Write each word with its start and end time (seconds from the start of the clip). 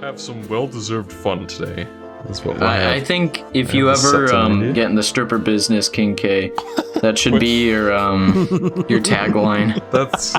have 0.00 0.20
some 0.20 0.46
well-deserved 0.48 1.12
fun 1.12 1.46
today. 1.46 1.86
That's 2.24 2.44
what 2.44 2.62
I, 2.62 2.96
I 2.96 3.00
think 3.00 3.42
if 3.54 3.70
I 3.70 3.76
you 3.78 3.90
ever 3.90 4.32
um, 4.34 4.72
get 4.74 4.90
in 4.90 4.94
the 4.94 5.02
stripper 5.02 5.38
business, 5.38 5.88
King 5.88 6.14
K, 6.14 6.52
that 7.00 7.18
should 7.18 7.40
be 7.40 7.66
your 7.68 7.94
um, 7.94 8.34
your 8.90 9.00
tagline. 9.00 9.80
That's 9.90 10.32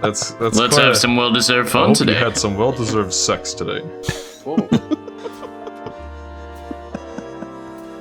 that's 0.00 0.30
that's. 0.32 0.56
Let's 0.56 0.76
have 0.76 0.92
a- 0.92 0.96
some 0.96 1.16
well-deserved 1.16 1.68
fun 1.70 1.92
today. 1.94 2.12
You 2.12 2.18
had 2.24 2.36
some 2.36 2.56
well-deserved 2.56 3.12
sex 3.12 3.52
today. 3.54 3.82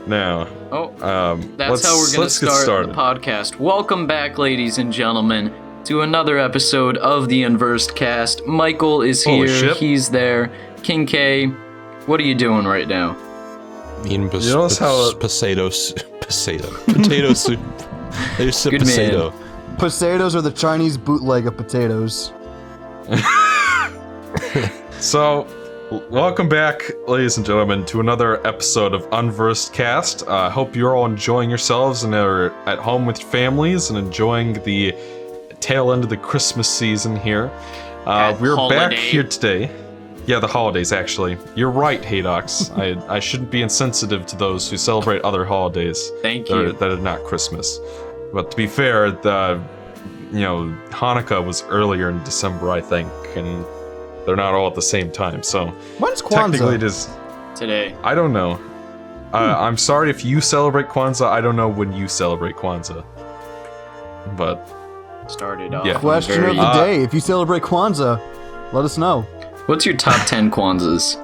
Now, 0.07 0.47
Oh, 0.71 0.87
um, 1.05 1.53
that's 1.57 1.85
how 1.85 1.97
we're 1.97 2.13
gonna 2.15 2.29
start 2.29 2.63
started. 2.63 2.91
the 2.91 2.93
podcast. 2.93 3.59
Welcome 3.59 4.07
back, 4.07 4.37
ladies 4.37 4.77
and 4.77 4.93
gentlemen, 4.93 5.53
to 5.83 5.99
another 6.01 6.37
episode 6.37 6.95
of 6.99 7.27
the 7.27 7.43
Unversed 7.43 7.93
Cast. 7.93 8.45
Michael 8.45 9.01
is 9.01 9.25
Holy 9.25 9.49
here. 9.49 9.57
shit. 9.59 9.75
He's 9.77 10.09
there. 10.09 10.49
King 10.83 11.05
K, 11.05 11.45
what 12.05 12.19
are 12.19 12.23
you 12.23 12.35
doing 12.35 12.65
right 12.65 12.87
now? 12.87 13.15
Eating 14.05 14.29
pos- 14.29 14.45
You 14.47 14.53
notice 14.53 14.77
how- 14.77 15.13
potatoes, 15.15 15.93
potato, 16.21 16.69
potato 16.85 17.33
soup. 17.33 17.59
There's 18.37 18.65
a 18.65 18.71
Good 18.71 18.85
man. 18.85 18.95
potato. 18.95 19.33
Potatoes 19.77 20.35
are 20.35 20.41
the 20.41 20.51
Chinese 20.51 20.97
bootleg 20.97 21.47
of 21.47 21.57
potatoes. 21.57 22.31
So, 24.99 25.45
welcome 26.09 26.49
back, 26.49 26.81
ladies 27.07 27.37
and 27.37 27.45
gentlemen, 27.45 27.85
to 27.85 27.99
another 27.99 28.45
episode 28.47 28.95
of 28.95 29.07
Unversed 29.11 29.71
Cast. 29.71 30.27
I 30.27 30.47
uh, 30.47 30.49
hope 30.49 30.75
you're 30.75 30.95
all 30.95 31.05
enjoying 31.05 31.49
yourselves 31.49 32.03
and 32.03 32.15
are 32.15 32.49
at 32.67 32.79
home 32.79 33.05
with 33.05 33.19
your 33.21 33.29
families 33.29 33.91
and 33.91 33.99
enjoying 33.99 34.53
the 34.63 34.95
tail 35.59 35.91
end 35.91 36.03
of 36.03 36.09
the 36.09 36.17
Christmas 36.17 36.67
season 36.67 37.15
here. 37.15 37.51
Uh, 38.07 38.35
we're 38.41 38.55
back 38.69 38.91
here 38.91 39.21
today. 39.23 39.69
Yeah, 40.27 40.39
the 40.39 40.47
holidays, 40.47 40.91
actually. 40.91 41.37
You're 41.55 41.71
right, 41.71 42.01
Haydox. 42.01 42.77
I, 42.77 43.15
I 43.15 43.19
shouldn't 43.19 43.49
be 43.49 43.61
insensitive 43.61 44.25
to 44.27 44.35
those 44.35 44.69
who 44.69 44.75
celebrate 44.77 45.21
other 45.23 45.45
holidays 45.45 46.11
Thank 46.21 46.47
that 46.47 46.57
are, 46.57 46.65
you. 46.67 46.73
that 46.73 46.91
are 46.91 46.97
not 46.97 47.23
Christmas. 47.23 47.79
But 48.33 48.51
to 48.51 48.57
be 48.57 48.67
fair, 48.67 49.11
the 49.11 49.63
you 50.33 50.41
know 50.41 50.75
Hanukkah 50.89 51.43
was 51.45 51.63
earlier 51.69 52.09
in 52.09 52.21
December, 52.25 52.71
I 52.71 52.81
think, 52.81 53.09
and 53.37 53.63
they're 54.25 54.35
not 54.35 54.53
all 54.53 54.67
at 54.67 54.75
the 54.75 54.81
same 54.81 55.09
time. 55.11 55.41
So 55.43 55.67
When's 55.99 56.21
technically, 56.21 56.75
it 56.75 56.81
Kwanzaa? 56.81 56.83
is. 56.83 57.09
Today. 57.57 57.95
I 58.03 58.13
don't 58.13 58.33
know. 58.33 58.59
Uh, 59.33 59.55
I'm 59.57 59.77
sorry 59.77 60.09
if 60.09 60.25
you 60.25 60.41
celebrate 60.41 60.87
Kwanzaa. 60.89 61.27
I 61.29 61.39
don't 61.41 61.55
know 61.55 61.69
when 61.69 61.93
you 61.93 62.07
celebrate 62.09 62.55
Kwanzaa. 62.55 63.03
But 64.35 64.67
Started 65.27 65.73
off. 65.73 65.85
Yeah. 65.85 65.99
Question 65.99 66.35
very- 66.41 66.51
of 66.51 66.55
the 66.57 66.61
Uh, 66.63 66.85
day. 66.85 67.01
If 67.03 67.13
you 67.13 67.19
celebrate 67.19 67.61
Kwanzaa, 67.63 68.19
let 68.73 68.85
us 68.85 68.97
know. 68.97 69.25
What's 69.67 69.85
your 69.85 69.95
top 69.95 70.25
10 70.27 70.49
Kwanzas? 70.51 71.15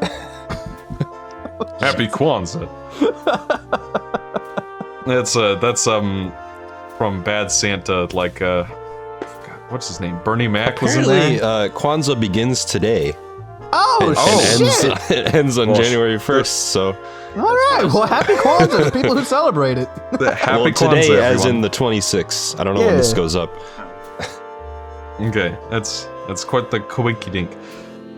happy 1.81 2.07
Kwanzaa. 2.07 2.67
that's 5.05 5.35
uh 5.35 5.55
that's 5.55 5.87
um 5.87 6.31
from 6.97 7.23
Bad 7.23 7.51
Santa 7.51 8.05
like 8.13 8.41
uh 8.41 8.63
God, 8.63 9.59
what's 9.69 9.87
his 9.87 9.99
name 9.99 10.19
Bernie 10.23 10.47
Mac 10.47 10.81
was 10.81 10.95
in 10.95 11.03
Apparently, 11.03 11.37
there. 11.39 11.45
uh, 11.45 11.69
Kwanzaa 11.69 12.19
begins 12.19 12.63
today 12.65 13.13
Oh, 13.75 13.99
and, 14.01 14.15
Oh, 14.17 14.41
shit! 14.79 14.91
ends, 14.91 15.11
it 15.11 15.33
ends 15.35 15.57
on 15.57 15.69
Well, 15.69 15.81
January 15.81 16.17
1st. 16.19 16.45
So, 16.45 16.89
All 17.35 17.41
right. 17.55 17.89
Well, 17.91 18.05
happy 18.05 18.33
Kwanzaa 18.35 18.85
to 18.85 18.91
people 19.01 19.15
who 19.17 19.23
celebrate 19.25 19.79
it. 19.79 19.89
The 20.19 20.35
happy 20.35 20.61
well, 20.61 20.71
Kwanzaa, 20.71 21.01
today, 21.01 21.19
as 21.25 21.45
in 21.45 21.61
the 21.61 21.71
26th. 21.71 22.59
I 22.59 22.63
don't 22.63 22.75
know 22.75 22.85
when 22.85 22.97
this 22.97 23.13
goes 23.13 23.35
up. 23.35 23.49
Okay, 25.19 25.57
that's 25.71 26.07
that's 26.27 26.43
quite 26.43 26.69
the 26.69 26.81
coinky 26.81 27.31
dink. 27.31 27.49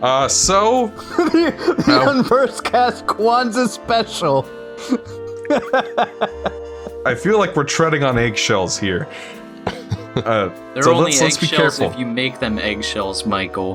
Uh, 0.06 0.28
so 0.28 0.86
the 1.16 1.52
the 1.84 2.04
No. 2.04 2.10
Unversed 2.10 2.62
Cast 2.62 3.06
Kwanzaa 3.06 3.68
special. 3.68 4.46
I 7.04 7.16
feel 7.16 7.40
like 7.40 7.56
we're 7.56 7.64
treading 7.64 8.04
on 8.04 8.16
eggshells 8.16 8.78
here. 8.78 9.08
Uh, 10.16 10.48
They're 10.72 10.84
so 10.84 10.94
only 10.94 11.10
let's, 11.10 11.20
let's 11.20 11.36
be 11.36 11.44
eggshells 11.44 11.76
careful. 11.78 11.92
if 11.92 11.98
you 11.98 12.06
make 12.06 12.38
them 12.38 12.58
eggshells, 12.58 13.26
Michael. 13.26 13.74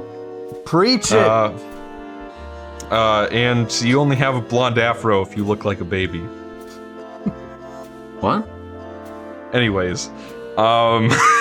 Preach 0.65 1.11
it. 1.11 1.19
Uh, 1.19 1.53
uh, 2.89 3.27
and 3.31 3.71
you 3.83 3.99
only 3.99 4.15
have 4.15 4.33
a 4.35 4.41
blonde 4.41 4.79
afro 4.79 5.21
if 5.21 5.37
you 5.37 5.45
look 5.45 5.65
like 5.65 5.81
a 5.81 5.85
baby. 5.85 6.21
What? 8.21 8.49
Anyways, 9.53 10.07
um, 10.57 11.11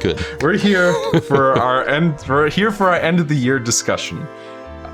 Good. 0.00 0.24
we're 0.42 0.58
here 0.58 0.92
for 1.22 1.58
our 1.58 1.86
end. 1.88 2.22
We're 2.28 2.50
here 2.50 2.70
for 2.70 2.88
our 2.88 2.96
end 2.96 3.20
of 3.20 3.28
the 3.28 3.34
year 3.34 3.58
discussion. 3.58 4.26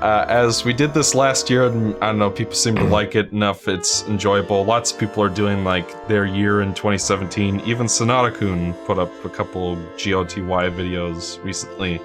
Uh, 0.03 0.25
as 0.27 0.65
we 0.65 0.73
did 0.73 0.93
this 0.93 1.15
last 1.15 1.49
year, 1.49 1.67
and 1.67 1.95
I 1.95 2.07
don't 2.07 2.19
know, 2.19 2.29
people 2.29 2.55
seem 2.55 2.75
to 2.75 2.83
like 2.83 3.15
it 3.15 3.31
enough. 3.31 3.67
It's 3.69 4.03
enjoyable. 4.03 4.65
Lots 4.65 4.91
of 4.91 4.99
people 4.99 5.23
are 5.23 5.29
doing 5.29 5.63
like 5.63 6.07
their 6.09 6.25
year 6.25 6.61
in 6.61 6.73
2017. 6.73 7.61
Even 7.61 7.87
Sonata 7.87 8.29
Kun 8.29 8.73
put 8.85 8.99
up 8.99 9.11
a 9.23 9.29
couple 9.29 9.77
GOTY 9.97 10.41
videos 10.41 11.41
recently. 11.43 11.99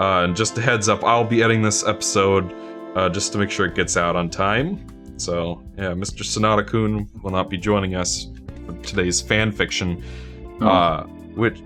Uh, 0.00 0.24
and 0.24 0.34
just 0.34 0.58
a 0.58 0.60
heads 0.60 0.88
up, 0.88 1.04
I'll 1.04 1.22
be 1.24 1.44
editing 1.44 1.62
this 1.62 1.86
episode 1.86 2.52
uh, 2.96 3.08
just 3.08 3.32
to 3.32 3.38
make 3.38 3.52
sure 3.52 3.66
it 3.66 3.76
gets 3.76 3.96
out 3.96 4.16
on 4.16 4.30
time. 4.30 4.84
So 5.16 5.62
yeah, 5.78 5.92
Mr. 5.92 6.24
Sonata 6.24 6.64
Kun 6.64 7.08
will 7.22 7.30
not 7.30 7.48
be 7.48 7.56
joining 7.56 7.94
us 7.94 8.26
for 8.66 8.72
today's 8.82 9.20
fan 9.20 9.52
fiction. 9.52 10.02
Uh, 10.60 11.04
which 11.34 11.60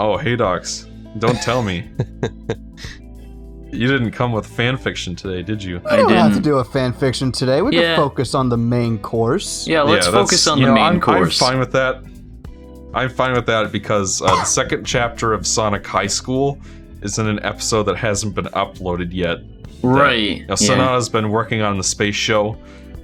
oh 0.00 0.16
hey 0.16 0.36
docs, 0.36 0.86
don't 1.18 1.40
tell 1.42 1.62
me. 1.62 1.88
You 3.72 3.86
didn't 3.86 4.10
come 4.10 4.32
with 4.32 4.46
fan 4.46 4.76
fiction 4.76 5.14
today, 5.14 5.42
did 5.44 5.62
you? 5.62 5.78
we 5.78 5.86
I 5.86 5.94
don't 5.96 6.10
have 6.10 6.30
to 6.30 6.34
didn't. 6.34 6.42
do 6.44 6.58
a 6.58 6.64
fan 6.64 6.92
fiction 6.92 7.30
today. 7.30 7.62
We 7.62 7.76
Yeah. 7.76 7.94
can 7.94 7.96
focus 7.98 8.34
on 8.34 8.48
the 8.48 8.56
main 8.56 8.98
course. 8.98 9.64
Yeah, 9.68 9.82
let's 9.82 10.06
Yeah, 10.06 10.10
that's- 10.10 10.28
focus 10.28 10.46
on 10.48 10.58
you 10.58 10.64
the 10.64 10.70
know, 10.70 10.74
main 10.74 10.84
I'm, 10.94 11.00
course. 11.00 11.40
I'm 11.40 11.48
fine 11.50 11.60
with 11.60 11.70
that. 11.70 12.02
I'm 12.94 13.08
fine 13.10 13.32
with 13.32 13.46
that 13.46 13.70
because 13.70 14.20
uh, 14.22 14.26
the 14.26 14.42
second 14.44 14.84
chapter 14.84 15.32
of 15.32 15.46
Sonic 15.46 15.86
High 15.86 16.08
School 16.08 16.58
is 17.02 17.20
in 17.20 17.28
an 17.28 17.38
episode 17.44 17.84
that 17.84 17.96
hasn't 17.96 18.34
been 18.34 18.46
uploaded 18.46 19.10
yet. 19.12 19.38
right. 19.84 20.40
Now, 20.40 20.46
yeah. 20.48 20.54
Sonata's 20.56 21.08
been 21.08 21.30
working 21.30 21.62
on 21.62 21.78
the 21.78 21.84
space 21.84 22.16
show, 22.16 22.56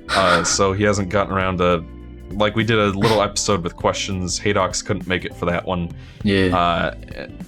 uh, 0.08 0.42
so 0.42 0.72
he 0.72 0.82
hasn't 0.82 1.10
gotten 1.10 1.32
around 1.32 1.58
to. 1.58 1.84
Like 2.30 2.56
we 2.56 2.64
did 2.64 2.78
a 2.78 2.86
little 2.86 3.22
episode 3.22 3.62
with 3.62 3.76
questions. 3.76 4.38
Haydox 4.38 4.84
couldn't 4.84 5.06
make 5.06 5.24
it 5.24 5.34
for 5.34 5.46
that 5.46 5.64
one. 5.64 5.90
Yeah. 6.22 6.56
Uh, 6.56 6.94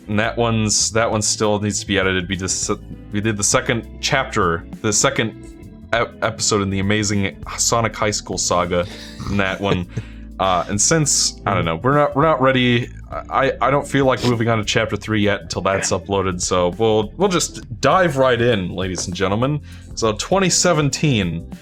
and 0.08 0.18
that 0.18 0.36
one's 0.36 0.90
that 0.92 1.10
one 1.10 1.22
still 1.22 1.60
needs 1.60 1.80
to 1.80 1.86
be 1.86 1.98
edited. 1.98 2.28
We 2.28 2.36
just 2.36 2.70
we 3.12 3.20
did 3.20 3.36
the 3.36 3.44
second 3.44 4.00
chapter, 4.00 4.66
the 4.80 4.92
second 4.92 5.88
ep- 5.92 6.22
episode 6.22 6.62
in 6.62 6.70
the 6.70 6.78
amazing 6.78 7.42
Sonic 7.56 7.94
High 7.94 8.10
School 8.10 8.38
saga. 8.38 8.86
In 9.30 9.36
that 9.36 9.60
one, 9.60 9.88
uh, 10.40 10.64
and 10.68 10.80
since 10.80 11.40
I 11.46 11.54
don't 11.54 11.64
know, 11.64 11.76
we're 11.76 11.94
not 11.94 12.14
we're 12.16 12.22
not 12.22 12.40
ready. 12.40 12.88
I 13.10 13.52
I 13.60 13.70
don't 13.70 13.86
feel 13.86 14.04
like 14.04 14.22
moving 14.24 14.48
on 14.48 14.58
to 14.58 14.64
chapter 14.64 14.96
three 14.96 15.22
yet 15.22 15.42
until 15.42 15.62
that's 15.62 15.90
uploaded. 15.90 16.40
So 16.40 16.70
we'll 16.70 17.10
we'll 17.16 17.28
just 17.28 17.80
dive 17.80 18.16
right 18.16 18.40
in, 18.40 18.70
ladies 18.70 19.06
and 19.06 19.14
gentlemen. 19.14 19.60
So 19.94 20.12
2017. 20.12 21.52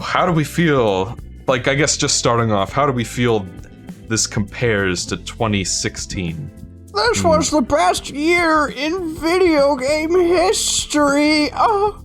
How 0.00 0.24
do 0.24 0.32
we 0.32 0.44
feel? 0.44 1.16
Like 1.46 1.68
I 1.68 1.74
guess 1.74 1.96
just 1.96 2.18
starting 2.18 2.52
off, 2.52 2.72
how 2.72 2.86
do 2.86 2.92
we 2.92 3.04
feel 3.04 3.46
this 4.08 4.26
compares 4.26 5.04
to 5.06 5.16
2016? 5.18 6.50
This 6.94 7.20
hmm. 7.20 7.28
was 7.28 7.50
the 7.50 7.60
best 7.60 8.10
year 8.10 8.68
in 8.68 9.14
video 9.16 9.76
game 9.76 10.18
history. 10.18 11.50
Oh. 11.54 12.00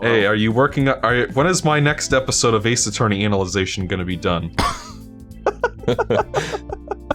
Hey, 0.00 0.26
are 0.26 0.34
you 0.34 0.52
working? 0.52 0.88
Are 0.88 1.14
you, 1.14 1.26
when 1.34 1.46
is 1.46 1.64
my 1.64 1.80
next 1.80 2.12
episode 2.12 2.54
of 2.54 2.66
Ace 2.66 2.86
Attorney 2.86 3.24
Analyzation 3.24 3.86
going 3.86 4.00
to 4.00 4.04
be 4.04 4.16
done? 4.16 4.54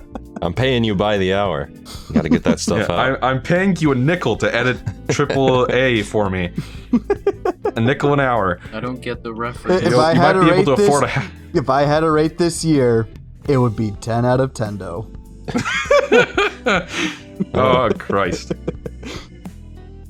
I'm 0.42 0.54
paying 0.54 0.84
you 0.84 0.96
by 0.96 1.18
the 1.18 1.34
hour. 1.34 1.70
You 2.10 2.14
gotta 2.16 2.30
get 2.30 2.44
that 2.44 2.60
stuff 2.66 2.88
Yeah, 2.90 2.96
out. 2.96 3.24
I, 3.24 3.30
I'm 3.30 3.42
paying 3.42 3.76
you 3.78 3.92
a 3.92 3.96
nickel 3.96 4.36
to 4.38 4.54
edit 4.54 4.78
triple 5.10 5.68
A 5.72 6.02
for 6.04 6.30
me. 6.30 6.52
A 7.76 7.80
nickel 7.80 8.14
an 8.14 8.20
hour. 8.20 8.60
I 8.74 8.80
don't 8.80 9.02
get 9.02 9.24
the 9.24 9.34
reference. 9.34 9.84
If 9.84 9.92
You, 9.92 10.00
I 10.00 10.14
you 10.14 10.20
had 10.20 10.36
might 10.36 10.42
to 10.42 10.46
be 10.46 10.52
able 10.52 10.58
rate 10.58 10.66
to 10.66 10.76
this, 10.76 10.88
afford 10.88 11.04
a. 11.06 11.32
if 11.54 11.70
I 11.70 11.84
had 11.84 12.00
to 12.02 12.12
rate 12.12 12.38
this 12.38 12.66
year, 12.66 13.08
it 13.48 13.58
would 13.58 13.76
be 13.76 13.92
10 14.02 14.26
out 14.26 14.40
of 14.40 14.54
10 14.54 14.78
though. 14.80 15.08
oh 17.54 17.90
Christ. 17.98 18.54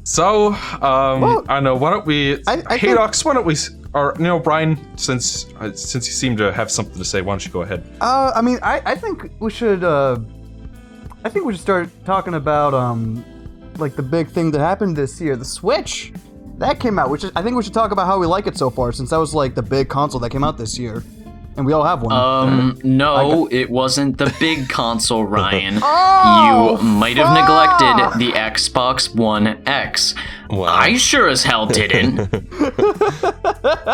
So, 0.04 0.48
um, 0.82 1.22
Well, 1.22 1.46
I 1.48 1.56
don't 1.56 1.64
know. 1.64 1.76
Why 1.76 1.92
don't 1.92 2.06
we? 2.06 2.36
I- 2.48 2.64
I 2.68 2.78
hey, 2.78 2.88
think- 2.88 2.98
Docs, 2.98 3.24
why 3.26 3.34
don't 3.34 3.46
we? 3.46 3.56
Or 3.94 4.14
you 4.18 4.24
know, 4.24 4.40
Brian, 4.40 4.78
since 4.98 5.48
uh, 5.60 5.74
since 5.74 6.08
you 6.08 6.14
seem 6.14 6.38
to 6.38 6.52
have 6.54 6.72
something 6.72 6.98
to 6.98 7.06
say, 7.06 7.22
why 7.22 7.34
don't 7.34 7.46
you 7.46 7.52
go 7.52 7.62
ahead? 7.62 7.84
Uh, 8.00 8.32
I 8.34 8.42
mean, 8.42 8.60
I, 8.64 8.82
I 8.86 8.96
think 8.96 9.32
we 9.40 9.52
should, 9.52 9.84
uh, 9.84 10.18
I 11.26 11.30
think 11.30 11.46
we 11.46 11.54
should 11.54 11.62
start 11.62 11.90
talking 12.06 12.36
about, 12.36 12.74
um, 12.74 13.24
like 13.78 13.96
the 13.96 14.04
big 14.04 14.30
thing 14.30 14.52
that 14.52 14.60
happened 14.60 14.96
this 14.96 15.20
year, 15.20 15.36
the 15.36 15.46
Switch. 15.46 16.14
That 16.58 16.80
came 16.80 17.00
out, 17.00 17.10
which 17.10 17.26
I 17.36 17.42
think 17.42 17.56
we 17.58 17.64
should 17.64 17.74
talk 17.74 17.92
about 17.92 18.06
how 18.06 18.20
we 18.20 18.28
like 18.28 18.46
it 18.46 18.56
so 18.56 18.70
far, 18.70 18.92
since 18.92 19.10
that 19.10 19.18
was 19.18 19.34
like 19.34 19.56
the 19.56 19.64
big 19.64 19.90
console 19.90 20.20
that 20.22 20.30
came 20.30 20.44
out 20.44 20.58
this 20.58 20.78
year. 20.78 21.04
And 21.58 21.66
we 21.66 21.74
all 21.74 21.84
have 21.84 22.02
one. 22.02 22.14
Um, 22.14 22.80
no, 22.84 23.48
it 23.52 23.70
wasn't 23.70 24.18
the 24.18 24.34
big 24.40 24.70
console, 24.70 25.26
Ryan. 25.26 25.80
Oh, 26.24 26.78
you 26.78 26.84
might 26.84 27.18
have 27.18 27.34
neglected 27.36 28.20
the 28.20 28.32
Xbox 28.38 29.14
One 29.16 29.48
X. 29.68 30.14
Wow. 30.50 30.64
I 30.66 30.98
sure 30.98 31.28
as 31.28 31.44
hell 31.44 31.66
didn't. 31.66 32.30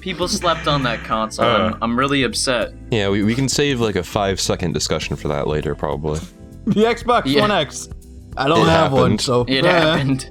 People 0.00 0.28
slept 0.28 0.66
on 0.66 0.82
that 0.84 1.00
console. 1.04 1.44
Uh. 1.46 1.70
I'm, 1.70 1.78
I'm 1.82 1.98
really 1.98 2.22
upset. 2.22 2.72
yeah, 2.90 3.08
we, 3.08 3.22
we 3.22 3.34
can 3.34 3.48
save 3.48 3.80
like 3.80 3.96
a 3.96 4.02
five 4.02 4.40
second 4.40 4.72
discussion 4.72 5.16
for 5.16 5.28
that 5.28 5.46
later, 5.46 5.74
probably. 5.74 6.20
the 6.66 6.84
Xbox 6.84 7.22
yeah. 7.26 7.40
One 7.40 7.50
X. 7.50 7.88
I 8.36 8.48
don't 8.48 8.66
It 8.66 8.70
have 8.70 8.92
one, 8.92 9.18
so 9.18 9.44
It 9.48 9.64
happened. 9.64 10.30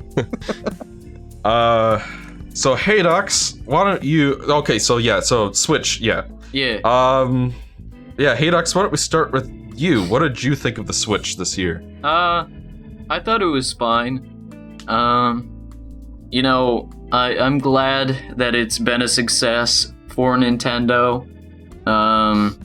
Uh, 1.43 1.99
so 2.57 2.73
hey, 2.73 3.03
Docs, 3.03 3.59
why 3.65 3.83
don't 3.83 4.03
you? 4.03 4.33
Okay, 4.43 4.79
so 4.79 4.97
yeah, 4.97 5.19
so 5.19 5.51
Switch, 5.51 5.99
yeah. 6.01 6.25
Yeah. 6.51 6.79
Um, 6.83 7.53
yeah, 8.17 8.35
hey, 8.35 8.49
Docs, 8.49 8.73
why 8.73 8.81
don't 8.81 8.91
we 8.91 8.97
start 8.97 9.31
with 9.31 9.47
you? 9.75 10.03
What 10.05 10.19
did 10.19 10.41
you 10.41 10.55
think 10.55 10.79
of 10.79 10.87
the 10.87 10.93
Switch 10.93 11.37
this 11.37 11.55
year? 11.55 11.83
Uh, 12.03 12.45
I 13.11 13.19
thought 13.19 13.43
it 13.43 13.45
was 13.45 13.73
fine. 13.73 14.81
Um, 14.87 15.69
you 16.31 16.41
know, 16.41 16.89
I 17.11 17.37
I'm 17.37 17.59
glad 17.59 18.35
that 18.37 18.55
it's 18.55 18.79
been 18.79 19.03
a 19.03 19.07
success 19.07 19.93
for 20.07 20.35
Nintendo. 20.35 21.27
Um, 21.87 22.59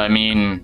I 0.00 0.08
mean, 0.08 0.60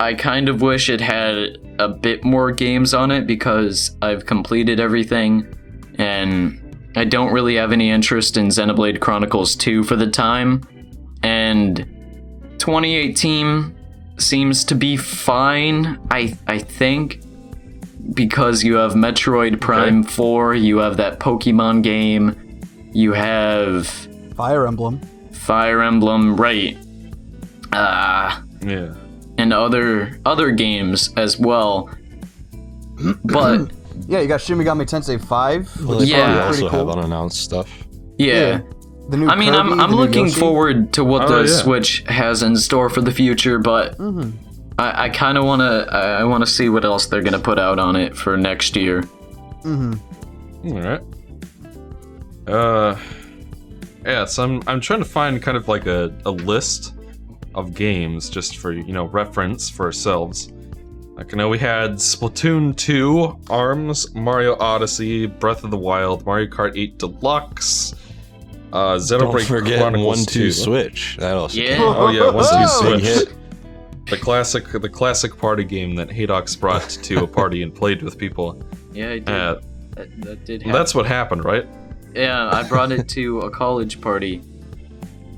I 0.00 0.14
kind 0.14 0.48
of 0.48 0.62
wish 0.62 0.88
it 0.88 1.02
had 1.02 1.58
a 1.78 1.88
bit 1.88 2.24
more 2.24 2.52
games 2.52 2.94
on 2.94 3.10
it 3.10 3.26
because 3.26 3.96
I've 4.00 4.24
completed 4.24 4.80
everything, 4.80 5.54
and 5.98 6.90
I 6.96 7.04
don't 7.04 7.32
really 7.32 7.56
have 7.56 7.72
any 7.72 7.90
interest 7.90 8.36
in 8.36 8.46
Xenoblade 8.48 9.00
Chronicles 9.00 9.54
2 9.56 9.84
for 9.84 9.96
the 9.96 10.06
time. 10.10 10.62
And 11.22 11.76
2018 12.58 13.74
seems 14.18 14.64
to 14.64 14.74
be 14.74 14.96
fine. 14.96 15.98
I 16.10 16.36
I 16.46 16.58
think 16.58 17.20
because 18.14 18.64
you 18.64 18.74
have 18.76 18.92
Metroid 18.94 19.60
Prime 19.60 20.02
4, 20.02 20.54
you 20.54 20.78
have 20.78 20.96
that 20.96 21.20
Pokemon 21.20 21.82
game, 21.82 22.60
you 22.92 23.12
have 23.12 23.86
Fire 24.34 24.66
Emblem. 24.66 25.00
Fire 25.32 25.82
Emblem, 25.82 26.36
right? 26.36 26.76
Uh, 27.72 28.40
Yeah. 28.64 28.94
and 29.36 29.52
other 29.52 30.18
other 30.24 30.50
games 30.52 31.12
as 31.16 31.38
well. 31.38 31.90
But 33.24 33.70
Yeah, 34.06 34.20
you 34.20 34.28
got 34.28 34.40
Shin 34.40 34.58
Megami 34.58 34.82
Tensei 34.86 35.20
5. 35.22 35.84
Well, 35.86 35.98
they 35.98 36.06
Yeah. 36.06 36.24
probably 36.34 36.48
Pretty 36.50 36.64
also 36.64 36.68
have 36.76 36.86
cool. 36.86 36.90
unannounced 36.98 37.40
stuff. 37.40 37.68
yeah. 38.18 38.60
The 39.10 39.16
new 39.16 39.26
I 39.28 39.36
mean, 39.36 39.54
Kirby, 39.54 39.72
I'm, 39.72 39.80
I'm 39.80 39.92
looking 39.92 40.26
Yoshi. 40.26 40.38
forward 40.38 40.92
to 40.92 41.02
what 41.02 41.22
Oh, 41.30 41.42
the 41.42 41.48
yeah. 41.50 41.56
Switch 41.56 42.04
has 42.08 42.42
in 42.42 42.54
store 42.56 42.90
for 42.90 43.00
the 43.00 43.10
future, 43.10 43.58
but 43.58 43.96
Mhm. 43.96 44.32
I, 44.78 45.04
I 45.04 45.08
kind 45.08 45.38
of 45.38 45.44
want 45.44 45.60
to 45.60 45.86
I, 45.90 46.20
I 46.20 46.24
want 46.24 46.44
to 46.44 46.50
see 46.50 46.68
what 46.68 46.84
else 46.84 47.06
they're 47.06 47.22
gonna 47.22 47.38
put 47.38 47.58
out 47.58 47.78
on 47.78 47.96
it 47.96 48.14
for 48.14 48.36
next 48.36 48.76
year. 48.76 49.02
Mhm. 49.64 49.98
All 50.66 50.80
right. 50.82 51.00
Uh, 52.46 52.96
yeah. 54.04 54.24
So 54.26 54.44
I'm 54.44 54.62
I'm 54.66 54.80
trying 54.80 55.00
to 55.00 55.04
find 55.08 55.40
kind 55.42 55.56
of 55.56 55.68
like 55.68 55.86
a, 55.86 56.12
a 56.26 56.30
list 56.30 56.94
of 57.54 57.74
games 57.74 58.28
just 58.28 58.58
for 58.58 58.72
you 58.72 58.92
know 58.92 59.06
reference 59.06 59.70
for 59.70 59.86
ourselves. 59.86 60.52
Like 61.18 61.34
I 61.34 61.36
know 61.36 61.48
we 61.48 61.58
had 61.58 61.94
Splatoon 61.94 62.76
2, 62.76 63.38
Arms, 63.50 64.14
Mario 64.14 64.56
Odyssey, 64.58 65.26
Breath 65.26 65.64
of 65.64 65.70
the 65.72 65.76
Wild, 65.76 66.24
Mario 66.24 66.46
Kart 66.48 66.72
8 66.78 66.96
Deluxe, 66.96 67.92
uh, 68.72 68.96
Don't 68.98 69.00
Xenoblade 69.00 69.46
forget 69.48 69.80
Chronicles 69.80 70.06
one 70.18 70.24
two 70.26 70.44
2. 70.44 70.52
switch. 70.52 71.16
That 71.18 71.34
also 71.34 71.60
Yeah. 71.60 71.76
came 71.76 71.82
out. 71.88 71.96
Oh 71.96 72.08
yeah, 72.10 72.30
one 72.30 72.44
two 72.44 72.58
Big 72.58 73.00
switch. 73.02 73.04
hit. 73.28 73.34
The 74.08 74.16
classic, 74.16 74.68
the 74.70 74.88
classic 74.88 75.36
party 75.36 75.64
game 75.64 75.94
that 75.96 76.08
Haydox 76.08 76.58
brought 76.58 76.88
to 76.88 77.24
a 77.24 77.26
party 77.26 77.62
and 77.62 77.74
played 77.74 78.00
with 78.02 78.16
people. 78.16 78.62
Yeah, 78.94 79.08
I 79.10 79.18
did. 79.18 79.28
Uh, 79.28 79.56
that, 79.96 80.20
that 80.22 80.44
did 80.46 80.62
happen. 80.62 80.72
that's 80.72 80.94
what 80.94 81.04
happened, 81.06 81.44
right? 81.44 81.66
yeah, 82.14 82.48
I 82.50 82.62
brought 82.62 82.90
it 82.92 83.06
to 83.10 83.40
a 83.40 83.50
college 83.50 84.00
party. 84.00 84.40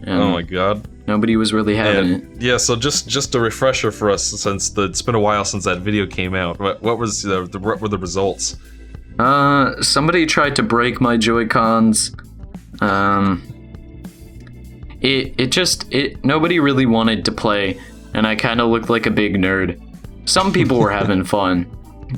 And 0.03 0.21
Oh 0.21 0.31
my 0.31 0.43
god. 0.43 0.87
Nobody 1.07 1.37
was 1.37 1.53
really 1.53 1.75
having 1.75 2.13
it. 2.13 2.43
Yeah, 2.43 2.57
so 2.57 2.77
just 2.77 3.09
just 3.09 3.35
a 3.35 3.41
refresher 3.41 3.91
for 3.91 4.11
us, 4.11 4.23
since 4.25 4.71
the, 4.71 4.83
it's 4.83 5.03
been 5.03 5.15
a 5.15 5.21
while 5.21 5.45
since 5.45 5.65
that 5.65 5.79
video 5.81 6.07
came 6.07 6.35
out. 6.35 6.59
What, 6.61 6.83
what 6.83 6.99
was 6.99 7.23
the, 7.23 7.47
the 7.47 7.59
what 7.59 7.81
were 7.81 7.89
the 7.89 7.99
results? 7.99 8.57
Uh, 9.19 9.81
somebody 9.83 10.25
tried 10.27 10.55
to 10.57 10.63
break 10.63 11.01
my 11.01 11.17
Joy 11.17 11.47
Cons. 11.47 12.15
Um, 12.81 13.43
it 15.01 15.35
it 15.39 15.47
just 15.53 15.93
it 15.93 16.25
nobody 16.25 16.61
really 16.61 16.87
wanted 16.87 17.25
to 17.25 17.33
play, 17.33 17.81
and 18.15 18.27
I 18.27 18.37
kind 18.37 18.61
of 18.61 18.69
looked 18.71 18.91
like 18.91 19.07
a 19.07 19.11
big 19.11 19.35
nerd. 19.37 19.81
Some 20.29 20.53
people 20.53 20.79
were 20.79 20.91
having 21.01 21.25
fun, 21.25 21.67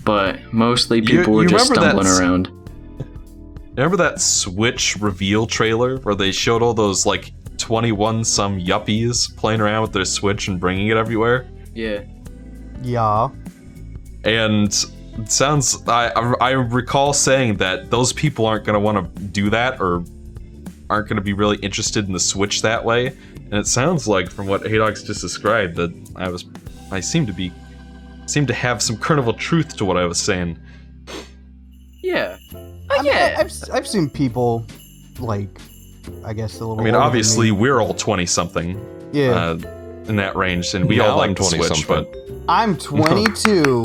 but 0.04 0.52
mostly 0.52 0.98
You- 0.98 1.04
people 1.18 1.34
were 1.34 1.42
you 1.44 1.48
just 1.48 1.66
stumbling 1.72 2.06
around. 2.06 2.48
Remember 3.76 3.96
that 3.96 4.20
Switch 4.20 4.96
reveal 5.00 5.46
trailer 5.46 5.96
where 5.98 6.14
they 6.14 6.30
showed 6.30 6.60
all 6.62 6.74
those 6.74 7.06
like 7.06 7.32
21 7.62 8.24
some 8.24 8.58
yuppies 8.58 9.34
playing 9.36 9.60
around 9.60 9.82
with 9.82 9.92
their 9.92 10.04
Switch 10.04 10.48
and 10.48 10.58
bringing 10.58 10.88
it 10.88 10.96
everywhere? 10.96 11.48
Yeah. 11.74 12.02
Yeah. 12.82 13.28
And 14.24 14.68
it 15.18 15.30
sounds 15.30 15.86
I 15.88 16.08
I 16.40 16.50
recall 16.50 17.12
saying 17.12 17.56
that 17.58 17.90
those 17.90 18.12
people 18.12 18.46
aren't 18.46 18.64
going 18.64 18.74
to 18.74 18.80
want 18.80 19.14
to 19.14 19.22
do 19.22 19.48
that 19.50 19.80
or 19.80 20.04
aren't 20.90 21.08
going 21.08 21.16
to 21.16 21.22
be 21.22 21.32
really 21.32 21.56
interested 21.58 22.06
in 22.06 22.12
the 22.12 22.20
Switch 22.20 22.62
that 22.62 22.84
way. 22.84 23.06
And 23.36 23.54
it 23.54 23.66
sounds 23.66 24.08
like 24.08 24.30
from 24.30 24.46
what 24.48 24.62
Haydox 24.62 25.06
just 25.06 25.20
described 25.20 25.76
that 25.76 25.92
I 26.16 26.28
was 26.28 26.44
I 26.90 27.00
seem 27.00 27.26
to 27.26 27.32
be 27.32 27.52
seem 28.26 28.46
to 28.46 28.54
have 28.54 28.82
some 28.82 28.96
kernel 28.96 29.28
of 29.28 29.36
truth 29.36 29.76
to 29.76 29.84
what 29.84 29.96
I 29.96 30.04
was 30.04 30.18
saying. 30.18 30.58
Yeah. 32.02 32.36
I 32.52 32.96
mean, 32.96 33.04
yeah. 33.04 33.34
I, 33.38 33.42
have 33.42 33.52
I've 33.72 33.86
seen 33.86 34.10
people 34.10 34.66
like, 35.18 35.60
I 36.24 36.32
guess 36.32 36.56
a 36.56 36.66
little. 36.66 36.74
I 36.80 36.84
mean, 36.84 36.94
older 36.94 36.98
than 36.98 37.06
obviously 37.06 37.50
me. 37.50 37.58
we're 37.58 37.80
all 37.80 37.94
20 37.94 38.26
something 38.26 39.10
yeah. 39.12 39.30
uh, 39.30 40.04
in 40.06 40.16
that 40.16 40.34
range 40.36 40.74
and 40.74 40.88
we 40.88 40.96
Now 40.96 41.10
all 41.10 41.18
like 41.18 41.30
I'm 41.30 41.34
20 41.34 41.56
Switch, 41.58 41.86
something. 41.86 42.12
but 42.12 42.52
I'm 42.52 42.76
22. 42.76 43.82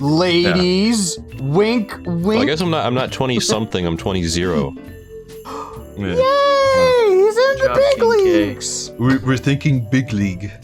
Ladies, 0.00 1.18
wink, 1.38 1.92
wink. 2.04 2.24
Well, 2.24 2.42
I 2.42 2.44
guess 2.44 2.60
I'm 2.60 2.70
not. 2.70 2.86
I'm 2.86 2.94
not 2.94 3.12
twenty 3.12 3.40
something. 3.40 3.86
I'm 3.86 3.96
twenty 3.96 4.22
zero. 4.24 4.74
yeah. 5.96 6.14
Yay! 6.14 7.06
He's 7.08 7.36
in 7.36 7.58
the 7.58 7.72
big 7.74 8.02
leagues. 8.02 8.90
We're, 8.98 9.18
we're 9.20 9.36
thinking 9.36 9.86
big 9.90 10.12
league. 10.12 10.50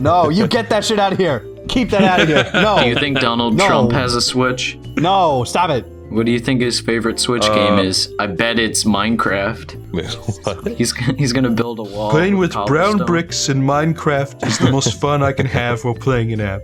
No, 0.00 0.30
you 0.30 0.48
get 0.48 0.68
that 0.70 0.84
shit 0.84 0.98
out 0.98 1.12
of 1.12 1.18
here. 1.18 1.46
Keep 1.68 1.90
that 1.90 2.02
out 2.02 2.20
of 2.20 2.26
here. 2.26 2.50
No. 2.54 2.80
Do 2.80 2.88
you 2.88 2.96
think 2.96 3.20
Donald 3.20 3.54
No. 3.56 3.68
Trump 3.68 3.92
has 3.92 4.16
a 4.16 4.20
Switch? 4.20 4.76
No, 4.96 5.44
stop 5.44 5.70
it. 5.70 5.86
What 6.16 6.24
do 6.24 6.32
you 6.32 6.38
think 6.40 6.62
his 6.62 6.80
favorite 6.80 7.20
Switch 7.20 7.44
Uh, 7.44 7.54
game 7.54 7.78
is? 7.84 8.12
I 8.18 8.26
bet 8.26 8.58
it's 8.58 8.84
Minecraft. 8.84 9.76
What? 10.46 10.66
He's 10.78 10.94
he's 11.18 11.32
gonna 11.32 11.50
build 11.50 11.78
a 11.78 11.82
wall. 11.82 12.10
Playing 12.10 12.36
with 12.38 12.52
brown 12.52 12.66
cobblestone. 12.98 13.06
bricks 13.06 13.48
in 13.48 13.60
Minecraft 13.62 14.46
is 14.46 14.58
the 14.58 14.70
most 14.70 15.00
fun 15.00 15.22
I 15.22 15.32
can 15.32 15.46
have 15.46 15.84
while 15.84 15.94
playing 15.94 16.32
an 16.32 16.40
app. 16.40 16.62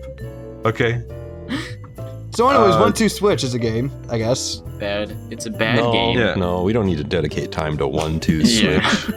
Okay? 0.64 1.02
So, 2.35 2.49
anyways, 2.49 2.75
Uh, 2.76 2.80
one 2.80 2.92
two 2.94 3.09
switch 3.11 3.44
is 3.44 3.52
a 3.54 3.59
game, 3.59 3.90
I 4.11 4.16
guess. 4.18 4.56
Bad. 4.80 5.14
It's 5.30 5.44
a 5.47 5.50
bad 5.50 5.76
no, 5.76 5.92
game. 5.92 6.18
Yeah. 6.18 6.35
no, 6.35 6.62
we 6.62 6.73
don't 6.73 6.87
need 6.87 6.99
to 6.99 7.04
dedicate 7.04 7.52
time 7.52 7.76
to 7.78 7.87
one 7.87 8.21
two 8.21 8.44
switch. 8.47 9.11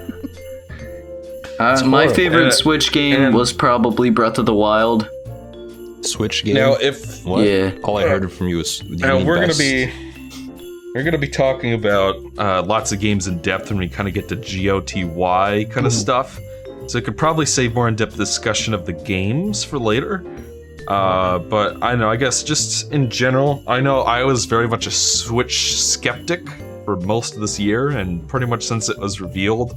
Uh, 1.57 1.81
my 1.85 2.05
favorite 2.09 2.47
Uh, 2.47 2.51
Switch 2.51 2.91
game 2.91 3.15
and- 3.21 3.33
was 3.33 3.53
probably 3.53 4.09
Breath 4.09 4.37
of 4.37 4.45
the 4.45 4.53
Wild. 4.53 5.07
Switch 6.01 6.43
game. 6.43 6.55
Now, 6.55 6.73
if 6.75 7.25
what? 7.25 7.45
Yeah. 7.47 7.71
All 7.85 7.97
I 7.97 8.03
heard 8.07 8.29
from 8.31 8.49
you 8.49 8.57
was 8.57 8.83
you 8.83 8.97
now 8.97 9.17
mean 9.17 9.25
we're 9.25 9.39
best. 9.39 9.57
gonna 9.57 9.87
be 9.87 10.04
we're 10.95 11.03
gonna 11.03 11.17
be 11.17 11.27
talking 11.27 11.73
about 11.73 12.15
uh, 12.37 12.63
lots 12.63 12.93
of 12.93 13.01
games 13.01 13.27
in 13.27 13.37
depth 13.39 13.69
when 13.69 13.77
we 13.77 13.89
kind 13.89 14.07
of 14.07 14.13
get 14.13 14.29
to 14.29 14.35
GOTY 14.37 15.65
kind 15.65 15.85
of 15.85 15.91
stuff. 15.91 16.39
So 16.87 16.97
it 16.97 17.03
could 17.03 17.17
probably 17.17 17.45
save 17.45 17.75
more 17.75 17.89
in-depth 17.89 18.15
discussion 18.15 18.73
of 18.73 18.85
the 18.85 18.93
games 18.93 19.61
for 19.61 19.77
later. 19.77 20.23
Uh, 20.87 21.39
but 21.39 21.83
I 21.83 21.95
know, 21.95 22.09
I 22.09 22.15
guess 22.15 22.43
just 22.43 22.93
in 22.93 23.09
general, 23.09 23.61
I 23.67 23.81
know 23.81 24.01
I 24.01 24.23
was 24.23 24.45
very 24.45 24.69
much 24.69 24.87
a 24.87 24.91
Switch 24.91 25.83
skeptic 25.83 26.47
for 26.85 26.95
most 26.95 27.33
of 27.33 27.41
this 27.41 27.59
year, 27.59 27.89
and 27.89 28.25
pretty 28.29 28.45
much 28.45 28.63
since 28.63 28.87
it 28.87 28.97
was 28.97 29.19
revealed. 29.19 29.75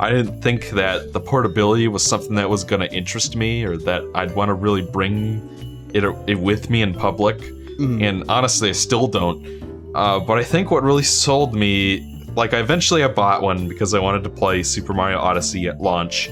I 0.00 0.10
didn't 0.10 0.40
think 0.40 0.70
that 0.70 1.12
the 1.12 1.20
portability 1.20 1.88
was 1.88 2.02
something 2.02 2.36
that 2.36 2.48
was 2.48 2.64
going 2.64 2.80
to 2.80 2.90
interest 2.90 3.36
me 3.36 3.64
or 3.64 3.76
that 3.78 4.02
I'd 4.14 4.34
want 4.34 4.48
to 4.48 4.54
really 4.54 4.82
bring 4.82 5.90
it, 5.92 6.04
it 6.26 6.38
with 6.38 6.70
me 6.70 6.80
in 6.80 6.94
public. 6.94 7.36
Mhm. 7.78 8.02
And 8.02 8.24
honestly, 8.30 8.70
I 8.70 8.72
still 8.72 9.08
don't. 9.08 9.63
Uh, 9.94 10.18
but 10.20 10.38
I 10.38 10.42
think 10.42 10.70
what 10.70 10.82
really 10.82 11.02
sold 11.02 11.54
me, 11.54 12.24
like, 12.34 12.52
I 12.52 12.58
eventually 12.58 13.04
I 13.04 13.08
bought 13.08 13.42
one 13.42 13.68
because 13.68 13.94
I 13.94 14.00
wanted 14.00 14.24
to 14.24 14.30
play 14.30 14.62
Super 14.62 14.92
Mario 14.92 15.18
Odyssey 15.18 15.68
at 15.68 15.80
launch. 15.80 16.30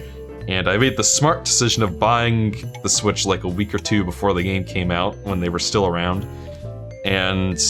And 0.48 0.68
I 0.68 0.76
made 0.76 0.96
the 0.96 1.04
smart 1.04 1.44
decision 1.44 1.84
of 1.84 2.00
buying 2.00 2.56
the 2.82 2.88
Switch 2.88 3.24
like 3.24 3.44
a 3.44 3.48
week 3.48 3.72
or 3.72 3.78
two 3.78 4.04
before 4.04 4.34
the 4.34 4.42
game 4.42 4.64
came 4.64 4.90
out 4.90 5.16
when 5.18 5.38
they 5.38 5.48
were 5.48 5.60
still 5.60 5.86
around. 5.86 6.26
And 7.04 7.60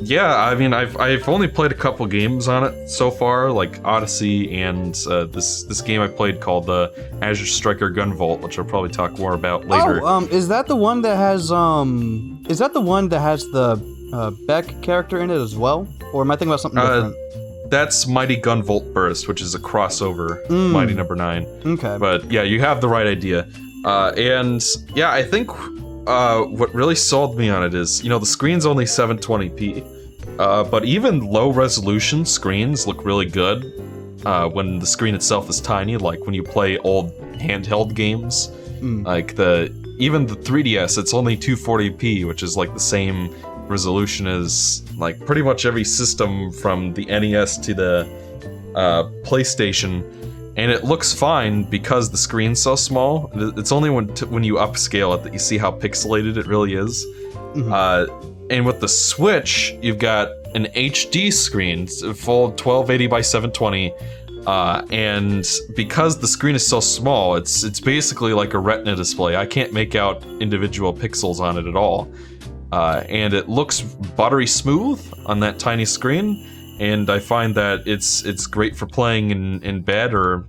yeah, 0.00 0.36
I 0.36 0.56
mean, 0.56 0.72
I've 0.72 0.96
I've 0.96 1.28
only 1.28 1.46
played 1.46 1.70
a 1.70 1.76
couple 1.76 2.04
games 2.06 2.48
on 2.48 2.64
it 2.64 2.88
so 2.88 3.10
far, 3.10 3.52
like 3.52 3.80
Odyssey 3.84 4.60
and 4.60 4.98
uh, 5.08 5.24
this 5.26 5.62
this 5.64 5.80
game 5.80 6.00
I 6.00 6.08
played 6.08 6.40
called 6.40 6.66
the 6.66 6.92
Azure 7.22 7.46
Striker 7.46 7.90
Gunvolt, 7.90 8.40
which 8.40 8.58
I'll 8.58 8.64
probably 8.64 8.90
talk 8.90 9.16
more 9.18 9.34
about 9.34 9.68
later. 9.68 10.02
Oh, 10.02 10.06
um, 10.06 10.28
is 10.30 10.48
that 10.48 10.66
the 10.66 10.76
one 10.76 11.02
that 11.02 11.16
has 11.16 11.52
um, 11.52 12.44
is 12.48 12.58
that 12.58 12.72
the 12.72 12.80
one 12.80 13.10
that 13.10 13.20
has 13.20 13.44
the 13.50 13.76
uh, 14.12 14.30
Beck 14.46 14.80
character 14.82 15.20
in 15.20 15.30
it 15.30 15.36
as 15.40 15.56
well, 15.56 15.86
or 16.12 16.22
am 16.22 16.30
I 16.30 16.34
thinking 16.36 16.48
about 16.48 16.60
something 16.60 16.78
Uh, 16.78 16.94
different? 17.10 17.70
That's 17.70 18.06
Mighty 18.06 18.36
Gunvolt 18.36 18.92
Burst, 18.92 19.28
which 19.28 19.40
is 19.40 19.54
a 19.54 19.58
crossover 19.58 20.46
Mm. 20.48 20.72
Mighty 20.72 20.94
Number 20.94 21.16
Nine. 21.16 21.46
Okay. 21.64 21.96
But 21.98 22.30
yeah, 22.30 22.42
you 22.42 22.60
have 22.60 22.80
the 22.80 22.88
right 22.88 23.06
idea. 23.06 23.46
Uh, 23.84 24.12
and 24.16 24.62
yeah, 24.94 25.10
I 25.10 25.22
think 25.22 25.50
uh, 26.06 26.42
what 26.42 26.74
really 26.74 26.94
sold 26.94 27.38
me 27.38 27.48
on 27.48 27.64
it 27.64 27.74
is, 27.74 28.02
you 28.02 28.10
know, 28.10 28.18
the 28.18 28.26
screen's 28.26 28.66
only 28.66 28.84
720p, 28.84 29.84
uh, 30.38 30.64
but 30.64 30.84
even 30.84 31.20
low 31.20 31.50
resolution 31.50 32.24
screens 32.26 32.86
look 32.86 33.04
really 33.04 33.26
good 33.26 33.64
uh, 34.26 34.48
when 34.48 34.78
the 34.78 34.86
screen 34.86 35.14
itself 35.14 35.48
is 35.48 35.60
tiny. 35.60 35.96
Like 35.96 36.26
when 36.26 36.34
you 36.34 36.42
play 36.42 36.76
old 36.78 37.10
handheld 37.38 37.94
games, 37.94 38.50
Mm. 38.82 39.06
like 39.06 39.36
the 39.36 39.72
even 39.98 40.26
the 40.26 40.34
3DS, 40.34 40.98
it's 40.98 41.14
only 41.14 41.36
240p, 41.36 42.24
which 42.26 42.42
is 42.42 42.56
like 42.56 42.74
the 42.74 42.80
same 42.80 43.30
resolution 43.72 44.26
is 44.26 44.82
like 44.96 45.18
pretty 45.26 45.42
much 45.42 45.66
every 45.66 45.84
system 45.84 46.52
from 46.52 46.94
the 46.94 47.04
NES 47.06 47.58
to 47.58 47.74
the 47.74 48.06
uh, 48.76 49.04
PlayStation, 49.24 50.02
and 50.56 50.70
it 50.70 50.84
looks 50.84 51.12
fine 51.12 51.64
because 51.64 52.10
the 52.10 52.16
screen's 52.16 52.60
so 52.62 52.76
small. 52.76 53.30
It's 53.34 53.72
only 53.72 53.90
when 53.90 54.14
t- 54.14 54.26
when 54.26 54.44
you 54.44 54.54
upscale 54.54 55.16
it 55.16 55.24
that 55.24 55.32
you 55.32 55.38
see 55.38 55.58
how 55.58 55.72
pixelated 55.72 56.36
it 56.36 56.46
really 56.46 56.74
is. 56.74 57.04
Mhm. 57.54 57.70
Uh, 57.72 58.28
and 58.50 58.64
with 58.66 58.80
the 58.80 58.88
Switch, 58.88 59.74
you've 59.82 59.98
got 59.98 60.28
an 60.54 60.66
HD 60.74 61.32
screen, 61.32 61.86
full 61.86 62.50
1280 62.52 63.06
by 63.06 63.20
720. 63.22 63.92
Uh, 64.46 64.84
and 64.90 65.48
because 65.76 66.18
the 66.18 66.26
screen 66.26 66.54
is 66.56 66.66
so 66.66 66.80
small, 66.80 67.36
it's 67.36 67.62
it's 67.62 67.78
basically 67.80 68.34
like 68.34 68.54
a 68.54 68.58
Retina 68.58 68.96
display. 68.96 69.36
I 69.36 69.46
can't 69.46 69.72
make 69.72 69.94
out 69.94 70.24
individual 70.40 70.92
pixels 70.92 71.38
on 71.40 71.56
it 71.58 71.66
at 71.66 71.76
all, 71.76 72.10
uh, 72.72 73.04
and 73.08 73.32
it 73.34 73.48
looks 73.48 73.80
buttery 73.82 74.46
smooth 74.46 75.00
on 75.26 75.38
that 75.40 75.58
tiny 75.58 75.84
screen. 75.84 76.48
And 76.80 77.08
I 77.10 77.18
find 77.20 77.54
that 77.54 77.82
it's 77.86 78.24
it's 78.24 78.46
great 78.46 78.74
for 78.74 78.86
playing 78.86 79.30
in, 79.30 79.62
in 79.62 79.82
bed 79.82 80.14
or, 80.14 80.46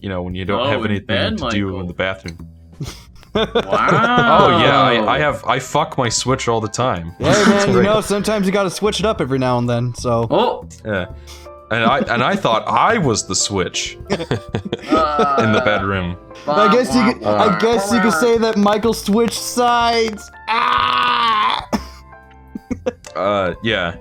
you 0.00 0.08
know, 0.08 0.22
when 0.22 0.34
you 0.34 0.44
don't 0.44 0.60
Oh, 0.66 0.70
have 0.70 0.84
anything 0.84 1.06
bed, 1.06 1.38
to 1.38 1.48
do 1.50 1.80
in 1.80 1.86
the 1.86 1.94
bathroom. 1.94 2.38
Wow. 3.34 3.48
Oh 3.54 4.58
yeah, 4.62 4.80
I, 4.80 5.16
I 5.16 5.18
have 5.18 5.44
I 5.44 5.58
fuck 5.58 5.98
my 5.98 6.08
Switch 6.08 6.48
all 6.48 6.60
the 6.60 6.68
time. 6.68 7.10
Hey 7.18 7.24
man, 7.46 7.68
you 7.74 7.82
know 7.82 8.00
sometimes 8.00 8.46
you 8.46 8.52
gotta 8.52 8.70
switch 8.70 8.98
it 9.00 9.06
up 9.06 9.20
every 9.20 9.38
now 9.38 9.58
and 9.58 9.68
then. 9.68 9.94
So 9.94 10.26
Oh. 10.30 10.68
Yeah. 10.84 11.12
And 11.70 11.84
I 11.84 11.98
and 11.98 12.22
I 12.22 12.36
thought 12.36 12.66
I 12.68 12.96
was 12.98 13.26
the 13.26 13.34
Switch 13.34 13.94
in 14.10 14.18
the 14.18 15.62
bedroom. 15.64 16.16
I 16.46 16.72
guess 16.72 16.94
you 16.94 17.12
could, 17.14 17.24
I 17.24 17.58
guess 17.58 17.92
you 17.92 18.00
could 18.00 18.12
say 18.12 18.38
that 18.38 18.56
Michael 18.56 18.94
switched 18.94 19.34
sides. 19.42 20.30
Ah! 20.48 21.35
Uh, 23.16 23.54
yeah. 23.62 23.96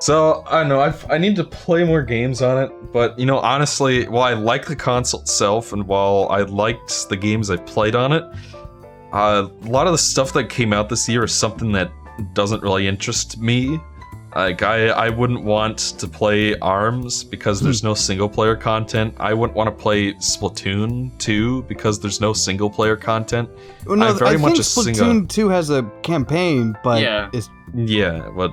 So 0.00 0.44
I 0.46 0.60
don't 0.60 0.68
know. 0.68 0.80
I 0.80 0.94
I 1.14 1.18
need 1.18 1.36
to 1.36 1.44
play 1.44 1.84
more 1.84 2.02
games 2.02 2.40
on 2.40 2.62
it, 2.62 2.70
but 2.92 3.18
you 3.18 3.26
know, 3.26 3.38
honestly, 3.38 4.08
while 4.08 4.22
I 4.22 4.32
like 4.32 4.64
the 4.66 4.76
console 4.76 5.20
itself, 5.20 5.72
and 5.74 5.86
while 5.86 6.26
I 6.30 6.40
liked 6.42 7.08
the 7.10 7.16
games 7.16 7.50
I 7.50 7.56
played 7.56 7.94
on 7.94 8.12
it, 8.12 8.24
uh, 9.12 9.48
a 9.62 9.68
lot 9.68 9.86
of 9.86 9.92
the 9.92 9.98
stuff 9.98 10.32
that 10.34 10.48
came 10.48 10.72
out 10.72 10.88
this 10.88 11.06
year 11.08 11.24
is 11.24 11.34
something 11.34 11.72
that 11.72 11.90
doesn't 12.32 12.62
really 12.62 12.86
interest 12.88 13.38
me. 13.38 13.78
Like 14.34 14.62
I, 14.62 14.86
I 14.90 15.08
wouldn't 15.10 15.42
want 15.42 15.78
to 15.98 16.06
play 16.06 16.56
Arms 16.60 17.24
because 17.24 17.60
there's 17.60 17.82
no 17.82 17.94
single 17.94 18.28
player 18.28 18.54
content. 18.54 19.12
I 19.18 19.34
wouldn't 19.34 19.56
want 19.56 19.66
to 19.76 19.82
play 19.82 20.12
Splatoon 20.14 21.18
2 21.18 21.62
because 21.64 21.98
there's 21.98 22.20
no 22.20 22.32
single 22.32 22.70
player 22.70 22.96
content. 22.96 23.50
Well, 23.86 23.96
no, 23.96 24.06
I 24.06 24.12
very 24.12 24.38
much 24.38 24.52
think 24.52 24.58
a 24.60 24.62
single- 24.62 25.04
Splatoon 25.06 25.28
2 25.28 25.48
has 25.48 25.70
a 25.70 25.82
campaign, 26.02 26.76
but 26.84 27.02
Yeah. 27.02 27.28
it's 27.32 27.50
Yeah, 27.74 28.30
but 28.36 28.52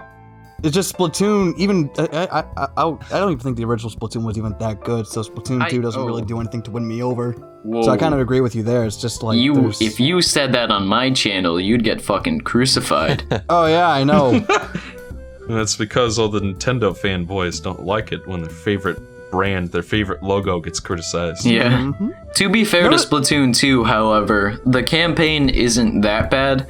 it's 0.64 0.74
just 0.74 0.96
Splatoon. 0.96 1.54
Even 1.58 1.90
I, 1.98 2.04
I, 2.32 2.40
I, 2.40 2.68
I 2.78 2.84
I 2.88 3.20
don't 3.20 3.32
even 3.32 3.40
think 3.40 3.58
the 3.58 3.66
original 3.66 3.92
Splatoon 3.92 4.24
was 4.26 4.38
even 4.38 4.56
that 4.60 4.84
good. 4.84 5.06
So 5.08 5.22
Splatoon 5.22 5.62
I- 5.62 5.70
2 5.70 5.82
doesn't 5.82 6.02
oh. 6.02 6.06
really 6.06 6.24
do 6.24 6.40
anything 6.40 6.62
to 6.64 6.72
win 6.72 6.88
me 6.88 7.04
over. 7.04 7.34
Whoa. 7.64 7.84
So 7.84 7.92
I 7.92 7.98
kind 7.98 8.14
of 8.14 8.20
agree 8.20 8.42
with 8.42 8.56
you 8.56 8.64
there. 8.64 8.86
It's 8.86 8.98
just 8.98 9.24
like 9.24 9.38
you 9.38 9.54
there's- 9.54 9.82
if 9.82 10.00
you 10.00 10.22
said 10.22 10.54
that 10.54 10.72
on 10.72 10.88
my 10.88 11.12
channel, 11.12 11.60
you'd 11.60 11.84
get 11.84 12.02
fucking 12.02 12.42
crucified. 12.42 13.24
Oh 13.50 13.66
yeah, 13.68 13.90
I 13.90 14.04
know. 14.04 14.30
And 14.36 14.48
that's 15.58 15.76
because 15.76 16.18
all 16.20 16.28
the 16.30 16.40
Nintendo 16.42 16.98
fanboys 16.98 17.62
don't 17.62 17.84
like 17.86 18.12
it 18.12 18.26
when 18.28 18.42
their 18.42 18.50
favorite 18.50 19.00
brand, 19.32 19.72
their 19.72 19.82
favorite 19.84 20.24
logo 20.24 20.60
gets 20.62 20.80
criticized. 20.80 21.46
yeah. 21.46 21.70
Mhm. 21.78 22.34
To 22.36 22.50
be 22.50 22.64
fair 22.64 22.84
No, 22.90 22.92
to 22.92 22.96
Splatoon 22.98 23.56
2, 23.56 23.84
however, 23.84 24.60
the 24.66 24.82
campaign 24.84 25.50
isn't 25.50 26.02
that 26.02 26.30
bad. 26.32 26.66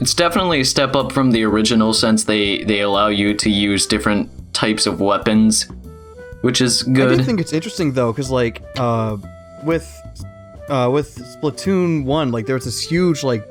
It's 0.00 0.14
definitely 0.14 0.60
a 0.60 0.64
step 0.64 0.96
up 0.96 1.12
from 1.12 1.30
the 1.30 1.44
original 1.44 1.92
since 1.92 2.24
they 2.24 2.64
they 2.64 2.80
allow 2.80 3.08
you 3.08 3.34
to 3.34 3.50
use 3.50 3.86
different 3.86 4.30
types 4.54 4.86
of 4.86 5.00
weapons, 5.00 5.68
which 6.40 6.60
is 6.60 6.82
good. 6.82 7.12
I 7.12 7.16
do 7.16 7.22
think 7.22 7.40
it's 7.40 7.52
interesting 7.52 7.92
though, 7.92 8.10
because 8.12 8.30
like 8.30 8.62
uh, 8.78 9.18
with 9.62 9.86
uh, 10.68 10.88
with 10.90 11.16
Splatoon 11.16 12.04
one, 12.04 12.32
like 12.32 12.46
there 12.46 12.54
was 12.54 12.64
this 12.64 12.80
huge 12.82 13.22
like 13.22 13.46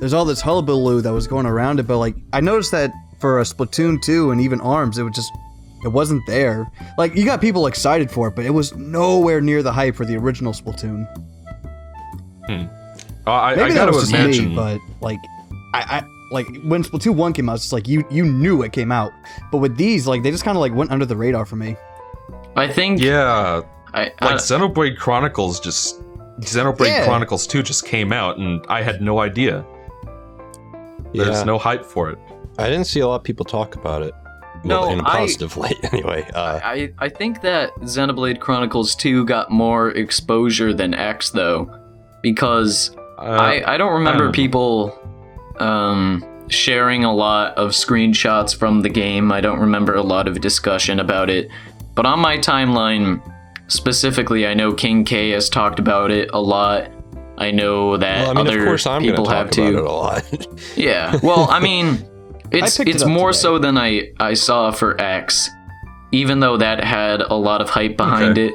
there's 0.00 0.12
all 0.12 0.26
this 0.26 0.42
hullabaloo 0.42 1.00
that 1.00 1.12
was 1.12 1.26
going 1.26 1.46
around 1.46 1.80
it, 1.80 1.86
but 1.86 1.96
like 1.98 2.14
I 2.34 2.40
noticed 2.40 2.72
that 2.72 2.92
for 3.18 3.40
a 3.40 3.42
Splatoon 3.44 4.02
two 4.02 4.30
and 4.32 4.40
even 4.40 4.60
Arms, 4.60 4.98
it 4.98 5.02
was 5.02 5.14
just 5.14 5.32
it 5.82 5.88
wasn't 5.88 6.22
there. 6.26 6.70
Like 6.98 7.14
you 7.16 7.24
got 7.24 7.40
people 7.40 7.66
excited 7.66 8.10
for 8.10 8.28
it, 8.28 8.36
but 8.36 8.44
it 8.44 8.50
was 8.50 8.74
nowhere 8.76 9.40
near 9.40 9.62
the 9.62 9.72
hype 9.72 9.94
for 9.96 10.04
the 10.04 10.16
original 10.16 10.52
Splatoon. 10.52 11.06
Uh, 13.26 13.30
I, 13.30 13.52
I 13.52 13.56
Maybe 13.56 13.70
that 13.70 13.74
gotta 13.76 13.92
was 13.92 14.10
just 14.10 14.14
imagine. 14.14 14.50
me, 14.50 14.54
but 14.54 14.78
like 15.00 15.18
I, 15.76 15.98
I 15.98 16.04
like 16.30 16.46
when 16.62 16.82
Splatoon 16.82 17.14
one 17.14 17.32
came 17.32 17.48
out, 17.48 17.54
it's 17.54 17.64
just 17.64 17.72
like 17.72 17.86
you 17.88 18.04
you 18.10 18.24
knew 18.24 18.62
it 18.62 18.72
came 18.72 18.90
out, 18.92 19.12
but 19.52 19.58
with 19.58 19.76
these, 19.76 20.06
like 20.06 20.22
they 20.22 20.30
just 20.30 20.44
kind 20.44 20.56
of 20.56 20.60
like 20.60 20.74
went 20.74 20.90
under 20.90 21.06
the 21.06 21.16
radar 21.16 21.44
for 21.46 21.56
me. 21.56 21.76
I 22.56 22.66
think 22.68 23.00
yeah, 23.00 23.60
I, 23.94 24.04
like 24.20 24.36
Xenoblade 24.36 24.96
Chronicles 24.96 25.60
just 25.60 26.00
Xenoblade 26.40 26.88
Yeah. 26.88 27.04
Chronicles 27.04 27.46
2 27.46 27.62
just 27.62 27.86
came 27.86 28.12
out 28.12 28.38
and 28.38 28.64
I 28.68 28.82
had 28.82 29.00
no 29.00 29.20
idea. 29.20 29.64
There's 31.14 31.28
Yeah, 31.38 31.44
no 31.44 31.58
hype 31.58 31.84
for 31.84 32.10
it. 32.10 32.18
I 32.58 32.68
didn't 32.68 32.86
see 32.86 33.00
a 33.00 33.08
lot 33.08 33.16
of 33.16 33.24
people 33.24 33.44
talk 33.44 33.74
about 33.74 34.02
it. 34.02 34.14
No, 34.64 34.88
in 34.90 34.98
a 35.00 35.02
positive 35.02 35.56
light, 35.56 35.76
anyway. 35.92 36.26
Uh, 36.34 36.60
I 36.64 36.92
I 36.98 37.08
think 37.08 37.42
that 37.42 37.74
Xenoblade 37.80 38.40
Chronicles 38.40 38.94
2 38.96 39.24
got 39.26 39.50
more 39.50 39.90
exposure 39.90 40.72
than 40.74 40.92
X 40.94 41.30
though, 41.30 41.70
because 42.22 42.90
Uh, 43.18 43.22
I, 43.22 43.74
I 43.74 43.76
don't 43.76 43.92
remember 43.92 44.10
I 44.14 44.18
don't 44.18 44.26
know. 44.28 44.32
people 44.32 44.98
um, 45.60 46.24
sharing 46.48 47.04
a 47.04 47.12
lot 47.14 47.56
of 47.56 47.70
screenshots 47.72 48.54
from 48.56 48.82
the 48.82 48.88
game. 48.88 49.32
I 49.32 49.40
don't 49.40 49.58
remember 49.60 49.94
a 49.94 50.02
lot 50.02 50.28
of 50.28 50.40
discussion 50.40 51.00
about 51.00 51.30
it. 51.30 51.48
But 51.94 52.06
on 52.06 52.20
my 52.20 52.36
timeline, 52.38 53.20
specifically, 53.68 54.46
I 54.46 54.54
know 54.54 54.72
King 54.72 55.04
K 55.04 55.30
has 55.30 55.48
talked 55.48 55.78
about 55.78 56.10
it 56.10 56.30
a 56.32 56.40
lot. 56.40 56.90
I 57.38 57.50
know 57.50 57.96
that 57.98 58.22
well, 58.22 58.30
I 58.30 58.34
mean, 58.34 58.46
other 58.46 58.60
of 58.60 58.66
course, 58.66 58.86
I'm 58.86 59.02
people 59.02 59.24
talk 59.26 59.34
have 59.34 59.46
about 59.46 59.52
too. 59.52 59.78
it 59.78 59.84
a 59.84 59.92
lot. 59.92 60.22
Yeah. 60.76 61.18
Well, 61.22 61.48
I 61.50 61.60
mean, 61.60 62.08
it's 62.50 62.76
picked 62.78 62.88
it 62.88 62.94
it's 62.94 63.02
up 63.02 63.08
more 63.10 63.32
today. 63.32 63.40
so 63.40 63.58
than 63.58 63.76
I 63.76 64.10
I 64.18 64.34
saw 64.34 64.70
for 64.70 65.00
X, 65.00 65.50
even 66.12 66.40
though 66.40 66.56
that 66.56 66.82
had 66.84 67.20
a 67.22 67.34
lot 67.34 67.60
of 67.60 67.68
hype 67.68 67.96
behind 67.96 68.38
Okay. 68.38 68.48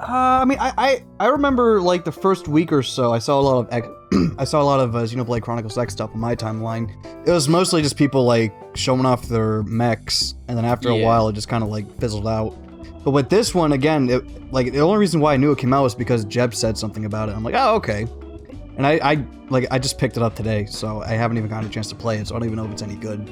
Uh, 0.00 0.40
I 0.42 0.44
mean, 0.44 0.58
I, 0.58 0.72
I 0.76 1.04
I 1.20 1.26
remember 1.28 1.80
like 1.80 2.04
the 2.04 2.10
first 2.10 2.48
week 2.48 2.72
or 2.72 2.82
so, 2.82 3.12
I 3.12 3.18
saw 3.20 3.38
a 3.38 3.42
lot 3.42 3.58
of 3.60 3.68
X, 3.72 3.86
I 4.38 4.44
saw 4.44 4.60
a 4.60 4.64
lot 4.64 4.80
of 4.80 4.94
uh, 4.94 5.00
Xenoblade 5.00 5.42
Chronicles 5.42 5.78
X 5.78 5.92
stuff 5.92 6.10
on 6.12 6.20
my 6.20 6.34
timeline. 6.34 6.90
It 7.26 7.30
was 7.30 7.48
mostly 7.48 7.82
just 7.82 7.96
people 7.96 8.24
like 8.24 8.54
showing 8.74 9.06
off 9.06 9.28
their 9.28 9.62
mechs, 9.64 10.34
and 10.48 10.56
then 10.56 10.64
after 10.64 10.88
a 10.88 10.96
while, 10.96 11.28
it 11.28 11.34
just 11.34 11.48
kind 11.48 11.62
of 11.62 11.70
like 11.70 11.90
fizzled 11.98 12.26
out. 12.26 12.56
But 13.04 13.12
with 13.12 13.30
this 13.30 13.54
one, 13.54 13.72
again, 13.72 14.08
it, 14.10 14.52
like 14.52 14.72
the 14.72 14.80
only 14.80 14.98
reason 14.98 15.20
why 15.20 15.34
I 15.34 15.36
knew 15.36 15.52
it 15.52 15.58
came 15.58 15.72
out 15.72 15.82
was 15.82 15.94
because 15.94 16.24
Jeb 16.24 16.54
said 16.54 16.78
something 16.78 17.04
about 17.04 17.28
it. 17.28 17.36
I'm 17.36 17.42
like, 17.44 17.54
oh 17.56 17.74
okay, 17.76 18.06
and 18.76 18.86
I, 18.86 18.98
I 19.02 19.26
like 19.48 19.66
I 19.70 19.78
just 19.78 19.98
picked 19.98 20.16
it 20.16 20.22
up 20.22 20.34
today, 20.34 20.66
so 20.66 21.02
I 21.02 21.10
haven't 21.10 21.38
even 21.38 21.48
gotten 21.48 21.68
a 21.68 21.72
chance 21.72 21.88
to 21.88 21.94
play 21.94 22.18
it, 22.18 22.28
so 22.28 22.36
I 22.36 22.38
don't 22.38 22.46
even 22.46 22.56
know 22.56 22.64
if 22.64 22.72
it's 22.72 22.82
any 22.82 22.96
good. 22.96 23.28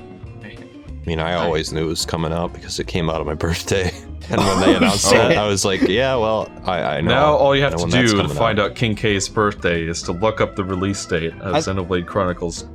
I 1.02 1.06
mean, 1.06 1.18
I 1.18 1.34
always 1.34 1.72
knew 1.72 1.84
it 1.86 1.88
was 1.88 2.04
coming 2.04 2.32
out 2.32 2.52
because 2.52 2.78
it 2.78 2.86
came 2.86 3.08
out 3.10 3.20
on 3.20 3.26
my 3.26 3.34
birthday. 3.46 3.90
And 4.32 4.38
when 4.40 4.60
they 4.60 4.74
oh, 4.74 4.76
announced 4.76 5.06
Oh. 5.08 5.10
that, 5.10 5.36
I 5.36 5.48
was 5.48 5.64
like, 5.64 5.80
yeah, 5.88 6.14
well, 6.14 6.48
I, 6.64 6.98
I 6.98 7.00
know. 7.00 7.08
now 7.10 7.34
all 7.34 7.56
you 7.56 7.62
have 7.64 7.74
to 7.74 7.86
do 7.90 8.16
to 8.22 8.28
find 8.28 8.60
out 8.60 8.76
King 8.76 8.94
K's 8.94 9.28
birthday 9.28 9.82
is 9.82 10.02
to 10.04 10.12
look 10.12 10.40
up 10.40 10.54
the 10.54 10.62
release 10.62 11.04
date 11.04 11.32
of 11.40 11.52
I- 11.56 11.58
Xenoblade 11.58 12.06
Chronicles 12.06 12.66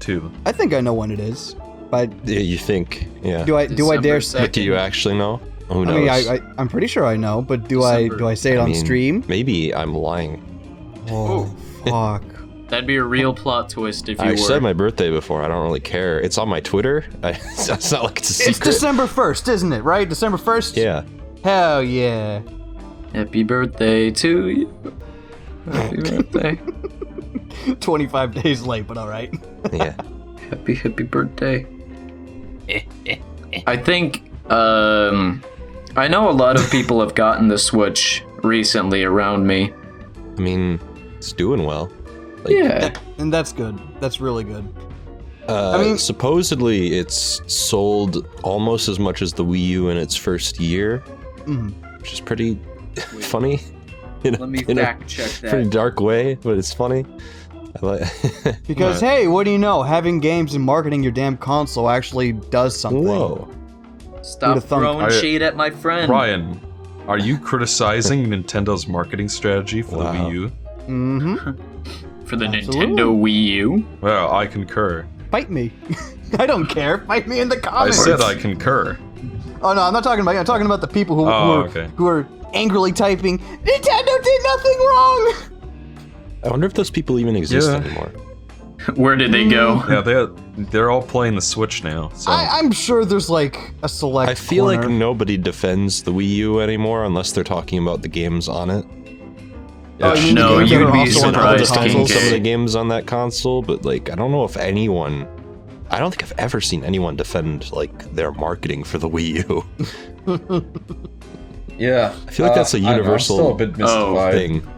2. 0.00 0.32
I 0.44 0.50
think 0.50 0.74
I 0.74 0.80
know 0.80 0.92
when 0.92 1.12
it 1.12 1.20
is, 1.20 1.54
but 1.88 2.10
Yeah, 2.26 2.40
you 2.40 2.58
think, 2.58 3.06
yeah. 3.22 3.44
do 3.44 3.56
I 3.56 3.66
do 3.68 3.92
I 3.92 3.96
dare? 3.98 4.20
say? 4.20 4.40
But 4.40 4.52
do 4.54 4.60
you 4.60 4.74
actually 4.74 5.16
know? 5.16 5.36
Who 5.68 5.82
I 5.82 5.84
knows? 5.84 5.94
mean, 5.94 6.08
I, 6.08 6.34
I 6.34 6.40
I'm 6.58 6.68
pretty 6.68 6.88
sure 6.88 7.06
I 7.06 7.14
know, 7.16 7.40
but 7.42 7.68
do 7.68 7.84
I 7.84 8.08
do 8.08 8.26
I 8.26 8.34
say 8.34 8.54
it 8.54 8.58
I 8.58 8.62
on 8.62 8.72
mean, 8.72 8.84
stream? 8.84 9.24
Maybe 9.28 9.72
I'm 9.72 9.94
lying. 9.94 10.42
Oh, 11.10 11.44
fuck. 11.84 12.24
That'd 12.74 12.88
be 12.88 12.96
a 12.96 13.04
real 13.04 13.32
plot 13.32 13.70
twist 13.70 14.08
if 14.08 14.18
you 14.18 14.24
I 14.24 14.30
were. 14.32 14.36
said 14.36 14.60
my 14.60 14.72
birthday 14.72 15.08
before. 15.08 15.44
I 15.44 15.46
don't 15.46 15.62
really 15.62 15.78
care. 15.78 16.18
It's 16.18 16.38
on 16.38 16.48
my 16.48 16.58
Twitter. 16.58 17.04
I, 17.22 17.30
it's 17.30 17.92
not 17.92 18.02
like 18.02 18.18
it's 18.18 18.30
a 18.30 18.32
secret. 18.32 18.56
It's. 18.56 18.80
December 18.80 19.06
1st, 19.06 19.48
isn't 19.48 19.72
it? 19.72 19.82
Right? 19.82 20.08
December 20.08 20.38
1st? 20.38 20.76
Yeah. 20.76 21.04
Hell 21.44 21.84
yeah. 21.84 22.42
Happy 23.14 23.44
birthday 23.44 24.10
to 24.10 24.48
you. 24.48 24.92
Happy 25.70 25.96
birthday. 26.32 26.60
25 27.78 28.42
days 28.42 28.62
late, 28.62 28.88
but 28.88 28.98
alright. 28.98 29.32
Yeah. 29.72 29.94
Happy 30.50 30.74
happy 30.74 31.04
birthday. 31.04 31.64
I 33.68 33.76
think 33.76 34.30
um 34.50 35.42
I 35.96 36.08
know 36.08 36.28
a 36.28 36.32
lot 36.32 36.56
of 36.58 36.68
people 36.72 37.00
have 37.00 37.14
gotten 37.14 37.46
the 37.46 37.56
Switch 37.56 38.24
recently 38.42 39.04
around 39.04 39.46
me. 39.46 39.72
I 40.36 40.40
mean, 40.40 40.80
it's 41.16 41.32
doing 41.32 41.64
well. 41.64 41.88
Like, 42.44 42.54
Yeah. 42.54 42.92
And 43.18 43.32
that's 43.32 43.52
good. 43.52 43.78
That's 44.00 44.20
really 44.20 44.44
good. 44.44 44.66
Uh, 45.48 45.72
I 45.72 45.82
mean- 45.82 45.98
supposedly 45.98 46.96
it's 46.98 47.40
sold 47.52 48.26
almost 48.42 48.88
as 48.88 48.98
much 48.98 49.20
as 49.22 49.32
the 49.32 49.44
Wii 49.44 49.66
U 49.68 49.88
in 49.90 49.96
its 49.96 50.16
first 50.16 50.58
year, 50.60 51.02
Mhm. 51.46 51.72
which 52.00 52.12
is 52.12 52.20
pretty 52.20 52.58
funny. 53.20 53.60
In 54.24 54.34
a, 54.36 54.38
Let 54.38 54.48
me 54.48 54.64
in 54.68 54.78
a 54.78 54.82
fact 54.82 55.06
check 55.06 55.30
that. 55.42 55.50
pretty 55.50 55.68
dark 55.68 56.00
way, 56.00 56.36
but 56.42 56.56
it's 56.56 56.72
funny. 56.72 57.04
I 57.82 57.86
like. 57.86 58.56
Because, 58.66 59.00
hey, 59.00 59.26
what 59.26 59.44
do 59.44 59.50
you 59.50 59.58
know? 59.58 59.82
Having 59.82 60.20
games 60.20 60.54
and 60.54 60.64
marketing 60.64 61.02
your 61.02 61.12
damn 61.12 61.36
console 61.36 61.90
actually 61.90 62.32
does 62.32 62.78
something. 62.78 63.04
Whoa. 63.04 63.48
Stop 64.22 64.54
Who'da 64.56 64.60
thunk? 64.66 64.82
throwing 64.82 65.06
I- 65.06 65.10
shade 65.10 65.42
at 65.42 65.56
my 65.56 65.68
friend. 65.70 66.06
Brian, 66.08 66.58
are 67.08 67.18
you 67.18 67.36
criticizing 67.36 68.26
Nintendo's 68.26 68.88
marketing 68.88 69.28
strategy 69.28 69.82
for 69.82 69.96
the 69.96 70.04
Wii 70.04 70.32
U? 70.32 70.52
Mm-hmm. 70.88 71.50
For 72.26 72.36
the 72.36 72.46
Absolutely. 72.46 72.86
Nintendo 72.86 73.20
Wii 73.20 73.42
U. 73.44 73.86
Well, 74.00 74.32
I 74.32 74.46
concur. 74.46 75.06
Fight 75.30 75.50
me. 75.50 75.72
I 76.38 76.46
don't 76.46 76.66
care. 76.66 76.98
Fight 77.06 77.26
me 77.28 77.40
in 77.40 77.48
the 77.48 77.56
comments. 77.58 78.00
I 78.00 78.04
comments. 78.04 78.22
said 78.24 78.36
I 78.38 78.40
concur. 78.40 78.98
Oh 79.62 79.72
no, 79.72 79.82
I'm 79.82 79.92
not 79.92 80.02
talking 80.04 80.20
about 80.22 80.32
you. 80.32 80.38
I'm 80.38 80.44
talking 80.44 80.66
about 80.66 80.80
the 80.80 80.86
people 80.88 81.16
who, 81.16 81.26
Oh, 81.26 81.28
who, 81.28 81.52
are, 81.60 81.68
okay. 81.68 81.90
who 81.96 82.06
are 82.06 82.26
angrily 82.52 82.92
typing, 82.92 83.38
Nintendo 83.38 84.22
did 84.22 84.42
nothing 84.42 84.78
wrong! 84.78 85.34
I 86.44 86.48
wonder 86.50 86.66
if 86.66 86.74
those 86.74 86.90
people 86.90 87.18
even 87.18 87.34
exist 87.36 87.68
Yeah. 87.68 87.76
anymore. 87.76 88.12
Where 88.96 89.16
did 89.16 89.32
they 89.32 89.48
go? 89.48 89.82
Yeah, 89.88 90.02
they're 90.02 90.26
they're 90.58 90.90
all 90.90 91.00
playing 91.02 91.34
the 91.36 91.40
Switch 91.40 91.82
now. 91.82 92.10
So 92.10 92.30
I, 92.30 92.58
I'm 92.58 92.70
sure 92.70 93.04
there's 93.06 93.30
like 93.30 93.72
a 93.82 93.88
select. 93.88 94.30
I 94.30 94.34
feel 94.34 94.64
like 94.66 94.80
corner. 94.82 94.94
nobody 94.94 95.36
defends 95.38 96.02
the 96.02 96.12
Wii 96.12 96.28
U 96.36 96.60
anymore 96.60 97.04
unless 97.04 97.32
they're 97.32 97.44
talking 97.44 97.78
about 97.82 98.02
the 98.02 98.08
games 98.08 98.46
on 98.48 98.68
it. 98.70 98.84
Oh, 100.00 100.14
you 100.14 100.34
No, 100.34 100.58
you'd 100.58 100.90
be 100.92 100.98
also 100.98 101.00
on 101.00 101.06
Some 101.06 101.34
surprised, 101.34 101.60
of 101.62 101.68
some 101.68 102.00
of 102.24 102.30
the 102.30 102.40
games 102.40 102.74
on 102.74 102.88
that 102.88 103.06
console, 103.06 103.62
but 103.62 103.84
like 103.84 104.10
I 104.10 104.14
don't 104.14 104.30
know 104.32 104.44
if 104.44 104.56
anyone. 104.56 105.26
I 105.90 105.98
don't 106.00 106.10
think 106.10 106.24
I've 106.24 106.38
ever 106.38 106.60
seen 106.60 106.82
anyone 106.84 107.14
defend 107.14 107.70
like 107.72 108.12
their 108.14 108.32
marketing 108.32 108.82
for 108.84 108.98
the 108.98 109.08
Wii 109.08 109.46
U. 110.26 110.64
yeah, 111.78 112.14
I 112.26 112.30
feel 112.30 112.46
like 112.46 112.54
that's 112.54 112.74
a 112.74 112.80
universal 112.80 113.36
still 113.36 113.50
a 113.52 113.54
bit 113.54 113.68
Oh. 113.80 114.14
mystified. 114.14 114.32
thing. 114.34 114.68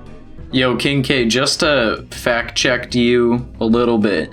Yo, 0.52 0.76
King 0.76 1.02
K, 1.02 1.26
just 1.26 1.60
to 1.60 2.06
fact 2.10 2.56
checked 2.56 2.94
you 2.94 3.46
a 3.60 3.64
little 3.64 3.98
bit. 3.98 4.30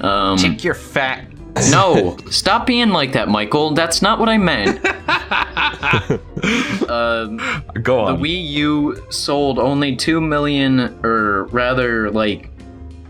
Um, 0.00 0.38
your 0.60 0.74
fat. 0.74 1.26
no, 1.70 2.16
stop 2.30 2.66
being 2.66 2.90
like 2.90 3.12
that, 3.12 3.28
Michael. 3.28 3.74
That's 3.74 4.00
not 4.00 4.18
what 4.18 4.28
I 4.28 4.38
meant. 4.38 4.78
um, 6.88 7.36
Go 7.82 8.00
on. 8.00 8.20
the. 8.20 8.22
Wii 8.22 8.50
U 8.52 9.06
sold 9.10 9.58
only 9.58 9.94
2 9.94 10.20
million, 10.20 10.98
or 11.04 11.44
rather, 11.46 12.10
like 12.10 12.50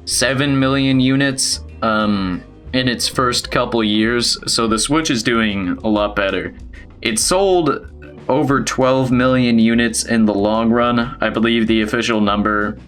7 0.06 0.58
million 0.58 0.98
units 0.98 1.60
um, 1.82 2.42
in 2.72 2.88
its 2.88 3.06
first 3.06 3.50
couple 3.50 3.84
years, 3.84 4.36
so 4.52 4.66
the 4.66 4.78
Switch 4.78 5.10
is 5.10 5.22
doing 5.22 5.78
a 5.84 5.88
lot 5.88 6.16
better. 6.16 6.54
It 7.00 7.18
sold 7.18 7.88
over 8.28 8.62
12 8.62 9.10
million 9.10 9.58
units 9.58 10.04
in 10.04 10.24
the 10.24 10.34
long 10.34 10.70
run. 10.70 11.16
I 11.20 11.28
believe 11.28 11.66
the 11.66 11.82
official 11.82 12.20
number 12.20 12.78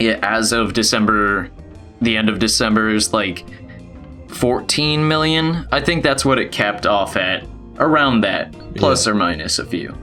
as 0.00 0.52
of 0.52 0.72
December, 0.72 1.50
the 2.00 2.16
end 2.16 2.28
of 2.28 2.38
December, 2.38 2.90
is 2.90 3.12
like 3.12 3.44
14 4.32 5.06
million. 5.06 5.66
I 5.72 5.80
think 5.80 6.02
that's 6.02 6.24
what 6.24 6.38
it 6.38 6.52
capped 6.52 6.86
off 6.86 7.16
at. 7.16 7.46
Around 7.78 8.20
that, 8.22 8.52
plus 8.76 9.06
or 9.06 9.14
minus 9.14 9.58
a 9.58 9.64
few. 9.64 9.96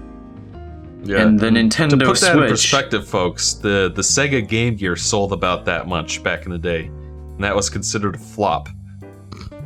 yeah. 1.03 1.21
And 1.21 1.39
the 1.39 1.47
Nintendo 1.47 1.99
to 1.99 2.05
put 2.05 2.19
that 2.21 2.35
in 2.35 2.49
perspective, 2.49 3.07
folks, 3.07 3.53
the 3.53 3.91
the 3.95 4.01
Sega 4.01 4.45
Game 4.47 4.75
Gear 4.75 4.95
sold 4.95 5.31
about 5.33 5.65
that 5.65 5.87
much 5.87 6.21
back 6.23 6.45
in 6.45 6.51
the 6.51 6.57
day, 6.57 6.85
and 6.85 7.43
that 7.43 7.55
was 7.55 7.69
considered 7.69 8.15
a 8.15 8.17
flop. 8.19 8.69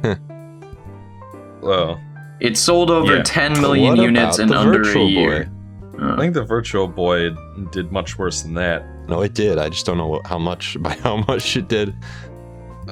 well, 1.62 2.00
It 2.40 2.58
sold 2.58 2.92
over 2.92 3.16
Yeah. 3.18 3.24
10 3.24 3.62
million 3.62 3.96
What 3.96 4.04
units 4.04 4.38
about 4.38 4.44
in 4.44 4.50
the 4.50 4.58
under 4.60 4.82
a 4.82 5.00
year. 5.06 5.46
Boy? 5.46 6.04
Uh. 6.04 6.16
I 6.16 6.18
think 6.18 6.34
the 6.34 6.44
Virtual 6.44 6.88
Boy 6.88 7.30
did 7.72 7.92
much 7.92 8.18
worse 8.18 8.42
than 8.42 8.54
that. 8.56 8.84
No, 9.08 9.22
it 9.22 9.34
did. 9.34 9.58
I 9.58 9.70
just 9.70 9.86
don't 9.86 9.98
know 9.98 10.22
how 10.26 10.38
much 10.40 10.78
by 10.84 10.94
how 10.96 11.18
much 11.28 11.56
it 11.56 11.68
did. 11.70 11.96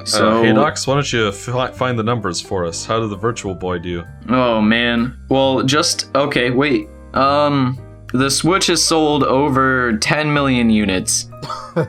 So, 0.04 0.38
uh, 0.40 0.42
hey, 0.42 0.52
Nox, 0.52 0.86
why 0.86 0.94
don't 0.94 1.12
you 1.12 1.28
f- 1.28 1.74
find 1.76 1.98
the 1.98 2.02
numbers 2.02 2.40
for 2.40 2.64
us? 2.66 2.84
How 2.86 3.00
did 3.00 3.10
the 3.10 3.16
Virtual 3.16 3.54
Boy 3.54 3.78
do? 3.78 4.04
oh 4.28 4.60
man. 4.60 5.16
Well, 5.28 5.62
just 5.62 6.14
okay. 6.14 6.50
Wait. 6.50 6.88
Um, 7.14 7.78
the 8.12 8.30
Switch 8.30 8.66
has 8.66 8.84
sold 8.84 9.22
over 9.24 9.96
10 9.98 10.32
million 10.32 10.70
units 10.70 11.28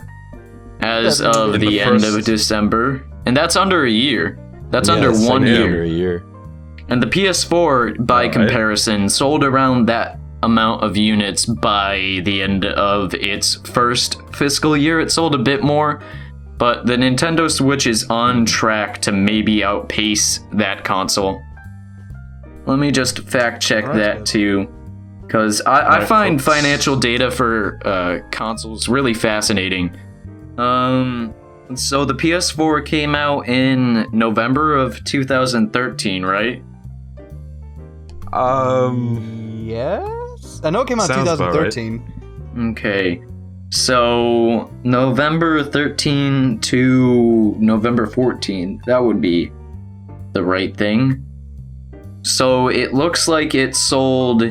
as 0.81 1.21
of 1.21 1.55
in 1.55 1.61
the, 1.61 1.67
the 1.67 1.81
end 1.81 2.03
of 2.03 2.23
December, 2.25 3.05
and 3.25 3.35
that's 3.35 3.55
under 3.55 3.85
a 3.85 3.89
year. 3.91 4.37
That's 4.69 4.89
Yeah, 4.89 4.95
under 4.95 5.09
it's 5.11 5.25
one 5.27 5.41
like 5.43 5.49
yeah. 5.51 5.57
year. 5.57 5.65
Under 5.65 5.83
a 5.83 5.87
year. 5.87 6.23
And 6.89 7.01
the 7.01 7.07
PS4, 7.07 8.05
by 8.05 8.15
Alright. 8.25 8.33
comparison, 8.33 9.07
sold 9.07 9.43
around 9.43 9.85
that 9.87 10.19
amount 10.43 10.83
of 10.83 10.97
units 10.97 11.45
by 11.45 12.21
the 12.25 12.41
end 12.41 12.65
of 12.65 13.13
its 13.13 13.55
first 13.69 14.21
fiscal 14.33 14.75
year. 14.75 14.99
It 14.99 15.09
sold 15.11 15.33
a 15.35 15.37
bit 15.37 15.63
more, 15.63 16.01
but 16.57 16.85
the 16.85 16.95
Nintendo 16.95 17.49
Switch 17.51 17.87
is 17.87 18.05
on 18.09 18.45
track 18.45 19.01
to 19.03 19.11
maybe 19.11 19.63
outpace 19.63 20.39
that 20.53 20.83
console. 20.83 21.41
Let 22.65 22.79
me 22.79 22.91
just 22.91 23.19
fact 23.19 23.61
check 23.61 23.83
Alright, 23.83 23.99
that 23.99 24.17
good. 24.19 24.25
too. 24.25 24.73
Because 25.21 25.61
I, 25.61 25.79
I 25.79 25.83
Alright, 25.93 26.07
find 26.07 26.41
folks. 26.41 26.55
financial 26.55 26.95
data 26.95 27.31
for 27.31 27.79
uh, 27.85 28.19
consoles 28.31 28.87
really 28.87 29.13
fascinating. 29.13 29.95
Um, 30.57 31.33
so 31.75 32.05
the 32.05 32.13
PS4 32.13 32.85
came 32.85 33.15
out 33.15 33.47
in 33.49 34.05
November 34.11 34.75
of 34.75 35.03
2013, 35.05 36.23
right? 36.23 36.61
Um, 38.31 39.61
Yes? 39.63 40.61
I 40.63 40.69
know 40.69 40.81
it 40.81 40.87
came 40.87 40.99
out 40.99 41.09
in 41.09 41.15
Sounds 41.15 41.29
about 41.29 41.55
right. 41.55 41.71
2013. 41.71 42.71
Okay. 42.71 43.23
So 43.73 44.71
November 44.83 45.63
13 45.63 46.59
to 46.59 47.55
November 47.57 48.05
14. 48.05 48.83
That 48.85 48.99
would 48.99 49.19
be 49.19 49.51
the 50.33 50.43
right 50.43 50.77
thing. 50.77 51.25
So 52.21 52.67
it 52.67 52.93
looks 52.93 53.27
like 53.27 53.55
it 53.55 53.75
sold 53.75 54.43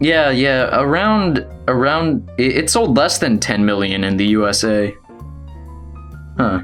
Yeah, 0.00 0.30
yeah, 0.30 0.80
around 0.80 1.46
around 1.68 2.30
it, 2.38 2.56
it 2.56 2.70
sold 2.70 2.96
less 2.96 3.18
than 3.18 3.38
10 3.38 3.66
million 3.66 4.02
in 4.02 4.16
the 4.16 4.26
USA. 4.28 4.96
Huh. 6.38 6.60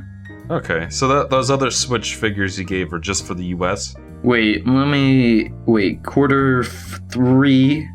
okay, 0.49 0.89
so 0.89 1.07
that 1.09 1.29
those 1.29 1.51
other 1.51 1.71
Switch 1.71 2.15
figures 2.15 2.59
you 2.59 2.65
gave 2.65 2.91
were 2.91 2.99
just 2.99 3.27
for 3.27 3.35
the 3.35 3.45
U.S. 3.57 3.95
Wait, 4.23 4.67
let 4.67 4.87
me 4.87 5.53
wait. 5.67 6.03
Quarter 6.03 6.63
f- 6.63 6.99
three. 7.11 7.87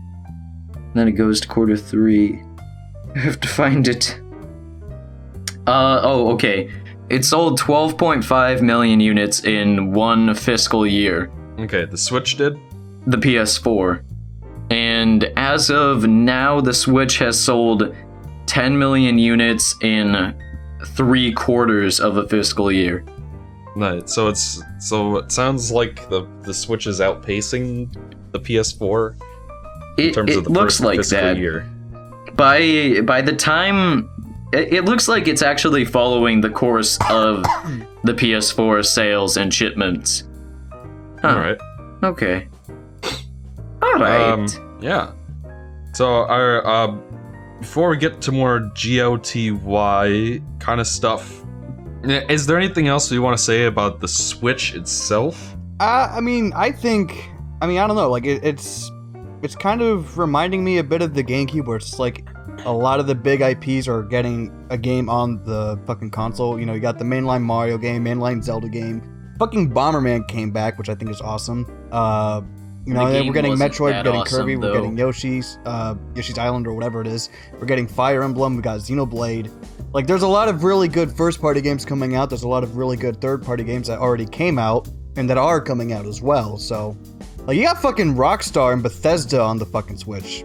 Then 0.94 1.08
it 1.08 1.14
goes 1.14 1.42
to 1.42 1.48
quarter 1.48 1.76
three. 1.76 2.44
I 3.16 3.20
have 3.20 3.40
to 3.40 3.48
find 3.48 3.88
it. 3.88 4.20
Uh 5.68 6.00
oh, 6.04 6.32
okay. 6.34 6.72
It 7.10 7.26
sold 7.26 7.60
12.5 7.60 8.62
million 8.62 9.00
units 9.00 9.44
in 9.44 9.92
one 9.94 10.34
fiscal 10.36 10.86
year. 10.86 11.32
Okay, 11.60 11.86
the 11.86 11.98
Switch 11.98 12.38
did. 12.38 12.58
The 13.08 13.18
PS4. 13.18 14.04
And 14.70 15.24
as 15.36 15.72
of 15.72 16.08
now, 16.08 16.62
the 16.62 16.74
Switch 16.74 17.18
has 17.18 17.40
sold 17.40 17.96
10 18.46 18.78
million 18.78 19.18
units 19.18 19.76
in 19.82 20.36
three 20.96 21.32
quarters 21.34 22.00
of 22.00 22.18
a 22.18 22.28
fiscal 22.28 22.72
year. 22.72 23.04
Right, 23.76 24.08
so 24.10 24.28
it's 24.28 24.62
so 24.80 25.18
it 25.18 25.32
sounds 25.32 25.72
like 25.72 26.08
the 26.10 26.28
the 26.42 26.54
Switch 26.54 26.86
is 26.88 27.00
outpacing 27.00 27.92
the 28.32 28.40
PS4 28.40 29.16
in 29.98 30.06
It, 30.10 30.14
terms 30.14 30.32
it 30.32 30.38
of 30.38 30.44
the 30.46 30.50
looks 30.52 30.76
first 30.76 30.82
like 30.82 30.98
fiscal 31.00 31.20
that. 31.20 31.38
year. 31.38 31.70
By 32.40 33.02
by 33.02 33.22
the 33.22 33.36
time 33.36 34.10
it, 34.54 34.74
it 34.74 34.86
looks 34.86 35.10
like 35.10 35.28
it's 35.28 35.42
actually 35.42 35.84
following 35.84 36.40
the 36.40 36.50
course 36.50 36.98
of 37.10 37.44
the 38.06 38.14
PS4 38.14 38.86
sales 38.86 39.36
and 39.36 39.54
shipments. 39.54 40.24
Huh. 41.22 41.28
All 41.28 41.36
right. 41.36 41.58
Okay. 42.02 42.48
All 43.82 43.96
right. 43.96 44.22
Um, 44.22 44.48
yeah. 44.82 45.12
So 45.94 46.08
our 46.08 46.66
uh, 46.66 46.96
before 47.60 47.90
we 47.90 47.98
get 47.98 48.22
to 48.22 48.32
more 48.32 48.72
GOTY 48.74 50.42
kind 50.60 50.80
of 50.80 50.88
stuff, 50.88 51.44
is 52.04 52.48
there 52.48 52.58
anything 52.58 52.88
else 52.88 53.12
we 53.12 53.20
want 53.20 53.38
to 53.38 53.44
say 53.44 53.66
about 53.66 54.00
the 54.00 54.08
Switch 54.08 54.74
itself? 54.76 55.58
Uh, 55.82 56.10
I 56.10 56.22
mean, 56.22 56.54
I 56.56 56.72
think. 56.72 57.30
I 57.62 57.68
mean, 57.68 57.80
I 57.80 57.88
don't 57.88 57.98
know. 57.98 58.10
Like, 58.10 58.26
it, 58.26 58.42
it's 58.42 58.90
it's 59.42 59.56
kind 59.56 59.82
of 59.82 60.18
reminding 60.18 60.64
me 60.64 60.78
a 60.78 60.84
bit 60.84 61.02
of 61.02 61.14
the 61.14 61.24
GameCube, 61.24 61.66
where 61.66 61.78
it's 61.78 62.00
like 62.00 62.28
a 62.66 62.72
lot 62.72 63.00
of 63.00 63.08
the 63.08 63.16
big 63.16 63.42
IPs 63.42 63.88
are 63.88 64.04
getting 64.04 64.68
a 64.70 64.78
game 64.78 65.10
on 65.10 65.44
the 65.44 65.80
fucking 65.86 66.12
console. 66.12 66.60
You 66.60 66.66
know, 66.66 66.74
you 66.74 66.80
got 66.80 66.98
the 66.98 67.06
mainline 67.06 67.42
Mario 67.42 67.78
game, 67.78 68.04
mainline 68.04 68.44
Zelda 68.44 68.70
game. 68.70 69.02
Fucking 69.40 69.72
Bomberman 69.72 70.28
came 70.28 70.52
back, 70.52 70.78
which 70.78 70.90
I 70.90 70.96
think 70.96 71.12
is 71.12 71.22
awesome. 71.22 71.66
Uh, 71.92 72.42
you 72.86 72.94
know, 72.94 73.04
we're 73.04 73.34
getting 73.34 73.54
Metroid, 73.54 73.80
we're 73.80 74.04
getting 74.04 74.22
awesome, 74.22 74.40
Kirby, 74.40 74.56
we're 74.56 74.74
getting 74.74 74.98
Yoshi's, 74.98 75.60
uh, 75.66 75.96
Yoshi's 76.16 76.38
Island 76.38 76.66
or 76.66 76.74
whatever 76.74 77.02
it 77.02 77.08
is. 77.08 77.30
We're 77.54 77.68
getting 77.68 77.88
Fire 77.88 78.24
Emblem. 78.24 78.56
We 78.56 78.62
got 78.62 78.80
Xenoblade. 78.80 79.52
Like, 79.94 80.08
there's 80.08 80.24
a 80.24 80.28
lot 80.28 80.48
of 80.50 80.64
really 80.64 80.88
good 80.88 81.12
first-party 81.12 81.62
games 81.62 81.86
coming 81.86 82.16
out. 82.16 82.30
There's 82.30 82.44
a 82.44 82.48
lot 82.48 82.64
of 82.64 82.78
really 82.78 82.98
good 82.98 83.22
third-party 83.22 83.64
games 83.64 83.88
that 83.88 84.00
already 84.00 84.26
came 84.26 84.58
out 84.58 84.90
and 85.16 85.30
that 85.30 85.38
are 85.38 85.62
coming 85.62 85.94
out 85.94 86.06
as 86.06 86.22
well. 86.22 86.58
So, 86.58 86.98
like, 87.46 87.58
you 87.58 87.64
got 87.64 87.82
fucking 87.82 88.16
Rockstar 88.16 88.74
and 88.74 88.84
Bethesda 88.84 89.42
on 89.42 89.58
the 89.58 89.66
fucking 89.66 89.98
Switch. 89.98 90.44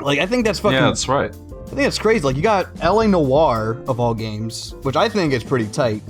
Like, 0.00 0.18
I 0.18 0.26
think 0.26 0.44
that's 0.44 0.58
fucking. 0.58 0.76
yeah, 0.76 0.86
that's 0.86 1.08
right. 1.08 1.32
I 1.32 1.68
think 1.74 1.86
it's 1.86 1.98
crazy. 1.98 2.24
Like, 2.24 2.36
you 2.36 2.42
got 2.42 2.74
LA 2.82 3.06
Noire 3.06 3.82
of 3.86 4.00
all 4.00 4.14
games, 4.14 4.74
which 4.82 4.96
I 4.96 5.08
think 5.08 5.32
is 5.32 5.44
pretty 5.44 5.66
tight. 5.68 6.02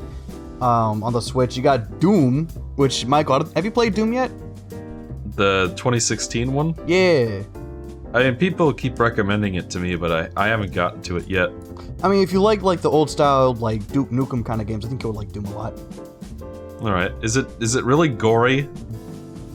Um, 0.61 1.03
on 1.03 1.12
the 1.12 1.20
Switch, 1.20 1.57
you 1.57 1.62
got 1.62 2.00
Doom, 2.00 2.46
which 2.76 3.07
Michael, 3.07 3.44
have 3.55 3.64
you 3.64 3.70
played 3.70 3.94
Doom 3.94 4.12
yet? 4.12 4.31
The 5.37 5.68
2016 5.76 6.53
one. 6.53 6.74
Yeah. 6.87 7.42
I 8.12 8.24
mean, 8.24 8.37
people 8.37 8.72
keep 8.74 8.98
recommending 8.98 9.55
it 9.55 9.70
to 9.70 9.79
me, 9.79 9.96
but 9.96 10.33
I, 10.37 10.44
I 10.44 10.48
haven't 10.48 10.72
gotten 10.74 11.00
to 11.03 11.16
it 11.16 11.29
yet. 11.29 11.50
I 12.03 12.09
mean, 12.09 12.22
if 12.22 12.33
you 12.33 12.42
like 12.42 12.62
like 12.62 12.81
the 12.81 12.90
old 12.90 13.09
style 13.09 13.55
like 13.55 13.87
Duke 13.92 14.11
Nukem 14.11 14.44
kind 14.44 14.61
of 14.61 14.66
games, 14.66 14.85
I 14.85 14.88
think 14.88 15.03
you 15.03 15.11
would 15.11 15.16
like 15.16 15.33
Doom 15.33 15.46
a 15.46 15.55
lot. 15.55 15.72
All 16.81 16.90
right, 16.92 17.12
is 17.22 17.37
it 17.37 17.46
is 17.61 17.74
it 17.74 17.85
really 17.85 18.09
gory? 18.09 18.68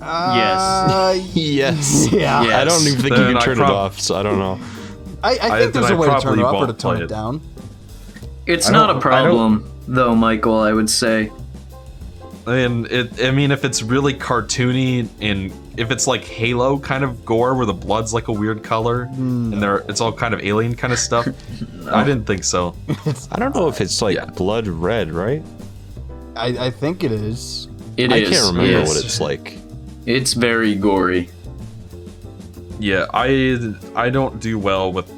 Uh, 0.01 1.17
yes. 1.33 2.07
Yeah. 2.11 2.43
Yeah. 2.43 2.57
I 2.59 2.63
don't 2.65 2.81
even 2.87 3.01
think 3.01 3.15
Then 3.15 3.27
you 3.29 3.33
can 3.35 3.41
turn 3.43 3.57
prob- 3.57 3.69
it 3.69 3.73
off, 3.73 3.99
so 3.99 4.15
I 4.15 4.23
don't 4.23 4.39
know. 4.39 4.59
I, 5.23 5.29
I 5.29 5.31
I- 5.31 5.37
think 5.59 5.73
then 5.73 5.81
there's 5.81 5.91
I 5.91 5.95
a 5.95 5.97
way 5.97 6.07
to 6.09 6.19
turn 6.19 6.39
it 6.39 6.43
up 6.45 6.53
or 6.53 6.59
to 6.61 6.65
won't 6.67 6.79
tone 6.79 6.97
it 6.97 7.03
it. 7.03 7.07
down. 7.09 7.41
It's 8.45 8.69
not 8.69 8.89
a 8.89 8.93
don't- 8.93 9.05
I 9.13 9.23
don't- 9.23 9.31
problem, 9.35 9.71
though, 9.87 10.13
Michael. 10.15 10.59
I 10.59 10.73
would 10.73 10.89
say. 10.89 11.31
And 12.47 12.85
it, 12.91 13.23
I 13.23 13.31
mean, 13.31 13.49
if 13.49 13.65
it's 13.65 13.81
really 13.81 14.13
cartoony 14.13 15.07
and 15.19 15.51
if 15.77 15.89
it's 15.89 16.05
like 16.05 16.23
Halo 16.23 16.77
kind 16.77 17.03
of 17.03 17.25
gore 17.25 17.55
where 17.55 17.65
the 17.65 17.73
blood's 17.73 18.13
like 18.13 18.27
a 18.27 18.31
weird 18.31 18.63
color 18.63 19.05
Hmm. 19.05 19.51
and 19.53 19.61
there 19.63 19.77
it's 19.89 19.99
all 19.99 20.13
kind 20.13 20.31
of 20.33 20.41
alien 20.41 20.75
kind 20.75 20.93
of 20.93 20.99
stuff, 20.99 21.27
I 21.91 22.03
didn't 22.03 22.25
think 22.25 22.43
so. 22.43 22.75
I 23.31 23.39
don't 23.39 23.55
know 23.55 23.67
if 23.67 23.81
it's 23.81 23.99
like 23.99 24.15
Yeah. 24.17 24.25
blood 24.25 24.67
red, 24.67 25.11
right? 25.11 25.41
I, 26.35 26.67
I 26.67 26.69
think 26.69 27.03
it 27.03 27.11
is. 27.11 27.67
It 27.97 28.11
I 28.11 28.17
is. 28.17 28.29
can't 28.29 28.45
remember 28.55 28.71
yes. 28.79 28.87
what 28.89 29.03
it's 29.03 29.19
like. 29.19 29.57
It's 30.05 30.33
very 30.33 30.75
gory. 30.75 31.29
Yeah, 32.79 33.05
I 33.13 33.57
I 33.95 34.09
don't 34.09 34.39
do 34.39 34.59
well 34.59 34.91
with 34.91 35.09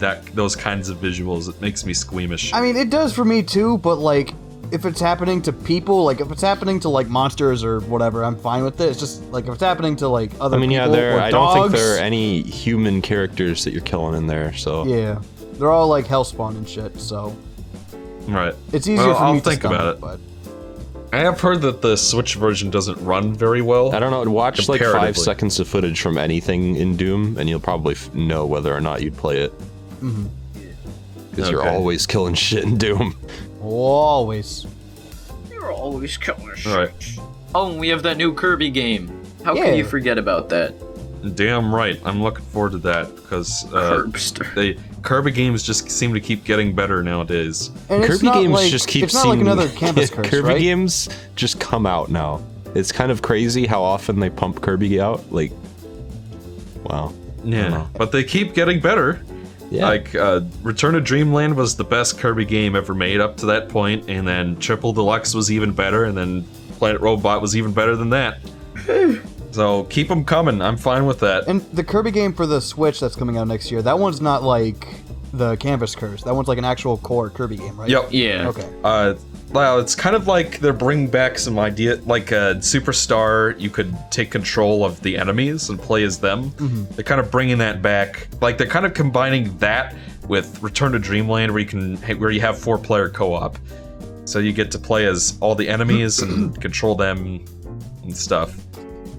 that 0.00 0.24
those 0.34 0.56
kinds 0.56 0.88
of 0.88 0.98
visuals. 0.98 1.48
It 1.48 1.60
makes 1.60 1.84
me 1.84 1.94
squeamish. 1.94 2.52
I 2.52 2.60
mean, 2.60 2.76
it 2.76 2.90
does 2.90 3.12
for 3.12 3.24
me 3.24 3.42
too, 3.42 3.78
but 3.78 3.96
like, 3.96 4.34
if 4.72 4.84
it's 4.86 5.00
happening 5.00 5.42
to 5.42 5.52
people, 5.52 6.04
like 6.04 6.20
if 6.20 6.32
it's 6.32 6.40
happening 6.42 6.80
to 6.80 6.88
like 6.88 7.06
monsters 7.08 7.62
or 7.62 7.80
whatever, 7.80 8.24
I'm 8.24 8.36
fine 8.36 8.64
with 8.64 8.80
it. 8.80 8.88
It's 8.88 8.98
just 8.98 9.22
like 9.30 9.44
if 9.46 9.52
it's 9.54 9.62
happening 9.62 9.94
to 9.96 10.08
like 10.08 10.32
other 10.40 10.56
I 10.56 10.60
mean, 10.60 10.70
yeah, 10.70 10.84
people 10.84 10.94
there. 10.96 11.16
or 11.18 11.20
I 11.20 11.30
don't 11.30 11.54
think 11.54 11.72
there 11.72 11.94
are 11.96 11.98
any 11.98 12.42
human 12.42 13.02
characters 13.02 13.62
that 13.64 13.72
you're 13.72 13.82
killing 13.82 14.16
in 14.16 14.26
there. 14.26 14.54
So 14.54 14.84
Yeah, 14.86 15.20
they're 15.52 15.70
all 15.70 15.88
like 15.88 16.06
hellspawn 16.06 16.56
and 16.56 16.68
shit, 16.68 16.98
so 16.98 17.36
right. 18.26 18.54
it's 18.72 18.88
easier 18.88 19.06
Well, 19.08 19.16
for 19.16 19.22
I'll 19.22 19.34
me 19.34 19.40
to 19.40 19.50
think 19.50 19.64
about 19.64 19.98
stomach, 19.98 20.18
it. 20.18 20.22
But 20.26 20.33
I 21.14 21.18
have 21.20 21.40
heard 21.40 21.60
that 21.62 21.80
the 21.80 21.96
Switch 21.96 22.34
version 22.34 22.70
doesn't 22.70 22.98
run 23.04 23.34
very 23.34 23.62
well. 23.62 23.94
I 23.94 24.00
don't 24.00 24.10
know. 24.10 24.28
Watch 24.30 24.68
like 24.68 24.80
five 24.80 25.16
seconds 25.16 25.60
of 25.60 25.68
footage 25.68 26.00
from 26.00 26.18
anything 26.18 26.74
in 26.74 26.96
Doom, 26.96 27.38
and 27.38 27.48
you'll 27.48 27.60
probably 27.60 27.94
f- 27.94 28.12
know 28.14 28.46
whether 28.46 28.74
or 28.74 28.80
not 28.80 29.00
you'd 29.00 29.16
play 29.16 29.38
it. 29.42 29.52
Mm-hmm. 30.00 30.26
Because 31.30 31.50
you're 31.50 31.68
always 31.68 32.06
killing 32.06 32.34
shit 32.34 32.64
in 32.64 32.78
Doom. 32.78 33.16
always. 33.62 34.66
You're 35.50 35.72
always 35.72 36.16
killing 36.16 36.54
shit. 36.56 36.74
Right. 36.74 37.18
Oh, 37.54 37.70
and 37.70 37.78
we 37.78 37.88
have 37.90 38.02
that 38.02 38.16
new 38.16 38.34
Kirby 38.34 38.70
game. 38.70 39.22
How 39.44 39.54
Yeah. 39.54 39.66
can 39.66 39.76
you 39.76 39.84
forget 39.84 40.18
about 40.18 40.48
that? 40.48 40.74
Damn 41.34 41.74
right. 41.74 42.00
I'm 42.04 42.22
looking 42.22 42.44
forward 42.46 42.72
to 42.72 42.78
that 42.78 43.14
because 43.16 43.64
uh, 43.72 44.02
Curbster. 44.04 44.54
they 44.54 44.76
Kirby 45.02 45.30
games 45.30 45.62
just 45.62 45.90
seem 45.90 46.12
to 46.14 46.20
keep 46.20 46.44
getting 46.44 46.74
better 46.74 47.02
nowadays. 47.02 47.70
And 47.88 48.04
it's 48.04 48.14
Kirby 48.14 48.26
not 48.26 48.34
games 48.34 48.52
like, 48.52 48.70
just 48.70 48.88
keep 48.88 49.04
It's 49.04 49.14
not 49.14 49.22
seeing 49.22 49.38
like 49.38 49.40
another 49.40 49.68
Canvas 49.76 50.10
Curse, 50.10 50.28
Kirby 50.28 50.48
right? 50.48 50.58
games 50.60 51.08
just 51.36 51.60
come 51.60 51.86
out 51.86 52.10
now. 52.10 52.44
It's 52.74 52.92
kind 52.92 53.10
of 53.10 53.22
crazy 53.22 53.66
how 53.66 53.82
often 53.82 54.18
they 54.20 54.30
pump 54.30 54.60
Kirby 54.60 55.00
out. 55.00 55.32
Like, 55.32 55.52
wow. 56.82 57.12
Yeah, 57.44 57.68
know. 57.68 57.90
but 57.96 58.10
they 58.12 58.24
keep 58.24 58.54
getting 58.54 58.80
better. 58.80 59.22
Yeah. 59.70 59.86
Like 59.86 60.14
uh, 60.14 60.42
Return 60.62 60.94
to 60.94 61.00
Dreamland 61.00 61.56
was 61.56 61.76
the 61.76 61.84
best 61.84 62.18
Kirby 62.18 62.44
game 62.44 62.76
ever 62.76 62.94
made 62.94 63.20
up 63.20 63.36
to 63.38 63.46
that 63.46 63.68
point, 63.68 64.08
and 64.08 64.26
then 64.26 64.56
Triple 64.56 64.92
Deluxe 64.92 65.34
was 65.34 65.50
even 65.50 65.72
better, 65.72 66.04
and 66.04 66.16
then 66.16 66.44
Planet 66.78 67.00
Robot 67.00 67.40
was 67.40 67.56
even 67.56 67.72
better 67.72 67.96
than 67.96 68.10
that. 68.10 68.38
So 69.54 69.84
keep 69.84 70.08
them 70.08 70.24
coming. 70.24 70.60
I'm 70.60 70.76
fine 70.76 71.06
with 71.06 71.20
that. 71.20 71.46
And 71.46 71.60
the 71.72 71.84
Kirby 71.84 72.10
game 72.10 72.32
for 72.32 72.46
the 72.46 72.60
Switch 72.60 72.98
that's 72.98 73.14
coming 73.14 73.36
out 73.36 73.46
next 73.46 73.70
year, 73.70 73.82
that 73.82 73.98
one's 73.98 74.20
not 74.20 74.42
like 74.42 74.86
the 75.32 75.56
Canvas 75.56 75.94
Curse. 75.94 76.24
That 76.24 76.34
one's 76.34 76.48
like 76.48 76.58
an 76.58 76.64
actual 76.64 76.98
core 76.98 77.30
Kirby 77.30 77.56
game, 77.56 77.78
right? 77.78 77.88
Yep. 77.88 78.08
Yeah. 78.10 78.48
Okay. 78.48 78.68
Uh, 78.82 79.14
well, 79.50 79.78
it's 79.78 79.94
kind 79.94 80.16
of 80.16 80.26
like 80.26 80.58
they're 80.58 80.72
bringing 80.72 81.08
back 81.08 81.38
some 81.38 81.58
idea, 81.58 81.96
like 82.06 82.32
a 82.32 82.56
Superstar. 82.58 83.58
You 83.60 83.70
could 83.70 83.96
take 84.10 84.30
control 84.32 84.84
of 84.84 85.00
the 85.02 85.16
enemies 85.16 85.68
and 85.70 85.78
play 85.78 86.02
as 86.02 86.18
them. 86.18 86.52
They're 86.92 87.04
kind 87.04 87.20
of 87.20 87.30
bringing 87.30 87.58
that 87.58 87.80
back. 87.80 88.26
Like 88.40 88.58
they're 88.58 88.66
kind 88.66 88.84
of 88.86 88.94
combining 88.94 89.56
that 89.58 89.94
with 90.26 90.60
Return 90.62 90.92
to 90.92 90.98
Dreamland, 90.98 91.52
where 91.52 91.60
you 91.60 91.66
can 91.66 91.96
where 92.18 92.30
you 92.30 92.40
have 92.40 92.58
four 92.58 92.78
player 92.78 93.08
co 93.08 93.34
op. 93.34 93.56
So 94.24 94.40
you 94.40 94.52
get 94.52 94.70
to 94.72 94.78
play 94.78 95.06
as 95.06 95.38
all 95.40 95.54
the 95.54 95.68
enemies 95.68 96.20
and 96.20 96.60
control 96.60 96.96
them 96.96 97.44
and 98.02 98.16
stuff. 98.16 98.63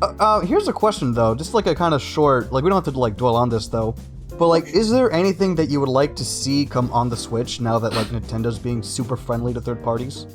Uh, 0.02 0.14
uh, 0.20 0.40
here's 0.42 0.68
a 0.68 0.74
question 0.74 1.14
though, 1.14 1.34
just 1.36 1.54
like 1.54 1.68
a 1.68 1.76
kind 1.76 1.94
of 1.94 2.02
short, 2.02 2.52
like 2.52 2.64
we 2.64 2.70
don't 2.70 2.84
have 2.84 2.94
to 2.94 3.00
like 3.00 3.16
dwell 3.18 3.36
on 3.36 3.50
this 3.50 3.68
though. 3.68 3.96
But 4.38 4.48
like, 4.48 4.68
is 4.68 4.92
there 4.92 5.12
anything 5.12 5.56
that 5.56 5.70
you 5.70 5.80
would 5.80 5.88
like 5.90 6.16
to 6.18 6.26
see 6.26 6.66
come 6.66 6.92
on 6.92 7.08
the 7.10 7.16
Switch 7.16 7.62
now 7.62 7.80
that 7.80 7.94
like 7.94 8.08
Nintendo's 8.08 8.60
being 8.60 8.84
super 8.84 9.16
friendly 9.16 9.54
to 9.54 9.62
third 9.62 9.82
parties? 9.84 10.28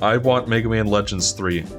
I 0.00 0.16
want 0.16 0.48
Mega 0.48 0.68
Man 0.68 0.86
Legends 0.86 1.32
3. 1.32 1.64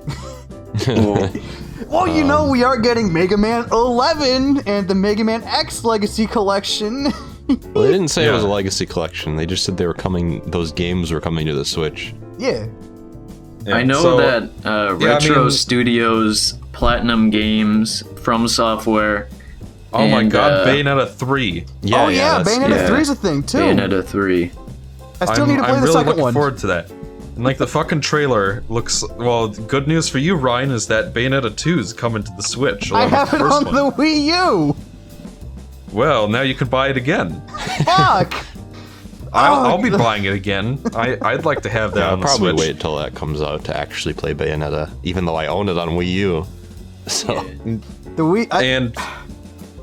Well, 1.87 2.07
you 2.07 2.23
know 2.23 2.49
we 2.49 2.63
are 2.63 2.77
getting 2.77 3.11
Mega 3.13 3.37
Man 3.37 3.65
11 3.71 4.63
and 4.67 4.87
the 4.87 4.95
Mega 4.95 5.23
Man 5.23 5.43
X 5.43 5.83
Legacy 5.83 6.27
Collection. 6.27 7.07
Well, 7.47 7.83
they 7.83 7.91
didn't 7.91 8.07
say 8.07 8.27
it 8.27 8.31
was 8.31 8.43
a 8.43 8.47
legacy 8.47 8.87
collection. 8.87 9.35
They 9.35 9.45
just 9.45 9.63
said 9.65 9.77
they 9.77 9.85
were 9.85 9.93
coming. 9.93 10.41
Those 10.49 10.71
games 10.71 11.11
were 11.11 11.21
coming 11.21 11.45
to 11.45 11.53
the 11.53 11.63
Switch. 11.63 12.15
yeah. 12.39 12.65
Yeah, 13.63 13.75
I 13.75 13.83
know 13.83 14.01
so- 14.01 14.17
that 14.17 14.43
uh, 14.65 14.97
Yeah, 14.99 15.09
I 15.09 15.13
Retro 15.13 15.41
mean- 15.43 15.51
Studios, 15.51 16.55
Platinum 16.75 17.29
Games, 17.29 18.03
From 18.21 18.47
Software, 18.47 19.29
Oh 19.93 20.07
my 20.09 20.23
god, 20.25 20.51
uh, 20.51 20.65
Bayonetta 20.67 21.09
3. 21.09 21.65
Yeah, 21.81 22.03
oh 22.03 22.07
yeah, 22.09 22.37
that's- 22.43 22.57
Bayonetta 22.57 22.69
yeah. 22.75 22.87
3 22.87 22.99
is 23.01 23.09
a 23.09 23.15
thing 23.15 23.43
too. 23.43 23.57
Bayonetta 23.59 24.03
3. 24.05 24.51
I 25.21 25.25
still 25.25 25.43
I'm, 25.45 25.49
need 25.49 25.55
to 25.55 25.63
play 25.63 25.71
I'm 25.71 25.75
the 25.75 25.81
really 25.83 25.93
second 25.93 26.07
looking 26.09 26.21
one. 26.23 26.33
forward 26.33 26.57
to 26.59 26.67
that. 26.67 26.91
And 26.91 27.45
like 27.45 27.57
the 27.57 27.67
fucking 27.67 28.01
trailer 28.01 28.61
looks 28.67 29.05
well. 29.11 29.47
Good 29.47 29.87
news 29.87 30.09
for 30.09 30.17
you, 30.17 30.35
Ryan, 30.35 30.71
is 30.71 30.87
that 30.87 31.13
Bayonetta 31.13 31.55
2 31.55 31.79
is 31.79 31.93
coming 31.93 32.23
to 32.23 32.31
the 32.35 32.43
Switch. 32.43 32.91
I 32.91 33.07
have 33.07 33.33
it 33.33 33.41
on 33.41 33.63
one. 33.63 33.73
the 33.73 33.91
Wii 33.91 34.25
U. 34.25 34.75
Well, 35.93 36.27
now 36.27 36.41
you 36.41 36.55
can 36.55 36.67
buy 36.67 36.89
it 36.89 36.97
again. 36.97 37.41
Fuck. 37.85 38.33
I'll, 39.33 39.65
Oh, 39.65 39.69
I'll 39.69 39.81
be 39.81 39.89
God. 39.89 39.99
buying 39.99 40.25
it 40.25 40.33
again. 40.33 40.79
I, 40.93 41.17
I'd 41.21 41.45
like 41.45 41.61
to 41.61 41.69
have 41.69 41.93
that 41.93 41.99
Yeah, 42.01 42.09
I'll 42.11 42.17
the 42.17 42.21
probably 42.23 42.51
Switch. 42.57 42.67
wait 42.67 42.79
till 42.81 42.97
that 42.97 43.15
comes 43.15 43.41
out 43.41 43.63
to 43.65 43.77
actually 43.77 44.13
play 44.13 44.33
Bayonetta, 44.33 44.89
even 45.03 45.23
though 45.25 45.35
I 45.35 45.47
own 45.47 45.67
it 45.69 45.77
on 45.77 45.89
Wii 45.89 46.11
U. 46.13 46.47
So 47.07 47.35
The 48.15 48.23
Wii. 48.23 48.47
I, 48.51 48.63
And 48.63 48.93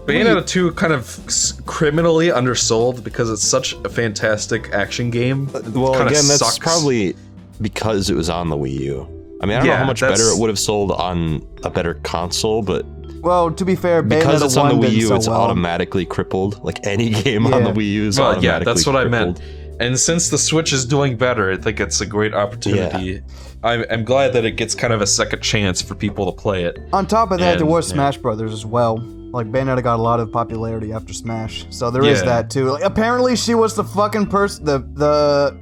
Bayonetta 0.06 0.46
2 0.46 0.72
kind 0.72 0.92
of 0.92 1.20
criminally 1.66 2.32
undersold 2.32 3.04
because 3.04 3.30
it's 3.30 3.42
such 3.44 3.74
a 3.84 3.88
fantastic 3.88 4.70
action 4.72 5.10
game. 5.10 5.48
Uh, 5.54 5.60
well, 5.74 5.92
Kinda 5.92 6.06
again, 6.08 6.26
that's 6.26 6.38
sucks. 6.38 6.58
probably 6.58 7.14
because 7.60 8.10
it 8.10 8.14
was 8.16 8.28
on 8.28 8.48
the 8.48 8.56
Wii 8.56 8.80
U. 8.80 9.38
I 9.40 9.46
mean, 9.46 9.56
I 9.56 9.60
don't 9.60 9.68
know 9.68 9.76
how 9.76 9.84
much 9.84 10.00
that's- 10.00 10.18
better 10.20 10.30
it 10.32 10.40
would 10.40 10.48
have 10.48 10.58
sold 10.58 10.90
on 10.92 11.46
a 11.64 11.70
better 11.70 11.94
console, 12.02 12.62
but 12.62 12.84
well, 13.22 13.52
to 13.52 13.64
be 13.64 13.76
fair, 13.76 14.02
because 14.02 14.42
it's 14.42 14.56
on 14.56 14.68
the 14.80 14.86
Wii 14.86 14.92
U, 14.94 15.06
so 15.08 15.14
it's 15.14 15.28
well. 15.28 15.40
automatically 15.42 16.04
crippled. 16.04 16.62
Like 16.64 16.84
any 16.84 17.10
game 17.22 17.46
on 17.46 17.62
the 17.62 17.70
Wii 17.70 17.92
U 17.92 18.06
is 18.08 18.18
Well, 18.18 18.30
automatically 18.30 18.48
yeah, 18.48 18.58
that's 18.74 18.84
what 18.86 18.96
I 18.96 19.04
meant. 19.04 19.40
And 19.82 19.98
since 19.98 20.28
the 20.30 20.38
Switch 20.38 20.72
is 20.72 20.84
doing 20.86 21.16
better, 21.16 21.50
I 21.52 21.56
think 21.56 21.80
it's 21.80 22.00
a 22.00 22.06
great 22.06 22.34
opportunity. 22.34 23.20
I'm, 23.64 23.84
I'm 23.90 24.04
glad 24.04 24.32
that 24.32 24.44
it 24.44 24.52
gets 24.52 24.74
kind 24.74 24.92
of 24.92 25.00
a 25.00 25.06
second 25.06 25.40
chance 25.42 25.80
for 25.82 25.94
people 25.94 26.26
to 26.30 26.32
play 26.40 26.64
it. 26.64 26.78
On 26.92 27.06
top 27.06 27.30
of 27.30 27.38
that, 27.38 27.58
there 27.58 27.62
And- 27.62 27.68
was 27.68 27.88
yeah. 27.88 27.94
Smash 27.94 28.18
Brothers 28.18 28.52
as 28.52 28.64
well. 28.66 28.96
like 29.32 29.46
Bayonetta 29.50 29.82
got 29.82 29.98
a 29.98 30.02
lot 30.02 30.20
of 30.20 30.30
popularity 30.30 30.92
after 30.92 31.12
Smash, 31.14 31.64
so 31.70 31.90
there 31.90 32.04
is 32.04 32.18
Yeah. 32.20 32.26
that 32.26 32.50
too. 32.50 32.70
Like, 32.70 32.82
apparently, 32.84 33.34
she 33.34 33.54
was 33.54 33.74
the 33.74 33.84
fucking 33.84 34.26
person, 34.26 34.64
the 34.66 34.78
the 34.94 35.56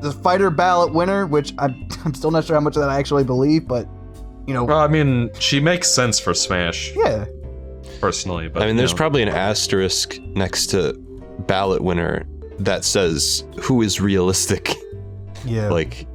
the 0.00 0.12
fighter 0.12 0.48
ballot 0.50 0.92
winner, 0.94 1.26
which 1.26 1.52
I'm 1.58 1.86
I'm 2.06 2.14
still 2.14 2.30
not 2.30 2.44
sure 2.44 2.56
how 2.56 2.60
much 2.60 2.74
of 2.76 2.80
that 2.82 2.88
I 2.90 2.98
actually 2.98 3.24
believe, 3.24 3.68
but 3.68 3.86
you 4.46 4.54
know, 4.54 4.64
Well, 4.64 4.78
I 4.78 4.88
mean, 4.88 5.30
she 5.38 5.60
makes 5.60 5.88
sense 5.90 6.18
for 6.18 6.32
Smash 6.34 6.92
yeah, 6.96 7.26
personally, 8.00 8.48
but 8.48 8.62
I 8.62 8.66
mean, 8.66 8.76
there's 8.76 8.92
know. 8.92 8.96
probably 8.96 9.22
an 9.22 9.28
asterisk 9.28 10.18
next 10.34 10.68
to 10.68 10.94
ballot 11.46 11.82
winner 11.82 12.24
that 12.64 12.84
says 12.84 13.44
who 13.62 13.82
is 13.82 14.00
realistic. 14.00 14.74
yeah, 15.44 15.68
like, 15.70 16.06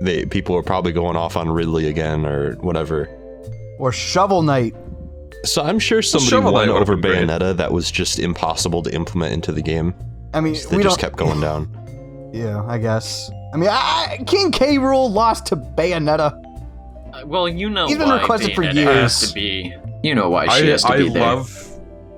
they 0.00 0.24
people 0.26 0.56
are 0.56 0.62
probably 0.62 0.92
going 0.92 1.16
off 1.16 1.36
on 1.36 1.48
Ridley 1.50 1.88
again 1.88 2.24
or 2.26 2.52
whatever. 2.56 3.08
or 3.78 3.92
Shovel 3.92 4.42
Knight. 4.42 4.74
So 5.44 5.62
I'm 5.62 5.78
sure 5.78 6.02
somebody 6.02 6.30
Shovel 6.30 6.52
won 6.52 6.68
over 6.68 6.96
been 6.96 7.12
great. 7.12 7.28
Bayonetta 7.28 7.56
that 7.56 7.72
was 7.72 7.90
just 7.90 8.18
impossible 8.18 8.82
to 8.82 8.94
implement 8.94 9.32
into 9.34 9.52
the 9.52 9.62
game. 9.62 9.94
I 10.34 10.40
mean, 10.40 10.54
They 10.70 10.76
we 10.78 10.82
just 10.82 10.98
don't. 10.98 11.10
kept 11.10 11.16
going 11.16 11.40
down. 11.48 12.30
Yeah, 12.32 12.62
I 12.66 12.78
guess. 12.78 13.30
I 13.54 13.56
mean, 13.56 13.70
I, 13.72 14.18
King 14.26 14.50
K. 14.50 14.76
Rool 14.76 15.10
lost 15.10 15.46
to 15.46 15.56
Bayonetta. 15.56 16.32
Uh, 17.14 17.22
Well, 17.26 17.48
you 17.48 17.70
know 17.70 17.86
He's 17.86 17.96
been 17.98 18.08
why 18.08 18.20
requested 18.20 18.54
for 18.54 18.62
years. 18.64 18.76
has 19.20 19.28
to 19.28 19.34
be. 19.34 19.74
You 20.02 20.14
know 20.14 20.28
why 20.28 20.46
she 20.48 20.64
I, 20.64 20.70
has 20.72 20.82
to 20.82 20.88
I 20.92 20.96
be 20.98 21.08
there. 21.08 21.42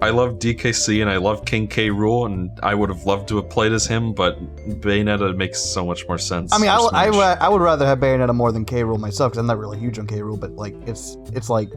Love 0.01 0.09
I 0.09 0.17
love 0.17 0.39
DKC 0.39 1.03
and 1.03 1.11
I 1.11 1.19
love 1.19 1.45
King 1.45 1.69
K. 1.69 1.91
Rool 1.91 2.25
and 2.25 2.51
I 2.63 2.75
would 2.75 2.89
have 2.89 3.05
loved 3.05 3.29
to 3.29 3.37
have 3.37 3.51
played 3.51 3.73
as 3.73 3.87
him, 3.87 4.15
but 4.15 4.39
Bayonetta 4.81 5.37
makes 5.37 5.61
so 5.61 5.85
much 5.85 6.09
more 6.09 6.17
sense. 6.17 6.55
I 6.55 6.59
mean, 6.59 6.71
I, 6.71 6.79
for 6.79 7.23
I, 7.23 7.35
I 7.35 7.49
would 7.51 7.61
rather 7.61 7.85
have 7.85 7.99
Bayonetta 7.99 8.35
more 8.35 8.51
than 8.51 8.65
K. 8.65 8.83
Rool 8.83 8.99
myself 8.99 9.33
because 9.33 9.41
I'm 9.41 9.47
not 9.47 9.59
really 9.59 9.79
huge 9.79 9.99
on 9.99 10.07
K. 10.07 10.21
Rool, 10.21 10.41
but 10.41 10.53
like, 10.53 10.75
it's 10.87 11.19
it's 11.35 11.51
like, 11.51 11.69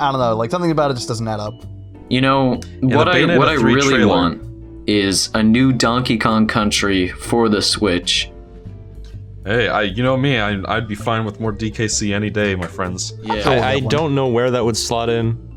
I 0.00 0.10
don't 0.10 0.18
know, 0.18 0.34
like 0.36 0.50
something 0.50 0.72
about 0.72 0.90
it 0.90 0.94
just 0.94 1.06
doesn't 1.06 1.28
add 1.28 1.38
up. 1.38 1.54
You 2.10 2.20
know 2.20 2.56
the 2.56 2.96
what 2.96 3.08
I 3.08 3.38
what 3.38 3.48
I 3.48 3.54
really 3.54 3.88
trailer- 3.88 4.08
want 4.08 4.88
is 4.88 5.30
a 5.34 5.42
new 5.42 5.72
Donkey 5.72 6.18
Kong 6.18 6.48
Country 6.48 7.08
for 7.08 7.48
the 7.48 7.62
Switch. 7.62 8.30
Hey, 9.46 9.68
I 9.68 9.82
you 9.82 10.02
know 10.02 10.16
me, 10.16 10.38
I, 10.38 10.60
I'd 10.76 10.88
be 10.88 10.96
fine 10.96 11.24
with 11.24 11.38
more 11.38 11.52
DKC 11.52 12.12
any 12.12 12.30
day, 12.30 12.56
my 12.56 12.66
friends. 12.66 13.14
Yeah, 13.22 13.48
I, 13.48 13.74
I 13.74 13.80
don't 13.80 14.16
know 14.16 14.26
where 14.26 14.50
that 14.50 14.64
would 14.64 14.76
slot 14.76 15.08
in 15.08 15.53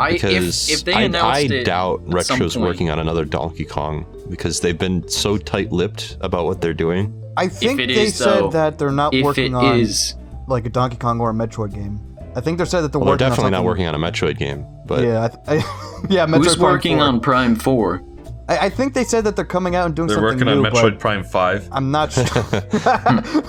I, 0.00 0.12
because 0.12 0.70
if, 0.70 0.78
if 0.78 0.84
they 0.84 0.94
I, 0.94 1.02
announced 1.02 1.52
I 1.52 1.62
doubt 1.62 2.02
at 2.16 2.26
some 2.26 2.40
Retro's 2.40 2.56
working 2.56 2.90
on 2.90 2.98
another 2.98 3.24
Donkey 3.24 3.64
Kong 3.64 4.06
because 4.30 4.60
they've 4.60 4.78
been 4.78 5.06
so 5.08 5.36
tight-lipped 5.36 6.16
about 6.20 6.46
what 6.46 6.60
they're 6.60 6.74
doing. 6.74 7.14
I 7.36 7.48
think 7.48 7.78
they 7.78 8.04
is, 8.04 8.16
said 8.16 8.26
though, 8.26 8.50
that 8.50 8.78
they're 8.78 8.90
not 8.90 9.14
working 9.22 9.54
on 9.54 9.78
is, 9.78 10.14
like 10.48 10.66
a 10.66 10.70
Donkey 10.70 10.96
Kong 10.96 11.20
or 11.20 11.30
a 11.30 11.34
Metroid 11.34 11.74
game. 11.74 12.00
I 12.34 12.40
think 12.40 12.58
they 12.58 12.64
said 12.64 12.82
that 12.82 12.92
they're 12.92 13.00
Well, 13.00 13.10
they're 13.10 13.28
definitely 13.28 13.46
on 13.46 13.52
not 13.52 13.64
working 13.64 13.86
on 13.86 13.94
a 13.94 13.98
Metroid 13.98 14.38
game, 14.38 14.64
but 14.86 15.02
yeah, 15.02 15.24
I 15.24 15.28
th- 15.28 15.40
I, 15.48 15.54
yeah. 16.08 16.26
Metroid 16.26 16.44
who's 16.44 16.56
Prime 16.56 16.72
working 16.72 16.96
4. 16.98 17.06
on 17.06 17.20
Prime 17.20 17.56
Four? 17.56 18.02
I, 18.48 18.66
I 18.66 18.68
think 18.70 18.94
they 18.94 19.04
said 19.04 19.24
that 19.24 19.36
they're 19.36 19.44
coming 19.44 19.76
out 19.76 19.86
and 19.86 19.94
doing 19.94 20.08
They're 20.08 20.16
something 20.16 20.46
working 20.46 20.64
on 20.64 20.72
Metroid 20.72 20.98
Prime 20.98 21.24
5. 21.24 21.68
I'm 21.72 21.90
not 21.90 22.12
sure. 22.12 22.24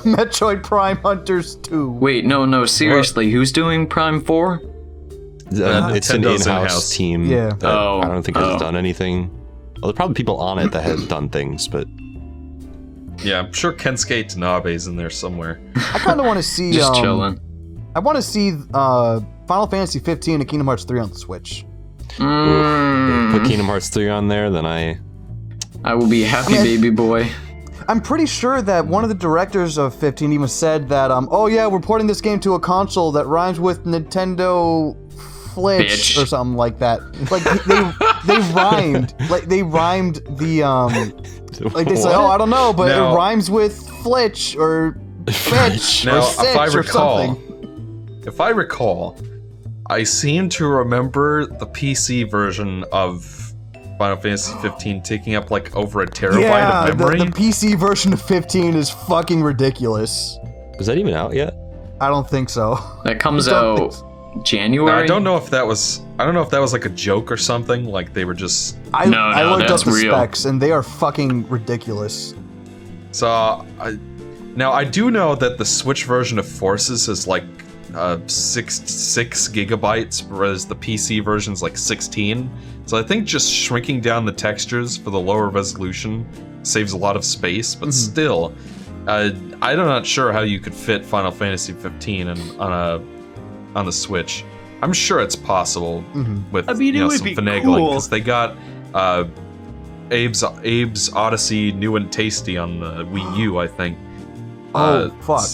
Metroid 0.05 0.63
Prime 0.63 0.97
Hunters 0.97 1.55
2. 1.57 1.91
Wait, 1.91 2.25
no, 2.25 2.45
no, 2.45 2.65
seriously, 2.65 3.31
who's 3.31 3.51
doing 3.51 3.87
Prime 3.87 4.21
Four? 4.21 4.61
Uh, 5.59 5.91
it's 5.93 6.09
an 6.09 6.23
in-house, 6.23 6.45
in-house. 6.45 6.95
team 6.95 7.25
Yeah. 7.25 7.49
that 7.49 7.63
Oh, 7.63 8.01
I 8.01 8.07
don't 8.07 8.23
think 8.23 8.37
has 8.37 8.55
oh. 8.55 8.59
done 8.59 8.75
anything. 8.75 9.29
Well, 9.81 9.91
there's 9.91 9.95
probably 9.95 10.13
people 10.13 10.37
on 10.37 10.59
it 10.59 10.71
that 10.71 10.83
have 10.83 11.07
done 11.07 11.29
things, 11.29 11.67
but 11.67 11.87
Yeah, 13.23 13.39
I'm 13.39 13.53
sure 13.53 13.73
Kensuke 13.73 14.25
Tanabe's 14.25 14.87
in 14.87 14.95
there 14.95 15.09
somewhere. 15.09 15.59
I 15.75 15.99
kind 15.99 16.19
of 16.19 16.25
want 16.25 16.37
to 16.37 16.43
see. 16.43 16.71
Just 16.73 16.93
um, 16.93 17.03
chilling. 17.03 17.39
I 17.95 17.99
want 17.99 18.15
to 18.15 18.21
see 18.21 18.53
uh, 18.73 19.19
Final 19.47 19.67
Fantasy 19.67 19.99
15 19.99 20.39
and 20.39 20.49
Kingdom 20.49 20.67
Hearts 20.67 20.85
3 20.85 20.99
on 20.99 21.09
the 21.09 21.15
Switch. 21.15 21.65
Mm, 22.17 23.31
put 23.31 23.45
Kingdom 23.47 23.65
Hearts 23.67 23.89
3 23.89 24.09
on 24.09 24.27
there, 24.27 24.49
then 24.49 24.65
I 24.65 24.99
I 25.83 25.95
will 25.95 26.07
be 26.09 26.23
a 26.23 26.27
happy 26.27 26.53
I 26.53 26.63
mean, 26.63 26.81
baby 26.81 26.89
boy. 26.89 27.29
I'm 27.87 27.99
pretty 28.01 28.25
sure 28.27 28.61
that 28.61 28.85
one 28.85 29.03
of 29.03 29.09
the 29.09 29.15
directors 29.15 29.77
of 29.77 29.95
15 29.95 30.31
even 30.31 30.47
said 30.47 30.87
that, 30.89 31.09
um, 31.11 31.27
oh 31.31 31.47
yeah, 31.47 31.67
we're 31.67 31.79
porting 31.79 32.07
this 32.07 32.21
game 32.21 32.39
to 32.41 32.53
a 32.53 32.59
console 32.59 33.11
that 33.13 33.25
rhymes 33.25 33.59
with 33.59 33.85
Nintendo 33.85 34.95
Flitch 35.53 35.87
Bitch. 36.15 36.21
or 36.21 36.25
something 36.25 36.55
like 36.55 36.79
that. 36.79 37.01
Like 37.31 37.43
they 37.43 38.33
they 38.33 38.39
rhymed, 38.53 39.13
like 39.29 39.45
they 39.45 39.63
rhymed 39.63 40.21
the 40.37 40.63
um, 40.63 40.93
like 41.73 41.87
they 41.87 41.95
say, 41.95 42.09
What? 42.09 42.15
oh 42.15 42.27
I 42.27 42.37
don't 42.37 42.49
know, 42.49 42.73
but 42.73 42.87
Now- 42.87 43.13
it 43.13 43.15
rhymes 43.15 43.49
with 43.51 43.87
Flitch 44.03 44.55
or 44.55 44.97
Fitch 45.31 46.05
Now, 46.05 46.17
or 46.17 46.19
if 46.19 46.39
I 46.57 46.65
Sitch 46.67 46.75
or 46.75 46.77
recall, 46.79 47.25
something. 47.27 48.23
if 48.25 48.41
I 48.41 48.49
recall, 48.49 49.17
I 49.89 50.03
seem 50.03 50.49
to 50.49 50.67
remember 50.67 51.45
the 51.45 51.67
PC 51.67 52.29
version 52.29 52.83
of 52.91 53.25
Final 53.99 54.17
Fantasy 54.17 54.53
15 54.61 55.03
taking 55.03 55.35
up 55.35 55.51
like 55.51 55.75
over 55.75 56.01
a 56.01 56.07
terabyte 56.07 56.41
Yeah, 56.41 56.87
of 56.89 56.97
the, 56.97 57.05
memory. 57.05 57.19
the 57.19 57.25
PC 57.25 57.77
version 57.77 58.11
of 58.13 58.21
15 58.21 58.73
is 58.73 58.89
fucking 58.89 59.43
ridiculous. 59.43 60.39
Is 60.79 60.87
that 60.87 60.97
even 60.97 61.13
out 61.13 61.33
yet? 61.35 61.53
I 61.99 62.07
don't 62.07 62.27
think 62.27 62.49
so. 62.49 62.79
That 63.03 63.19
comes 63.19 63.45
Don't 63.45 63.79
out 63.79 64.10
think 64.33 64.37
Now, 64.37 64.43
January. 64.43 65.03
I 65.03 65.05
don't 65.05 65.23
know 65.23 65.37
if 65.37 65.49
that 65.49 65.65
was 65.65 66.01
I 66.19 66.25
don't 66.25 66.33
know 66.33 66.41
if 66.41 66.49
that 66.49 66.59
was 66.59 66.73
like 66.73 66.85
a 66.85 66.89
joke 66.89 67.31
or 67.31 67.37
something. 67.37 67.85
Like 67.85 68.13
they 68.13 68.25
were 68.25 68.33
just 68.33 68.77
I, 68.93 69.05
No, 69.05 69.17
I 69.19 69.43
looked 69.43 69.69
up 69.71 69.81
the 69.83 69.91
real. 69.91 70.11
specs 70.13 70.45
and 70.45 70.61
they 70.61 70.71
are 70.71 70.83
fucking 70.83 71.47
ridiculous. 71.49 72.33
so. 73.11 73.27
I, 73.79 73.97
now 74.55 74.73
I 74.73 74.83
do 74.83 75.11
know 75.11 75.33
that 75.35 75.57
the 75.57 75.63
Switch 75.65 76.03
version 76.03 76.37
of 76.37 76.45
Forces 76.47 77.07
is 77.07 77.25
like 77.25 77.43
uh, 77.95 78.17
six 78.27 78.81
six 78.89 79.47
gigabytes, 79.47 80.27
whereas 80.27 80.65
the 80.65 80.75
PC 80.75 81.23
version 81.23 81.53
is 81.53 81.61
like 81.61 81.77
16. 81.77 82.49
So 82.85 82.97
I 82.97 83.03
think 83.03 83.25
just 83.25 83.51
shrinking 83.51 84.01
down 84.01 84.25
the 84.25 84.31
textures 84.33 84.97
for 84.97 85.09
the 85.09 85.19
lower 85.19 85.49
resolution 85.49 86.25
saves 86.63 86.91
a 86.93 86.97
lot 86.97 87.15
of 87.15 87.23
space. 87.23 87.75
But 87.75 87.89
Mhm. 87.89 87.93
still, 87.93 88.53
uh, 89.07 89.31
I'm 89.61 89.77
not 89.77 90.05
sure 90.05 90.31
how 90.33 90.41
you 90.41 90.59
could 90.59 90.73
fit 90.73 91.05
Final 91.05 91.31
Fantasy 91.31 91.71
15 91.73 92.27
in, 92.27 92.59
on 92.59 92.71
a 92.73 92.99
on 93.75 93.85
the 93.85 93.91
Switch. 93.91 94.43
I'm 94.81 94.93
sure 94.93 95.19
it's 95.21 95.35
possible 95.35 96.01
hmm 96.01 96.41
with 96.51 96.69
I 96.69 96.73
mean, 96.73 96.93
you 96.95 97.01
know, 97.01 97.09
some 97.09 97.23
be 97.23 97.35
finagling 97.35 97.63
cool. 97.77 97.89
because 97.89 98.09
they 98.09 98.19
got 98.19 98.57
uh, 98.93 99.25
Abe's 100.09 100.43
Abe's 100.43 101.09
Oddysee 101.11 101.73
New 101.75 101.95
and 101.95 102.11
Tasty 102.11 102.57
on 102.57 102.79
the 102.79 103.05
Wii 103.05 103.37
U, 103.37 103.57
I 103.59 103.67
think. 103.67 103.97
Oh, 104.73 104.79
Uh, 105.07 105.09
fuck. 105.21 105.49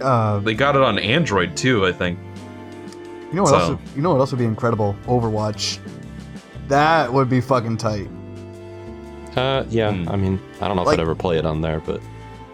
Uh, 0.00 0.38
They 0.38 0.54
got 0.54 0.74
it 0.74 0.80
on 0.82 0.98
Android 0.98 1.56
too, 1.58 1.84
I 1.86 1.92
think. 1.92 2.18
you 3.30 3.34
know 3.36 3.42
what 3.42 3.50
so- 3.50 3.56
else? 3.58 3.68
Would, 3.70 3.78
you 3.96 4.00
know 4.02 4.12
what 4.12 4.18
else 4.20 4.30
would 4.32 4.38
be 4.38 4.46
incredible? 4.46 4.96
Overwatch. 5.06 5.78
That 6.68 7.12
would 7.12 7.28
be 7.28 7.40
fucking 7.42 7.76
tight. 7.76 8.08
Uh, 9.36 9.64
yeah. 9.68 9.92
Hmm. 9.92 10.08
I 10.08 10.16
mean, 10.16 10.40
I 10.60 10.66
don't 10.68 10.76
know 10.76 10.82
if 10.82 10.86
Like- 10.86 10.98
I'd 10.98 11.02
ever 11.02 11.14
play 11.14 11.36
it 11.38 11.44
on 11.46 11.60
there, 11.60 11.80
but 11.80 12.00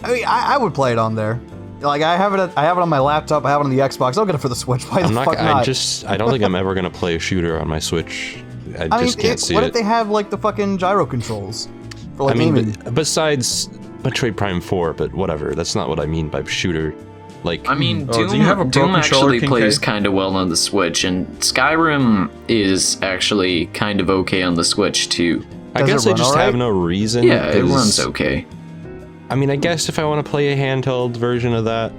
I 0.03 0.13
mean, 0.13 0.25
I, 0.27 0.55
I 0.55 0.59
would 0.59 0.75
play 0.75 0.91
it 0.93 0.99
on 0.99 1.15
there. 1.15 1.41
Like 1.81 2.03
I 2.03 2.17
have 2.17 2.33
it, 2.35 2.51
I 2.57 2.63
have 2.65 2.79
it 2.79 2.81
on 2.81 2.89
my 2.89 2.99
laptop. 3.01 3.45
I 3.45 3.51
have 3.51 3.61
it 3.61 3.65
on 3.65 3.71
the 3.71 3.79
Xbox. 3.81 4.17
I'll 4.17 4.27
get 4.27 4.35
it 4.35 4.39
for 4.39 4.49
the 4.49 4.55
Switch. 4.57 4.85
Why 4.85 5.03
the 5.03 5.09
I'm 5.09 5.15
not. 5.15 5.25
fuck 5.27 5.39
I 5.39 5.63
just. 5.63 6.05
I 6.07 6.17
don't 6.17 6.31
think 6.31 6.43
I'm 6.43 6.55
ever 6.55 6.75
gonna 6.75 6.91
play 6.91 7.17
a 7.17 7.19
shooter 7.19 7.61
on 7.61 7.69
my 7.69 7.79
Switch. 7.79 8.39
I, 8.79 8.85
I 8.85 8.89
mean, 8.89 9.01
just 9.07 9.19
can't 9.19 9.39
see 9.41 9.45
it- 9.45 9.47
see 9.49 9.55
what 9.55 9.65
it. 9.65 9.69
if 9.69 9.73
they 9.75 9.83
have 9.83 10.09
like 10.11 10.31
the 10.31 10.39
fucking 10.39 10.79
gyro 10.79 11.05
controls 11.07 11.69
for 12.17 12.25
like 12.25 12.35
I 12.35 12.39
mean, 12.39 12.73
b- 12.73 12.91
besides 12.93 13.69
Metroid 14.03 14.37
Prime 14.37 14.61
4, 14.61 14.93
but 14.95 15.13
whatever. 15.15 15.55
That's 15.55 15.75
not 15.75 15.89
what 15.89 16.01
I 16.01 16.07
mean 16.07 16.29
by 16.29 16.43
shooter. 16.45 16.95
Like, 17.45 17.69
I 17.69 17.75
mean, 17.75 18.09
Oh, 18.11 18.13
Doom, 18.15 18.31
do 18.31 18.37
you 18.39 18.43
have 18.43 18.59
a 18.61 18.65
Doom 18.65 18.97
actually 18.97 19.39
King 19.41 19.49
plays 19.49 19.79
kind 19.79 20.05
of 20.07 20.13
well 20.15 20.35
on 20.35 20.49
the 20.49 20.57
Switch, 20.57 21.05
and 21.05 21.27
Skyrim 21.41 22.31
is 22.49 22.99
actually 23.03 23.67
kind 23.67 24.01
of 24.01 24.11
okay 24.11 24.43
on 24.43 24.55
the 24.55 24.65
Switch 24.65 25.09
too. 25.09 25.45
I 25.75 25.81
does 25.83 25.89
it 25.89 25.93
guess 25.93 26.07
I 26.07 26.13
just 26.15 26.31
alright? 26.31 26.45
have 26.47 26.55
no 26.57 26.69
reason. 26.71 27.23
Yeah, 27.25 27.47
it 27.49 27.61
'cause- 27.61 27.71
runs 27.71 28.01
okay. 28.01 28.47
I 29.29 29.35
mean, 29.35 29.51
I 29.51 29.57
guess 29.57 29.89
if 29.89 29.99
I 29.99 30.05
want 30.05 30.25
to 30.25 30.31
play 30.31 30.53
a 30.53 30.57
handheld 30.57 31.17
version 31.17 31.53
of 31.53 31.65
that, 31.65 31.93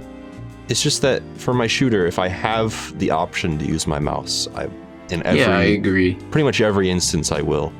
it's 0.68 0.82
just 0.82 1.02
that 1.02 1.22
for 1.36 1.54
my 1.54 1.66
shooter, 1.66 2.06
if 2.06 2.18
I 2.18 2.28
have 2.28 2.98
the 2.98 3.10
option 3.10 3.58
to 3.58 3.64
use 3.64 3.86
my 3.86 3.98
mouse, 3.98 4.48
I 4.54 4.68
in 5.10 5.24
every 5.24 5.40
yeah, 5.40 5.56
I 5.56 5.62
agree. 5.62 6.14
pretty 6.30 6.44
much 6.44 6.60
every 6.60 6.90
instance 6.90 7.32
I 7.32 7.40
will. 7.40 7.72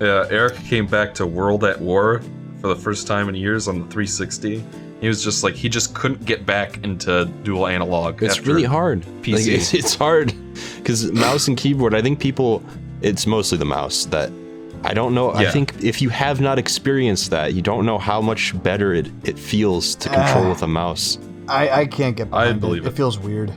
Yeah, 0.00 0.26
Eric 0.30 0.56
came 0.56 0.86
back 0.86 1.14
to 1.14 1.26
World 1.26 1.64
at 1.64 1.80
War 1.80 2.22
for 2.60 2.68
the 2.68 2.76
first 2.76 3.06
time 3.06 3.28
in 3.28 3.34
years 3.34 3.66
on 3.68 3.80
the 3.80 3.86
360. 3.86 4.64
He 5.00 5.08
was 5.08 5.22
just 5.22 5.44
like 5.44 5.54
he 5.54 5.68
just 5.68 5.94
couldn't 5.94 6.24
get 6.24 6.44
back 6.44 6.82
into 6.84 7.26
dual 7.42 7.66
analog. 7.66 8.22
It's 8.22 8.40
really 8.40 8.64
hard. 8.64 9.02
PC. 9.22 9.32
Like, 9.32 9.46
it's, 9.46 9.74
it's 9.80 9.94
hard 9.94 10.34
because 10.76 11.10
mouse 11.12 11.48
and 11.48 11.56
keyboard. 11.56 11.94
I 11.94 12.02
think 12.02 12.20
people, 12.20 12.62
it's 13.00 13.26
mostly 13.26 13.58
the 13.58 13.64
mouse 13.64 14.06
that 14.06 14.30
I 14.84 14.94
don't 14.94 15.14
know. 15.14 15.32
I 15.32 15.50
think 15.50 15.82
if 15.82 16.00
you 16.00 16.08
have 16.08 16.40
not 16.40 16.58
experienced 16.58 17.30
that, 17.30 17.52
you 17.54 17.62
don't 17.62 17.84
know 17.84 17.98
how 17.98 18.20
much 18.20 18.60
better 18.62 18.94
it, 18.94 19.08
it 19.24 19.38
feels 19.38 19.94
to 19.96 20.08
control 20.08 20.44
Ah. 20.44 20.48
with 20.50 20.62
a 20.62 20.68
mouse. 20.68 21.18
I, 21.48 21.68
I 21.80 21.86
can't 21.86 22.16
get. 22.16 22.28
I 22.32 22.52
believe 22.52 22.84
it. 22.84 22.86
it. 22.86 22.92
It 22.92 22.96
feels 22.96 23.18
weird. 23.18 23.52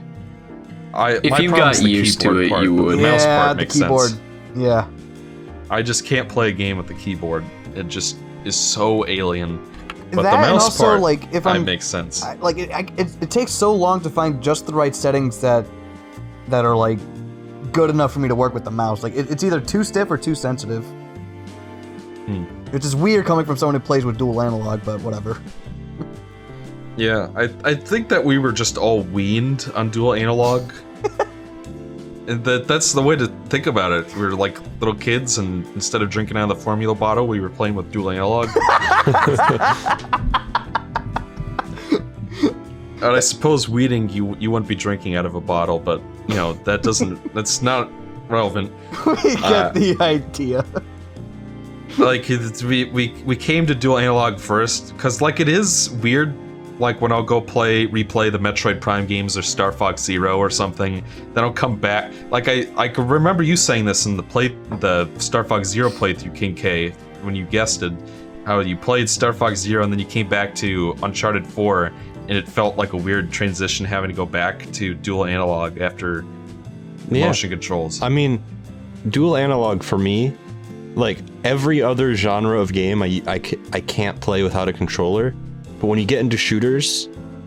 I, 0.94 1.20
If 1.24 1.40
you 1.40 1.50
got 1.52 1.82
used 1.82 2.20
to 2.22 2.38
it, 2.40 2.50
part, 2.50 2.64
you 2.64 2.74
would. 2.74 2.98
The 2.98 3.04
mouse 3.04 3.24
yeah, 3.24 3.46
part 3.46 3.58
the 3.58 3.64
makes 3.64 3.80
keyboard. 3.80 4.10
sense. 4.10 4.22
Yeah. 4.56 4.88
I 5.70 5.82
just 5.82 6.06
can't 6.06 6.28
play 6.28 6.50
a 6.50 6.52
game 6.52 6.78
with 6.78 6.88
the 6.88 6.94
keyboard. 6.96 7.46
It 7.76 7.88
just 7.88 8.18
is 8.44 8.56
so 8.56 9.08
alien. 9.08 9.58
But 10.12 10.24
that 10.24 10.32
the 10.32 10.38
and 10.38 10.52
mouse 10.54 10.64
also 10.64 10.84
part, 10.84 11.02
like 11.02 11.34
if 11.34 11.48
I'm 11.48 11.64
makes 11.64 11.86
sense. 11.88 12.24
I, 12.24 12.34
like 12.36 12.58
it, 12.58 12.72
I, 12.72 12.80
it, 12.98 13.16
it 13.22 13.32
takes 13.32 13.52
so 13.52 13.74
long 13.74 14.02
to 14.02 14.10
find 14.10 14.42
just 14.44 14.66
the 14.66 14.74
right 14.74 14.94
settings 14.94 15.40
that 15.40 15.66
that 16.50 16.66
are 16.66 16.76
like 16.76 17.00
good 17.72 17.90
enough 17.90 18.12
for 18.12 18.20
me 18.20 18.28
to 18.28 18.36
work 18.36 18.54
with 18.54 18.66
the 18.66 18.72
mouse. 18.72 19.04
Like 19.04 19.16
it, 19.16 19.32
it's 19.32 19.44
either 19.46 19.62
too 19.62 19.86
stiff 19.86 20.12
or 20.12 20.18
too 20.18 20.36
sensitive. 20.36 20.86
Hmm. 22.32 22.44
Which 22.72 22.86
is 22.86 22.96
weird 22.96 23.26
coming 23.26 23.46
from 23.46 23.58
someone 23.58 23.76
who 23.76 23.82
plays 23.82 24.06
with 24.06 24.18
dual 24.18 24.42
analog, 24.42 24.84
but 24.86 25.02
whatever. 25.02 25.42
Yeah, 26.98 27.30
I 27.36 27.50
I 27.64 27.74
think 27.76 28.10
that 28.10 28.24
we 28.24 28.38
were 28.38 28.52
just 28.52 28.78
all 28.78 29.02
weaned 29.02 29.70
on 29.76 29.90
dual 29.90 30.14
analog. 30.14 30.72
and 32.28 32.44
that 32.46 32.68
that's 32.68 32.94
the 32.94 33.02
way 33.02 33.16
to 33.16 33.28
think 33.50 33.66
about 33.68 33.92
it. 33.92 34.14
We 34.16 34.22
were 34.22 34.34
like 34.36 34.58
little 34.80 34.96
kids, 34.96 35.38
and 35.38 35.66
instead 35.76 36.02
of 36.02 36.10
drinking 36.10 36.38
out 36.38 36.50
of 36.52 36.58
the 36.58 36.64
formula 36.64 36.96
bottle, 36.96 37.28
we 37.28 37.40
were 37.40 37.50
playing 37.50 37.76
with 37.76 37.92
dual 37.92 38.10
analog. 38.12 38.50
and 43.02 43.06
I 43.06 43.20
suppose 43.20 43.68
weeding 43.68 44.10
you 44.10 44.36
you 44.40 44.52
wouldn't 44.52 44.70
be 44.70 44.76
drinking 44.76 45.16
out 45.16 45.26
of 45.26 45.36
a 45.36 45.42
bottle, 45.42 45.80
but 45.80 46.02
you 46.28 46.36
know 46.36 46.54
that 46.66 46.84
doesn't 46.84 47.34
that's 47.34 47.62
not 47.62 47.90
relevant. 48.30 48.72
we 49.06 49.36
get 49.36 49.44
Uh, 49.44 49.70
the 49.72 49.98
idea. 50.00 50.66
Like 51.98 52.30
it's- 52.30 52.64
we 52.64 52.86
we 52.86 53.10
we 53.26 53.36
came 53.36 53.66
to 53.68 53.76
dual 53.76 53.98
analog 53.98 54.40
first 54.40 54.94
because 54.96 55.22
like 55.22 55.40
it 55.40 55.48
is 55.50 55.90
weird 56.02 56.34
like 56.80 57.00
when 57.02 57.12
i'll 57.12 57.22
go 57.24 57.40
play 57.42 57.86
replay 57.88 58.32
the 58.32 58.40
metroid 58.40 58.80
prime 58.82 59.06
games 59.06 59.38
or 59.38 59.42
star 59.42 59.72
fox 59.72 60.02
zero 60.02 60.38
or 60.38 60.50
something 60.50 61.04
then 61.34 61.44
i'll 61.44 61.52
come 61.54 61.76
back 61.76 62.12
like 62.32 62.48
i 62.48 62.66
i 62.78 62.88
can 62.88 63.08
remember 63.08 63.44
you 63.44 63.56
saying 63.56 63.86
this 63.86 64.06
in 64.06 64.16
the 64.18 64.24
play 64.24 64.48
the 64.80 65.08
star 65.20 65.44
fox 65.44 65.68
zero 65.68 65.90
playthrough 65.90 66.34
king 66.36 66.56
k 66.56 66.90
when 67.24 67.36
you 67.36 67.46
guessed 67.46 67.84
it 67.84 67.94
how 68.46 68.60
you 68.60 68.76
played 68.76 69.08
star 69.10 69.34
fox 69.34 69.60
zero 69.60 69.84
and 69.84 69.92
then 69.92 70.00
you 70.00 70.06
came 70.06 70.28
back 70.28 70.56
to 70.56 70.96
uncharted 71.04 71.46
4 71.46 71.92
and 72.28 72.32
it 72.38 72.48
felt 72.48 72.76
like 72.78 72.94
a 72.94 72.98
weird 72.98 73.32
transition 73.32 73.86
having 73.86 74.10
to 74.10 74.16
go 74.16 74.26
back 74.26 74.72
to 74.72 74.94
dual 74.96 75.26
analog 75.26 75.80
after 75.80 76.26
Yeah. 77.12 77.28
motion 77.28 77.50
controls 77.52 78.02
I 78.02 78.10
mean, 78.10 78.42
dual 79.10 79.36
analog 79.36 79.84
for 79.84 79.98
me, 79.98 80.34
like 80.96 81.20
every 81.44 81.82
other 81.82 82.16
genre 82.16 82.60
of 82.60 82.74
game, 82.74 83.02
I, 83.02 83.22
I, 83.28 83.42
I 83.74 83.82
can't 83.82 84.20
play 84.20 84.44
without 84.44 84.68
a 84.68 84.74
controller. 84.74 85.32
But 85.80 85.88
when 85.88 86.00
you 86.00 86.06
get 86.06 86.20
into 86.20 86.38
shooters 86.38 87.06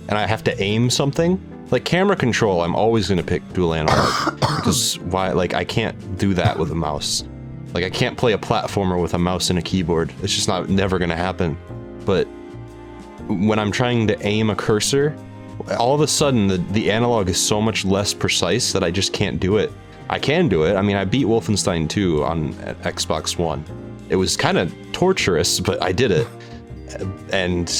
and 0.08 0.12
I 0.12 0.26
have 0.26 0.42
to 0.44 0.62
aim 0.62 0.90
something, 0.90 1.40
like 1.70 1.84
camera 1.84 2.16
control, 2.16 2.62
I'm 2.62 2.74
always 2.74 3.08
going 3.08 3.18
to 3.18 3.24
pick 3.24 3.46
dual 3.52 3.74
analog. 3.74 4.34
because 4.40 4.98
why? 5.00 5.32
Like, 5.32 5.54
I 5.54 5.64
can't 5.64 6.18
do 6.18 6.34
that 6.34 6.58
with 6.58 6.70
a 6.70 6.74
mouse. 6.74 7.24
Like, 7.72 7.84
I 7.84 7.90
can't 7.90 8.16
play 8.16 8.32
a 8.32 8.38
platformer 8.38 9.00
with 9.00 9.14
a 9.14 9.18
mouse 9.18 9.50
and 9.50 9.58
a 9.58 9.62
keyboard. 9.62 10.12
It's 10.22 10.34
just 10.34 10.48
not 10.48 10.68
never 10.68 10.98
going 10.98 11.10
to 11.10 11.16
happen. 11.16 11.56
But 12.04 12.24
when 13.26 13.58
I'm 13.58 13.72
trying 13.72 14.06
to 14.08 14.26
aim 14.26 14.50
a 14.50 14.56
cursor, 14.56 15.16
all 15.78 15.94
of 15.94 16.00
a 16.00 16.06
sudden 16.06 16.46
the, 16.46 16.58
the 16.58 16.90
analog 16.90 17.28
is 17.28 17.40
so 17.40 17.60
much 17.60 17.84
less 17.84 18.12
precise 18.12 18.72
that 18.72 18.84
I 18.84 18.90
just 18.90 19.12
can't 19.12 19.40
do 19.40 19.56
it. 19.56 19.72
I 20.10 20.18
can 20.18 20.48
do 20.48 20.64
it. 20.64 20.76
I 20.76 20.82
mean, 20.82 20.96
I 20.96 21.04
beat 21.04 21.26
Wolfenstein 21.26 21.88
2 21.88 22.24
on 22.24 22.52
Xbox 22.84 23.38
One. 23.38 23.64
It 24.08 24.16
was 24.16 24.36
kind 24.36 24.58
of 24.58 24.74
torturous, 24.92 25.60
but 25.68 25.82
I 25.82 25.92
did 25.92 26.10
it. 26.10 26.26
And 27.32 27.72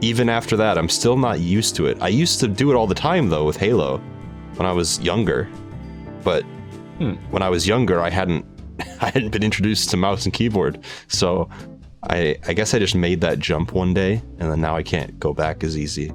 even 0.00 0.28
after 0.28 0.56
that, 0.56 0.78
I'm 0.78 0.88
still 0.88 1.16
not 1.16 1.40
used 1.40 1.74
to 1.76 1.86
it. 1.86 1.98
I 2.00 2.08
used 2.08 2.40
to 2.40 2.48
do 2.48 2.70
it 2.70 2.74
all 2.76 2.86
the 2.86 2.94
time 2.94 3.28
though 3.28 3.44
with 3.44 3.56
Halo 3.56 3.98
when 4.56 4.66
I 4.66 4.72
was 4.72 5.00
younger. 5.00 5.48
But 6.24 6.44
Hmm. 6.98 7.12
when 7.30 7.42
I 7.42 7.48
was 7.48 7.66
younger, 7.66 8.00
I 8.00 8.10
hadn't 8.10 8.44
I 9.00 9.10
hadn't 9.10 9.30
been 9.30 9.42
introduced 9.44 9.90
to 9.90 9.96
mouse 9.96 10.24
and 10.24 10.32
keyboard. 10.34 10.80
So 11.08 11.48
I 12.10 12.36
I 12.46 12.52
guess 12.52 12.74
I 12.74 12.78
just 12.78 12.94
made 12.94 13.20
that 13.20 13.38
jump 13.38 13.72
one 13.72 13.92
day 13.94 14.22
and 14.38 14.50
then 14.50 14.60
now 14.60 14.76
I 14.76 14.82
can't 14.82 15.18
go 15.20 15.32
back 15.32 15.62
as 15.64 15.76
easy. 15.76 16.12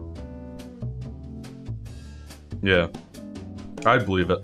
Yeah, 2.61 2.87
I 3.85 3.97
believe 3.97 4.29
it. 4.29 4.43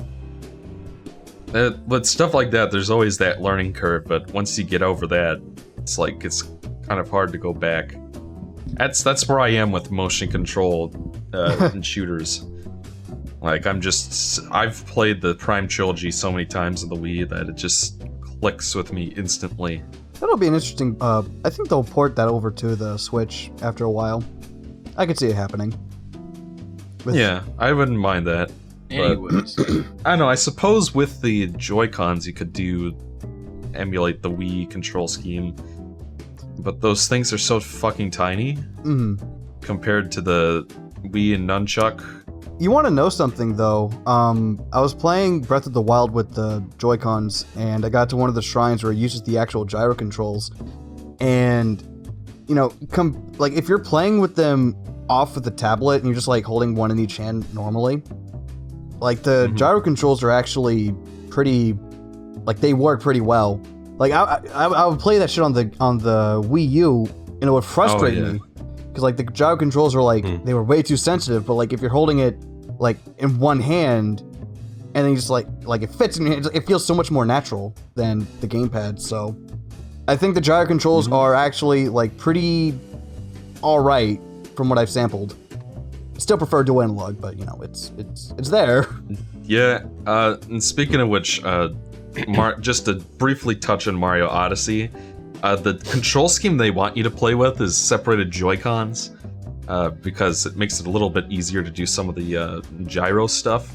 Uh, 1.54 1.72
but 1.88 2.06
stuff 2.06 2.34
like 2.34 2.52
that, 2.52 2.72
there's 2.72 2.90
always 2.90 3.18
that 3.18 3.42
learning 3.42 3.74
curve. 3.74 4.06
But 4.06 4.32
once 4.32 4.58
you 4.58 4.64
get 4.64 4.82
over 4.82 5.08
that, 5.08 5.42
it's 5.78 5.98
like 5.98 6.24
it's 6.24 6.44
kind 6.88 7.00
of 7.00 7.10
hard 7.10 7.32
to 7.32 7.38
go 7.38 7.54
back. 7.54 7.96
That's 8.74 9.04
that's 9.04 9.28
where 9.28 9.40
I 9.40 9.50
am 9.50 9.72
with 9.72 9.90
motion 9.92 10.30
control 10.30 10.94
uh, 11.34 11.72
in 11.74 11.82
shooters. 11.82 12.46
Like 13.42 13.66
I'm 13.66 13.82
just 13.82 14.40
I've 14.52 14.86
played 14.86 15.22
the 15.22 15.36
Prime 15.36 15.68
trilogy 15.68 16.12
so 16.12 16.32
many 16.32 16.46
times 16.46 16.84
on 16.84 16.90
the 16.90 16.96
Wii 16.96 17.28
that 17.30 17.50
it 17.50 17.56
just 17.56 18.04
clicks 18.42 18.76
with 18.76 18.94
me 18.94 19.06
instantly. 19.16 19.82
That'll 20.20 20.38
be 20.38 20.48
an 20.48 20.54
interesting. 20.54 20.98
Uh, 21.02 21.24
I 21.46 21.50
think 21.50 21.70
they'll 21.70 21.84
port 21.84 22.16
that 22.18 22.28
over 22.28 22.52
to 22.52 22.76
the 22.76 22.98
Switch 22.98 23.50
after 23.62 23.86
a 23.86 23.90
while. 23.92 24.24
I 24.98 25.06
could 25.06 25.18
see 25.18 25.28
it 25.28 25.36
happening. 25.36 25.74
With- 27.06 27.16
Yeah, 27.16 27.42
I 27.58 27.72
wouldn't 27.72 27.98
mind 27.98 28.28
that. 28.28 28.52
Anyways, 28.90 29.58
I 30.06 30.10
don't 30.12 30.20
know. 30.20 30.30
I 30.30 30.36
suppose 30.36 30.94
with 30.96 31.22
the 31.22 31.48
Joy 31.48 31.88
Cons, 31.88 32.26
you 32.26 32.34
could 32.34 32.54
do 32.54 32.96
emulate 33.76 34.22
the 34.22 34.32
Wii 34.32 34.70
control 34.70 35.08
scheme, 35.08 35.56
but 36.60 36.82
those 36.82 37.08
things 37.08 37.32
are 37.32 37.38
so 37.38 37.60
fucking 37.60 38.12
tiny 38.12 38.58
Mhm. 38.84 39.20
compared 39.62 40.12
to 40.14 40.22
the 40.22 40.66
Wii 41.04 41.36
and 41.36 41.48
Nunchuk. 41.50 42.04
You 42.60 42.72
want 42.72 42.88
to 42.88 42.92
know 42.92 43.08
something 43.10 43.56
though? 43.56 43.90
Um, 44.06 44.60
I 44.74 44.82
was 44.82 44.94
playing 44.94 45.42
Breath 45.42 45.66
of 45.66 45.74
the 45.74 45.82
Wild 45.82 46.12
with 46.12 46.34
the 46.34 46.62
Joy 46.78 46.98
Cons, 46.98 47.46
and 47.56 47.86
I 47.86 47.90
got 47.90 48.10
to 48.10 48.18
one 48.18 48.28
of 48.28 48.36
the 48.36 48.42
shrines 48.42 48.84
where 48.84 48.92
it 48.92 48.98
uses 48.98 49.22
the 49.22 49.38
actual 49.38 49.64
gyro 49.66 49.96
controls, 49.96 50.52
and 51.22 51.84
you 52.48 52.56
know, 52.56 52.74
come 52.92 53.32
like 53.38 53.54
if 53.54 53.70
you're 53.70 53.78
playing 53.80 54.20
with 54.20 54.36
them 54.36 54.76
off 55.08 55.38
of 55.38 55.44
the 55.44 55.52
tablet 55.52 55.98
and 55.98 56.06
you're 56.06 56.16
just 56.16 56.28
like 56.28 56.44
holding 56.44 56.74
one 56.76 56.90
in 56.92 57.00
each 57.00 57.18
hand 57.18 57.46
normally, 57.54 58.02
like 59.00 59.24
the 59.24 59.48
Mhm. 59.48 59.56
gyro 59.56 59.82
controls 59.82 60.24
are 60.24 60.32
actually 60.32 60.94
pretty, 61.30 61.78
like 62.46 62.60
they 62.60 62.74
work 62.74 63.02
pretty 63.02 63.22
well. 63.22 63.60
Like 63.98 64.12
I, 64.14 64.42
I, 64.54 64.66
I 64.66 64.86
would 64.86 65.00
play 65.00 65.18
that 65.20 65.30
shit 65.30 65.44
on 65.44 65.54
the 65.54 65.72
on 65.80 65.98
the 65.98 66.42
Wii 66.46 66.70
U, 66.72 67.08
and 67.42 67.44
it 67.44 67.52
would 67.52 67.64
frustrate 67.66 68.18
yeah. 68.18 68.34
me 68.34 68.42
because 68.88 69.04
like 69.04 69.18
the 69.18 69.24
gyro 69.24 69.58
controls 69.58 69.94
were 69.96 70.02
like 70.02 70.26
Hmm. 70.26 70.44
they 70.46 70.54
were 70.54 70.64
way 70.64 70.82
too 70.82 70.98
sensitive. 70.98 71.46
But 71.46 71.56
like 71.56 71.74
if 71.74 71.82
you're 71.82 71.90
holding 71.92 72.20
it 72.20 72.38
like 72.80 72.98
in 73.18 73.40
one 73.40 73.60
hand, 73.60 74.22
and 74.96 75.04
then 75.06 75.10
you 75.10 75.16
just 75.16 75.30
like 75.30 75.48
like 75.66 75.82
it 75.82 75.90
fits 75.94 76.18
in 76.18 76.26
your 76.26 76.34
hand, 76.34 76.48
it 76.54 76.66
feels 76.66 76.86
so 76.86 76.94
much 76.96 77.12
more 77.12 77.26
natural 77.26 77.74
than 77.96 78.26
the 78.42 78.48
gamepad. 78.48 79.00
So 79.02 79.36
I 80.08 80.16
think 80.16 80.34
the 80.34 80.42
gyro 80.42 80.66
controls 80.66 81.08
Mhm. 81.08 81.14
are 81.14 81.36
actually 81.36 81.90
like 81.90 82.18
pretty 82.18 82.74
all 83.62 83.80
right 83.82 84.20
from 84.56 84.70
what 84.70 84.78
I've 84.80 84.90
sampled. 84.90 85.36
Still 86.20 86.38
prefer 86.38 86.64
dual 86.64 86.84
analog, 86.84 87.20
but 87.20 87.40
you 87.40 87.46
know 87.46 87.60
it's 87.64 87.92
it's 87.98 88.34
it's 88.38 88.50
there. 88.50 88.88
Yeah. 89.44 89.86
Uh, 90.06 90.38
and 90.50 90.64
speaking 90.64 91.02
of 91.02 91.10
which, 91.10 91.44
uh, 91.44 91.70
Mar- 92.28 92.60
just 92.60 92.86
to 92.86 92.96
briefly 93.18 93.56
touch 93.56 93.88
on 93.88 93.96
Mario 93.96 94.28
Odyssey, 94.28 94.92
uh, 95.42 95.56
the 95.56 95.76
control 95.76 96.30
scheme 96.30 96.58
they 96.58 96.70
want 96.70 96.96
you 96.96 97.02
to 97.02 97.10
play 97.10 97.34
with 97.34 97.60
is 97.62 97.76
separated 97.76 98.30
Joy 98.30 98.58
Cons. 98.58 99.12
Uh, 99.68 99.92
because 99.92 100.48
it 100.48 100.56
makes 100.56 100.80
it 100.80 100.88
a 100.88 100.90
little 100.90 101.12
bit 101.12 101.26
easier 101.30 101.62
to 101.62 101.70
do 101.70 101.86
some 101.86 102.10
of 102.10 102.16
the 102.16 102.36
uh, 102.36 102.60
gyro 102.86 103.28
stuff. 103.28 103.72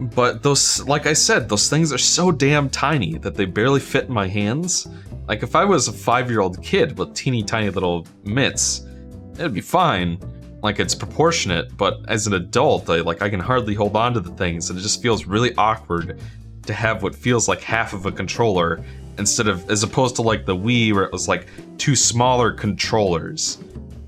But 0.00 0.42
those, 0.42 0.82
like 0.88 1.06
I 1.06 1.12
said, 1.12 1.46
those 1.46 1.68
things 1.68 1.92
are 1.92 1.98
so 1.98 2.32
damn 2.32 2.70
tiny 2.70 3.18
that 3.18 3.34
they 3.34 3.44
barely 3.44 3.80
fit 3.80 4.06
in 4.06 4.14
my 4.14 4.26
hands. 4.26 4.88
Like 5.28 5.42
if 5.42 5.54
I 5.54 5.64
was 5.64 5.88
a 5.88 5.92
five-year-old 5.92 6.62
kid 6.62 6.98
with 6.98 7.12
teeny 7.12 7.42
tiny 7.42 7.68
little 7.68 8.06
mitts, 8.24 8.86
it'd 9.34 9.52
be 9.52 9.60
fine. 9.60 10.18
Like 10.64 10.80
it's 10.80 10.94
proportionate, 10.94 11.76
but 11.76 11.98
as 12.08 12.26
an 12.26 12.32
adult, 12.32 12.88
I 12.88 13.02
like 13.02 13.20
I 13.20 13.28
can 13.28 13.38
hardly 13.38 13.74
hold 13.74 13.94
on 13.96 14.14
to 14.14 14.20
the 14.20 14.30
things, 14.30 14.70
and 14.70 14.78
it 14.78 14.82
just 14.82 15.02
feels 15.02 15.26
really 15.26 15.54
awkward 15.56 16.18
to 16.66 16.72
have 16.72 17.02
what 17.02 17.14
feels 17.14 17.46
like 17.48 17.60
half 17.60 17.92
of 17.92 18.06
a 18.06 18.10
controller 18.10 18.82
instead 19.18 19.46
of 19.46 19.68
as 19.70 19.82
opposed 19.82 20.16
to 20.16 20.22
like 20.22 20.46
the 20.46 20.56
Wii 20.56 20.94
where 20.94 21.04
it 21.04 21.12
was 21.12 21.28
like 21.28 21.48
two 21.76 21.94
smaller 21.94 22.50
controllers. 22.50 23.58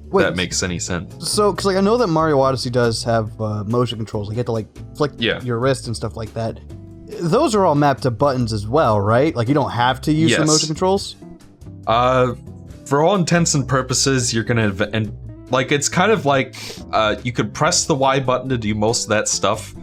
Wait, 0.06 0.22
that 0.22 0.34
makes 0.34 0.62
any 0.62 0.78
sense. 0.78 1.28
so 1.30 1.52
because 1.52 1.66
like 1.66 1.76
I 1.76 1.82
know 1.82 1.98
that 1.98 2.06
Mario 2.06 2.40
Odyssey 2.40 2.70
does 2.70 3.04
have 3.04 3.38
uh, 3.38 3.62
motion 3.64 3.98
controls. 3.98 4.28
Like 4.28 4.36
you 4.36 4.38
have 4.38 4.46
to 4.46 4.52
like 4.52 4.96
flick 4.96 5.12
Yeah. 5.18 5.42
your 5.42 5.58
wrist 5.58 5.88
and 5.88 5.94
stuff 5.94 6.16
like 6.16 6.32
that. 6.32 6.58
Those 7.20 7.54
are 7.54 7.66
all 7.66 7.74
mapped 7.74 8.02
to 8.04 8.10
buttons 8.10 8.54
as 8.54 8.66
well, 8.66 8.98
right? 8.98 9.36
Like 9.36 9.48
you 9.48 9.54
don't 9.54 9.72
have 9.72 10.00
to 10.02 10.12
use 10.12 10.34
the 10.34 10.46
motion 10.46 10.68
controls. 10.68 11.16
Uh, 11.86 12.34
for 12.86 13.02
all 13.02 13.14
intents 13.14 13.54
and 13.54 13.68
purposes, 13.68 14.32
you're 14.32 14.44
gonna 14.44 14.74
and 14.94 15.12
like 15.50 15.72
it's 15.72 15.88
kind 15.88 16.12
of 16.12 16.26
like 16.26 16.56
uh, 16.92 17.16
you 17.22 17.32
could 17.32 17.54
press 17.54 17.86
the 17.86 17.94
Y 17.94 18.20
button 18.20 18.48
to 18.48 18.58
do 18.58 18.74
most 18.74 19.04
of 19.04 19.08
that 19.10 19.28
stuff. 19.28 19.74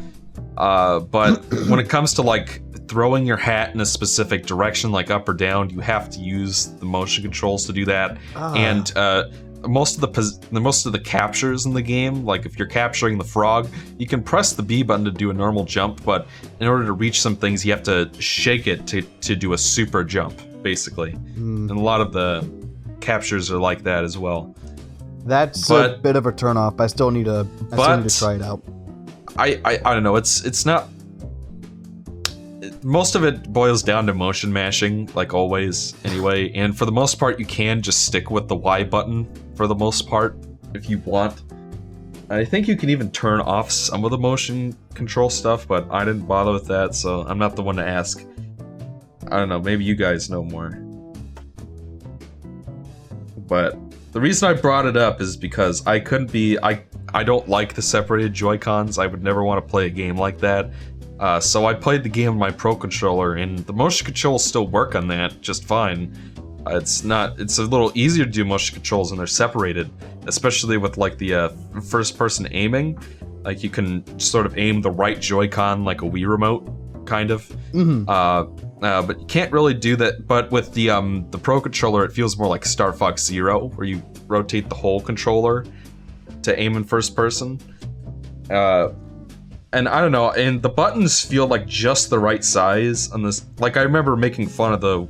Uh, 0.58 0.99
but 0.99 1.43
when 1.67 1.80
it 1.80 1.89
comes 1.89 2.13
to 2.15 2.21
like 2.21 2.62
throwing 2.88 3.26
your 3.26 3.38
hat 3.38 3.73
in 3.73 3.82
a 3.82 3.86
specific 3.86 4.45
direction, 4.45 4.91
like 4.91 5.09
up 5.09 5.28
or 5.28 5.34
down, 5.34 5.70
you 5.70 5.80
have 5.80 6.09
to 6.11 6.20
use 6.20 6.68
the 6.80 6.86
motion 6.86 7.24
controls 7.24 7.66
to 7.66 7.74
do 7.74 7.86
that. 7.86 8.18
Ah. 8.36 8.53
And 8.53 8.91
uh, 8.95 9.30
most 9.68 9.95
of 9.95 10.01
the 10.01 10.07
pos- 10.07 10.38
the 10.38 10.59
most 10.59 10.86
of 10.86 10.91
the 10.91 10.99
captures 10.99 11.66
in 11.66 11.74
the 11.74 11.82
game, 11.82 12.26
like 12.26 12.45
if 12.45 12.59
you're 12.59 12.68
capturing 12.68 13.18
the 13.18 13.24
frog, 13.24 13.70
you 13.97 14.07
can 14.07 14.22
press 14.22 14.53
the 14.53 14.64
B 14.64 14.84
button 14.84 15.05
to 15.05 15.11
do 15.11 15.30
a 15.30 15.34
normal 15.34 15.64
jump, 15.64 16.03
but 16.03 16.28
in 16.59 16.68
order 16.68 16.86
to 16.86 16.93
reach 16.93 17.22
some 17.22 17.36
things, 17.36 17.66
you 17.66 17.72
have 17.72 17.84
to 17.84 18.09
shake 18.20 18.68
it 18.68 18.86
to 18.88 19.01
to 19.01 19.36
do 19.36 19.53
a 19.53 19.57
super 19.57 20.03
jump, 20.03 20.39
basically. 20.61 21.11
Hmm. 21.11 21.70
And 21.70 21.80
a 21.80 21.82
lot 21.82 22.01
of 22.01 22.11
the 22.11 22.47
captures 22.99 23.51
are 23.51 23.59
like 23.59 23.84
that 23.84 24.03
as 24.03 24.18
well. 24.18 24.55
That's 25.26 25.69
a 25.69 25.99
bit 26.01 26.15
of 26.15 26.26
a 26.26 26.32
turnoff. 26.32 26.80
I 26.80 26.88
still 26.88 27.11
need 27.11 27.26
to. 27.26 27.47
I 27.71 27.76
still 27.76 27.97
need 27.97 28.09
to 28.09 28.17
try 28.17 28.36
it 28.36 28.41
out. 28.41 28.63
I, 29.38 29.59
I 29.65 29.80
I 29.86 29.93
don't 29.93 30.03
know. 30.03 30.15
It's 30.15 30.43
it's 30.43 30.65
not. 30.65 30.89
most 32.84 33.15
of 33.15 33.24
it 33.24 33.51
boils 33.51 33.84
down 33.84 34.05
to 34.07 34.13
motion 34.13 34.51
mashing, 34.51 35.09
like 35.15 35.34
always, 35.34 35.93
anyway. 36.03 36.51
And 36.51 36.78
for 36.78 36.86
the 36.86 36.91
most 36.91 37.15
part, 37.15 37.39
you 37.39 37.45
can 37.45 37.82
just 37.82 38.05
stick 38.05 38.30
with 38.30 38.47
the 38.47 38.55
Y 38.55 38.84
button 38.84 39.28
for 39.55 39.67
the 39.67 39.76
most 39.76 40.07
part 40.07 40.38
if 40.74 40.89
you 40.89 40.99
want. 40.99 41.41
I 42.30 42.45
think 42.45 42.67
you 42.67 42.76
can 42.76 42.89
even 42.89 43.11
turn 43.11 43.41
off 43.41 43.71
some 43.71 44.03
of 44.05 44.11
the 44.11 44.17
motion 44.17 44.76
control 44.93 45.30
stuff, 45.30 45.67
but 45.67 45.89
I 45.91 46.03
didn't 46.05 46.26
bother 46.26 46.51
with 46.51 46.67
that, 46.67 46.95
so 46.95 47.21
I'm 47.21 47.38
not 47.38 47.55
the 47.55 47.63
one 47.63 47.76
to 47.76 47.86
ask. 47.86 48.26
I 49.28 49.38
don't 49.38 49.49
know, 49.49 49.59
maybe 49.59 49.84
you 49.84 49.95
guys 49.95 50.30
know 50.30 50.43
more. 50.43 50.71
But 53.47 53.78
the 54.14 54.22
reason 54.22 54.47
I 54.49 54.53
brought 54.53 54.86
it 54.86 54.95
up 54.95 55.20
is 55.22 55.36
because 55.36 55.86
I 55.86 55.99
couldn't 55.99 56.32
be 56.32 56.57
I 56.59 56.84
I 57.14 57.24
don't 57.24 57.47
like 57.47 57.74
the 57.74 57.82
separated 57.82 58.34
Joy-Cons. 58.34 58.97
I 58.97 59.07
would 59.07 59.24
never 59.24 59.43
want 59.43 59.64
to 59.64 59.70
play 59.70 59.88
a 59.88 59.89
game 59.89 60.18
like 60.18 60.39
that. 60.39 60.72
Uh, 61.20 61.39
so 61.39 61.66
I 61.66 61.74
played 61.74 62.03
the 62.03 62.09
game 62.09 62.30
on 62.32 62.38
my 62.38 62.49
Pro 62.51 62.76
controller, 62.76 63.36
and 63.36 63.59
the 63.59 63.74
motion 63.74 64.03
controls 64.05 64.43
still 64.43 64.68
work 64.68 64.95
on 64.95 65.07
that 65.09 65.39
just 65.41 65.64
fine. 65.66 66.11
Uh, 66.66 66.78
it's 66.78 67.03
not. 67.03 67.39
It's 67.39 67.57
a 67.59 67.64
little 67.64 67.91
easier 67.93 68.26
to 68.26 68.32
do 68.32 68.43
motion 68.45 68.74
controls 68.74 69.11
when 69.11 69.18
they're 69.20 69.28
separated, 69.28 69.91
especially 70.28 70.78
with 70.78 70.97
like 70.97 71.18
the 71.18 71.34
uh, 71.36 71.49
first-person 71.88 72.47
aiming. 72.51 72.97
Like 73.43 73.64
you 73.64 73.70
can 73.70 74.20
sort 74.20 74.45
of 74.45 74.57
aim 74.57 74.82
the 74.82 74.91
right 74.91 75.20
Joy-Con 75.20 75.84
like 75.86 76.01
a 76.01 76.05
Wii 76.05 76.28
remote, 76.28 77.05
kind 77.05 77.30
of. 77.32 77.47
Mhm. 77.74 78.07
Uh, 78.84 79.01
but 79.01 79.19
you 79.19 79.25
can't 79.25 79.51
really 79.51 79.73
do 79.73 79.95
that. 79.95 80.27
But 80.27 80.51
with 80.51 80.73
the 80.73 80.89
um 80.89 81.25
the 81.31 81.38
Pro 81.38 81.61
controller, 81.61 82.03
it 82.03 82.11
feels 82.11 82.38
more 82.38 82.47
like 82.47 82.65
Star 82.65 82.91
Fox 82.91 83.23
Zero, 83.23 83.69
where 83.69 83.88
you 83.88 84.03
rotate 84.27 84.69
the 84.69 84.75
whole 84.75 84.99
controller 84.99 85.65
to 86.43 86.59
aim 86.59 86.75
in 86.75 86.84
first 86.84 87.15
person. 87.15 87.59
Uh, 88.49 88.89
and 89.71 89.88
I 89.88 90.01
don't 90.01 90.11
know, 90.11 90.31
and 90.31 90.61
the 90.61 90.69
buttons 90.69 91.23
feel 91.25 91.47
like 91.47 91.65
just 91.65 92.09
the 92.09 92.19
right 92.19 92.43
size 92.43 93.09
on 93.11 93.23
this. 93.23 93.45
Like 93.57 93.77
I 93.77 93.81
remember 93.81 94.15
making 94.15 94.47
fun 94.47 94.73
of 94.73 94.81
the 94.81 95.07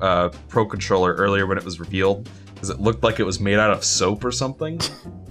uh, 0.00 0.28
Pro 0.48 0.66
controller 0.66 1.14
earlier 1.14 1.46
when 1.46 1.56
it 1.56 1.64
was 1.64 1.80
revealed 1.80 2.28
because 2.54 2.70
it 2.70 2.80
looked 2.80 3.02
like 3.04 3.20
it 3.20 3.24
was 3.24 3.40
made 3.40 3.58
out 3.58 3.70
of 3.70 3.84
soap 3.84 4.24
or 4.24 4.32
something. 4.32 4.80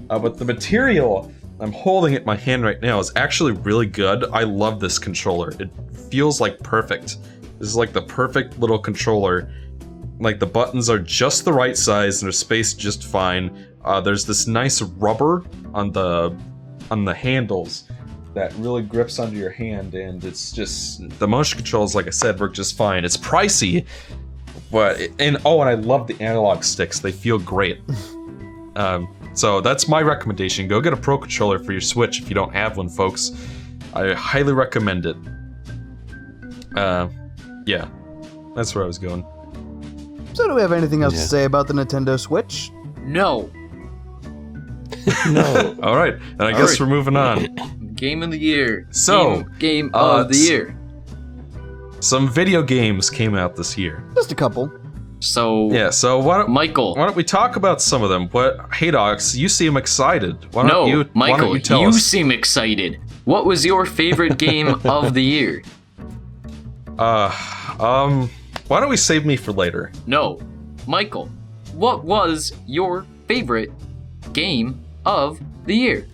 Uh, 0.10 0.18
but 0.18 0.38
the 0.38 0.46
material 0.46 1.32
I'm 1.62 1.72
holding 1.72 2.14
it 2.14 2.22
in 2.22 2.26
my 2.26 2.36
hand 2.36 2.64
right 2.64 2.82
now 2.82 2.98
is 2.98 3.12
actually 3.16 3.52
really 3.52 3.86
good. 3.86 4.26
I 4.32 4.44
love 4.44 4.80
this 4.80 4.98
controller. 4.98 5.54
It 5.60 5.70
feels 6.10 6.42
like 6.42 6.58
perfect. 6.60 7.18
This 7.62 7.70
is 7.70 7.76
like 7.76 7.94
the 7.94 8.02
perfect 8.02 8.58
little 8.58 8.80
controller. 8.80 9.54
Like 10.20 10.40
the 10.40 10.48
buttons 10.48 10.90
are 10.90 10.98
just 10.98 11.46
the 11.46 11.54
right 11.54 11.78
size 11.78 12.22
and 12.22 12.28
they're 12.28 12.32
spaced 12.34 12.80
just 12.80 13.06
fine. 13.06 13.68
Uh, 13.86 14.02
there's 14.02 14.26
this 14.26 14.48
nice 14.48 14.82
rubber 14.82 15.44
on 15.76 15.92
the 15.92 16.36
on 16.90 17.06
the 17.06 17.14
handles 17.14 17.84
that 18.34 18.52
really 18.56 18.82
grips 18.82 19.20
under 19.20 19.38
your 19.38 19.52
hand, 19.52 19.94
and 19.94 20.24
it's 20.24 20.52
just 20.52 21.08
the 21.20 21.28
motion 21.28 21.58
controls, 21.58 21.94
like 21.94 22.08
I 22.08 22.12
said, 22.12 22.40
work 22.40 22.56
just 22.56 22.76
fine. 22.76 23.06
It's 23.06 23.16
pricey, 23.16 23.86
but 24.72 25.00
and 25.20 25.38
oh, 25.46 25.62
and 25.62 25.70
I 25.70 25.76
love 25.76 26.08
the 26.08 26.20
analog 26.20 26.64
sticks. 26.64 27.00
They 27.00 27.12
feel 27.12 27.38
great. 27.38 27.80
Um, 28.74 29.14
so 29.34 29.60
that's 29.60 29.90
my 29.90 30.02
recommendation. 30.02 30.66
Go 30.70 30.80
get 30.80 30.94
a 30.94 30.96
Pro 30.96 31.18
controller 31.18 31.60
for 31.60 31.74
your 31.74 31.82
Switch 31.82 32.22
if 32.22 32.30
you 32.30 32.36
don't 32.36 32.54
have 32.54 32.78
one, 32.78 32.88
folks. 32.88 33.34
I 33.94 34.14
highly 34.14 34.54
recommend 34.54 35.06
it. 35.06 35.18
Uh, 36.78 37.10
yeah, 37.66 37.88
that's 38.56 38.74
where 38.76 38.84
I 38.84 38.88
was 38.88 38.98
going. 38.98 39.26
So, 40.34 40.48
do 40.48 40.56
we 40.56 40.62
have 40.62 40.72
anything 40.72 41.04
else 41.04 41.14
Yeah. 41.14 41.22
to 41.22 41.28
say 41.28 41.44
about 41.46 41.68
the 41.68 41.74
Nintendo 41.74 42.20
Switch? 42.20 42.72
No. 43.02 43.50
No. 45.30 45.76
All 45.84 45.96
right, 45.96 46.14
and 46.14 46.42
I 46.42 46.52
All 46.52 46.58
guess 46.58 46.72
right. 46.72 46.80
we're 46.82 46.86
moving 46.96 47.16
on. 47.16 47.48
Game 47.96 48.24
of 48.24 48.32
the 48.32 48.40
year. 48.40 48.88
So, 48.92 49.42
game, 49.44 49.50
game 49.60 49.92
uh, 49.94 50.22
of 50.22 50.30
the 50.30 50.34
s- 50.36 50.50
year. 50.50 50.78
Some 52.00 52.28
video 52.28 52.64
games 52.64 53.10
came 53.12 53.36
out 53.36 53.56
this 53.56 53.78
year. 53.78 54.04
Just 54.16 54.32
a 54.32 54.36
couple. 54.36 54.72
So, 55.20 55.72
Yeah, 55.72 55.92
so 55.92 56.18
why 56.18 56.40
don't 56.40 56.50
Michael. 56.50 56.96
why 56.96 57.06
don't 57.06 57.16
we 57.16 57.24
talk 57.24 57.58
about 57.58 57.80
some 57.80 58.02
of 58.02 58.10
them? 58.10 58.28
What? 58.30 58.74
Hey, 58.74 58.90
Docs, 58.90 59.36
you 59.36 59.48
seem 59.48 59.78
excited. 59.78 60.36
Why 60.56 60.64
don't 60.64 60.72
no, 60.72 60.86
you? 60.88 60.98
why 61.14 61.30
Michael, 61.30 61.48
don't 61.50 61.56
you 61.58 61.62
tell 61.62 61.82
you 61.82 61.90
us? 61.90 62.02
seem 62.04 62.32
excited. 62.32 63.00
What 63.26 63.46
was 63.46 63.64
your 63.64 63.86
favorite 63.86 64.40
game 64.40 64.68
of 64.86 65.14
the 65.14 65.22
year? 65.24 65.62
Uh, 67.02 67.32
um, 67.80 68.30
why 68.68 68.80
don't 68.80 68.90
we 68.90 68.96
save 68.98 69.26
me 69.26 69.36
for 69.36 69.52
later? 69.52 69.92
No, 70.06 70.40
Michael. 70.88 71.30
What 71.74 72.04
was 72.04 72.54
your 72.68 73.08
favorite 73.28 73.72
game 74.34 74.80
of 75.06 75.40
the 75.66 75.76
year? 75.76 76.06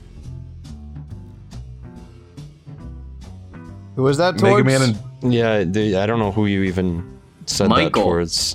Who 3.96 4.04
was 4.04 4.18
that? 4.18 4.36
Mega 4.36 4.48
Towards? 4.48 4.66
Man 4.66 4.82
and 5.22 5.34
yeah, 5.34 5.64
they, 5.66 5.96
I 5.96 6.06
don't 6.06 6.20
know 6.20 6.32
who 6.32 6.46
you 6.46 6.64
even 6.64 7.20
said 7.48 7.68
Michael. 7.70 7.90
that 8.04 8.08
towards. 8.10 8.54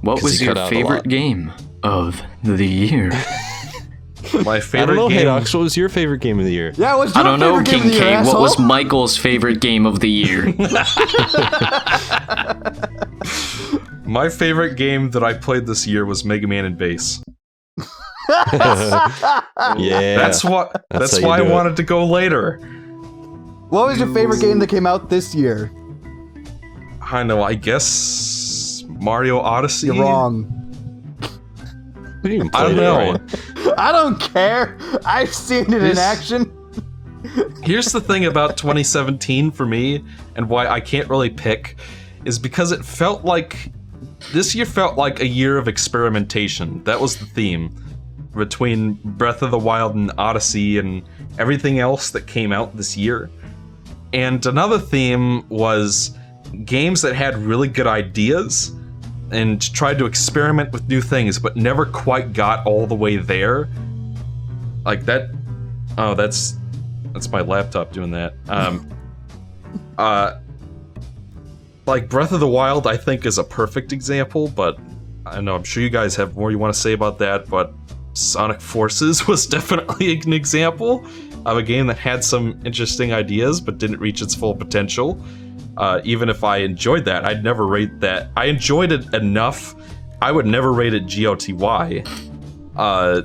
What 0.00 0.14
'Cause 0.16 0.22
was 0.24 0.42
your 0.42 0.54
cut 0.54 0.62
out 0.62 0.72
a 0.72 0.74
favorite 0.74 1.08
game 1.08 1.52
of 1.82 2.22
the 2.44 2.66
year? 2.66 3.10
my 4.44 4.56
I 4.56 4.60
favorite 4.60 4.86
don't 4.86 4.96
know, 4.96 5.08
game. 5.08 5.26
Haydox, 5.26 5.54
what 5.54 5.62
was 5.62 5.76
your 5.76 5.88
favorite 5.88 6.20
game 6.20 6.38
of 6.38 6.44
the 6.44 6.52
year? 6.52 6.72
Yeah, 6.76 6.96
what's 6.96 7.14
I 7.16 7.20
your 7.22 7.30
don't 7.30 7.40
know, 7.40 7.50
favorite 7.58 7.70
game 7.70 7.80
King 7.80 7.90
of 7.90 7.96
the 7.98 8.04
year, 8.04 8.22
K. 8.22 8.28
What 8.28 8.40
was? 8.40 8.58
Michael's 8.58 9.16
favorite 9.16 9.60
game 9.60 9.86
of 9.86 10.00
the 10.00 10.10
year? 10.10 10.46
My 14.04 14.28
favorite 14.28 14.76
game 14.76 15.10
that 15.12 15.22
I 15.24 15.32
played 15.34 15.66
this 15.66 15.86
year 15.86 16.04
was 16.04 16.24
Mega 16.24 16.46
Man 16.46 16.64
and 16.64 16.76
Bass. 16.76 17.22
Yeah. 19.78 20.16
That's 20.16 20.44
what. 20.44 20.84
That's 20.90 21.12
That's, 21.12 21.20
why 21.24 21.38
I 21.38 21.42
it. 21.44 21.50
wanted 21.50 21.76
to 21.76 21.82
go 21.82 22.04
later. 22.06 22.56
what 23.68 23.88
was 23.88 23.98
your 23.98 24.12
favorite 24.14 24.40
game 24.40 24.58
that 24.60 24.68
came 24.68 24.86
out 24.86 25.10
this 25.10 25.34
year? 25.34 25.70
I 27.02 27.22
know. 27.24 27.42
I 27.42 27.54
guess 27.54 28.84
Mario 28.88 29.38
Odyssey. 29.40 29.88
You're 29.88 29.96
wrong. 29.96 30.61
We 32.22 32.30
didn't 32.30 32.46
even 32.46 32.50
I 32.54 32.62
don't 32.62 32.76
know. 32.76 33.12
right? 33.12 33.78
I 33.78 33.92
don't 33.92 34.20
care. 34.20 34.78
I've 35.04 35.34
seen 35.34 35.72
it 35.72 35.82
in 35.82 35.98
action. 35.98 36.50
Here's 37.62 37.92
the 37.92 38.00
thing 38.00 38.26
about 38.26 38.56
2017 38.56 39.50
for 39.50 39.66
me, 39.66 40.04
and 40.36 40.48
why 40.48 40.66
I 40.68 40.80
can't 40.80 41.08
really 41.08 41.30
pick, 41.30 41.76
is 42.24 42.38
because 42.38 42.72
it 42.72 42.84
felt 42.84 43.24
like 43.24 43.72
this 44.32 44.54
year 44.54 44.66
felt 44.66 44.96
like 44.96 45.20
a 45.20 45.26
year 45.26 45.58
of 45.58 45.68
experimentation. 45.68 46.82
That 46.84 47.00
was 47.00 47.16
the 47.16 47.26
theme 47.26 47.74
between 48.36 48.94
Breath 49.04 49.42
of 49.42 49.50
the 49.50 49.58
Wild 49.58 49.94
and 49.94 50.10
Odyssey 50.16 50.78
and 50.78 51.02
everything 51.38 51.80
else 51.80 52.10
that 52.10 52.26
came 52.26 52.52
out 52.52 52.76
this 52.76 52.96
year. 52.96 53.30
And 54.12 54.44
another 54.46 54.78
theme 54.78 55.48
was 55.48 56.16
games 56.64 57.02
that 57.02 57.14
had 57.14 57.36
really 57.38 57.68
good 57.68 57.86
ideas 57.86 58.72
and 59.32 59.60
tried 59.74 59.98
to 59.98 60.06
experiment 60.06 60.72
with 60.72 60.86
new 60.88 61.00
things, 61.00 61.38
but 61.38 61.56
never 61.56 61.86
quite 61.86 62.32
got 62.32 62.66
all 62.66 62.86
the 62.86 62.94
way 62.94 63.16
there. 63.16 63.68
Like 64.84 65.04
that. 65.06 65.30
Oh, 65.98 66.14
that's 66.14 66.56
that's 67.12 67.30
my 67.30 67.40
laptop 67.40 67.92
doing 67.92 68.10
that. 68.12 68.34
Um, 68.48 68.88
uh, 69.98 70.38
like 71.86 72.08
Breath 72.08 72.32
of 72.32 72.40
the 72.40 72.48
Wild, 72.48 72.86
I 72.86 72.96
think 72.96 73.26
is 73.26 73.38
a 73.38 73.44
perfect 73.44 73.92
example, 73.92 74.48
but 74.48 74.78
I 75.26 75.40
know 75.40 75.54
I'm 75.54 75.64
sure 75.64 75.82
you 75.82 75.90
guys 75.90 76.14
have 76.16 76.36
more 76.36 76.50
you 76.50 76.58
want 76.58 76.74
to 76.74 76.80
say 76.80 76.92
about 76.92 77.18
that. 77.18 77.48
But 77.48 77.72
Sonic 78.14 78.60
Forces 78.60 79.26
was 79.28 79.46
definitely 79.46 80.20
an 80.20 80.32
example 80.32 81.06
of 81.46 81.56
a 81.56 81.62
game 81.62 81.86
that 81.88 81.98
had 81.98 82.22
some 82.22 82.60
interesting 82.64 83.12
ideas 83.12 83.60
but 83.60 83.78
didn't 83.78 83.98
reach 83.98 84.22
its 84.22 84.34
full 84.34 84.54
potential. 84.54 85.22
Uh, 85.76 86.00
even 86.04 86.28
if 86.28 86.44
I 86.44 86.58
enjoyed 86.58 87.04
that, 87.06 87.24
I'd 87.24 87.42
never 87.42 87.66
rate 87.66 88.00
that. 88.00 88.30
I 88.36 88.46
enjoyed 88.46 88.92
it 88.92 89.12
enough. 89.14 89.74
I 90.20 90.30
would 90.30 90.46
never 90.46 90.72
rate 90.72 90.94
it 90.94 91.06
GOTY. 91.06 92.04
Uh, 92.76 93.22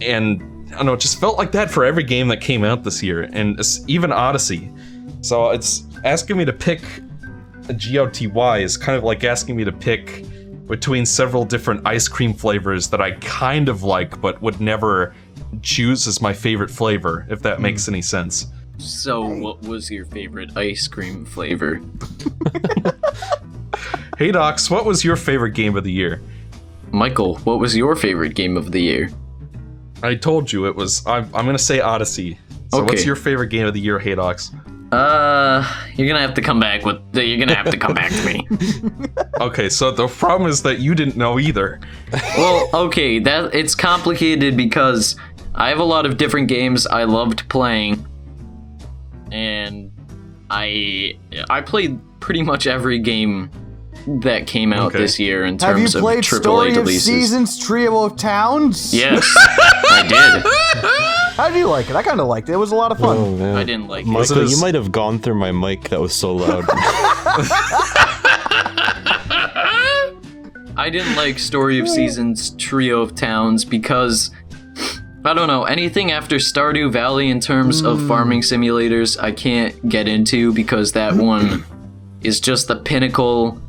and 0.00 0.42
I 0.72 0.76
don't 0.76 0.86
know, 0.86 0.92
it 0.94 1.00
just 1.00 1.20
felt 1.20 1.36
like 1.36 1.52
that 1.52 1.70
for 1.70 1.84
every 1.84 2.04
game 2.04 2.28
that 2.28 2.40
came 2.40 2.64
out 2.64 2.84
this 2.84 3.02
year, 3.02 3.28
and 3.32 3.60
even 3.88 4.12
Odyssey. 4.12 4.70
So 5.20 5.50
it's 5.50 5.84
asking 6.04 6.36
me 6.36 6.44
to 6.44 6.52
pick 6.52 6.80
a 7.68 7.74
GOTY 7.74 8.62
is 8.62 8.76
kind 8.76 8.96
of 8.96 9.04
like 9.04 9.24
asking 9.24 9.56
me 9.56 9.64
to 9.64 9.72
pick 9.72 10.24
between 10.66 11.04
several 11.04 11.44
different 11.44 11.86
ice 11.86 12.06
cream 12.08 12.32
flavors 12.32 12.88
that 12.88 13.00
I 13.00 13.12
kind 13.12 13.68
of 13.68 13.82
like, 13.82 14.20
but 14.20 14.40
would 14.40 14.60
never 14.60 15.14
choose 15.62 16.06
as 16.06 16.22
my 16.22 16.32
favorite 16.32 16.70
flavor, 16.70 17.26
if 17.28 17.42
that 17.42 17.60
makes 17.60 17.88
any 17.88 18.02
sense. 18.02 18.46
So, 18.80 19.24
what 19.26 19.62
was 19.62 19.90
your 19.90 20.06
favorite 20.06 20.56
ice 20.56 20.88
cream 20.88 21.24
flavor? 21.24 21.80
Hey 24.20 24.32
Docs, 24.32 24.68
what 24.68 24.84
was 24.84 25.02
your 25.02 25.16
favorite 25.16 25.52
game 25.52 25.78
of 25.78 25.82
the 25.82 25.90
year? 25.90 26.20
Michael, 26.90 27.36
what 27.38 27.58
was 27.58 27.74
your 27.74 27.96
favorite 27.96 28.34
game 28.34 28.58
of 28.58 28.70
the 28.70 28.82
year? 28.82 29.08
I 30.02 30.14
told 30.14 30.52
you 30.52 30.66
it 30.66 30.76
was. 30.76 31.06
I'm, 31.06 31.24
I'm 31.34 31.46
gonna 31.46 31.58
say 31.58 31.80
Odyssey. 31.80 32.38
So 32.70 32.84
what's 32.84 33.06
your 33.06 33.16
favorite 33.16 33.48
game 33.48 33.64
of 33.64 33.72
the 33.72 33.80
year, 33.80 33.98
Hey 33.98 34.14
Docs? 34.14 34.52
Uh, 34.92 35.64
you're 35.94 36.06
gonna 36.06 36.20
have 36.20 36.34
to 36.34 36.42
come 36.42 36.60
back 36.60 36.84
with. 36.84 37.00
You're 37.14 37.38
gonna 37.38 37.54
have 37.54 37.70
to 37.70 37.78
come 37.78 37.94
back 37.94 38.12
to 38.12 38.26
me. 38.26 38.46
Okay, 39.40 39.70
so 39.70 39.90
the 39.90 40.06
problem 40.06 40.50
is 40.50 40.62
that 40.64 40.80
you 40.80 40.94
didn't 40.94 41.16
know 41.16 41.38
either. 41.38 41.80
Well, 42.36 42.68
okay, 42.74 43.18
that 43.20 43.54
it's 43.54 43.74
complicated 43.74 44.54
because 44.54 45.16
I 45.54 45.70
have 45.70 45.78
a 45.78 45.84
lot 45.84 46.04
of 46.04 46.18
different 46.18 46.48
games 46.48 46.86
I 46.86 47.04
loved 47.04 47.48
playing, 47.48 48.06
and 49.32 49.90
I 50.50 51.14
I 51.48 51.60
played 51.60 51.98
pretty 52.20 52.42
much 52.42 52.66
every 52.66 52.98
game 52.98 53.50
that 54.22 54.46
came 54.46 54.72
out 54.72 54.88
Okay. 54.88 54.98
this 54.98 55.18
year 55.20 55.44
in 55.44 55.58
terms 55.58 55.62
Have 55.62 55.78
you 55.78 55.82
terms 55.84 55.94
of 55.96 56.00
played 56.02 56.24
AAA 56.24 56.40
Story 56.42 56.74
of. 56.76 56.88
Seasons 56.88 57.58
Trio 57.58 58.02
of 58.04 58.16
Towns? 58.16 58.94
Yes, 58.94 59.32
I 59.90 60.06
did. 60.08 60.42
How 61.36 61.50
do 61.50 61.58
you 61.58 61.66
like 61.68 61.88
it? 61.90 61.96
I 61.96 62.02
kind 62.02 62.20
of 62.20 62.26
liked 62.26 62.48
it. 62.48 62.52
It 62.52 62.56
was 62.56 62.72
a 62.72 62.76
lot 62.76 62.92
of 62.92 62.98
fun. 62.98 63.16
Oh 63.16 63.36
man. 63.36 63.56
I 63.56 63.64
didn't 63.64 63.88
like 63.88 64.06
it. 64.06 64.10
Was 64.10 64.30
it 64.30 64.36
Michael, 64.36 64.50
you 64.50 64.60
might 64.60 64.74
have 64.74 64.90
gone 64.92 65.18
through 65.18 65.36
my 65.36 65.52
mic. 65.52 65.88
That 65.90 66.00
was 66.00 66.14
so 66.14 66.34
loud. 66.34 66.64
I 70.76 70.88
didn't 70.90 71.14
like 71.16 71.38
Story 71.38 71.78
of 71.78 71.88
Seasons 71.88 72.50
Trio 72.56 73.02
of 73.02 73.14
Towns 73.14 73.64
because 73.64 74.30
I 75.24 75.34
don't 75.34 75.48
know 75.48 75.64
anything 75.64 76.12
after 76.12 76.36
Stardew 76.36 76.90
Valley 76.92 77.28
in 77.28 77.40
terms 77.40 77.80
Hmm. 77.80 77.86
of 77.86 78.06
farming 78.08 78.40
simulators. 78.40 79.20
I 79.22 79.32
can't 79.32 79.88
get 79.88 80.08
into 80.08 80.52
because 80.52 80.92
that 80.92 81.14
one 81.32 81.64
is 82.22 82.40
just 82.40 82.68
the 82.68 82.76
pinnacle 82.76 83.60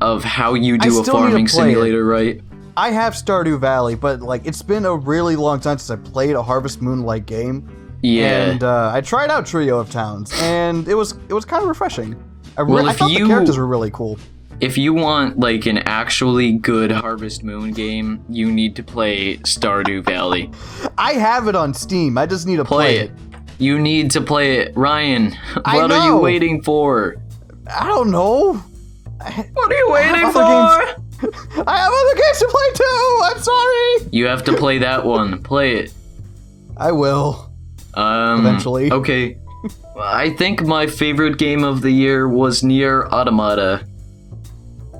of 0.00 0.22
how 0.22 0.54
you 0.54 0.78
do 0.78 0.88
a 1.00 1.02
still 1.02 1.14
need 1.14 1.20
to 1.20 1.28
farming 1.30 1.46
play 1.46 1.68
it. 1.70 1.72
simulator, 1.74 2.04
right? 2.04 2.40
I 2.76 2.90
have 2.90 3.14
Stardew 3.14 3.58
Valley, 3.58 3.94
but 3.94 4.20
like 4.20 4.46
it's 4.46 4.62
been 4.62 4.84
a 4.84 4.94
really 4.94 5.34
long 5.34 5.60
time 5.60 5.78
since 5.78 5.90
I 5.90 5.96
played 6.10 6.36
a 6.36 6.42
Harvest 6.42 6.82
Moon 6.82 7.02
like 7.02 7.26
game. 7.26 7.68
Yeah. 8.02 8.50
And 8.50 8.62
uh, 8.62 8.90
I 8.94 9.00
tried 9.00 9.30
out 9.30 9.46
Trio 9.46 9.78
of 9.78 9.90
Towns, 9.90 10.30
and 10.42 10.86
it 10.86 10.94
was 10.94 11.12
it 11.28 11.32
was 11.32 11.44
kind 11.46 11.62
of 11.62 11.68
refreshing. 11.68 12.14
I, 12.58 12.60
re- 12.62 12.72
Well, 12.74 12.88
I 12.88 12.92
thought 12.92 13.10
you- 13.10 13.24
the 13.24 13.28
characters 13.28 13.56
were 13.58 13.66
really 13.66 13.90
cool. 13.90 14.18
If 14.60 14.78
you 14.78 14.94
want 14.94 15.38
like 15.38 15.66
an 15.66 15.78
actually 15.78 16.52
good 16.52 16.90
Harvest 16.90 17.44
Moon 17.44 17.72
game, 17.72 18.24
you 18.28 18.50
need 18.50 18.74
to 18.76 18.82
play 18.82 19.36
Stardew 19.38 20.02
Valley. 20.04 20.50
I 20.96 21.12
have 21.14 21.46
it 21.48 21.54
on 21.54 21.74
Steam. 21.74 22.16
I 22.16 22.26
just 22.26 22.46
need 22.46 22.56
to 22.56 22.64
Play 22.64 22.98
play, 22.98 22.98
it. 23.06 23.10
You 23.58 23.78
need 23.78 24.10
to 24.12 24.20
play 24.20 24.58
it, 24.58 24.76
Ryan. 24.76 25.36
What 25.64 25.90
are 25.90 26.06
you 26.06 26.16
waiting 26.16 26.62
for? 26.62 27.16
I 27.74 27.86
don't 27.86 28.10
know. 28.10 28.54
What 28.54 29.72
are 29.72 29.76
you 29.76 29.90
waiting 29.90 30.32
for? 30.32 30.42
I 31.66 31.76
have 31.78 31.92
other 31.92 32.14
games 32.14 32.38
to 32.38 32.48
play 32.48 32.70
too. 32.74 33.20
I'm 33.24 33.38
sorry. 33.42 34.10
You 34.12 34.26
have 34.26 34.44
to 34.44 34.56
play 34.56 34.78
that 34.78 35.04
one. 35.04 35.42
Play 35.42 35.76
it. 35.76 35.92
I 36.76 36.92
will. 36.92 37.50
Um, 37.94 38.40
Eventually. 38.40 38.92
Okay. 38.92 39.38
I 39.98 40.30
think 40.30 40.62
my 40.62 40.86
favorite 40.86 41.38
game 41.38 41.64
of 41.64 41.80
the 41.80 41.90
year 41.90 42.28
was 42.28 42.62
Nier 42.62 43.06
Automata. 43.06 43.86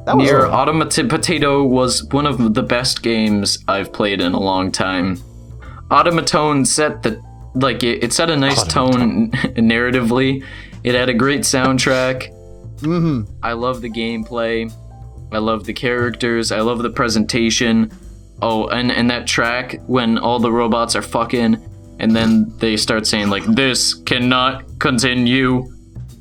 That 0.07 0.17
was 0.17 0.25
Nier 0.31 0.45
a- 0.45 0.51
Automata 0.51 1.05
Potato 1.05 1.65
was 1.65 2.05
one 2.05 2.27
of 2.27 2.55
the 2.55 2.63
best 2.63 3.03
games 3.03 3.59
I've 3.69 3.93
played 3.93 4.21
in 4.21 4.33
a 4.33 4.41
long 4.41 4.71
time. 4.73 5.17
Automatone 5.91 6.67
set 6.67 7.03
the 7.03 7.21
like 7.55 7.83
it, 7.83 8.03
it 8.05 8.13
set 8.13 8.31
a 8.31 8.37
nice 8.37 8.63
tone 8.65 9.31
narratively. 9.33 10.45
It 10.85 10.95
had 10.95 11.09
a 11.09 11.15
great 11.15 11.41
soundtrack. 11.41 12.31
Mhm. 12.79 13.29
I 13.43 13.53
love 13.53 13.81
the 13.81 13.91
gameplay. 13.91 14.73
I 15.33 15.39
love 15.39 15.65
the 15.65 15.73
characters. 15.73 16.53
I 16.53 16.61
love 16.61 16.83
the 16.83 16.91
presentation. 16.91 17.91
Oh, 18.43 18.69
and 18.69 18.93
and 18.93 19.11
that 19.11 19.27
track 19.27 19.81
when 19.87 20.19
all 20.19 20.39
the 20.39 20.53
robots 20.53 20.95
are 20.95 21.03
fucking, 21.03 21.57
and 21.99 22.15
then 22.15 22.53
they 22.59 22.77
start 22.77 23.07
saying 23.07 23.31
like 23.31 23.45
this 23.47 23.95
cannot 23.95 24.79
continue, 24.79 25.65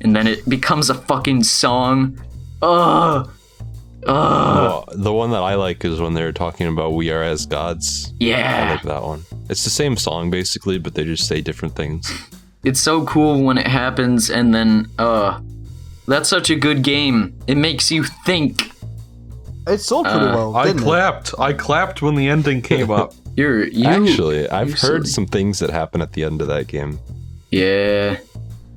and 0.00 0.16
then 0.16 0.26
it 0.26 0.48
becomes 0.48 0.90
a 0.90 0.94
fucking 0.94 1.44
song. 1.44 2.18
Ugh. 2.62 3.28
Ugh. 4.06 4.84
Oh, 4.88 4.92
the 4.94 5.12
one 5.12 5.30
that 5.30 5.42
I 5.42 5.54
like 5.54 5.84
is 5.84 6.00
when 6.00 6.14
they're 6.14 6.32
talking 6.32 6.66
about 6.66 6.92
"We 6.94 7.10
are 7.10 7.22
as 7.22 7.44
gods." 7.46 8.12
Yeah, 8.18 8.66
I 8.68 8.70
like 8.74 8.82
that 8.82 9.02
one. 9.02 9.22
It's 9.50 9.64
the 9.64 9.70
same 9.70 9.96
song 9.96 10.30
basically, 10.30 10.78
but 10.78 10.94
they 10.94 11.04
just 11.04 11.26
say 11.26 11.40
different 11.40 11.74
things. 11.74 12.10
It's 12.64 12.80
so 12.80 13.04
cool 13.06 13.42
when 13.42 13.58
it 13.58 13.66
happens, 13.66 14.30
and 14.30 14.54
then 14.54 14.88
uh, 14.98 15.40
that's 16.06 16.28
such 16.28 16.50
a 16.50 16.56
good 16.56 16.82
game. 16.82 17.38
It 17.46 17.56
makes 17.56 17.90
you 17.90 18.04
think. 18.24 18.70
It 19.68 19.78
sold 19.78 20.06
pretty 20.06 20.26
Uh, 20.26 20.34
well, 20.36 20.56
I 20.56 20.66
didn't 20.66 20.82
it? 20.82 20.84
clapped. 20.84 21.34
I 21.38 21.52
clapped 21.52 22.00
when 22.02 22.14
the 22.14 22.28
ending 22.28 22.62
came 22.62 22.90
up. 22.90 23.12
You're 23.36 23.66
you. 23.66 23.86
Actually, 23.86 24.48
I've 24.48 24.68
you 24.70 24.74
heard 24.76 25.06
silly. 25.06 25.06
some 25.08 25.26
things 25.26 25.58
that 25.58 25.70
happen 25.70 26.00
at 26.00 26.12
the 26.12 26.22
end 26.24 26.40
of 26.40 26.48
that 26.48 26.68
game. 26.68 26.98
Yeah. 27.50 28.18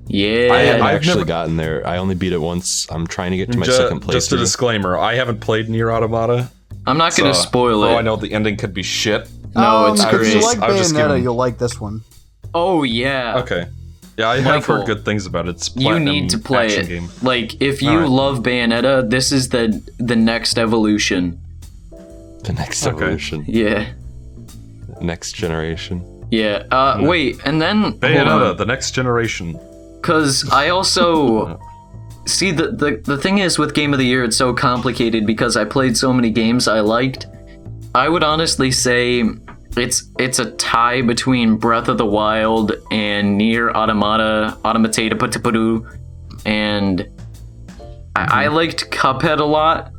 Yeah. 0.10 0.50
I 0.52 0.58
haven't 0.60 0.82
I've 0.82 0.96
actually 0.96 1.14
never- 1.16 1.26
gotten 1.26 1.56
there. 1.58 1.86
I 1.88 1.98
only 1.98 2.16
beat 2.16 2.34
it 2.34 2.42
once. 2.42 2.88
I'm 2.90 3.06
trying 3.08 3.32
to 3.32 3.38
get 3.38 3.52
to 3.52 3.58
my 3.58 3.66
Ju- 3.66 3.72
second 3.72 4.00
place. 4.02 4.16
just 4.16 4.34
a 4.34 4.38
disclaimer: 4.38 4.98
I 4.98 5.14
haven't 5.16 5.40
played 5.40 5.70
Nier 5.70 5.92
Automata. 5.92 6.50
I'm 6.88 6.98
not 6.98 7.16
gonna 7.16 7.34
so- 7.34 7.42
spoil 7.44 7.84
it. 7.84 7.94
Oh, 7.94 7.98
I 7.98 8.02
know 8.02 8.16
the 8.16 8.34
ending 8.34 8.58
could 8.58 8.74
be 8.74 8.84
shit. 8.84 9.30
No, 9.56 9.86
um, 9.88 9.94
it's 9.94 10.04
if 10.04 10.10
great. 10.10 10.36
you 10.36 10.42
like 10.42 10.60
I 10.62 10.76
just 10.78 10.94
Bayonetta, 10.94 11.08
giving- 11.10 11.24
you'll 11.24 11.36
like 11.36 11.58
this 11.58 11.80
one. 11.80 12.02
Oh 12.54 12.84
yeah. 12.84 13.38
Okay. 13.40 13.68
Yeah, 14.18 14.30
I 14.30 14.40
have 14.42 14.66
heard 14.66 14.86
good 14.86 15.06
things 15.06 15.26
about 15.26 15.48
it. 15.48 15.52
It's 15.52 15.74
You 15.76 15.98
need 16.00 16.30
to 16.32 16.38
play 16.40 16.66
action 16.66 16.82
it. 16.86 16.88
Game. 16.90 17.10
Like 17.22 17.62
if 17.62 17.82
you 17.82 17.92
Alright. 17.92 18.10
love 18.10 18.40
Bayonetta, 18.40 19.10
this 19.10 19.32
is 19.32 19.50
the 19.50 19.82
the 20.00 20.16
next 20.16 20.58
evolution. 20.58 21.40
the 22.44 22.54
next 22.54 22.86
Okay. 22.88 22.96
evolution, 23.06 23.46
Yeah. 23.48 23.86
next 25.02 25.34
generation. 25.34 26.04
Yeah. 26.32 26.64
Uh 26.72 26.98
wait, 27.02 27.40
and 27.46 27.62
then 27.62 27.94
Bayonetta, 28.00 28.58
the 28.58 28.66
next 28.66 28.92
generation. 28.92 29.58
Cause 30.02 30.50
I 30.52 30.70
also 30.70 31.60
see 32.26 32.52
the, 32.52 32.72
the 32.72 33.02
the 33.04 33.18
thing 33.18 33.40
is 33.40 33.58
with 33.58 33.74
game 33.74 33.94
of 33.94 34.00
the 34.00 34.06
year 34.06 34.24
it's 34.24 34.38
so 34.38 34.54
complicated 34.54 35.26
because 35.26 35.58
I 35.58 35.66
played 35.66 35.98
so 35.98 36.14
many 36.14 36.30
games 36.30 36.68
I 36.68 36.80
liked. 36.80 37.28
I 37.96 38.08
would 38.08 38.24
honestly 38.24 38.72
say 38.72 39.24
it's 39.76 40.10
it's 40.20 40.40
a 40.40 40.52
tie 40.52 41.02
between 41.02 41.58
Breath 41.58 41.88
of 41.88 41.98
the 41.98 42.06
Wild 42.06 42.74
and 42.92 43.38
Nier 43.38 43.72
Automata, 43.72 44.58
Automata 44.64 45.16
Patapadu, 45.16 45.98
and 46.46 47.08
I, 48.16 48.44
I 48.44 48.48
hmm. 48.48 48.56
liked 48.56 48.92
Cuphead 48.92 49.40
a 49.40 49.46
lot. 49.46 49.92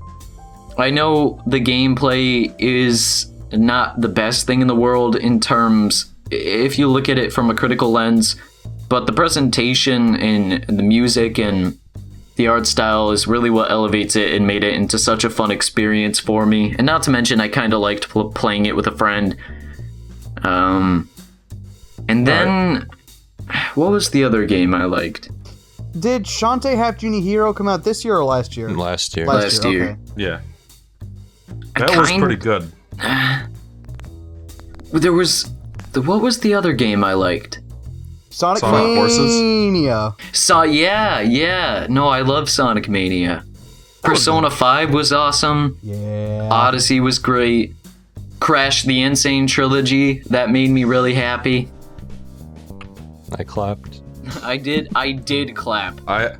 I 0.78 0.90
know 0.90 1.42
the 1.46 1.60
gameplay 1.60 2.54
is 2.58 3.32
not 3.52 4.00
the 4.00 4.08
best 4.08 4.46
thing 4.46 4.60
in 4.60 4.68
the 4.68 4.76
world 4.76 5.16
in 5.16 5.40
terms 5.40 6.10
if 6.30 6.78
you 6.78 6.88
look 6.88 7.08
at 7.08 7.18
it 7.18 7.32
from 7.32 7.50
a 7.50 7.54
critical 7.54 7.90
lens, 7.90 8.36
but 8.90 9.06
the 9.06 9.12
presentation 9.12 10.16
and 10.16 10.64
the 10.64 10.82
music 10.82 11.38
and 11.38 11.78
the 12.34 12.48
art 12.48 12.66
style 12.66 13.12
is 13.12 13.26
really 13.28 13.48
what 13.48 13.70
elevates 13.70 14.16
it 14.16 14.34
and 14.34 14.48
made 14.48 14.64
it 14.64 14.74
into 14.74 14.98
such 14.98 15.22
a 15.22 15.30
fun 15.30 15.52
experience 15.52 16.18
for 16.18 16.44
me. 16.44 16.74
And 16.76 16.86
not 16.86 17.04
to 17.04 17.10
mention, 17.10 17.40
I 17.40 17.46
kind 17.46 17.72
of 17.72 17.78
liked 17.80 18.08
pl- 18.08 18.32
playing 18.32 18.66
it 18.66 18.74
with 18.74 18.88
a 18.88 18.96
friend. 18.96 19.36
Um, 20.42 21.08
and 22.08 22.26
then, 22.26 22.88
what 23.76 23.92
was 23.92 24.10
the 24.10 24.24
other 24.24 24.44
game 24.44 24.74
I 24.74 24.86
liked? 24.86 25.30
Did 26.00 26.24
Shantae 26.24 26.76
Half 26.76 26.98
Genie 26.98 27.20
Hero 27.20 27.52
come 27.52 27.68
out 27.68 27.84
this 27.84 28.04
year 28.04 28.16
or 28.16 28.24
last 28.24 28.56
year? 28.56 28.70
Last 28.70 29.16
year, 29.16 29.26
Last 29.26 29.64
year. 29.64 29.90
Okay. 29.90 29.96
Yeah. 30.16 30.40
I 31.76 31.86
That 31.86 31.96
was 31.96 32.10
pretty 32.10 32.36
good. 32.36 32.72
There 34.92 35.12
was, 35.12 35.48
the, 35.92 36.02
what 36.02 36.20
was 36.20 36.40
the 36.40 36.52
other 36.54 36.72
game 36.72 37.04
I 37.04 37.12
liked? 37.12 37.59
Sonic, 38.30 38.60
Sonic 38.60 38.96
Forces? 38.96 39.40
Mania. 39.40 40.14
So 40.32 40.62
yeah, 40.62 41.20
yeah. 41.20 41.86
No, 41.90 42.08
I 42.08 42.22
love 42.22 42.48
Sonic 42.48 42.88
Mania. 42.88 43.44
Persona 44.02 44.50
5 44.50 44.94
was 44.94 45.12
awesome. 45.12 45.78
Yeah. 45.82 46.48
Odyssey 46.50 47.00
was 47.00 47.18
great. 47.18 47.74
Crash 48.40 48.84
the 48.84 49.02
N. 49.02 49.14
Sane 49.14 49.46
Trilogy, 49.46 50.20
that 50.30 50.50
made 50.50 50.70
me 50.70 50.84
really 50.84 51.12
happy. 51.12 51.68
I 53.36 53.44
clapped. 53.44 54.00
I 54.42 54.56
did 54.56 54.88
I 54.94 55.12
did 55.12 55.54
clap. 55.54 56.00
I. 56.08 56.36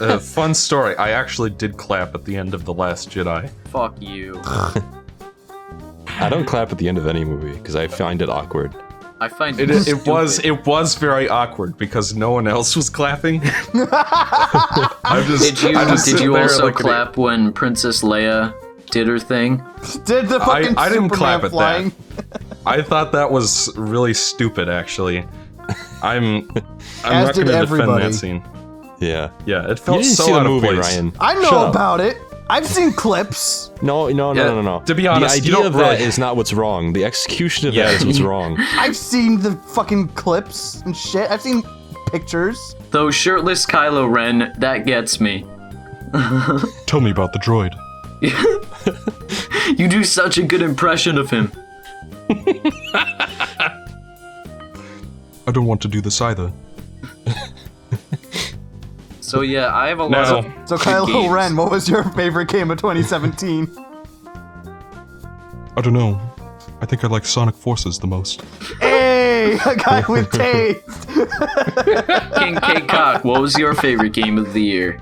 Uh, 0.00 0.18
fun 0.18 0.52
story. 0.52 0.94
I 0.96 1.10
actually 1.12 1.48
did 1.50 1.78
clap 1.78 2.14
at 2.14 2.26
the 2.26 2.36
end 2.36 2.52
of 2.52 2.66
the 2.66 2.74
Last 2.74 3.08
Jedi. 3.08 3.48
Fuck 3.68 4.00
you. 4.00 4.38
I 4.44 6.28
don't 6.28 6.44
clap 6.44 6.70
at 6.70 6.78
the 6.78 6.88
end 6.88 6.98
of 6.98 7.06
any 7.06 7.24
movie 7.24 7.56
because 7.56 7.74
I 7.74 7.88
find 7.88 8.20
it 8.20 8.28
awkward. 8.28 8.74
I 9.22 9.28
find 9.28 9.60
It, 9.60 9.70
it, 9.70 9.86
it 9.88 10.06
was 10.06 10.38
it 10.40 10.66
was 10.66 10.96
very 10.96 11.28
awkward 11.28 11.78
because 11.78 12.14
no 12.14 12.32
one 12.32 12.48
else 12.48 12.74
was 12.74 12.90
clapping. 12.90 13.40
I'm 13.74 15.24
just, 15.26 15.44
Did 15.44 15.62
you 15.62 15.78
I'm 15.78 15.88
just 15.88 16.06
did 16.06 16.20
you 16.20 16.36
also 16.36 16.64
like 16.66 16.74
an- 16.76 16.80
clap 16.82 17.16
when 17.16 17.52
Princess 17.52 18.02
Leia 18.02 18.52
did 18.90 19.06
her 19.06 19.18
thing? 19.18 19.58
Did 20.04 20.28
the 20.28 20.40
I- 20.40 20.44
fucking 20.62 20.76
I 20.76 20.88
didn't 20.88 21.10
Superman 21.10 21.40
clap 21.40 21.44
at 21.44 21.52
that. 21.52 22.42
I 22.66 22.82
thought 22.82 23.12
that 23.12 23.30
was 23.30 23.70
really 23.76 24.14
stupid. 24.14 24.68
Actually, 24.68 25.24
I'm 26.02 26.48
I'm 26.54 26.64
As 27.04 27.26
not 27.26 27.34
going 27.34 27.46
to 27.46 27.60
defend 27.66 27.90
that 28.02 28.14
scene. 28.14 28.42
Yeah. 29.00 29.30
Yeah, 29.46 29.64
it 29.64 29.70
You 29.70 29.76
felt 29.76 30.02
didn't 30.02 30.14
so 30.16 30.24
see 30.24 30.32
the 30.32 30.38
out 30.38 30.46
movie, 30.46 30.68
of 30.68 30.74
place. 30.74 30.92
Ryan. 30.94 31.12
I 31.20 31.34
know 31.34 31.42
Shut 31.42 31.52
up. 31.54 31.70
about 31.74 32.00
it. 32.00 32.16
I've 32.52 32.66
seen 32.66 32.92
clips. 32.92 33.70
No, 33.80 34.08
no, 34.08 34.32
no, 34.34 34.42
Yeah, 34.42 34.48
no, 34.48 34.60
no, 34.60 34.78
no. 34.78 34.84
to 34.84 34.94
be 34.94 35.06
honest, 35.06 35.36
the 35.36 35.40
you 35.40 35.54
idea 35.54 35.56
don't 35.56 35.66
of 35.68 35.72
that 35.80 35.92
really- 35.92 36.04
is 36.04 36.18
not 36.18 36.36
what's 36.36 36.52
wrong. 36.52 36.92
The 36.92 37.04
execution 37.04 37.66
of 37.68 37.74
Yeah. 37.74 37.86
that 37.86 37.94
is 37.94 38.04
what's 38.06 38.20
wrong. 38.20 38.58
I've 38.78 38.96
seen 38.96 39.40
the 39.40 39.52
fucking 39.74 40.08
clips 40.08 40.82
and 40.84 40.94
shit. 40.96 41.30
I've 41.30 41.40
seen 41.40 41.62
pictures. 42.08 42.58
Though 42.90 43.10
shirtless 43.10 43.64
Kylo 43.64 44.10
Ren, 44.12 44.52
that 44.58 44.84
gets 44.84 45.18
me. 45.18 45.46
Tell 46.86 47.00
me 47.00 47.10
about 47.10 47.32
the 47.32 47.38
droid. 47.38 47.74
You 49.78 49.88
do 49.88 50.02
such 50.04 50.36
a 50.38 50.42
good 50.42 50.60
impression 50.60 51.16
of 51.16 51.30
him. 51.30 51.50
I 52.28 53.80
don't 55.52 55.66
want 55.66 55.80
to 55.82 55.88
do 55.88 56.00
this 56.00 56.20
either. 56.20 56.52
So 59.32 59.40
yeah, 59.40 59.74
I 59.74 59.88
have 59.88 59.98
a 59.98 60.02
lot 60.02 60.10
Now- 60.10 60.38
of 60.40 60.44
So 60.68 60.76
good 60.76 60.86
Kylo 60.86 61.06
games. 61.06 61.32
Ren, 61.32 61.56
what 61.56 61.70
was 61.70 61.88
your 61.88 62.04
favorite 62.10 62.48
game 62.48 62.70
of 62.70 62.76
2017? 62.76 63.66
I 65.74 65.80
don't 65.80 65.94
know. 65.94 66.20
I 66.82 66.84
think 66.84 67.02
I 67.02 67.08
like 67.08 67.24
Sonic 67.24 67.54
Forces 67.54 67.98
the 67.98 68.06
most. 68.06 68.42
hey, 68.78 69.54
a 69.64 69.74
guy 69.74 70.04
with 70.08 70.30
taste. 70.32 71.08
King 72.36 72.60
K 72.60 72.82
Cock. 72.86 73.24
What 73.24 73.40
was 73.40 73.56
your 73.56 73.72
favorite 73.72 74.12
game 74.12 74.36
of 74.36 74.52
the 74.52 74.60
year? 74.62 75.00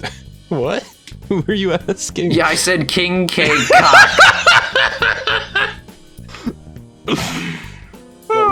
What? 0.48 0.84
Who 1.28 1.40
were 1.40 1.54
you 1.54 1.72
asking? 1.72 2.30
Yeah, 2.30 2.46
I 2.46 2.54
said 2.54 2.86
King 2.86 3.26
K 3.26 3.48
Cock. 3.66 4.20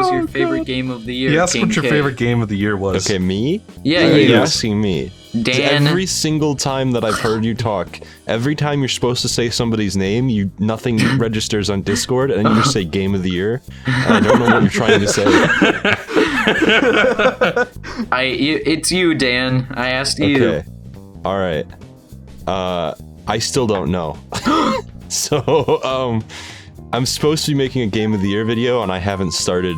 What 0.04 0.14
was 0.14 0.20
your 0.20 0.28
favorite 0.28 0.66
game 0.66 0.90
of 0.90 1.04
the 1.04 1.14
year? 1.14 1.30
Yes, 1.30 1.52
King 1.52 1.66
what 1.66 1.76
your 1.76 1.82
K? 1.82 1.90
favorite 1.90 2.16
game 2.16 2.40
of 2.42 2.48
the 2.48 2.56
year 2.56 2.76
was. 2.76 3.06
Okay, 3.06 3.18
me? 3.18 3.60
Yeah, 3.82 4.06
Are 4.06 4.12
you. 4.18 4.28
you 4.28 4.34
asking 4.36 4.80
me? 4.80 5.12
Dan. 5.42 5.86
Every 5.88 6.06
single 6.06 6.54
time 6.54 6.92
that 6.92 7.04
I've 7.04 7.18
heard 7.18 7.44
you 7.44 7.54
talk, 7.56 7.98
every 8.28 8.54
time 8.54 8.78
you're 8.80 8.88
supposed 8.88 9.20
to 9.22 9.28
say 9.28 9.50
somebody's 9.50 9.96
name, 9.96 10.28
you 10.28 10.50
nothing 10.60 10.98
registers 11.18 11.70
on 11.70 11.82
Discord, 11.82 12.30
and 12.30 12.48
you 12.48 12.54
just 12.56 12.72
say 12.72 12.84
"Game 12.84 13.16
of 13.16 13.24
the 13.24 13.30
Year." 13.30 13.60
And 13.86 14.14
I 14.14 14.20
don't 14.20 14.38
know 14.38 14.44
what 14.46 14.62
you're 14.62 14.70
trying 14.70 15.00
to 15.00 15.08
say. 15.08 15.24
I. 18.12 18.22
You, 18.22 18.60
it's 18.64 18.92
you, 18.92 19.14
Dan. 19.14 19.66
I 19.74 19.90
asked 19.90 20.20
you. 20.20 20.36
Okay. 20.36 20.64
All 21.24 21.38
right. 21.38 21.66
Uh, 22.46 22.94
I 23.26 23.38
still 23.38 23.66
don't 23.66 23.90
know. 23.90 24.16
so, 25.08 25.80
um, 25.82 26.22
I'm 26.92 27.06
supposed 27.06 27.44
to 27.46 27.52
be 27.52 27.56
making 27.56 27.82
a 27.82 27.86
Game 27.86 28.12
of 28.14 28.20
the 28.20 28.28
Year 28.28 28.44
video, 28.44 28.82
and 28.82 28.92
I 28.92 28.98
haven't 28.98 29.32
started. 29.32 29.76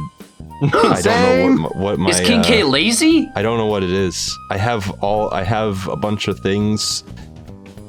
I 0.73 1.01
don't 1.03 1.57
know 1.57 1.63
what 1.65 1.75
my, 1.75 1.83
what 1.83 1.99
my 1.99 2.11
Is 2.11 2.21
King 2.21 2.41
uh, 2.41 2.45
K 2.45 2.63
lazy? 2.63 3.31
I 3.35 3.43
don't 3.43 3.59
know 3.59 3.67
what 3.67 3.83
it 3.83 3.91
is. 3.91 4.35
I 4.51 4.57
have 4.57 4.91
all 5.03 5.31
I 5.33 5.43
have 5.43 5.87
a 5.89 5.97
bunch 5.97 6.29
of 6.29 6.41
things. 6.41 7.05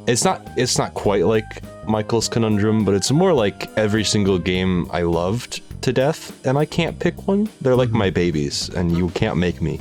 It's 0.06 0.26
not 0.26 0.46
it's 0.58 0.78
not 0.78 0.94
quite 0.94 1.26
like 1.26 1.46
Michael's 1.88 2.28
conundrum, 2.28 2.84
but 2.84 2.94
it's 2.94 3.10
more 3.12 3.34
like 3.34 3.70
every 3.78 4.04
single 4.04 4.38
game 4.38 4.88
I 4.92 5.04
loved 5.04 5.62
to 5.84 5.94
death 5.94 6.46
and 6.46 6.58
I 6.58 6.66
can't 6.66 7.00
pick 7.00 7.28
one. 7.28 7.48
They're 7.62 7.76
like 7.76 7.92
my 7.92 8.10
babies 8.10 8.68
and 8.70 8.98
you 8.98 9.10
can't 9.10 9.38
make 9.38 9.62
me. 9.62 9.80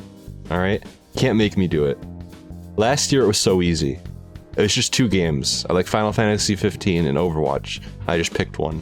All 0.51 0.59
right? 0.59 0.83
Can't 1.17 1.37
make 1.37 1.57
me 1.57 1.67
do 1.67 1.87
it. 1.87 1.99
Last 2.77 3.11
year 3.11 3.23
it 3.23 3.27
was 3.27 3.39
so 3.39 3.63
easy. 3.63 3.99
It 4.57 4.63
was 4.63 4.75
just 4.75 4.93
two 4.93 5.09
games. 5.09 5.67
I 5.69 5.73
like 5.73 5.87
Final 5.87 6.13
Fantasy 6.13 6.55
15 6.55 7.07
and 7.07 7.19
Overwatch. 7.19 7.83
I 8.07 8.17
just 8.17 8.33
picked 8.33 8.59
one. 8.59 8.81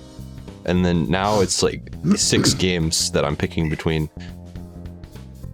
And 0.67 0.85
then 0.85 1.09
now 1.11 1.41
it's 1.41 1.63
like 1.63 1.83
six 2.17 2.55
games 2.67 3.11
that 3.13 3.25
I'm 3.25 3.37
picking 3.37 3.69
between. 3.69 4.09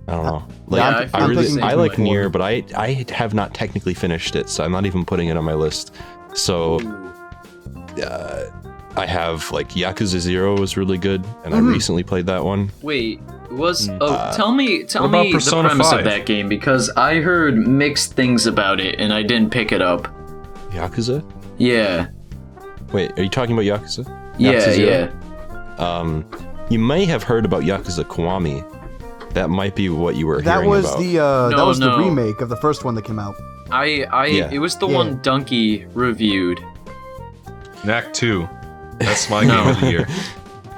I 0.09 0.13
don't 0.17 0.25
know. 0.27 0.45
Like, 0.67 0.81
Yeah, 0.81 0.99
I 0.99 1.03
I, 1.03 1.07
feel 1.21 1.29
really, 1.29 1.63
I 1.63 1.75
like 1.75 1.99
way. 1.99 2.05
Nier, 2.05 2.29
but 2.29 2.43
I 2.43 2.65
I 2.77 3.05
have 3.11 3.33
not 3.35 3.55
technically 3.55 3.95
finished 3.95 4.35
it, 4.37 4.49
so 4.49 4.65
I'm 4.65 4.73
not 4.73 4.87
even 4.87 5.05
putting 5.05 5.29
it 5.29 5.37
on 5.37 5.45
my 5.45 5.55
list. 5.55 5.95
So, 6.35 6.79
uh, 8.03 8.51
I 8.97 9.07
have 9.07 9.51
like 9.53 9.71
Yakuza 9.71 10.19
Zero 10.19 10.57
was 10.59 10.77
really 10.77 10.99
good, 10.99 11.25
and 11.45 11.55
I 11.55 11.59
recently 11.59 12.03
played 12.03 12.27
that 12.27 12.45
one. 12.45 12.71
Wait, 12.83 13.21
was 13.51 13.89
oh 14.01 14.07
uh, 14.07 14.33
tell 14.35 14.53
me 14.53 14.85
tell 14.85 15.03
What 15.03 15.09
about 15.11 15.23
me 15.27 15.33
the 15.33 15.39
premise 15.63 15.91
5? 15.91 15.99
of 16.01 16.05
that 16.05 16.27
game 16.27 16.49
because 16.49 16.91
I 16.91 17.17
heard 17.21 17.57
mixed 17.57 18.15
things 18.15 18.47
about 18.47 18.81
it 18.81 19.01
and 19.01 19.13
I 19.13 19.23
didn't 19.23 19.51
pick 19.51 19.71
it 19.73 19.83
up. 19.83 20.05
Yakuza? 20.71 21.25
Yeah, 21.59 22.09
Wait, 22.93 23.17
are 23.19 23.23
you 23.23 23.29
talking 23.29 23.53
about 23.57 23.65
Yakuza? 23.65 24.07
Yeah, 24.39 24.53
Yakuza 24.53 24.73
Zero? 24.75 25.13
yeah. 25.13 25.77
Um, 25.99 26.25
you 26.71 26.79
may 26.79 27.05
have 27.05 27.23
heard 27.23 27.45
about 27.45 27.63
Yakuza 27.63 28.05
Kiwami. 28.05 28.65
That 29.35 29.49
might 29.51 29.77
be 29.77 29.89
what 29.89 30.17
you 30.17 30.27
were 30.27 30.43
That 30.43 30.55
hearing 30.57 30.71
was 30.71 30.85
about. 30.87 30.99
the 31.01 31.19
uh, 31.19 31.49
that 31.51 31.65
was 31.67 31.79
no. 31.79 31.97
the 31.97 32.03
remake 32.05 32.41
of 32.41 32.49
the 32.49 32.57
first 32.57 32.85
one 32.85 32.95
that 32.97 33.05
came 33.05 33.19
out. 33.19 33.35
I 33.71 34.05
I 34.11 34.27
Yeah. 34.27 34.51
it 34.53 34.59
was 34.59 34.77
the 34.77 34.89
Yeah. 34.89 34.97
one 34.97 35.21
Donkey 35.23 35.85
reviewed. 35.95 36.59
Knack 37.85 38.13
2. 38.13 38.49
That's 38.99 39.31
my 39.31 39.45
No. 39.47 39.55
game 39.65 39.69
of 39.75 39.81
the 39.81 39.91
year. 39.91 40.07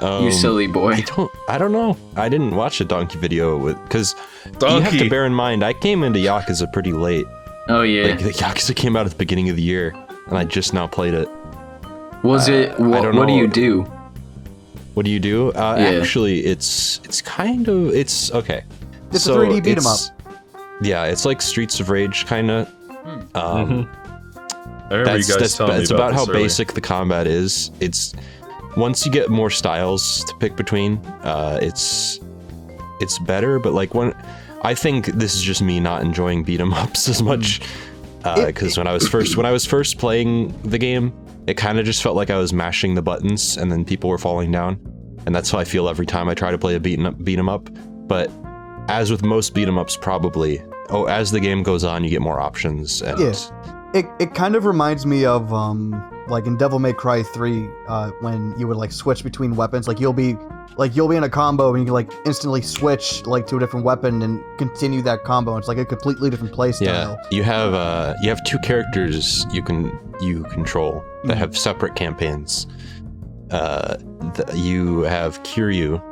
Um, 0.00 0.24
you 0.24 0.32
silly 0.32 0.66
boy. 0.66 0.94
I 0.94 1.00
don't. 1.02 1.30
I 1.48 1.58
don't 1.58 1.70
know. 1.70 1.96
I 2.16 2.28
didn't 2.28 2.56
watch 2.56 2.80
a 2.80 2.84
donkey 2.84 3.20
video 3.20 3.56
with 3.56 3.80
because 3.84 4.16
you 4.60 4.80
have 4.80 4.98
to 4.98 5.08
bear 5.08 5.24
in 5.26 5.32
mind 5.32 5.62
I 5.62 5.74
came 5.74 6.02
into 6.02 6.18
Yakuza 6.18 6.72
pretty 6.72 6.92
late. 6.92 7.24
Oh 7.68 7.82
yeah. 7.82 8.08
Like 8.08 8.18
the 8.18 8.30
Yakuza 8.32 8.74
came 8.74 8.96
out 8.96 9.06
at 9.06 9.12
the 9.12 9.16
beginning 9.18 9.48
of 9.48 9.54
the 9.54 9.62
year, 9.62 9.94
and 10.26 10.36
I 10.36 10.42
just 10.42 10.74
now 10.74 10.88
played 10.88 11.14
it. 11.14 11.28
Was 12.22 12.48
it 12.48 12.70
I 12.72 12.82
what, 12.82 13.02
don't 13.02 13.16
what 13.16 13.28
do 13.28 13.34
you 13.34 13.46
do? 13.46 13.82
What 14.94 15.04
do 15.06 15.10
you 15.10 15.20
do? 15.20 15.50
Uh, 15.52 15.76
Yeah. 15.78 16.00
Actually, 16.00 16.40
it's 16.44 17.00
it's 17.04 17.20
kind 17.22 17.68
of 17.68 17.94
it's 17.94 18.30
okay. 18.32 18.64
It's 19.12 19.26
a 19.26 19.30
3D 19.32 19.62
beat 19.64 19.78
'em 19.78 19.86
up. 19.86 19.98
Yeah, 20.82 21.04
it's 21.04 21.24
like 21.24 21.40
Streets 21.42 21.80
of 21.80 21.90
Rage 21.90 22.26
kind 22.26 22.50
of. 22.50 22.68
Hmm. 22.68 23.36
Um, 23.36 23.88
I 24.90 24.96
remember 24.96 25.04
that's 25.04 25.28
you 25.28 25.34
guys 25.34 25.40
that's 25.40 25.56
telling 25.56 25.80
it's 25.80 25.90
me 25.90 25.96
about, 25.96 26.10
about, 26.10 26.14
how 26.14 26.24
this 26.26 26.30
earlier. 26.34 26.44
basic 26.44 26.72
the 26.74 26.80
combat 26.80 27.26
is. 27.26 27.70
It's 27.80 28.12
once 28.76 29.06
you 29.06 29.12
get 29.12 29.30
more 29.30 29.50
styles 29.50 30.24
to 30.24 30.34
pick 30.36 30.56
between, 30.56 30.98
uh, 31.24 31.58
it's 31.62 32.20
it's 33.00 33.18
better. 33.20 33.58
But 33.58 33.72
like 33.72 33.94
when 33.94 34.14
I 34.62 34.74
think 34.74 35.06
this 35.06 35.34
is 35.34 35.42
just 35.42 35.62
me 35.62 35.80
not 35.80 36.02
enjoying 36.02 36.42
beat 36.44 36.60
'em 36.60 36.72
ups 36.84 37.08
as 37.08 37.22
much 37.22 37.60
because 38.46 38.76
when 38.78 38.86
I 38.86 38.92
was 38.92 39.08
first 39.08 39.36
when 39.36 39.46
I 39.46 39.52
was 39.52 39.64
first 39.64 39.98
playing 39.98 40.54
the 40.62 40.78
game, 40.78 41.12
it 41.46 41.56
kind 41.56 41.78
of 41.78 41.84
just 41.84 42.02
felt 42.02 42.16
like 42.16 42.30
I 42.30 42.38
was 42.38 42.52
mashing 42.52 42.94
the 42.94 43.02
buttons 43.02 43.56
and 43.56 43.70
then 43.70 43.84
people 43.84 44.08
were 44.10 44.18
falling 44.18 44.50
down, 44.52 44.78
and 45.26 45.34
that's 45.34 45.50
how 45.50 45.58
I 45.58 45.64
feel 45.64 45.88
every 45.88 46.06
time 46.06 46.28
I 46.28 46.34
try 46.34 46.50
to 46.50 46.58
play 46.58 46.74
a 46.74 46.80
beat 46.80 46.98
'em 46.98 47.06
up. 47.48 47.68
Up, 47.68 47.68
but 48.08 48.30
as 48.88 49.10
with 49.10 49.22
most 49.22 49.54
beat 49.54 49.68
'em 49.68 49.78
ups, 49.78 49.96
probably. 49.96 50.62
Oh, 50.90 51.04
as 51.04 51.30
the 51.30 51.40
game 51.40 51.62
goes 51.62 51.84
on, 51.84 52.04
you 52.04 52.10
get 52.10 52.20
more 52.22 52.40
options, 52.40 53.02
and 53.02 53.18
Yeah. 53.18 53.32
It 53.94 54.06
it 54.18 54.34
kind 54.34 54.56
of 54.56 54.64
reminds 54.64 55.04
me 55.04 55.26
of 55.26 55.52
um 55.52 56.02
like 56.28 56.46
in 56.46 56.56
Devil 56.56 56.78
May 56.78 56.94
Cry 56.94 57.22
3 57.22 57.68
uh 57.88 58.10
when 58.20 58.54
you 58.58 58.66
would 58.66 58.78
like 58.78 58.90
switch 58.90 59.22
between 59.22 59.54
weapons 59.54 59.86
like 59.86 60.00
you'll 60.00 60.14
be 60.14 60.36
like 60.76 60.96
you'll 60.96 61.08
be 61.08 61.16
in 61.16 61.24
a 61.24 61.28
combo 61.28 61.70
and 61.74 61.80
you 61.80 61.86
can 61.86 61.94
like 61.94 62.12
instantly 62.24 62.62
switch 62.62 63.24
like 63.26 63.46
to 63.48 63.56
a 63.56 63.60
different 63.60 63.84
weapon 63.84 64.22
and 64.22 64.42
continue 64.58 65.02
that 65.02 65.24
combo. 65.24 65.56
It's 65.56 65.68
like 65.68 65.78
a 65.78 65.84
completely 65.84 66.30
different 66.30 66.52
play 66.52 66.72
style. 66.72 67.18
Yeah, 67.20 67.28
you 67.30 67.42
have 67.42 67.74
uh, 67.74 68.14
you 68.22 68.28
have 68.28 68.42
two 68.44 68.58
characters 68.60 69.46
you 69.52 69.62
can 69.62 69.98
you 70.20 70.44
control 70.44 71.04
that 71.24 71.36
have 71.36 71.56
separate 71.56 71.94
campaigns. 71.94 72.66
Uh, 73.50 73.96
th- 74.34 74.48
you 74.54 75.00
have 75.00 75.42
Kiryu, 75.42 76.02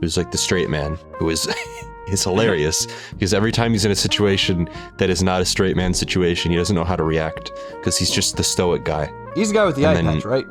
who's 0.00 0.16
like 0.16 0.32
the 0.32 0.38
straight 0.38 0.68
man, 0.68 0.98
who 1.18 1.30
is 1.30 1.48
is 2.08 2.24
hilarious 2.24 2.86
because 3.12 3.32
every 3.32 3.52
time 3.52 3.72
he's 3.72 3.84
in 3.84 3.92
a 3.92 3.96
situation 3.96 4.68
that 4.98 5.10
is 5.10 5.22
not 5.22 5.40
a 5.40 5.44
straight 5.44 5.76
man 5.76 5.94
situation, 5.94 6.50
he 6.50 6.56
doesn't 6.56 6.74
know 6.74 6.84
how 6.84 6.96
to 6.96 7.04
react 7.04 7.52
because 7.76 7.96
he's 7.96 8.10
just 8.10 8.36
the 8.36 8.42
stoic 8.44 8.84
guy. 8.84 9.12
He's 9.34 9.48
the 9.48 9.54
guy 9.54 9.64
with 9.64 9.76
the 9.76 9.84
And 9.84 10.08
eye 10.08 10.14
patch, 10.14 10.24
right? 10.24 10.46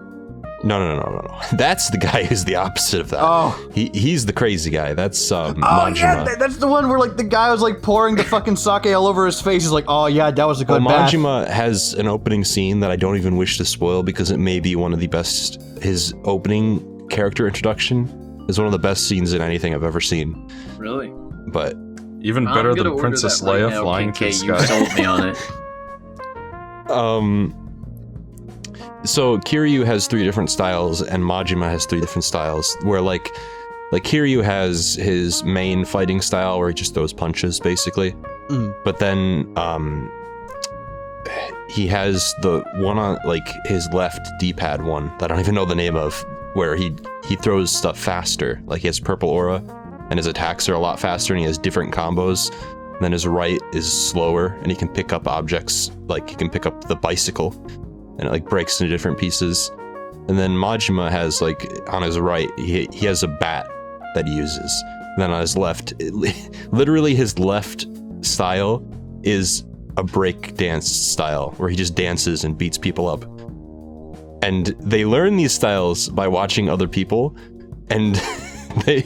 No, 0.62 0.78
no, 0.78 0.95
no, 0.95 1.01
no, 1.03 1.10
no, 1.12 1.22
no. 1.22 1.39
That's 1.57 1.89
the 1.89 1.97
guy 1.97 2.26
who's 2.26 2.43
the 2.43 2.55
opposite 2.55 2.99
of 2.99 3.10
that. 3.12 3.20
Oh. 3.22 3.70
He 3.74 3.89
he's 3.93 4.26
the 4.26 4.34
crazy 4.34 4.70
guy. 4.70 4.93
That's 4.93 5.32
um, 5.32 5.64
Oh 5.64 5.68
Majima. 5.88 5.95
yeah, 5.97 6.24
that- 6.26 6.39
that's 6.39 6.57
the 6.57 6.68
one 6.68 6.89
where 6.89 6.99
like 6.99 7.16
the 7.16 7.24
guy 7.24 7.49
was 7.51 7.62
like 7.62 7.82
pouring 7.82 8.16
the 8.16 8.24
fucking 8.26 8.57
sake 8.57 8.86
all 8.88 9.07
over 9.07 9.26
his 9.26 9.39
face. 9.39 9.64
He's 9.64 9.72
like, 9.72 9.86
"Oh 9.88 10.07
yeah, 10.07 10.32
that 10.32 10.45
was 10.45 10.62
a 10.62 10.66
Well, 10.66 10.80
good 10.80 10.88
bath." 10.88 11.12
Majima 11.14 11.47
has 11.47 11.93
an 11.93 12.07
opening 12.07 12.43
scene 12.43 12.82
that 12.82 12.91
I 12.91 12.97
don't 12.97 13.16
even 13.16 13.38
wish 13.38 13.57
to 13.57 13.64
spoil 13.66 14.03
because 14.03 14.32
it 14.32 14.38
may 14.38 14.60
be 14.60 14.76
one 14.76 14.91
of 14.93 14.99
the 14.99 15.07
best. 15.07 15.62
His 15.82 16.14
opening 16.26 17.07
character 17.10 17.47
introduction 17.47 18.45
is 18.49 18.57
one 18.57 18.66
of 18.66 18.74
the 18.74 18.80
best 18.80 19.07
scenes 19.07 19.32
in 19.34 19.41
anything 19.41 19.74
I've 19.74 19.84
ever 19.86 20.01
seen. 20.01 20.49
Really? 20.78 21.10
But 21.53 21.76
Even 22.22 22.43
better 22.45 22.76
than 22.76 22.97
Princess 22.99 23.39
that 23.39 23.45
right 23.49 23.62
Leia 23.62 23.70
now, 23.70 23.82
flying 23.84 24.12
King 24.12 24.34
through 24.34 24.55
K, 24.55 24.55
the 24.57 24.62
You 24.62 24.66
sky. 24.68 24.86
sold 24.86 24.95
me 24.97 25.05
on 25.05 25.30
it. 25.30 26.89
um, 26.91 27.59
so 29.10 29.38
Kiryu 29.39 29.86
has 29.86 30.07
three 30.07 30.24
different 30.24 30.49
styles, 30.49 31.01
and 31.01 31.24
Majima 31.24 31.70
has 31.70 31.86
three 31.86 31.99
different 31.99 32.24
styles. 32.24 32.78
Where 32.84 33.01
like, 33.01 33.30
like 33.91 34.03
Kiryu 34.03 34.43
has 34.43 34.95
his 34.95 35.43
main 35.43 35.84
fighting 35.84 36.22
style 36.22 36.60
where 36.60 36.70
he 36.70 36.76
just 36.76 36.93
throws 36.93 37.12
punches, 37.12 37.60
basically. 37.60 38.14
Mhm. 38.49 38.74
But 38.84 38.99
then, 38.99 39.51
um, 39.55 40.12
he 41.68 41.88
has 41.88 42.34
the 42.41 42.64
one 42.76 42.97
on 42.97 43.18
like 43.26 43.47
his 43.66 43.88
left 43.93 44.28
D-pad 44.39 44.84
one 44.84 45.12
that 45.20 45.32
I 45.32 45.36
don't 45.36 45.39
even 45.39 45.55
know 45.55 45.66
the 45.66 45.76
name 45.76 45.95
of, 45.95 46.26
where 46.53 46.76
he 46.76 46.95
he 47.26 47.36
throws 47.36 47.72
stuff 47.72 47.97
faster. 47.97 48.62
Like 48.66 48.82
he 48.82 48.88
has 48.88 48.99
purple 48.99 49.30
aura, 49.30 49.64
and 50.10 50.18
his 50.18 50.28
attacks 50.28 50.70
are 50.70 50.74
a 50.74 50.80
lot 50.80 50.99
faster, 50.99 51.34
and 51.34 51.39
he 51.39 51.45
has 51.45 51.57
different 51.57 51.93
combos. 51.93 52.51
And 52.93 53.05
then 53.05 53.12
his 53.12 53.26
right 53.26 53.62
is 53.74 53.91
slower, 53.91 54.57
and 54.62 54.68
he 54.68 54.76
can 54.76 54.88
pick 54.89 55.14
up 55.14 55.28
objects. 55.28 55.91
Like 56.07 56.30
he 56.30 56.36
can 56.36 56.49
pick 56.49 56.66
up 56.66 56.86
the 56.86 56.95
bicycle, 56.95 57.53
and 58.20 58.28
it 58.28 58.32
like 58.32 58.45
breaks 58.45 58.80
into 58.80 58.91
different 58.91 59.17
pieces. 59.17 59.72
And 60.28 60.38
then 60.38 60.51
Majima 60.51 61.09
has 61.09 61.41
like 61.41 61.67
on 61.88 62.03
his 62.03 62.20
right, 62.20 62.49
he 62.57 62.88
he 62.91 63.05
has 63.05 63.24
a 63.24 63.28
bat 63.28 63.67
that 64.15 64.28
he 64.28 64.36
uses. 64.36 64.84
And 65.13 65.24
then 65.24 65.32
on 65.32 65.41
his 65.41 65.57
left, 65.57 65.93
literally 66.72 67.15
his 67.15 67.39
left 67.39 67.88
style 68.22 68.86
is 69.24 69.65
a 69.97 70.03
break 70.03 70.55
dance 70.55 70.89
style 70.89 71.51
where 71.57 71.70
he 71.70 71.76
just 71.76 71.95
dances 71.95 72.43
and 72.43 72.57
beats 72.57 72.78
people 72.78 73.07
up. 73.07 73.24
And 74.43 74.67
they 74.80 75.03
learn 75.05 75.36
these 75.36 75.51
styles 75.51 76.09
by 76.09 76.28
watching 76.28 76.70
other 76.70 76.88
people 76.88 77.36
and 77.89 78.15
they 78.86 78.99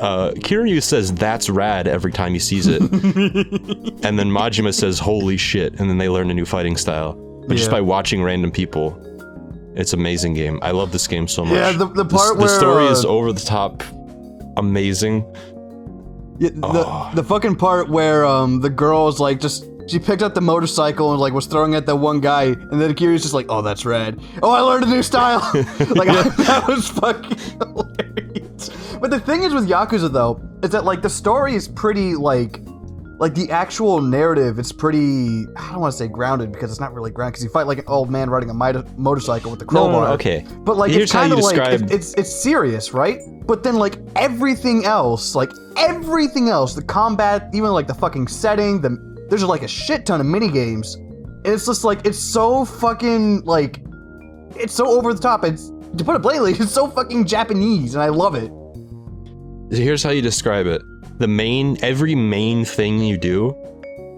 uh, 0.00 0.32
Kiryu 0.36 0.82
says 0.82 1.14
that's 1.14 1.48
rad 1.48 1.86
every 1.86 2.12
time 2.12 2.32
he 2.32 2.38
sees 2.38 2.66
it, 2.66 2.80
and 4.04 4.18
then 4.18 4.30
Majima 4.30 4.74
says 4.74 4.98
holy 4.98 5.36
shit, 5.36 5.78
and 5.78 5.88
then 5.88 5.98
they 5.98 6.08
learn 6.08 6.30
a 6.30 6.34
new 6.34 6.44
fighting 6.44 6.76
style. 6.76 7.22
But 7.46 7.56
just 7.56 7.70
by 7.70 7.80
watching 7.80 8.22
random 8.22 8.50
people, 8.50 9.00
it's 9.76 9.92
amazing 9.92 10.34
game. 10.34 10.58
I 10.62 10.70
love 10.72 10.90
this 10.92 11.06
game 11.06 11.28
so 11.28 11.44
much. 11.44 11.54
Yeah, 11.54 11.72
the- 11.72 11.86
the 11.86 12.04
part 12.04 12.34
the 12.36 12.40
where, 12.44 12.48
story 12.48 12.86
uh, 12.86 12.90
is 12.90 13.04
over 13.04 13.32
the 13.32 13.40
top, 13.40 13.82
amazing. 14.56 15.24
Yeah, 16.38 16.50
the 16.50 16.84
Oh. 16.86 17.10
the 17.14 17.22
fucking 17.24 17.56
part 17.56 17.88
where 17.88 18.24
um 18.26 18.60
the 18.60 18.68
girl 18.70 19.08
is 19.08 19.18
like 19.20 19.40
just 19.40 19.64
she 19.88 19.98
picked 20.00 20.20
up 20.22 20.34
the 20.34 20.40
motorcycle 20.40 21.12
and 21.12 21.20
like 21.20 21.32
was 21.32 21.46
throwing 21.46 21.74
at 21.76 21.86
that 21.86 21.96
one 21.96 22.20
guy, 22.20 22.44
and 22.46 22.80
then 22.80 22.92
Kiryu's 22.94 23.22
just 23.22 23.34
like, 23.34 23.46
"Oh, 23.48 23.62
that's 23.62 23.84
rad. 23.86 24.18
Oh, 24.42 24.50
I 24.50 24.60
learned 24.60 24.84
a 24.84 24.88
new 24.88 25.02
style." 25.02 25.38
like 25.54 26.08
that 26.08 26.64
was 26.66 26.88
fucking 26.88 27.38
hilarious. 27.60 28.70
But 29.00 29.10
the 29.10 29.20
thing 29.20 29.44
is 29.44 29.54
with 29.54 29.68
Yakuza 29.68 30.12
though, 30.12 30.40
is 30.62 30.70
that 30.70 30.84
like 30.84 31.02
the 31.02 31.08
story 31.10 31.54
is 31.54 31.68
pretty 31.68 32.14
like 32.16 32.60
like 33.18 33.34
the 33.34 33.50
actual 33.50 34.00
narrative. 34.00 34.58
It's 34.58 34.72
pretty. 34.72 35.46
I 35.56 35.70
don't 35.72 35.80
want 35.80 35.92
to 35.92 35.98
say 35.98 36.08
grounded 36.08 36.52
because 36.52 36.70
it's 36.70 36.80
not 36.80 36.92
really 36.94 37.10
grounded 37.10 37.32
because 37.34 37.44
you 37.44 37.50
fight 37.50 37.66
like 37.66 37.78
an 37.78 37.84
old 37.88 38.10
man 38.10 38.28
riding 38.30 38.50
a 38.50 38.54
mito- 38.54 38.96
motorcycle 38.98 39.50
with 39.50 39.62
a 39.62 39.64
crowbar. 39.64 39.92
no, 39.92 40.00
no, 40.06 40.12
okay. 40.12 40.44
But 40.60 40.76
like 40.76 40.90
Here's 40.90 41.04
it's 41.04 41.12
kind 41.12 41.32
of 41.32 41.38
like 41.40 41.56
describe- 41.56 41.82
it- 41.82 41.90
it's 41.92 42.14
it's 42.14 42.30
serious, 42.34 42.92
right? 42.92 43.20
But 43.46 43.62
then 43.62 43.76
like 43.76 43.98
everything 44.16 44.84
else, 44.84 45.34
like 45.34 45.50
everything 45.76 46.48
else, 46.48 46.74
the 46.74 46.82
combat, 46.82 47.48
even 47.54 47.70
like 47.70 47.86
the 47.86 47.94
fucking 47.94 48.28
setting, 48.28 48.80
the 48.80 48.98
there's 49.28 49.42
like 49.44 49.62
a 49.62 49.68
shit 49.68 50.04
ton 50.06 50.20
of 50.20 50.26
mini 50.26 50.50
games. 50.50 50.94
And 50.94 51.46
it's 51.54 51.66
just 51.66 51.84
like 51.84 52.04
it's 52.06 52.18
so 52.18 52.64
fucking 52.64 53.44
like 53.44 53.82
it's 54.56 54.74
so 54.74 54.86
over 54.88 55.14
the 55.14 55.20
top. 55.20 55.44
It's 55.44 55.70
to 55.96 56.04
put 56.04 56.16
it 56.16 56.22
blatantly, 56.22 56.52
it's 56.58 56.72
so 56.72 56.88
fucking 56.88 57.24
Japanese, 57.26 57.94
and 57.94 58.02
I 58.02 58.08
love 58.08 58.34
it. 58.34 58.50
Here's 59.74 60.02
how 60.02 60.10
you 60.10 60.22
describe 60.22 60.66
it. 60.66 60.82
The 61.18 61.28
main, 61.28 61.76
every 61.82 62.14
main 62.14 62.64
thing 62.64 62.98
you 63.00 63.16
do 63.16 63.54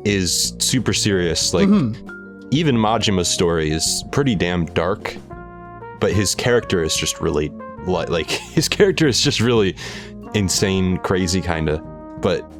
is 0.05 0.55
super 0.59 0.93
serious. 0.93 1.53
Like, 1.55 1.69
Mhm. 1.69 1.97
even 2.51 2.77
Majima's 2.77 3.29
story 3.29 3.71
is 3.71 4.05
pretty 4.11 4.35
damn 4.35 4.67
dark, 4.67 5.17
but 6.01 6.13
his 6.13 6.35
character 6.35 6.83
is 6.83 6.97
just 6.97 7.21
really, 7.21 7.51
li- 7.87 8.07
like, 8.07 8.31
his 8.57 8.69
character 8.69 9.07
is 9.07 9.21
just 9.21 9.41
really 9.41 9.77
insane, 10.35 10.99
crazy 10.99 11.41
kind 11.41 11.69
of. 11.69 11.81
But, 12.21 12.51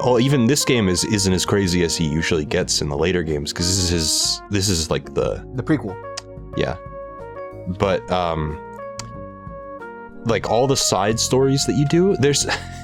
oh, 0.00 0.18
even 0.18 0.46
this 0.46 0.64
game 0.64 0.88
is, 0.88 1.04
isn't 1.04 1.32
as 1.32 1.44
crazy 1.44 1.84
as 1.84 1.96
he 1.96 2.06
usually 2.08 2.44
gets 2.44 2.80
in 2.80 2.88
the 2.88 2.96
later 2.96 3.22
games, 3.22 3.52
because 3.52 3.66
this 3.66 3.78
is 3.84 3.88
his, 3.90 4.42
this 4.50 4.68
is 4.68 4.90
like 4.90 5.14
the, 5.14 5.44
The 5.54 5.62
prequel. 5.62 5.94
yeah. 6.56 6.76
But 7.78 8.08
um 8.10 8.58
like 10.26 10.48
all 10.50 10.66
the 10.66 10.76
side 10.76 11.18
stories 11.20 11.64
that 11.66 11.74
you 11.76 11.86
do, 11.86 12.16
there's 12.18 12.46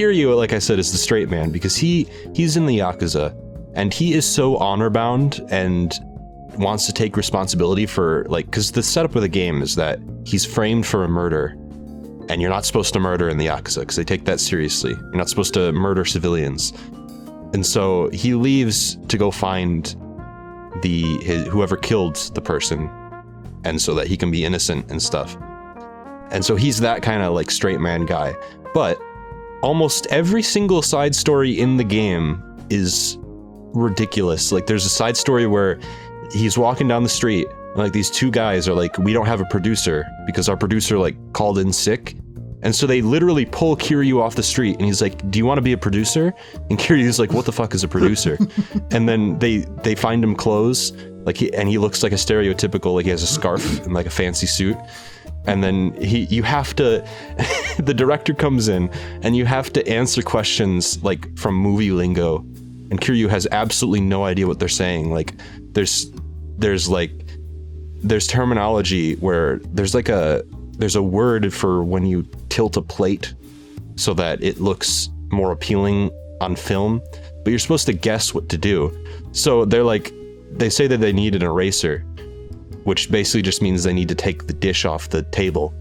Kiryu, 0.00 0.34
like 0.34 0.54
I 0.54 0.60
said, 0.60 0.78
is 0.78 0.92
the 0.92 0.96
straight 0.96 1.28
man 1.28 1.50
because 1.50 1.76
he 1.76 2.08
he's 2.34 2.56
in 2.56 2.64
the 2.64 2.78
Yakuza 2.78 3.36
and 3.74 3.92
he 3.92 4.14
is 4.14 4.24
so 4.24 4.56
honor 4.56 4.88
bound 4.88 5.46
and 5.50 5.92
wants 6.56 6.86
to 6.86 6.92
take 6.94 7.18
responsibility 7.18 7.84
for 7.84 8.24
like 8.30 8.46
because 8.46 8.72
the 8.72 8.82
setup 8.82 9.14
of 9.14 9.20
the 9.20 9.28
game 9.28 9.60
is 9.60 9.74
that 9.76 9.98
he's 10.24 10.42
framed 10.42 10.86
for 10.86 11.04
a 11.04 11.08
murder 11.08 11.54
and 12.30 12.40
you're 12.40 12.48
not 12.48 12.64
supposed 12.64 12.94
to 12.94 12.98
murder 12.98 13.28
in 13.28 13.36
the 13.36 13.48
Yakuza 13.48 13.80
because 13.80 13.96
they 13.96 14.04
take 14.04 14.24
that 14.24 14.40
seriously. 14.40 14.92
You're 14.92 15.16
not 15.16 15.28
supposed 15.28 15.52
to 15.52 15.70
murder 15.72 16.06
civilians. 16.06 16.72
And 17.52 17.66
so 17.66 18.08
he 18.08 18.32
leaves 18.32 18.96
to 19.08 19.18
go 19.18 19.30
find 19.30 19.94
the 20.80 21.18
his, 21.18 21.46
whoever 21.48 21.76
killed 21.76 22.16
the 22.32 22.40
person 22.40 22.88
and 23.64 23.82
so 23.82 23.92
that 23.96 24.06
he 24.06 24.16
can 24.16 24.30
be 24.30 24.46
innocent 24.46 24.90
and 24.90 25.02
stuff. 25.02 25.36
And 26.30 26.42
so 26.42 26.56
he's 26.56 26.80
that 26.80 27.02
kind 27.02 27.22
of 27.22 27.34
like 27.34 27.50
straight 27.50 27.80
man 27.80 28.06
guy. 28.06 28.34
But 28.72 28.98
almost 29.62 30.06
every 30.06 30.42
single 30.42 30.82
side 30.82 31.14
story 31.14 31.58
in 31.58 31.76
the 31.76 31.84
game 31.84 32.42
is 32.70 33.18
ridiculous. 33.20 34.52
Like 34.52 34.66
there's 34.66 34.86
a 34.86 34.90
side 34.90 35.16
story 35.16 35.46
where 35.46 35.78
he's 36.32 36.56
walking 36.56 36.88
down 36.88 37.02
the 37.02 37.08
street 37.08 37.48
and 37.50 37.76
like 37.76 37.92
these 37.92 38.10
two 38.10 38.30
guys 38.30 38.68
are 38.68 38.74
like 38.74 38.96
we 38.98 39.12
don't 39.12 39.26
have 39.26 39.40
a 39.40 39.44
producer 39.44 40.06
because 40.26 40.48
our 40.48 40.56
producer 40.56 40.98
like 40.98 41.16
called 41.32 41.58
in 41.58 41.72
sick. 41.72 42.16
And 42.62 42.74
so 42.74 42.86
they 42.86 43.00
literally 43.00 43.46
pull 43.46 43.74
Kiryu 43.74 44.20
off 44.20 44.34
the 44.34 44.42
street 44.42 44.76
and 44.76 44.84
he's 44.84 45.00
like, 45.00 45.30
"Do 45.30 45.38
you 45.38 45.46
want 45.46 45.56
to 45.56 45.62
be 45.62 45.72
a 45.72 45.78
producer?" 45.78 46.34
And 46.68 46.78
Kiryu's 46.78 47.18
like, 47.18 47.32
"What 47.32 47.46
the 47.46 47.52
fuck 47.52 47.74
is 47.74 47.82
a 47.84 47.88
producer?" 47.88 48.36
and 48.90 49.08
then 49.08 49.38
they 49.38 49.58
they 49.82 49.94
find 49.94 50.22
him 50.22 50.34
clothes 50.34 50.92
like 51.24 51.38
he 51.38 51.52
and 51.54 51.68
he 51.68 51.78
looks 51.78 52.02
like 52.02 52.12
a 52.12 52.16
stereotypical 52.16 52.94
like 52.94 53.04
he 53.04 53.10
has 53.10 53.22
a 53.22 53.26
scarf 53.26 53.84
and 53.84 53.94
like 53.94 54.06
a 54.06 54.10
fancy 54.10 54.46
suit 54.46 54.76
and 55.46 55.64
then 55.64 55.92
he 56.00 56.24
you 56.24 56.42
have 56.42 56.74
to 56.76 57.06
the 57.78 57.94
director 57.94 58.34
comes 58.34 58.68
in 58.68 58.90
and 59.22 59.36
you 59.36 59.44
have 59.46 59.72
to 59.72 59.86
answer 59.88 60.22
questions 60.22 61.02
like 61.02 61.36
from 61.38 61.54
movie 61.54 61.90
lingo. 61.90 62.38
And 62.90 63.00
Kiryu 63.00 63.28
has 63.28 63.46
absolutely 63.52 64.00
no 64.00 64.24
idea 64.24 64.46
what 64.48 64.58
they're 64.58 64.68
saying. 64.68 65.12
Like 65.12 65.34
there's 65.72 66.10
there's 66.58 66.88
like 66.88 67.12
there's 68.02 68.26
terminology 68.26 69.14
where 69.16 69.58
there's 69.58 69.94
like 69.94 70.08
a 70.08 70.44
there's 70.78 70.96
a 70.96 71.02
word 71.02 71.52
for 71.52 71.82
when 71.84 72.06
you 72.06 72.26
tilt 72.48 72.76
a 72.76 72.82
plate 72.82 73.34
so 73.96 74.14
that 74.14 74.42
it 74.42 74.60
looks 74.60 75.08
more 75.30 75.52
appealing 75.52 76.10
on 76.40 76.56
film 76.56 77.00
but 77.42 77.50
you're 77.50 77.58
supposed 77.58 77.86
to 77.86 77.92
guess 77.92 78.34
what 78.34 78.48
to 78.50 78.58
do. 78.58 78.96
So 79.32 79.64
they're 79.64 79.84
like 79.84 80.12
they 80.52 80.68
say 80.68 80.86
that 80.86 80.98
they 80.98 81.12
need 81.12 81.34
an 81.34 81.42
eraser 81.42 82.04
which 82.84 83.10
basically 83.10 83.42
just 83.42 83.62
means 83.62 83.82
they 83.84 83.92
need 83.92 84.08
to 84.08 84.14
take 84.14 84.46
the 84.46 84.52
dish 84.52 84.84
off 84.84 85.08
the 85.10 85.22
table. 85.22 85.74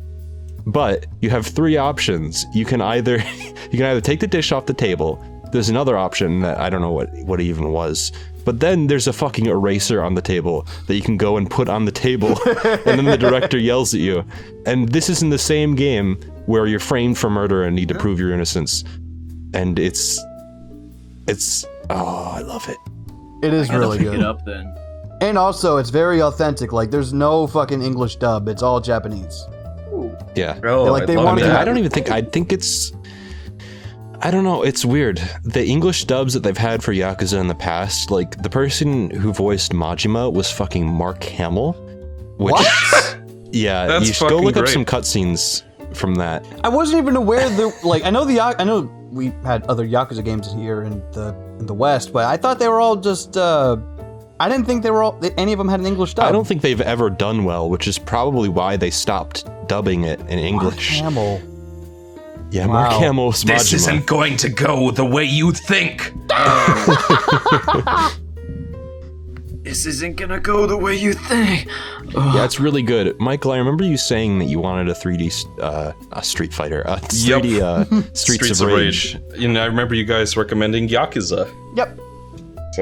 But 0.66 1.06
you 1.22 1.30
have 1.30 1.48
three 1.48 1.78
options. 1.78 2.46
You 2.54 2.66
can 2.66 2.82
either 2.82 3.18
you 3.72 3.78
can 3.78 3.84
either 3.84 4.02
take 4.02 4.20
the 4.20 4.28
dish 4.28 4.52
off 4.52 4.66
the 4.66 4.74
table. 4.74 5.24
There's 5.52 5.70
another 5.70 5.98
option 5.98 6.42
that 6.42 6.60
I 6.60 6.70
don't 6.70 6.82
know 6.82 6.92
what 6.92 7.12
what 7.26 7.40
it 7.40 7.46
even 7.46 7.72
was. 7.72 8.12
But 8.46 8.62
then 8.62 8.88
there's 8.88 9.08
a 9.08 9.14
fucking 9.14 9.46
eraser 9.46 10.02
on 10.02 10.16
the 10.16 10.22
table 10.22 10.66
that 10.88 10.96
you 10.96 11.02
can 11.02 11.18
go 11.18 11.38
and 11.38 11.50
put 11.50 11.70
on 11.70 11.86
the 11.86 11.92
table, 11.92 12.38
and 12.64 12.98
then 12.98 13.06
the 13.06 13.18
director 13.18 13.60
yells 13.60 13.94
at 13.94 14.00
you. 14.00 14.24
And 14.66 14.90
this 14.90 15.10
is 15.10 15.22
in 15.22 15.30
the 15.30 15.38
same 15.38 15.76
game 15.76 16.16
where 16.46 16.66
you're 16.66 16.80
framed 16.80 17.18
for 17.18 17.30
murder 17.30 17.64
and 17.64 17.76
need 17.76 17.90
to 17.90 17.96
prove 17.96 18.20
your 18.20 18.34
innocence. 18.34 18.84
And 19.54 19.78
it's 19.78 20.20
it's 21.28 21.66
oh, 21.90 22.32
I 22.36 22.42
love 22.42 22.68
it. 22.70 22.78
It 23.44 23.54
is 23.54 23.68
Gotta 23.68 23.80
really 23.80 23.98
pick 24.00 24.08
good. 24.08 24.16
it 24.20 24.24
up 24.24 24.44
then. 24.46 24.74
And 25.22 25.38
also, 25.38 25.78
it's 25.78 25.90
very 25.90 26.22
authentic. 26.22 26.72
Like, 26.72 26.92
there's 26.92 27.12
no 27.14 27.46
fucking 27.48 27.82
English 27.82 28.16
dub. 28.18 28.48
It's 28.48 28.62
all 28.64 28.80
Japanese. 28.80 29.46
Yeah. 30.36 30.60
Oh, 30.64 30.86
Yeah, 30.86 30.92
like, 30.92 31.08
they 31.08 31.16
love 31.18 31.26
I 31.26 31.30
wanted 31.30 31.42
mean, 31.44 31.52
to- 31.52 31.60
I 31.60 31.66
don't 31.66 31.78
even 31.78 31.92
think 31.92 32.10
I 32.12 32.22
think 32.22 32.54
it's. 32.54 32.94
I 34.22 34.32
don't 34.32 34.44
know. 34.44 34.64
It's 34.64 34.84
weird. 34.84 35.22
The 35.44 35.66
English 35.66 36.06
dubs 36.06 36.34
that 36.34 36.44
they've 36.44 36.58
had 36.58 36.84
for 36.84 36.94
Yakuza 36.94 37.40
in 37.40 37.48
the 37.48 37.56
past, 37.56 38.12
like 38.12 38.42
the 38.44 38.50
person 38.50 39.10
who 39.12 39.32
voiced 39.34 39.72
Majima 39.72 40.32
was 40.32 40.52
fucking 40.52 40.86
Mark 40.86 41.24
Hamill. 41.24 41.74
Which, 42.38 42.52
What? 42.54 43.18
Yeah, 43.52 43.88
That's 43.88 44.08
you 44.08 44.14
should 44.14 44.30
go 44.30 44.36
fucking 44.36 44.46
look 44.46 44.58
up 44.58 44.64
great. 44.66 44.74
some 44.74 44.86
cutscenes 44.86 45.64
from 45.96 46.14
that. 46.16 46.46
I 46.64 46.70
wasn't 46.70 47.02
even 47.02 47.16
aware 47.16 47.50
that. 47.50 47.84
Like, 47.84 48.04
I 48.04 48.10
know 48.12 48.24
the 48.24 48.34
Ya- 48.34 48.54
I 48.60 48.64
know 48.64 48.82
we 49.12 49.34
had 49.44 49.64
other 49.64 49.88
Yakuza 49.88 50.24
games 50.24 50.54
here 50.54 50.84
in 50.84 51.00
the 51.14 51.34
in 51.60 51.66
the 51.66 51.74
West, 51.74 52.14
but 52.14 52.26
I 52.26 52.38
thought 52.38 52.60
they 52.60 52.68
were 52.70 52.80
all 52.80 52.96
just. 52.96 53.36
uh 53.38 53.78
I 54.40 54.48
didn't 54.50 54.66
think 54.66 54.84
they 54.84 54.92
were 54.92 55.04
all. 55.04 55.14
that 55.20 55.34
Any 55.38 55.52
of 55.52 55.58
them 55.58 55.68
had 55.68 55.80
an 55.80 55.86
English 55.86 56.14
dub. 56.14 56.26
I 56.26 56.32
don't 56.32 56.48
think 56.48 56.62
they've 56.62 56.80
ever 56.82 57.10
done 57.10 57.44
well, 57.44 57.70
which 57.70 57.88
is 57.88 57.98
probably 58.00 58.48
why 58.50 58.78
they 58.78 58.90
stopped 58.90 59.46
dubbing 59.68 60.04
it 60.06 60.20
in 60.22 60.40
English. 60.40 61.02
Mark 61.02 61.14
Hamill. 61.14 61.42
Yeah, 62.52 62.66
Mark 62.66 62.92
Wow. 62.92 63.00
Hamill 63.00 63.26
was 63.28 63.44
This 63.44 63.70
Majima. 63.72 63.76
isn't 63.76 64.06
going 64.08 64.38
to 64.38 64.50
go 64.50 64.92
the 64.92 65.06
way 65.06 65.24
you 65.26 65.52
think. 65.52 66.14
This 69.62 69.86
isn't 69.86 70.16
gonna 70.16 70.40
go 70.40 70.66
the 70.66 70.78
way 70.78 70.96
you 70.96 71.14
think. 71.14 71.68
Ugh. 72.16 72.34
Yeah, 72.36 72.44
it's 72.46 72.60
really 72.60 72.82
good. 72.82 73.20
Michael, 73.20 73.52
I 73.52 73.58
remember 73.58 73.84
you 73.84 73.98
saying 73.98 74.40
that 74.40 74.46
you 74.46 74.58
wanted 74.60 74.90
a 74.90 74.94
3D 74.94 75.46
uh, 75.62 75.92
a 76.14 76.24
Street 76.24 76.54
Fighter, 76.54 76.82
a 76.88 76.96
3D 76.96 77.62
uh, 77.62 77.84
Streets, 78.14 78.62
of 78.62 78.68
Rage. 78.68 79.18
You 79.38 79.48
know, 79.50 79.62
I 79.62 79.66
remember 79.66 79.94
you 79.94 80.06
guys 80.06 80.36
recommending 80.36 80.88
Yakuza. 80.88 81.54
Yep. 81.76 82.00
So 82.74 82.82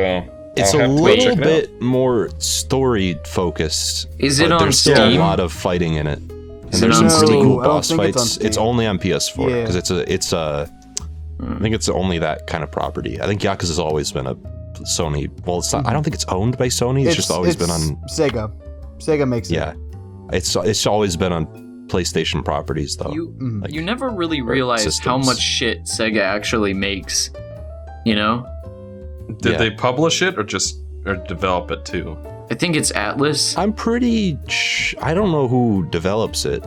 It's 0.59 0.73
I'll 0.73 0.79
a 0.81 0.83
have 0.83 0.91
to 0.91 0.97
go 0.97 1.03
little 1.03 1.25
check 1.25 1.33
it 1.37 1.39
out. 1.39 1.43
bit 1.43 1.81
more 1.81 2.29
story 2.39 3.19
focused. 3.25 4.07
Is 4.19 4.39
it 4.39 4.51
on 4.51 4.59
there's 4.61 4.79
still 4.79 4.95
Steam? 4.95 5.19
a 5.21 5.23
lot 5.23 5.39
of 5.39 5.51
fighting 5.53 5.95
in 5.95 6.07
it. 6.07 6.19
And 6.19 6.73
Is 6.73 6.81
it 6.81 6.85
there's 6.85 6.99
on 7.01 7.09
some 7.09 7.19
pretty 7.19 7.33
Steam? 7.33 7.45
cool 7.45 7.57
boss 7.63 7.87
think 7.89 8.01
it's 8.03 8.17
on 8.17 8.23
fights. 8.25 8.37
It's, 8.37 8.57
only 8.57 8.85
on 8.87 8.97
PS4 8.99 9.49
Yeah. 9.49 9.61
because 9.61 9.75
it's 9.75 9.91
a 9.91 10.11
it's 10.13 10.33
a 10.33 10.69
I 11.39 11.59
think 11.59 11.75
it's 11.75 11.87
only 11.87 12.17
that 12.19 12.47
kind 12.47 12.63
of 12.63 12.71
property. 12.71 13.21
I 13.21 13.27
think 13.27 13.41
Yakuza's 13.41 13.79
always 13.79 14.11
been 14.11 14.25
a 14.27 14.35
Sony. 14.83 15.29
Well, 15.45 15.59
it's 15.59 15.71
not. 15.73 15.85
I 15.87 15.93
don't 15.93 16.03
think 16.03 16.15
it's 16.15 16.25
owned 16.25 16.57
by 16.57 16.67
Sony. 16.67 17.05
It's, 17.05 17.15
just 17.15 17.31
always 17.31 17.55
been 17.55 17.69
on. 17.69 17.95
Sega. 18.11 18.51
Sega 18.97 19.27
makes 19.27 19.49
it. 19.49 19.55
Yeah, 19.55 19.73
it's 20.33 20.55
it's 20.55 20.85
always 20.87 21.15
been 21.15 21.31
on 21.31 21.45
PlayStation 21.87 22.43
properties 22.43 22.97
though. 22.97 23.11
You. 23.13 23.35
Like, 23.61 23.71
you 23.71 23.81
never 23.81 24.09
really 24.09 24.41
realize 24.41 24.97
how 24.99 25.17
much 25.17 25.39
shit 25.39 25.83
Sega 25.83 26.21
actually 26.21 26.73
makes. 26.73 27.29
You 28.05 28.15
know? 28.15 28.45
Did 29.41 29.53
Yeah. 29.53 29.57
they 29.57 29.71
publish 29.71 30.21
it 30.21 30.37
or 30.37 30.43
just 30.43 30.81
or 31.05 31.15
develop 31.15 31.71
it 31.71 31.85
too? 31.85 32.17
I 32.49 32.55
think 32.55 32.75
it's 32.75 32.91
Atlus. 32.93 33.57
I'm 33.57 33.73
pretty. 33.73 34.37
Sh- 34.47 34.95
I 35.01 35.13
don't 35.13 35.31
know 35.31 35.47
who 35.47 35.85
develops 35.89 36.45
it. 36.45 36.65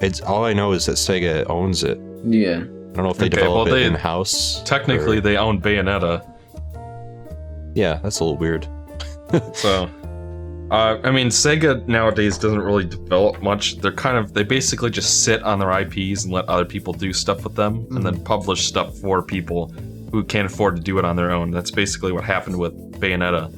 It's 0.00 0.20
all 0.20 0.44
I 0.44 0.52
know 0.52 0.72
is 0.72 0.86
that 0.86 0.92
Sega 0.96 1.48
owns 1.48 1.84
it. 1.84 2.00
Yeah. 2.24 2.56
I 2.58 2.92
don't 2.94 3.04
know 3.04 3.10
if 3.10 3.18
they 3.18 3.26
Okay, 3.26 3.36
develop 3.36 3.66
well, 3.68 3.74
it 3.76 3.82
in 3.82 3.94
house. 3.94 4.62
Technically, 4.64 5.20
they 5.20 5.36
own 5.36 5.60
Bayonetta, 5.60 6.24
yeah, 7.74 8.00
that's 8.02 8.20
a 8.20 8.24
little 8.24 8.36
weird. 8.38 8.66
so. 9.54 9.88
Uh, 10.70 10.98
I 11.02 11.10
mean, 11.10 11.28
Sega 11.28 11.86
nowadays 11.88 12.38
doesn't 12.38 12.60
really 12.60 12.84
develop 12.84 13.42
much. 13.42 13.78
They're 13.78 13.90
kind 13.92 14.16
of 14.16 14.34
they 14.34 14.44
basically 14.44 14.90
just 14.90 15.24
sit 15.24 15.42
on 15.42 15.58
their 15.58 15.70
IPs 15.80 16.24
and 16.24 16.32
let 16.32 16.48
other 16.48 16.64
people 16.64 16.92
do 16.92 17.12
stuff 17.12 17.42
with 17.42 17.56
them, 17.56 17.86
and 17.90 18.06
then 18.06 18.22
publish 18.22 18.66
stuff 18.66 18.96
for 18.98 19.20
people 19.22 19.72
who 20.10 20.24
can't 20.24 20.46
afford 20.46 20.76
to 20.76 20.82
do 20.82 20.98
it 20.98 21.04
on 21.04 21.16
their 21.16 21.30
own. 21.30 21.50
That's 21.50 21.70
basically 21.70 22.12
what 22.12 22.24
happened 22.24 22.58
with 22.58 22.74
Bayonetta. 23.00 23.50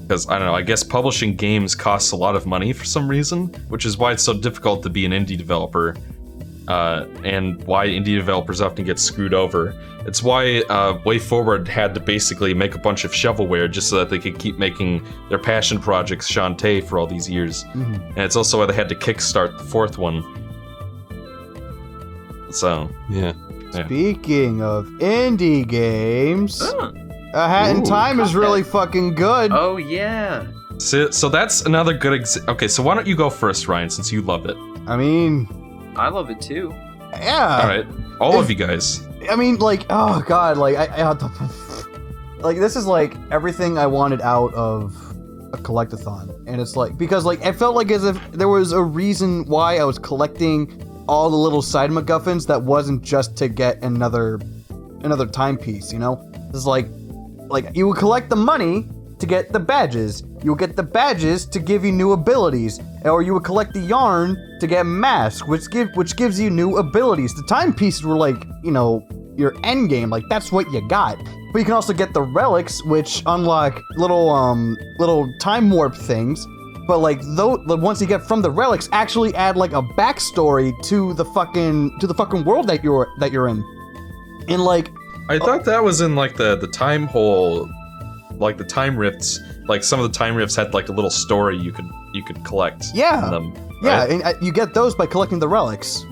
Because 0.00 0.28
I 0.28 0.38
don't 0.38 0.46
know, 0.46 0.54
I 0.54 0.62
guess 0.62 0.82
publishing 0.82 1.36
games 1.36 1.74
costs 1.74 2.12
a 2.12 2.16
lot 2.16 2.36
of 2.36 2.46
money 2.46 2.72
for 2.72 2.84
some 2.84 3.08
reason, 3.08 3.46
which 3.68 3.86
is 3.86 3.96
why 3.96 4.12
it's 4.12 4.22
so 4.22 4.38
difficult 4.38 4.82
to 4.82 4.90
be 4.90 5.06
an 5.06 5.12
indie 5.12 5.38
developer, 5.38 5.96
uh, 6.68 7.06
and 7.24 7.62
why 7.64 7.86
indie 7.86 8.16
developers 8.16 8.60
often 8.60 8.84
get 8.84 8.98
screwed 8.98 9.34
over. 9.34 9.74
It's 10.04 10.22
why 10.22 10.62
uh, 10.68 10.98
WayForward 11.04 11.68
had 11.68 11.94
to 11.94 12.00
basically 12.00 12.54
make 12.54 12.74
a 12.74 12.78
bunch 12.78 13.04
of 13.04 13.12
shovelware 13.12 13.70
just 13.70 13.88
so 13.88 13.96
that 13.98 14.10
they 14.10 14.18
could 14.18 14.38
keep 14.38 14.58
making 14.58 15.06
their 15.28 15.38
passion 15.38 15.78
projects 15.80 16.30
Shantae 16.30 16.84
for 16.84 16.98
all 16.98 17.06
these 17.06 17.30
years. 17.30 17.64
And 17.72 18.18
it's 18.18 18.34
also 18.34 18.58
why 18.58 18.66
they 18.66 18.74
had 18.74 18.88
to 18.88 18.96
kickstart 18.96 19.56
the 19.58 19.64
fourth 19.64 19.98
one. 19.98 20.24
So, 22.50 22.90
Yeah. 23.08 23.32
Speaking 23.72 24.62
of 24.62 24.86
indie 25.00 25.66
games, 25.66 26.60
Oh, 26.62 26.92
A 27.34 27.48
Hat 27.48 27.74
in 27.74 27.82
Time 27.82 28.20
is 28.20 28.34
really 28.34 28.62
fucking 28.62 29.14
good. 29.14 29.50
oh 29.52 29.76
yeah. 29.78 30.46
so, 30.78 31.10
so 31.10 31.28
that's 31.28 31.62
another 31.62 31.94
good 31.94 32.20
ex- 32.20 32.38
Okay, 32.48 32.68
so 32.68 32.82
why 32.82 32.94
don't 32.94 33.06
you 33.06 33.16
go 33.16 33.30
first, 33.30 33.68
Ryan, 33.68 33.88
since 33.90 34.12
you 34.12 34.22
love 34.22 34.46
it? 34.46 34.56
I 34.86 34.96
mean, 34.96 35.48
I 35.96 36.08
love 36.08 36.28
it 36.30 36.40
too. 36.40 36.72
yeah. 37.12 37.60
All 37.62 37.68
right, 37.68 37.86
all 38.20 38.38
of 38.38 38.50
you 38.50 38.56
guys. 38.56 39.06
I 39.30 39.36
mean, 39.36 39.56
like, 39.56 39.86
oh 39.90 40.22
god, 40.26 40.56
like 40.58 40.76
I, 40.76 40.86
I 40.86 41.12
like 42.40 42.58
this 42.58 42.74
is 42.76 42.86
like 42.86 43.14
everything 43.30 43.78
I 43.78 43.86
wanted 43.86 44.20
out 44.20 44.52
of 44.54 44.94
a 45.52 45.58
collectathon, 45.58 46.34
and 46.46 46.60
it's 46.60 46.76
like 46.76 46.98
because 46.98 47.24
like 47.24 47.40
it 47.44 47.52
felt 47.54 47.76
like 47.76 47.90
as 47.90 48.04
if 48.04 48.32
there 48.32 48.48
was 48.48 48.72
a 48.72 48.82
reason 48.82 49.44
why 49.46 49.78
I 49.78 49.84
was 49.84 49.98
collecting 49.98 50.66
all 51.08 51.30
the 51.30 51.36
little 51.36 51.62
side 51.62 51.90
MacGuffins 51.90 52.46
that 52.46 52.62
wasn't 52.62 53.02
just 53.02 53.36
to 53.38 53.48
get 53.48 53.82
another 53.82 54.40
another 55.02 55.26
timepiece, 55.26 55.92
you 55.92 55.98
know? 55.98 56.30
It's 56.54 56.66
like 56.66 56.88
like 57.48 57.74
you 57.74 57.88
would 57.88 57.98
collect 57.98 58.30
the 58.30 58.36
money 58.36 58.88
to 59.18 59.26
get 59.26 59.52
the 59.52 59.60
badges. 59.60 60.24
You 60.42 60.52
would 60.52 60.58
get 60.58 60.74
the 60.76 60.82
badges 60.82 61.46
to 61.46 61.60
give 61.60 61.84
you 61.84 61.92
new 61.92 62.12
abilities, 62.12 62.80
or 63.04 63.22
you 63.22 63.34
would 63.34 63.44
collect 63.44 63.72
the 63.72 63.80
yarn 63.80 64.36
to 64.60 64.66
get 64.66 64.84
masks, 64.84 65.46
which 65.46 65.70
give 65.70 65.90
which 65.94 66.16
gives 66.16 66.40
you 66.40 66.50
new 66.50 66.76
abilities. 66.76 67.34
The 67.34 67.44
timepieces 67.44 68.02
were 68.04 68.16
like 68.16 68.44
you 68.62 68.72
know 68.72 69.06
your 69.36 69.54
end 69.64 69.90
game, 69.90 70.10
like 70.10 70.24
that's 70.28 70.50
what 70.50 70.70
you 70.72 70.86
got. 70.88 71.18
But 71.52 71.58
you 71.58 71.64
can 71.64 71.74
also 71.74 71.92
get 71.92 72.14
the 72.14 72.22
relics, 72.22 72.82
which 72.84 73.22
unlock 73.26 73.80
little 73.96 74.30
um 74.30 74.76
little 74.98 75.32
time 75.38 75.70
warp 75.70 75.94
things. 75.94 76.46
But 76.92 76.98
like 76.98 77.22
though 77.22 77.56
the 77.56 77.74
ones 77.74 78.02
you 78.02 78.06
get 78.06 78.20
from 78.28 78.42
the 78.42 78.50
relics 78.50 78.90
actually 78.92 79.34
add 79.34 79.56
like 79.56 79.72
a 79.72 79.80
backstory 79.80 80.78
to 80.88 81.14
the 81.14 81.24
fucking 81.24 81.98
to 82.00 82.06
the 82.06 82.12
fucking 82.12 82.44
world 82.44 82.66
that 82.66 82.84
you're 82.84 83.08
that 83.18 83.32
you're 83.32 83.48
in. 83.48 83.64
And 84.46 84.62
like 84.62 84.92
I 85.30 85.38
thought 85.38 85.64
that 85.64 85.82
was 85.82 86.02
in 86.02 86.16
like 86.16 86.36
the 86.36 86.54
the 86.54 86.66
time 86.66 87.06
hole, 87.06 87.66
like 88.32 88.58
the 88.58 88.64
time 88.64 88.94
rifts. 88.94 89.40
Like 89.66 89.82
some 89.82 90.00
of 90.00 90.12
the 90.12 90.18
time 90.18 90.34
rifts 90.34 90.54
had 90.54 90.74
like 90.74 90.90
a 90.90 90.92
little 90.92 91.08
story 91.08 91.56
you 91.56 91.72
could 91.72 91.88
you 92.12 92.22
could 92.22 92.44
collect. 92.44 92.84
Yeah. 92.92 93.24
in 93.24 93.30
them, 93.30 93.54
yeah, 93.82 94.04
and 94.04 94.22
uh, 94.22 94.34
you 94.42 94.52
get 94.52 94.74
those 94.74 94.94
by 94.94 95.06
collecting 95.06 95.38
the 95.38 95.48
relics. 95.48 96.04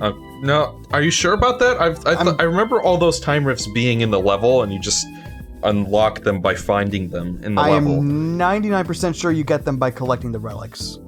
Uh, 0.00 0.12
no, 0.40 0.80
are 0.92 1.02
you 1.02 1.10
sure 1.10 1.32
about 1.32 1.58
that? 1.58 1.80
I've, 1.80 2.06
I, 2.06 2.22
th- 2.22 2.36
I 2.38 2.44
remember 2.44 2.80
all 2.80 2.96
those 2.96 3.18
time 3.18 3.44
rifts 3.44 3.66
being 3.66 4.02
in 4.02 4.12
the 4.12 4.20
level, 4.20 4.62
and 4.62 4.72
you 4.72 4.78
just 4.78 5.04
unlock 5.64 6.22
them 6.22 6.40
by 6.40 6.54
finding 6.54 7.08
them 7.08 7.40
in 7.42 7.54
the 7.54 7.60
I 7.60 7.70
level. 7.70 7.92
I 7.94 7.98
am 7.98 8.38
99% 8.38 9.14
sure 9.14 9.32
you 9.32 9.44
get 9.44 9.64
them 9.64 9.76
by 9.76 9.90
collecting 9.90 10.32
the 10.32 10.38
relics. 10.40 10.98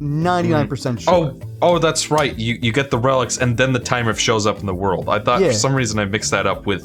99% 0.00 1.00
sure. 1.00 1.14
Oh, 1.14 1.40
oh, 1.62 1.78
that's 1.78 2.10
right. 2.10 2.36
You 2.36 2.58
you 2.60 2.72
get 2.72 2.90
the 2.90 2.98
relics, 2.98 3.38
and 3.38 3.56
then 3.56 3.72
the 3.72 3.78
time 3.78 4.06
rift 4.06 4.20
shows 4.20 4.46
up 4.46 4.58
in 4.60 4.66
the 4.66 4.74
world. 4.74 5.08
I 5.08 5.18
thought 5.18 5.40
Yeah. 5.40 5.48
for 5.48 5.54
some 5.54 5.74
reason 5.74 5.98
I 5.98 6.04
mixed 6.04 6.30
that 6.32 6.46
up 6.46 6.66
with 6.66 6.84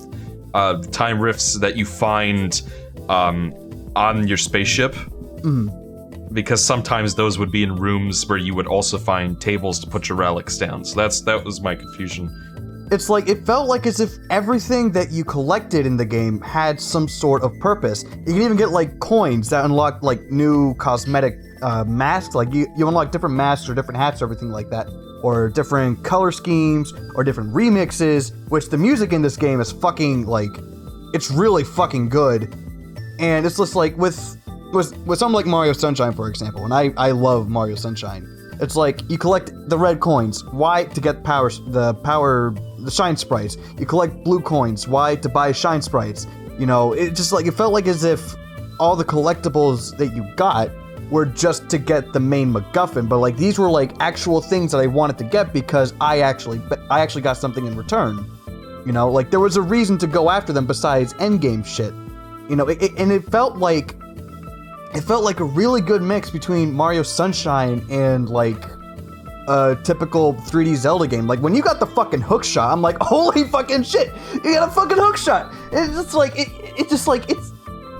uh, 0.53 0.82
time 0.91 1.20
rifts 1.20 1.55
that 1.60 1.76
you 1.76 1.86
find 1.86 2.62
um, 3.10 3.53
on 3.95 4.28
your 4.28 4.38
spaceship. 4.38 4.93
Mhm. 5.41 5.76
Because 6.34 6.64
sometimes 6.64 7.16
those 7.16 7.39
would 7.39 7.51
be 7.51 7.64
in 7.64 7.76
rooms 7.76 8.28
where 8.30 8.38
you 8.38 8.53
would 8.53 8.68
also 8.68 8.99
find 8.99 9.39
tables 9.41 9.80
to 9.80 9.88
put 9.88 10.07
your 10.10 10.18
relics 10.18 10.57
down. 10.57 10.86
So 10.86 10.95
that's 10.95 11.22
that 11.22 11.43
was 11.43 11.62
my 11.62 11.74
confusion. 11.76 12.30
It's 12.92 13.08
like 13.08 13.30
it 13.30 13.46
felt 13.46 13.68
like 13.68 13.86
as 13.86 14.00
if 14.00 14.18
everything 14.32 14.92
that 14.94 15.12
you 15.12 15.24
collected 15.24 15.86
in 15.86 15.96
the 15.96 16.06
game 16.06 16.42
had 16.42 16.82
some 16.82 17.08
sort 17.08 17.44
of 17.44 17.58
purpose. 17.60 18.04
You 18.04 18.34
can 18.34 18.42
even 18.42 18.58
get 18.58 18.72
like 18.72 19.00
coins 19.00 19.50
that 19.50 19.64
unlock 19.64 20.02
like 20.02 20.32
new 20.32 20.74
cosmetic 20.76 21.38
uh, 21.62 21.84
masks. 21.84 22.34
Like 22.34 22.52
you, 22.52 22.66
you 22.76 22.88
unlock 22.88 23.12
different 23.12 23.36
masks 23.36 23.70
or 23.70 23.76
different 23.76 24.00
hats 24.00 24.22
or 24.22 24.26
everything 24.26 24.50
like 24.50 24.72
that, 24.72 24.88
or 25.22 25.50
different 25.50 26.04
color 26.04 26.32
schemes 26.32 26.92
or 27.14 27.24
different 27.24 27.54
remixes. 27.54 28.34
Which 28.50 28.70
the 28.70 28.78
music 28.78 29.14
in 29.14 29.22
this 29.22 29.38
game 29.38 29.62
is 29.62 29.72
fucking 29.72 30.26
like, 30.26 30.52
it's 31.14 31.30
really 31.30 31.64
fucking 31.64 32.10
good. 32.10 32.56
And 33.20 33.46
it's 33.46 33.58
just 33.58 33.76
like 33.76 33.96
with 33.98 34.36
with 34.74 34.98
with 35.06 35.20
something 35.20 35.36
like 35.36 35.46
Mario 35.46 35.74
Sunshine, 35.74 36.14
for 36.14 36.28
example, 36.28 36.66
and 36.66 36.74
I 36.74 36.92
I 36.98 37.12
love 37.12 37.50
Mario 37.50 37.76
Sunshine. 37.76 38.36
It's 38.62 38.76
like 38.76 39.10
you 39.10 39.18
collect 39.18 39.52
the 39.70 39.78
red 39.78 40.00
coins. 40.00 40.44
Why? 40.46 40.84
To 40.86 41.00
get 41.02 41.24
power, 41.24 41.50
the 41.50 41.94
power, 42.04 42.54
the 42.84 42.92
shine 42.92 43.16
sprites. 43.18 43.58
You 43.78 43.86
collect 43.86 44.24
blue 44.24 44.42
coins. 44.42 44.88
Why? 44.88 45.16
To 45.18 45.30
buy 45.30 45.52
shine 45.52 45.82
sprites. 45.82 46.28
You 46.58 46.66
know, 46.66 46.94
it 46.94 47.16
just 47.16 47.32
like 47.32 47.46
it 47.46 47.54
felt 47.54 47.74
like 47.74 47.88
as 47.88 48.04
if 48.04 48.36
all 48.80 48.96
the 48.96 49.06
collectibles 49.06 49.96
that 49.98 50.16
you 50.16 50.26
got 50.36 50.70
were 51.12 51.26
just 51.26 51.70
to 51.70 51.78
get 51.78 52.14
the 52.14 52.20
main 52.20 52.54
MacGuffin, 52.54 53.10
but 53.10 53.18
like 53.18 53.36
these 53.36 53.58
were 53.58 53.70
like 53.70 53.94
actual 54.00 54.42
things 54.42 54.72
that 54.72 54.78
I 54.78 54.86
wanted 54.88 55.18
to 55.18 55.24
get 55.24 55.52
because 55.54 55.94
I 56.00 56.20
actually, 56.22 56.62
I 56.92 57.00
actually 57.00 57.24
got 57.24 57.38
something 57.38 57.66
in 57.66 57.76
return. 57.76 58.30
You 58.86 58.92
know, 58.92 59.10
like 59.10 59.32
there 59.32 59.40
was 59.40 59.58
a 59.58 59.62
reason 59.62 59.98
to 60.00 60.08
go 60.08 60.30
after 60.30 60.54
them 60.54 60.66
besides 60.68 61.14
endgame 61.16 61.66
shit. 61.66 61.94
You 62.50 62.56
know, 62.56 62.68
it, 62.70 62.82
it- 62.82 62.98
and 62.98 63.12
it 63.12 63.24
felt 63.32 63.58
like 63.58 63.96
it 64.94 65.02
felt 65.02 65.24
like 65.24 65.40
a 65.40 65.44
really 65.44 65.82
good 65.82 66.02
mix 66.02 66.30
between 66.30 66.74
Mario 66.74 67.04
Sunshine 67.04 67.86
and 67.90 68.30
like 68.30 68.66
a 69.48 69.78
typical 69.84 70.34
3D 70.34 70.76
Zelda 70.76 71.08
game. 71.08 71.28
Like 71.28 71.40
when 71.40 71.56
you 71.56 71.62
got 71.62 71.80
the 71.80 71.86
fucking 71.86 72.22
hook 72.22 72.44
shot, 72.44 72.72
I'm 72.72 72.82
like, 72.82 72.98
holy 73.02 73.46
fucking 73.46 73.84
shit, 73.84 74.12
you 74.34 74.54
got 74.54 74.70
a 74.70 74.72
fucking 74.72 74.98
hook 74.98 75.18
shot. 75.18 75.54
It's 75.72 75.94
just 75.94 76.14
like 76.14 76.38
it, 76.38 76.50
it's 76.78 76.90
just 76.90 77.08
like 77.08 77.30
it's 77.30 77.52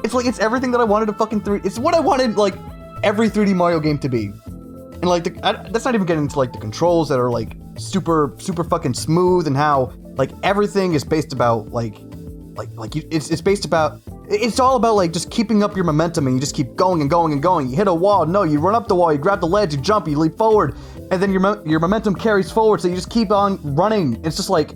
it's 0.04 0.14
like 0.14 0.26
it's 0.26 0.40
everything 0.40 0.72
that 0.72 0.82
I 0.82 0.86
wanted 0.86 1.08
to 1.08 1.14
fucking 1.14 1.42
3 1.42 1.62
It's 1.64 1.80
what 1.80 1.94
I 1.94 2.00
wanted 2.00 2.38
like 2.38 2.56
every 3.04 3.30
3D 3.30 3.56
Mario 3.56 3.80
game 3.80 3.98
to 4.00 4.10
be. 4.10 4.26
And 4.26 5.06
like 5.06 5.24
the, 5.24 5.40
I, 5.44 5.70
that's 5.70 5.86
not 5.86 5.96
even 5.96 6.06
getting 6.06 6.24
into 6.24 6.38
like 6.38 6.52
the 6.52 6.60
controls 6.60 7.10
that 7.10 7.20
are 7.20 7.30
like 7.30 7.56
super 7.78 8.36
super 8.38 8.64
fucking 8.64 8.94
smooth 8.94 9.48
and 9.48 9.56
how 9.56 9.94
like 10.16 10.32
everything 10.44 10.94
is 10.94 11.04
based 11.04 11.32
about 11.32 11.70
like 11.70 11.96
like 12.56 12.70
like 12.76 12.96
you, 12.96 13.08
it's 13.10 13.32
it's 13.32 13.42
based 13.42 13.66
about 13.66 14.02
it's 14.30 14.60
all 14.60 14.76
about 14.76 14.96
like 14.96 15.12
just 15.14 15.32
keeping 15.32 15.64
up 15.64 15.76
your 15.76 15.86
momentum 15.86 16.28
and 16.28 16.36
you 16.36 16.40
just 16.40 16.54
keep 16.54 16.76
going 16.76 17.02
and 17.02 17.10
going 17.10 17.34
and 17.34 17.42
going. 17.42 17.70
You 17.70 17.76
hit 17.76 17.88
a 17.88 17.94
wall, 17.94 18.26
no, 18.26 18.44
you 18.44 18.60
run 18.60 18.76
up 18.76 18.88
the 18.88 18.96
wall, 18.96 19.12
you 19.12 19.18
grab 19.18 19.40
the 19.40 19.48
ledge, 19.48 19.74
you 19.74 19.82
jump, 19.82 20.08
you 20.08 20.18
leap 20.18 20.38
forward, 20.38 20.76
and 21.12 21.22
then 21.22 21.32
your 21.32 21.41
mo- 21.41 21.62
your 21.66 21.80
momentum 21.80 22.16
carries 22.16 22.51
forward, 22.51 22.82
so 22.82 22.88
you 22.88 22.95
just 22.95 23.10
keep 23.10 23.32
on 23.32 23.60
running. 23.76 24.24
It's 24.26 24.36
just 24.36 24.49
like 24.49 24.74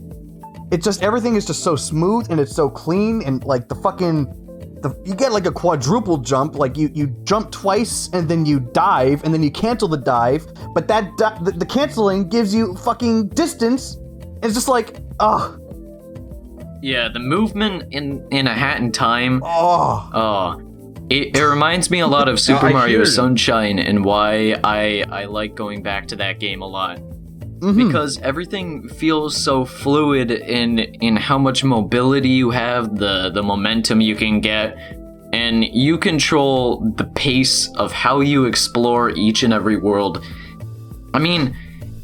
it's 0.72 0.84
just 0.86 1.04
everything 1.04 1.36
is 1.36 1.46
just 1.46 1.64
so 1.64 1.76
smooth 1.76 2.28
and 2.32 2.40
it's 2.40 2.56
so 2.56 2.70
clean 2.70 3.22
and 3.24 3.44
like 3.44 3.68
the 3.68 3.76
fucking 3.76 4.26
the, 4.82 4.90
you 5.06 5.14
get 5.16 5.32
like 5.32 5.46
a 5.46 5.52
quadruple 5.52 6.18
jump 6.18 6.56
like 6.56 6.76
you 6.78 6.90
you 6.94 7.08
jump 7.26 7.52
twice 7.52 8.10
and 8.12 8.28
then 8.28 8.46
you 8.46 8.60
dive 8.60 9.24
and 9.24 9.34
then 9.34 9.44
you 9.44 9.52
cancel 9.52 9.88
the 9.88 9.98
dive 9.98 10.46
but 10.74 10.88
that 10.88 11.16
di- 11.18 11.38
the, 11.44 11.52
the 11.52 11.66
canceling 11.66 12.28
gives 12.28 12.54
you 12.56 12.76
fucking 12.78 13.28
distance 13.30 13.98
it's 14.42 14.54
just 14.56 14.68
like 14.68 14.98
oh 15.20 15.58
Yeah, 16.82 17.08
the 17.08 17.20
movement 17.20 17.94
in 17.94 18.28
in 18.32 18.48
a 18.48 18.54
hat 18.54 18.82
in 18.82 18.92
time. 18.92 19.42
oh 19.46 20.10
Oh, 20.14 20.62
it, 21.10 21.38
it 21.38 21.44
reminds 21.44 21.90
me 21.92 22.00
a 22.00 22.08
lot 22.08 22.28
of 22.28 22.40
Super 22.40 22.68
I 22.68 22.74
Mario 22.74 23.04
Sunshine 23.04 23.80
and 23.80 24.04
why 24.06 24.60
I 24.64 25.04
I 25.10 25.26
like 25.26 25.56
going 25.56 25.84
back 25.84 26.08
to 26.10 26.16
that 26.18 26.40
game 26.40 26.62
a 26.62 26.68
lot 26.68 27.00
mhm. 27.64 27.88
because 27.88 28.20
everything 28.20 28.88
feels 28.90 29.36
so 29.36 29.66
fluid 29.66 30.32
in 30.32 30.80
in 30.80 31.16
how 31.16 31.38
much 31.38 31.64
mobility 31.64 32.30
you 32.30 32.52
have, 32.52 32.98
the 32.98 33.30
the 33.30 33.44
momentum 33.44 34.02
you 34.02 34.16
can 34.16 34.42
get, 34.42 34.78
and 35.34 35.66
you 35.66 35.98
control 35.98 36.82
the 36.98 37.06
pace 37.06 37.70
of 37.76 37.92
how 37.92 38.20
you 38.20 38.46
explore 38.46 39.10
each 39.12 39.44
and 39.44 39.54
every 39.54 39.78
world. 39.78 40.24
I 41.14 41.20
mean, 41.20 41.56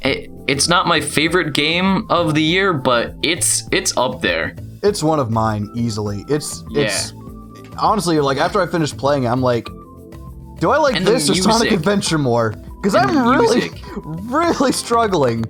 it, 0.03 0.29
it's 0.47 0.67
not 0.67 0.87
my 0.87 1.01
favorite 1.01 1.53
game 1.53 2.05
of 2.09 2.33
the 2.33 2.43
year, 2.43 2.73
but 2.73 3.15
it's 3.23 3.67
it's 3.71 3.95
up 3.97 4.21
there. 4.21 4.55
It's 4.81 5.03
one 5.03 5.19
of 5.19 5.29
mine 5.29 5.69
easily. 5.75 6.23
It's 6.29 6.63
it's 6.71 7.11
honestly 7.81 8.19
like 8.19 8.37
after 8.37 8.61
I 8.61 8.67
finished 8.67 8.97
playing, 8.97 9.27
I'm 9.27 9.41
like, 9.41 9.67
do 10.59 10.71
I 10.71 10.77
like 10.77 10.95
And 10.95 11.07
this 11.07 11.29
or 11.29 11.35
Sonic. 11.35 11.71
Adventure 11.71 12.17
more? 12.17 12.51
Because 12.51 12.95
I'm 12.95 13.27
really, 13.27 13.69
really 14.03 14.71
struggling. 14.71 15.41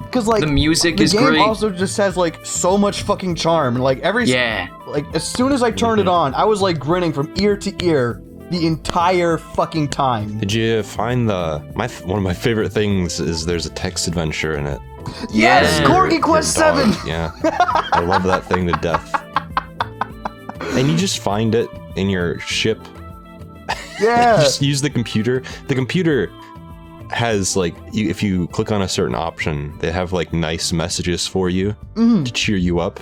because 0.00 0.26
like 0.26 0.40
The 0.40 0.46
music 0.46 0.96
the 0.96 1.04
is 1.04 1.12
game 1.12 1.26
great. 1.26 1.40
also 1.40 1.70
just 1.70 1.96
has 1.96 2.16
like 2.16 2.44
so 2.44 2.78
much 2.78 3.02
fucking 3.02 3.34
charm. 3.34 3.76
Like 3.76 3.98
every 4.00 4.24
yeah. 4.26 4.68
like 4.86 5.04
as 5.14 5.26
soon 5.26 5.52
as 5.52 5.62
I 5.62 5.70
turned 5.70 6.00
it 6.00 6.04
mm-hmm. 6.04 6.34
on, 6.34 6.34
I 6.34 6.44
was 6.44 6.60
like 6.60 6.78
grinning 6.78 7.12
from 7.12 7.32
ear 7.38 7.56
to 7.56 7.84
ear 7.84 8.22
the 8.50 8.66
entire 8.66 9.38
fucking 9.38 9.88
time. 9.88 10.38
Did 10.38 10.52
you 10.52 10.82
find 10.82 11.28
the 11.28 11.64
my 11.74 11.88
one 12.04 12.18
of 12.18 12.22
my 12.24 12.34
favorite 12.34 12.70
things 12.70 13.18
is 13.18 13.46
there's 13.46 13.66
a 13.66 13.70
text 13.70 14.06
adventure 14.08 14.56
in 14.56 14.66
it. 14.66 14.80
Yes, 15.32 15.80
Yeah. 15.80 15.86
Corgi 15.86 16.12
Your 16.12 16.20
Quest 16.20 16.54
Seven. 16.54 16.92
Yeah, 17.06 17.32
I 17.92 18.00
love 18.00 18.22
that 18.24 18.44
thing 18.44 18.66
to 18.66 18.72
death. 18.74 19.21
And 20.78 20.88
you 20.88 20.96
just 20.96 21.18
find 21.18 21.54
it 21.54 21.68
in 21.96 22.08
your 22.10 22.38
ship. 22.40 22.78
Yeah, 24.00 24.38
just 24.42 24.60
use 24.62 24.80
the 24.80 24.90
computer. 24.90 25.42
The 25.68 25.74
computer 25.76 26.28
has 27.10 27.56
like 27.56 27.74
you, 27.92 28.08
if 28.08 28.20
you 28.22 28.48
click 28.48 28.72
on 28.72 28.82
a 28.82 28.88
certain 28.88 29.14
option, 29.14 29.76
they 29.78 29.92
have 29.92 30.12
like 30.12 30.32
nice 30.32 30.72
messages 30.72 31.26
for 31.26 31.48
you 31.50 31.76
Mhm. 31.94 32.24
to 32.24 32.32
cheer 32.32 32.56
you 32.56 32.80
up. 32.80 32.98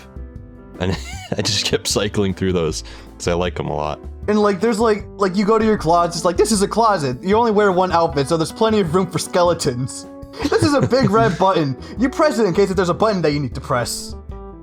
And 0.79 0.93
I 1.39 1.43
just 1.43 1.65
kept 1.65 1.87
cycling 1.87 2.35
through 2.35 2.53
those 2.53 2.83
because 3.13 3.29
I 3.29 3.33
like 3.35 3.55
them 3.57 3.69
a 3.69 3.75
lot. 3.75 3.99
and 4.29 4.39
like 4.43 4.61
there's 4.61 4.79
like 4.79 5.05
like 5.17 5.37
you 5.37 5.47
go 5.47 5.59
to 5.59 5.65
your 5.65 5.79
closet. 5.79 6.17
It's 6.17 6.25
like 6.25 6.37
this 6.37 6.53
is 6.53 6.61
a 6.61 6.69
closet. 6.69 7.23
You 7.23 7.37
only 7.37 7.53
wear 7.53 7.73
one 7.73 7.93
outfit, 7.93 8.29
so 8.29 8.37
there's 8.37 8.53
plenty 8.53 8.81
of 8.81 8.95
room 8.95 9.11
for 9.11 9.19
skeletons. 9.19 10.07
This 10.51 10.63
is 10.63 10.75
a 10.75 10.81
big 10.83 11.09
red 11.11 11.39
button. 11.39 11.77
You 11.99 12.09
press 12.11 12.39
it 12.39 12.45
in 12.47 12.53
case 12.55 12.69
if 12.71 12.77
there's 12.77 12.89
a 12.91 12.95
button 12.95 13.23
that 13.23 13.33
you 13.33 13.41
need 13.41 13.55
to 13.55 13.61
press. 13.61 14.15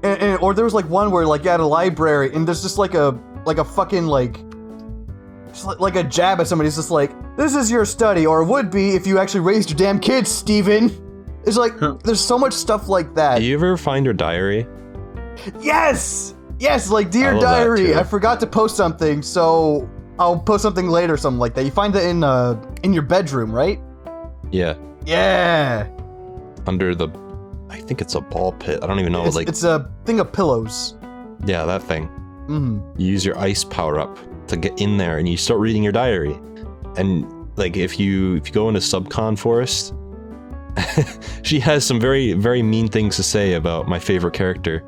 And, 0.08 0.22
and 0.22 0.40
or 0.42 0.54
there 0.54 0.66
was 0.66 0.74
like 0.74 0.90
one 0.90 1.12
where 1.12 1.26
like 1.26 1.44
you 1.44 1.50
had 1.50 1.60
a 1.60 1.66
library 1.66 2.34
and 2.34 2.48
there's 2.48 2.62
just 2.62 2.78
like 2.78 2.94
a 2.94 3.20
like 3.46 3.58
a 3.58 3.66
fucking 3.66 4.06
like 4.08 4.40
just 5.50 5.66
like, 5.66 5.80
like 5.80 5.96
a 5.96 6.04
jab 6.04 6.40
at 6.40 6.48
somebody. 6.48 6.68
It's 6.68 6.78
just 6.78 6.92
like 6.92 7.12
this 7.38 7.56
is 7.56 7.70
your 7.70 7.86
study 7.86 8.26
or 8.26 8.44
would 8.44 8.72
be 8.72 8.96
if 8.96 9.06
you 9.08 9.20
actually 9.20 9.42
raised 9.42 9.70
your 9.70 9.78
damn 9.78 10.00
kids, 10.00 10.30
Steven. 10.30 11.04
It's 11.46 11.58
like 11.58 11.74
there's 12.04 12.20
so 12.24 12.38
much 12.38 12.54
stuff 12.54 12.88
like 12.90 13.14
that. 13.16 13.40
Do 13.40 13.46
you 13.46 13.56
ever 13.56 13.78
find 13.78 14.06
your 14.06 14.14
diary? 14.14 14.68
Yes! 15.62 16.34
Yes, 16.60 16.90
like 16.90 17.12
dear 17.12 17.34
love 17.34 17.42
that 17.42 17.58
diary. 17.60 17.96
I 17.96 18.04
forgot 18.04 18.40
to 18.40 18.48
post 18.48 18.76
something, 18.76 19.22
so 19.22 19.88
I'll 20.20 20.40
post 20.40 20.64
something 20.64 20.90
later, 20.90 21.16
something 21.16 21.40
like 21.40 21.54
that. 21.56 21.64
You 21.66 21.72
find 21.72 21.96
it 21.96 22.04
in 22.06 22.24
uh 22.24 22.60
in 22.84 22.94
your 22.94 23.04
bedroom, 23.04 23.52
right? 23.52 23.80
Yeah, 24.52 24.76
Yeah. 25.06 25.88
under 26.66 26.96
the. 26.96 27.08
I 27.70 27.80
think 27.80 28.02
it's 28.02 28.16
a 28.16 28.22
ball 28.22 28.54
pit. 28.54 28.80
I 28.82 28.88
don't 28.88 29.00
even 29.00 29.12
know. 29.12 29.26
it's, 29.26 29.36
like, 29.36 29.48
it's 29.50 29.64
a 29.64 29.92
thing 30.06 30.20
of 30.20 30.32
pillows. 30.32 30.96
yeah, 31.46 31.66
that 31.66 31.84
thing. 31.84 32.08
hmm 32.48 32.80
you 32.98 33.08
use 33.08 33.26
your 33.26 33.38
ice 33.38 33.64
power 33.64 34.00
up 34.00 34.18
to 34.48 34.56
get 34.58 34.80
in 34.82 34.98
there 34.98 35.18
and 35.18 35.28
you 35.28 35.36
start 35.38 35.60
reading 35.60 35.84
your 35.84 35.92
diary 35.92 36.34
and 36.96 37.26
like 37.58 37.76
if 37.76 38.00
you 38.00 38.36
if 38.38 38.48
you 38.48 38.54
go 38.54 38.70
into 38.70 38.80
subcon 38.80 39.38
forest 39.38 39.94
she 41.44 41.60
has 41.60 41.86
some 41.86 42.00
very 42.00 42.34
very 42.34 42.64
mean 42.64 42.88
things 42.88 43.16
to 43.18 43.24
say 43.24 43.54
about 43.54 43.88
my 43.88 44.00
favorite 44.00 44.34
character 44.34 44.84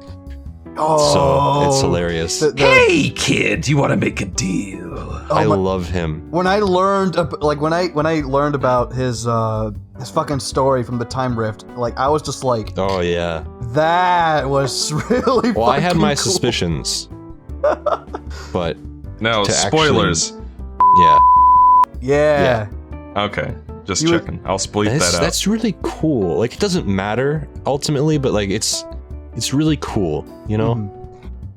Oh, 0.81 1.13
so 1.13 1.67
it's 1.69 1.81
hilarious 1.81 2.39
the- 2.39 2.51
the- 2.51 2.63
Hey, 2.63 3.09
kid, 3.09 3.67
you 3.67 3.75
want 3.75 3.91
to 3.91 3.97
make 3.97 4.21
a 4.21 4.25
deal? 4.25 4.79
oh 4.95 5.27
i 5.29 5.43
my- 5.45 5.55
love 5.55 5.89
him 5.89 6.29
when 6.31 6.47
I 6.47 6.59
learned, 6.59 7.15
like 7.41 7.59
when 7.59 7.73
I 7.73 7.87
when 7.87 8.05
I 8.05 8.21
learned 8.21 8.55
about 8.55 8.93
his 8.93 9.27
uh 9.27 9.71
his 9.99 10.09
fucking 10.09 10.39
story 10.39 10.83
from 10.83 10.97
the 10.97 11.05
time 11.05 11.37
rift, 11.37 11.65
like 11.75 11.97
I 11.97 12.07
was 12.07 12.21
just 12.21 12.43
like, 12.43 12.73
oh 12.77 13.01
yeah 13.01 13.43
that 13.73 14.49
was 14.49 14.91
really. 15.11 15.51
well 15.51 15.69
i 15.69 15.79
had 15.79 15.95
my 15.95 16.15
cool. 16.15 16.23
suspicions 16.23 17.07
but 18.53 18.77
no 19.19 19.43
To 19.45 19.51
actually- 19.51 19.67
spoilers. 19.69 20.33
yeah 20.97 21.19
Yeah. 22.01 22.67
Okay, 23.17 23.53
just 23.85 24.01
You 24.01 24.11
were- 24.13 24.19
checking. 24.19 24.39
I'll 24.45 24.57
spleep 24.57 24.85
that's, 24.85 25.11
that 25.11 25.17
out. 25.17 25.21
that's 25.21 25.45
really 25.47 25.75
cool 25.83 26.37
like 26.37 26.53
it 26.53 26.59
doesn't 26.59 26.87
matter 26.87 27.47
ultimately 27.65 28.17
but 28.17 28.31
like 28.33 28.49
it's 28.49 28.85
it's 29.35 29.53
really 29.53 29.77
cool 29.81 30.25
you 30.47 30.57
know 30.57 30.75
Mhm. 30.75 30.95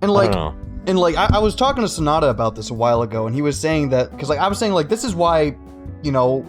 And 0.03 0.11
i 0.11 0.15
like 0.15 0.33
don't 0.33 0.55
know 0.57 0.61
And 0.87 0.99
like 0.99 1.17
I, 1.17 1.29
I 1.35 1.39
was 1.39 1.55
talking 1.55 1.83
to 1.83 1.89
Sonata 1.89 2.29
about 2.29 2.57
this 2.57 2.71
a 2.71 2.75
while 2.75 3.03
ago, 3.03 3.27
and 3.27 3.35
he 3.37 3.41
was 3.43 3.57
saying 3.57 3.91
that 3.91 4.11
because 4.11 4.29
like 4.29 4.41
I 4.41 4.49
was 4.49 4.59
saying 4.59 4.73
like 4.73 4.89
this 4.89 5.05
is 5.05 5.15
why, 5.15 5.55
you 6.03 6.11
know, 6.11 6.45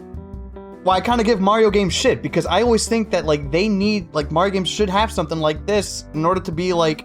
why 0.84 0.97
I 0.97 1.01
kind 1.01 1.21
of 1.21 1.25
give 1.25 1.39
Mario 1.39 1.71
games 1.71 1.93
shit 1.93 2.21
because 2.21 2.45
I 2.45 2.61
always 2.61 2.88
think 2.88 3.09
that 3.11 3.25
like 3.25 3.51
they 3.51 3.69
need 3.69 4.13
like 4.13 4.31
Mario 4.31 4.51
games 4.51 4.69
should 4.69 4.89
have 4.89 5.11
something 5.11 5.39
like 5.39 5.65
this 5.65 6.05
in 6.13 6.25
order 6.25 6.41
to 6.41 6.51
be 6.51 6.73
like, 6.73 7.01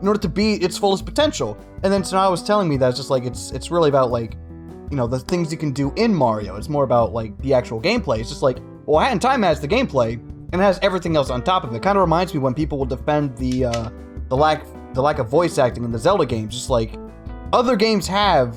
in 0.00 0.06
order 0.06 0.20
to 0.20 0.28
be 0.28 0.54
its 0.54 0.78
fullest 0.78 1.04
potential. 1.04 1.58
And 1.82 1.92
then 1.92 2.04
Sonata 2.04 2.30
was 2.30 2.42
telling 2.42 2.68
me 2.68 2.76
that 2.76 2.88
it's 2.90 2.98
just 2.98 3.10
like 3.10 3.24
it's 3.24 3.50
it's 3.50 3.70
really 3.70 3.88
about 3.88 4.10
like, 4.10 4.34
you 4.90 4.96
know, 4.96 5.06
the 5.06 5.18
things 5.18 5.50
you 5.50 5.58
can 5.58 5.72
do 5.72 5.92
in 5.96 6.14
Mario. 6.14 6.56
It's 6.56 6.68
more 6.68 6.84
about 6.84 7.12
like 7.12 7.36
the 7.38 7.54
actual 7.54 7.80
gameplay. 7.80 8.20
It's 8.20 8.28
just 8.28 8.42
like 8.42 8.58
well, 8.86 9.00
Hat 9.00 9.12
in 9.12 9.18
Time 9.18 9.42
has 9.42 9.60
the 9.60 9.68
gameplay 9.68 10.12
and 10.52 10.54
it 10.54 10.64
has 10.64 10.78
everything 10.80 11.16
else 11.16 11.28
on 11.28 11.42
top 11.42 11.64
of 11.64 11.74
it. 11.74 11.82
Kind 11.82 11.98
of 11.98 12.02
reminds 12.02 12.32
me 12.32 12.40
when 12.40 12.54
people 12.54 12.78
will 12.78 12.86
defend 12.86 13.36
the 13.36 13.66
uh, 13.66 13.90
the 14.28 14.36
lack 14.36 14.64
the 14.94 15.02
lack 15.02 15.18
of 15.18 15.28
voice 15.28 15.58
acting 15.58 15.84
in 15.84 15.90
the 15.90 15.98
Zelda 15.98 16.24
games. 16.24 16.54
Just 16.54 16.70
like 16.70 16.94
other 17.52 17.74
games 17.74 18.06
have 18.06 18.56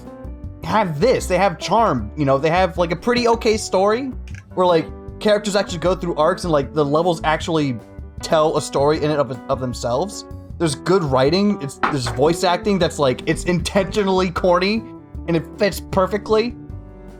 have 0.63 0.99
this. 0.99 1.25
They 1.25 1.37
have 1.37 1.57
charm. 1.57 2.11
You 2.15 2.25
know, 2.25 2.37
they 2.37 2.51
have 2.51 2.77
like 2.77 2.91
a 2.91 2.95
pretty 2.95 3.27
okay 3.27 3.57
story 3.57 4.11
where 4.53 4.65
like 4.65 4.85
characters 5.19 5.55
actually 5.55 5.79
go 5.79 5.95
through 5.95 6.15
arcs 6.15 6.43
and 6.43 6.51
like 6.51 6.73
the 6.73 6.83
levels 6.83 7.21
actually 7.23 7.77
tell 8.21 8.57
a 8.57 8.61
story 8.61 8.97
in 8.97 9.11
and 9.11 9.19
of, 9.19 9.31
of 9.49 9.59
themselves. 9.59 10.25
There's 10.57 10.75
good 10.75 11.03
writing. 11.03 11.61
It's 11.61 11.77
there's 11.77 12.07
voice 12.07 12.43
acting 12.43 12.77
that's 12.79 12.99
like 12.99 13.27
it's 13.27 13.45
intentionally 13.45 14.29
corny 14.29 14.83
and 15.27 15.35
it 15.35 15.43
fits 15.57 15.79
perfectly. 15.79 16.55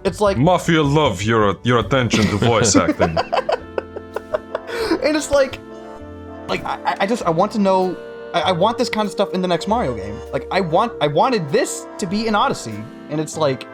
It's 0.04 0.20
like 0.20 0.38
Mafia 0.38 0.82
love 0.84 1.22
your 1.22 1.58
your 1.64 1.80
attention 1.80 2.26
to 2.26 2.38
voice 2.38 2.76
acting. 2.76 3.18
and 5.04 5.16
it's 5.18 5.32
like 5.32 5.60
like 6.48 6.64
I, 6.66 6.98
I 7.02 7.08
just 7.08 7.24
I 7.24 7.30
want 7.30 7.52
to 7.54 7.60
know 7.60 7.98
I, 8.34 8.42
I 8.42 8.52
want 8.52 8.78
this 8.78 8.90
kind 8.90 9.06
of 9.06 9.12
stuff 9.12 9.34
in 9.34 9.42
the 9.42 9.48
next 9.48 9.68
Mario 9.68 9.96
game. 9.96 10.20
Like 10.32 10.46
I 10.52 10.62
want 10.62 10.94
I 11.02 11.08
wanted 11.08 11.50
this 11.50 11.88
to 11.98 12.06
be 12.06 12.28
in 12.28 12.36
Odyssey, 12.36 12.84
and 13.10 13.20
it's 13.20 13.38
like 13.38 13.68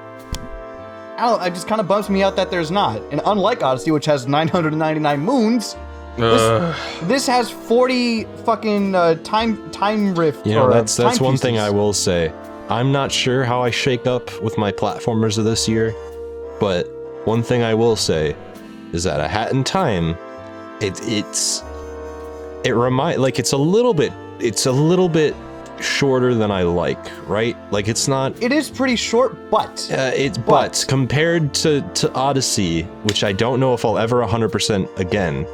I 1.17 1.21
don't 1.29 1.41
it 1.43 1.53
just 1.53 1.67
kind 1.67 1.81
of 1.81 1.87
bums 1.87 2.09
me 2.09 2.21
out 2.23 2.35
that 2.35 2.51
there's 2.51 2.71
not. 2.71 3.01
And 3.11 3.21
unlike 3.25 3.63
Odyssey, 3.63 3.91
which 3.91 4.05
has 4.05 4.27
999 4.27 5.19
moons, 5.19 5.75
Uh, 6.19 6.73
this 7.03 7.27
has 7.27 7.49
40 7.51 8.25
fucking 8.43 8.95
uh, 8.95 9.15
time 9.23 9.69
time 9.71 10.15
rift. 10.15 10.45
You 10.47 10.53
know, 10.55 10.69
that's 10.71 10.95
that's 10.95 11.19
one 11.21 11.37
thing 11.37 11.59
I 11.59 11.69
will 11.69 11.93
say. 11.93 12.31
I'm 12.69 12.91
not 12.91 13.11
sure 13.11 13.43
how 13.45 13.61
I 13.61 13.69
shake 13.71 14.07
up 14.07 14.41
with 14.41 14.57
my 14.57 14.71
platformers 14.71 15.37
of 15.37 15.45
this 15.45 15.67
year, 15.69 15.93
but 16.59 16.83
one 17.25 17.43
thing 17.43 17.61
I 17.61 17.73
will 17.75 17.95
say 17.95 18.35
is 18.93 19.03
that 19.03 19.19
a 19.19 19.27
hat 19.27 19.51
in 19.53 19.63
time, 19.63 20.15
it 20.81 20.99
it's 21.07 21.63
it 22.63 22.71
remind 22.71 23.21
like 23.21 23.37
it's 23.37 23.53
a 23.53 23.57
little 23.57 23.93
bit 23.93 24.11
it's 24.39 24.65
a 24.65 24.71
little 24.71 25.09
bit 25.09 25.35
shorter 25.81 26.33
than 26.33 26.51
I 26.51 26.63
like, 26.63 26.99
right? 27.27 27.55
Like 27.71 27.87
it's 27.87 28.07
not 28.07 28.41
It 28.41 28.51
is 28.51 28.69
pretty 28.69 28.95
short, 28.95 29.35
but 29.51 29.89
uh, 29.91 30.11
it's 30.15 30.37
but, 30.37 30.45
But- 30.47 30.85
compared 30.87 31.53
to 31.55 31.81
to 31.95 32.11
Odyssey, 32.13 32.83
which 33.03 33.23
I 33.23 33.31
don't 33.33 33.59
know 33.59 33.73
if 33.73 33.85
I'll 33.85 33.97
ever 33.97 34.21
100% 34.25 34.99
again. 34.99 35.45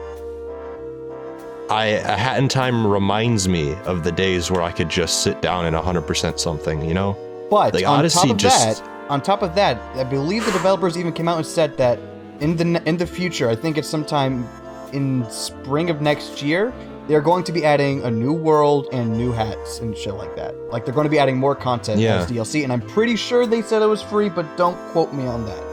I 1.69 1.85
a 1.85 2.17
hat 2.17 2.37
in 2.37 2.47
time 2.49 2.85
reminds 2.85 3.47
me 3.47 3.73
of 3.85 4.03
the 4.03 4.11
days 4.11 4.51
where 4.51 4.61
I 4.61 4.71
could 4.71 4.89
just 4.89 5.23
sit 5.23 5.41
down 5.41 5.65
and 5.65 5.75
100% 5.75 6.39
something, 6.39 6.83
you 6.83 6.93
know? 6.93 7.15
But 7.49 7.73
Like, 7.73 7.85
on 7.87 7.99
Odyssey 7.99 8.27
top 8.27 8.31
of 8.31 8.37
just- 8.37 8.83
that, 8.83 8.89
on 9.09 9.21
top 9.21 9.41
of 9.41 9.55
that, 9.55 9.81
I 9.95 10.03
believe 10.03 10.45
the 10.45 10.51
developers 10.51 10.97
even 10.97 11.13
came 11.13 11.27
out 11.27 11.37
and 11.37 11.45
said 11.45 11.77
that 11.77 11.99
in 12.39 12.55
the 12.57 12.81
in 12.87 12.97
the 12.97 13.05
future, 13.05 13.49
I 13.49 13.55
think 13.55 13.77
it's 13.77 13.87
sometime 13.87 14.47
in 14.91 15.25
spring 15.29 15.89
of 15.89 16.01
next 16.01 16.41
year, 16.41 16.73
they're 17.07 17.21
going 17.21 17.43
to 17.43 17.51
be 17.51 17.65
adding 17.65 18.01
a 18.03 18.11
new 18.11 18.33
world 18.33 18.87
and 18.93 19.11
new 19.17 19.31
hats 19.31 19.79
and 19.79 19.95
shit 19.97 20.13
like 20.13 20.35
that. 20.35 20.55
Like 20.71 20.85
they're 20.85 20.93
going 20.93 21.05
to 21.05 21.09
be 21.11 21.19
adding 21.19 21.37
more 21.37 21.55
content 21.55 21.99
Yeah. 21.99 22.17
as 22.19 22.31
DLC, 22.31 22.63
and 22.63 22.71
I'm 22.71 22.81
pretty 22.81 23.15
sure 23.15 23.45
they 23.45 23.61
said 23.61 23.81
it 23.81 23.87
was 23.87 24.01
free, 24.01 24.29
but 24.29 24.45
don't 24.57 24.77
quote 24.91 25.13
me 25.13 25.25
on 25.27 25.45
that. 25.45 25.63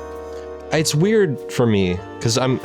It's 0.72 0.94
weird 0.94 1.52
for 1.52 1.66
me 1.66 1.98
cuz 2.20 2.36
I'm 2.38 2.60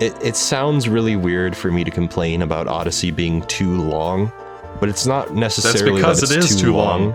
it 0.00 0.14
it 0.22 0.36
sounds 0.36 0.88
really 0.88 1.16
weird 1.16 1.56
for 1.56 1.70
me 1.70 1.84
to 1.84 1.90
complain 1.90 2.42
about 2.42 2.68
Odyssey 2.68 3.10
being 3.10 3.42
too 3.42 3.80
long, 3.82 4.30
but 4.80 4.88
it's 4.88 5.06
not 5.06 5.34
necessarily 5.34 5.96
because 6.00 6.20
that 6.20 6.30
it 6.32 6.38
it's 6.38 6.50
is 6.50 6.56
too 6.60 6.66
too 6.68 6.76
long. 6.76 7.00
long. 7.10 7.14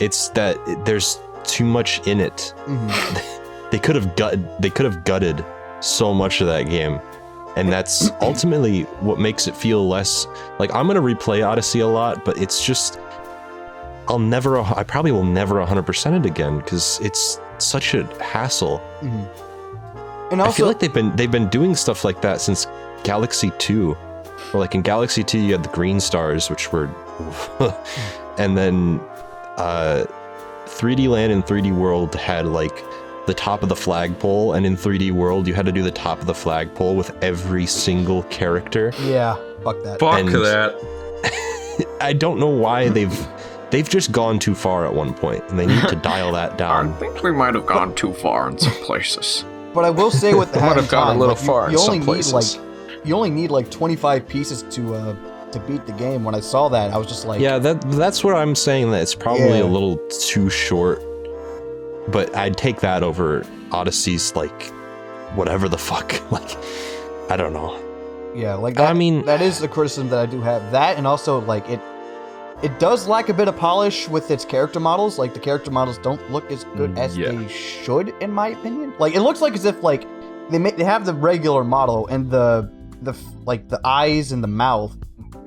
It's 0.00 0.28
that 0.30 0.56
it- 0.66 0.84
there's 0.84 1.18
too 1.44 1.64
much 1.64 2.00
in 2.06 2.20
it. 2.20 2.54
Mhm. 2.66 3.20
they 3.70 3.78
could 3.78 3.94
have 3.96 4.16
gut 4.16 4.38
they 4.60 4.70
could 4.70 4.84
have 4.86 5.04
gutted 5.04 5.44
so 5.80 6.12
much 6.12 6.40
of 6.40 6.46
that 6.48 6.68
game 6.68 7.00
and 7.56 7.72
that's 7.72 8.10
ultimately 8.20 8.82
what 9.00 9.18
makes 9.18 9.46
it 9.48 9.54
feel 9.56 9.88
less 9.88 10.26
like 10.58 10.72
i'm 10.74 10.86
gonna 10.86 11.00
replay 11.00 11.46
odyssey 11.46 11.80
a 11.80 11.86
lot 11.86 12.24
but 12.24 12.36
it's 12.40 12.64
just 12.64 12.98
i'll 14.08 14.18
never 14.18 14.60
i 14.60 14.82
probably 14.82 15.12
will 15.12 15.24
never 15.24 15.56
100% 15.56 16.18
it 16.18 16.26
again 16.26 16.58
because 16.58 17.00
it's 17.02 17.40
such 17.58 17.94
a 17.94 18.04
hassle 18.22 18.80
Mhm. 19.02 19.28
And 20.32 20.40
i 20.40 20.50
feel 20.52 20.66
like 20.66 20.78
they've 20.78 20.92
been 20.94 21.14
they've 21.16 21.30
been 21.30 21.48
doing 21.48 21.74
stuff 21.74 22.04
like 22.04 22.20
that 22.22 22.40
since 22.40 22.66
galaxy 23.02 23.50
2 23.58 23.96
or 24.54 24.60
like 24.60 24.74
in 24.76 24.82
galaxy 24.82 25.24
2 25.24 25.38
you 25.38 25.52
had 25.52 25.64
the 25.64 25.68
green 25.70 25.98
stars 26.00 26.48
which 26.50 26.70
were 26.72 26.88
and 28.38 28.56
then 28.56 29.00
uh 29.56 30.04
3d 30.66 31.08
land 31.08 31.32
and 31.32 31.44
3d 31.44 31.72
world 31.74 32.14
had 32.14 32.46
like 32.46 32.84
the 33.26 33.34
top 33.34 33.62
of 33.62 33.68
the 33.68 33.76
flagpole, 33.76 34.54
and 34.54 34.64
in 34.66 34.76
3D 34.76 35.12
World, 35.12 35.46
you 35.46 35.54
had 35.54 35.66
to 35.66 35.72
do 35.72 35.82
the 35.82 35.90
top 35.90 36.20
of 36.20 36.26
the 36.26 36.34
flagpole 36.34 36.96
with 36.96 37.10
every 37.22 37.66
single 37.66 38.22
character. 38.24 38.92
Yeah, 39.02 39.36
fuck 39.62 39.82
that. 39.84 40.00
Fuck 40.00 40.18
And- 40.20 40.28
that. 40.30 40.74
I 42.00 42.12
don't 42.12 42.38
know 42.38 42.48
why 42.48 42.88
they've 42.88 43.26
they've 43.70 43.88
just 43.88 44.10
gone 44.12 44.38
too 44.38 44.54
far 44.54 44.86
at 44.86 44.92
one 44.94 45.14
point, 45.14 45.44
and 45.48 45.58
they 45.58 45.66
need 45.66 45.86
to 45.88 45.96
dial 46.02 46.32
that 46.32 46.58
down. 46.58 46.90
I 46.94 46.96
think 46.96 47.22
we 47.22 47.32
might 47.32 47.54
have 47.54 47.66
gone 47.66 47.94
too 47.94 48.12
far 48.14 48.48
in 48.48 48.58
some 48.58 48.72
places. 48.84 49.44
But 49.74 49.84
I 49.84 49.90
will 49.90 50.10
say 50.10 50.34
with 50.34 50.52
the 50.52 50.60
Might 50.60 50.76
have 50.76 50.84
in 50.84 50.90
gone 50.90 51.16
a 51.16 51.18
little 51.18 51.34
like, 51.34 51.42
you- 51.42 51.46
far 51.46 51.66
in 51.66 51.72
you, 51.72 51.78
some 51.78 51.94
only 51.94 52.04
places. 52.04 52.56
need 52.56 52.62
like 52.62 53.06
you 53.06 53.14
only 53.16 53.30
need 53.30 53.50
like 53.50 53.70
25 53.70 54.28
pieces 54.28 54.62
to 54.74 54.94
uh 54.94 55.14
to 55.52 55.60
beat 55.60 55.84
the 55.86 55.92
game. 55.92 56.22
When 56.24 56.34
I 56.34 56.40
saw 56.40 56.68
that, 56.68 56.92
I 56.92 56.96
was 56.98 57.06
just 57.06 57.26
like, 57.26 57.40
Yeah, 57.40 57.58
that 57.58 57.80
that's 57.92 58.22
what 58.24 58.34
I'm 58.34 58.54
saying 58.54 58.90
that 58.92 59.02
it's 59.02 59.14
probably 59.14 59.58
Yeah. 59.58 59.62
a 59.62 59.64
little 59.64 59.96
too 60.08 60.48
short. 60.50 61.02
But 62.08 62.34
I'd 62.34 62.56
take 62.56 62.80
that 62.80 63.02
over 63.02 63.44
Odyssey's 63.72 64.34
like 64.34 64.62
whatever 65.34 65.68
the 65.68 65.78
fuck. 65.78 66.14
Like 66.30 66.56
I 67.30 67.36
don't 67.36 67.52
know. 67.52 67.78
yeah, 68.34 68.54
like 68.54 68.78
I 68.80 68.92
mean- 68.92 69.24
that 69.26 69.40
is 69.42 69.58
the 69.60 69.68
criticism 69.68 70.08
that 70.10 70.18
I 70.18 70.26
do 70.26 70.40
have. 70.40 70.72
That 70.72 70.96
and 70.96 71.06
also 71.06 71.40
like 71.42 71.68
it. 71.68 71.80
It 72.62 72.78
does 72.78 73.08
lack 73.08 73.30
a 73.30 73.32
bit 73.34 73.48
of 73.48 73.56
polish 73.56 74.06
with 74.08 74.30
its 74.30 74.44
character 74.44 74.80
models. 74.80 75.18
Like 75.18 75.32
the 75.32 75.40
character 75.40 75.70
models 75.70 75.96
don't 75.98 76.20
look 76.30 76.50
as 76.50 76.64
good 76.76 76.98
as 76.98 77.16
yeah. 77.16 77.30
they 77.30 77.48
should, 77.48 78.08
in 78.20 78.30
my 78.32 78.48
opinion. 78.48 78.92
Like 78.98 79.14
it 79.14 79.20
looks 79.22 79.40
like 79.40 79.54
as 79.54 79.64
if 79.64 79.82
like 79.82 80.06
they 80.50 80.58
ma- 80.58 80.70
they 80.76 80.84
have 80.84 81.06
the 81.06 81.14
regular 81.14 81.64
model 81.64 82.06
and 82.08 82.30
the 82.30 82.70
the 83.02 83.14
like 83.46 83.68
the 83.68 83.80
eyes 83.84 84.30
and 84.32 84.42
the 84.44 84.48
mouth. 84.48 84.94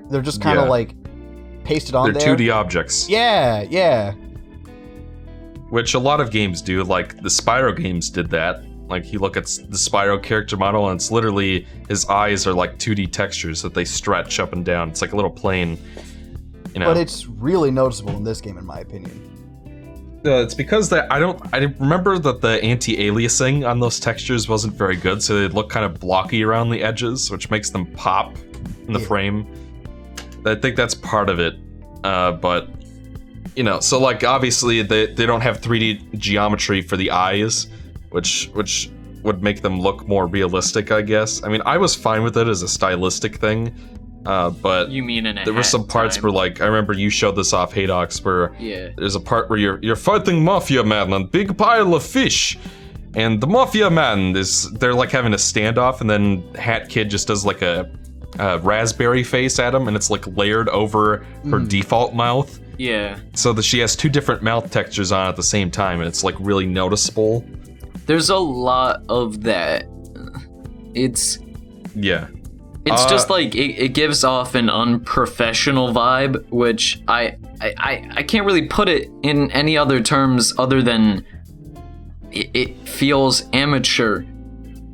They're 0.09 0.21
just 0.21 0.41
kind 0.41 0.57
of 0.57 0.65
Yeah. 0.65 0.69
like 0.71 0.95
pasted 1.65 1.95
on 1.95 2.13
They're 2.13 2.35
2D 2.35 2.53
objects, 2.53 3.07
Yeah, 3.09 3.61
yeah. 3.69 4.13
Which 5.73 5.95
a 5.95 5.99
lot 5.99 6.21
of 6.21 6.29
games 6.29 6.61
do. 6.61 6.83
Like 6.83 7.15
the 7.23 7.29
Spyro 7.29 7.75
games 7.75 8.11
did 8.11 8.29
that. 8.29 8.63
Like 8.87 9.11
you 9.11 9.17
look 9.17 9.35
at 9.35 9.45
the 9.45 9.75
Spyro 9.75 10.21
character 10.21 10.55
model, 10.55 10.87
and 10.89 10.99
it's 10.99 11.09
literally 11.09 11.65
his 11.89 12.05
eyes 12.05 12.45
are 12.45 12.53
like 12.53 12.77
2D 12.77 13.11
textures 13.11 13.63
that 13.63 13.73
they 13.73 13.83
stretch 13.83 14.39
up 14.39 14.53
and 14.53 14.63
down. 14.63 14.89
It's 14.89 15.01
like 15.01 15.13
a 15.13 15.15
little 15.15 15.31
plane. 15.31 15.79
You 16.75 16.79
know, 16.81 16.85
But 16.85 16.97
it's 16.97 17.25
really 17.25 17.71
noticeable 17.71 18.15
in 18.15 18.23
this 18.23 18.39
game, 18.39 18.59
in 18.59 18.65
my 18.67 18.81
opinion. 18.81 19.19
Uh, 20.23 20.43
it's 20.43 20.53
because 20.53 20.89
that 20.89 21.11
I 21.11 21.17
don't. 21.17 21.41
I 21.51 21.57
remember 21.79 22.19
that 22.19 22.39
the 22.41 22.63
anti-aliasing 22.63 23.67
on 23.67 23.79
those 23.79 23.99
textures 23.99 24.47
wasn't 24.47 24.75
very 24.75 24.95
good, 24.95 25.23
so 25.23 25.41
they 25.41 25.47
look 25.47 25.71
kind 25.71 25.87
of 25.87 25.99
blocky 25.99 26.43
around 26.43 26.69
the 26.69 26.83
edges, 26.83 27.31
which 27.31 27.49
makes 27.49 27.71
them 27.71 27.87
pop 27.87 28.37
in 28.87 28.93
the 28.93 28.99
Yeah. 28.99 29.07
frame. 29.07 29.47
I 30.45 30.53
think 30.53 30.75
that's 30.75 30.93
part 30.93 31.29
of 31.29 31.39
it. 31.39 31.55
Uh, 32.03 32.33
but 32.33 32.69
you 33.55 33.63
know, 33.63 33.79
so 33.79 33.99
like 33.99 34.23
obviously 34.23 34.81
they 34.81 35.07
they 35.07 35.25
don't 35.25 35.41
have 35.41 35.61
3D 35.61 36.17
geometry 36.17 36.81
for 36.81 36.97
the 36.97 37.11
eyes, 37.11 37.67
which 38.11 38.49
which 38.53 38.89
would 39.23 39.41
make 39.41 39.61
them 39.61 39.79
look 39.79 40.07
more 40.07 40.27
realistic, 40.27 40.91
I 40.91 41.01
guess. 41.01 41.41
I 41.43 41.49
mean, 41.49 41.61
I 41.65 41.77
was 41.77 41.95
fine 41.95 42.23
with 42.23 42.37
it 42.37 42.47
as 42.47 42.61
a 42.61 42.67
stylistic 42.67 43.37
thing, 43.37 43.73
uh, 44.25 44.49
but 44.49 44.89
You 44.89 45.01
mean 45.03 45.25
in 45.25 45.39
there 45.45 45.53
were 45.53 45.63
some 45.63 45.87
parts 45.87 46.15
time. 46.15 46.23
where 46.23 46.31
like 46.33 46.59
I 46.61 46.65
remember 46.65 46.93
you 46.93 47.09
showed 47.09 47.35
this 47.35 47.53
off 47.53 47.73
Haydox 47.73 48.23
where 48.25 48.53
Yeah. 48.59 48.89
there's 48.97 49.15
a 49.15 49.19
part 49.21 49.49
where 49.49 49.59
you're 49.59 49.79
you're 49.81 49.95
fighting 49.95 50.43
mafia 50.43 50.83
man 50.83 51.13
on 51.13 51.27
big 51.27 51.57
pile 51.57 51.93
of 51.95 52.03
fish 52.03 52.57
and 53.15 53.39
the 53.39 53.47
mafia 53.47 53.89
man 53.91 54.35
is 54.35 54.69
they're 54.73 54.93
like 54.95 55.11
having 55.11 55.33
a 55.33 55.37
standoff 55.37 56.01
and 56.01 56.09
then 56.09 56.43
hat 56.55 56.89
kid 56.89 57.09
just 57.09 57.27
does 57.27 57.45
like 57.45 57.61
a, 57.61 57.89
a 58.39 58.57
raspberry 58.59 59.23
face 59.23 59.59
at 59.59 59.73
him 59.75 59.87
and 59.87 59.95
it's 59.95 60.09
like 60.09 60.25
layered 60.35 60.67
over 60.69 61.23
her 61.49 61.59
default 61.59 62.13
mouth 62.15 62.59
Yeah. 62.77 63.19
so 63.33 63.53
that 63.53 63.63
she 63.63 63.79
has 63.79 63.95
two 63.95 64.09
different 64.09 64.41
mouth 64.41 64.71
textures 64.71 65.11
on 65.11 65.27
at 65.27 65.35
the 65.35 65.43
same 65.43 65.69
time 65.71 65.99
and 65.99 66.07
it's 66.07 66.23
like 66.23 66.35
really 66.39 66.65
noticeable 66.65 67.45
There's 68.05 68.29
a 68.29 68.37
lot 68.37 69.03
of 69.09 69.43
that. 69.43 69.85
It's 70.93 71.39
yeah 71.95 72.27
it's 72.85 73.03
Uh, 73.03 73.09
just 73.09 73.29
like 73.29 73.55
it, 73.55 73.77
it 73.81 73.89
gives 73.93 74.23
off 74.23 74.55
an 74.55 74.69
unprofessional 74.69 75.93
vibe, 75.93 76.45
which 76.49 77.01
I, 77.07 77.37
I 77.61 77.73
I 77.77 78.09
I 78.17 78.23
can't 78.23 78.45
really 78.45 78.67
put 78.67 78.89
it 78.89 79.09
in 79.23 79.51
any 79.51 79.77
other 79.77 80.01
terms 80.01 80.53
other 80.57 80.81
than 80.81 81.25
it, 82.31 82.49
it 82.53 82.89
feels 82.89 83.43
amateur, 83.53 84.23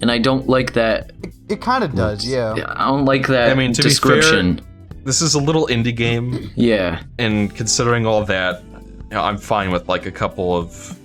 and 0.01 0.11
I 0.11 0.19
don't 0.19 0.47
like 0.47 0.73
that. 0.73 1.11
It 1.49 1.61
kind 1.61 1.83
of 1.83 1.95
does, 1.95 2.27
yeah. 2.27 2.53
I 2.75 2.85
don't 2.89 3.05
like 3.05 3.25
that 3.27 3.49
I 3.49 3.55
mean, 3.55 3.73
to 3.73 3.81
be 3.81 3.89
description. 3.89 4.61
This 5.09 5.23
is 5.23 5.33
a 5.33 5.39
little 5.39 5.65
indie 5.67 5.95
game 5.95 6.51
yeah. 6.55 7.01
and 7.17 7.55
considering 7.55 8.05
all 8.05 8.23
that, 8.25 8.61
you 8.63 9.09
know, 9.15 9.23
I'm 9.23 9.39
fine 9.39 9.71
with 9.71 9.87
like 9.89 10.05
a 10.05 10.11
couple 10.11 10.55
of 10.55 10.95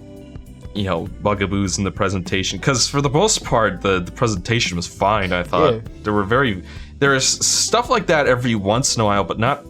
you 0.74 0.84
know 0.84 1.07
bugaboos 1.22 1.78
in 1.78 1.84
the 1.84 1.90
presentation 1.90 2.59
because 2.59 2.86
for 2.86 3.00
the 3.00 3.09
most 3.09 3.44
part 3.44 3.80
the, 3.80 4.00
the 4.00 4.11
presentation 4.11 4.76
was 4.76 4.88
fine 4.88 5.32
i 5.32 5.40
thought 5.44 5.74
Yeah. 5.74 5.80
there 6.02 6.12
were 6.12 6.24
very 6.24 6.64
there 6.98 7.14
is 7.14 7.24
stuff 7.24 7.88
like 7.88 8.07
that 8.09 8.26
every 8.26 8.57
once 8.57 8.96
in 8.96 9.00
a 9.00 9.05
while 9.05 9.22
but 9.22 9.38
not 9.38 9.64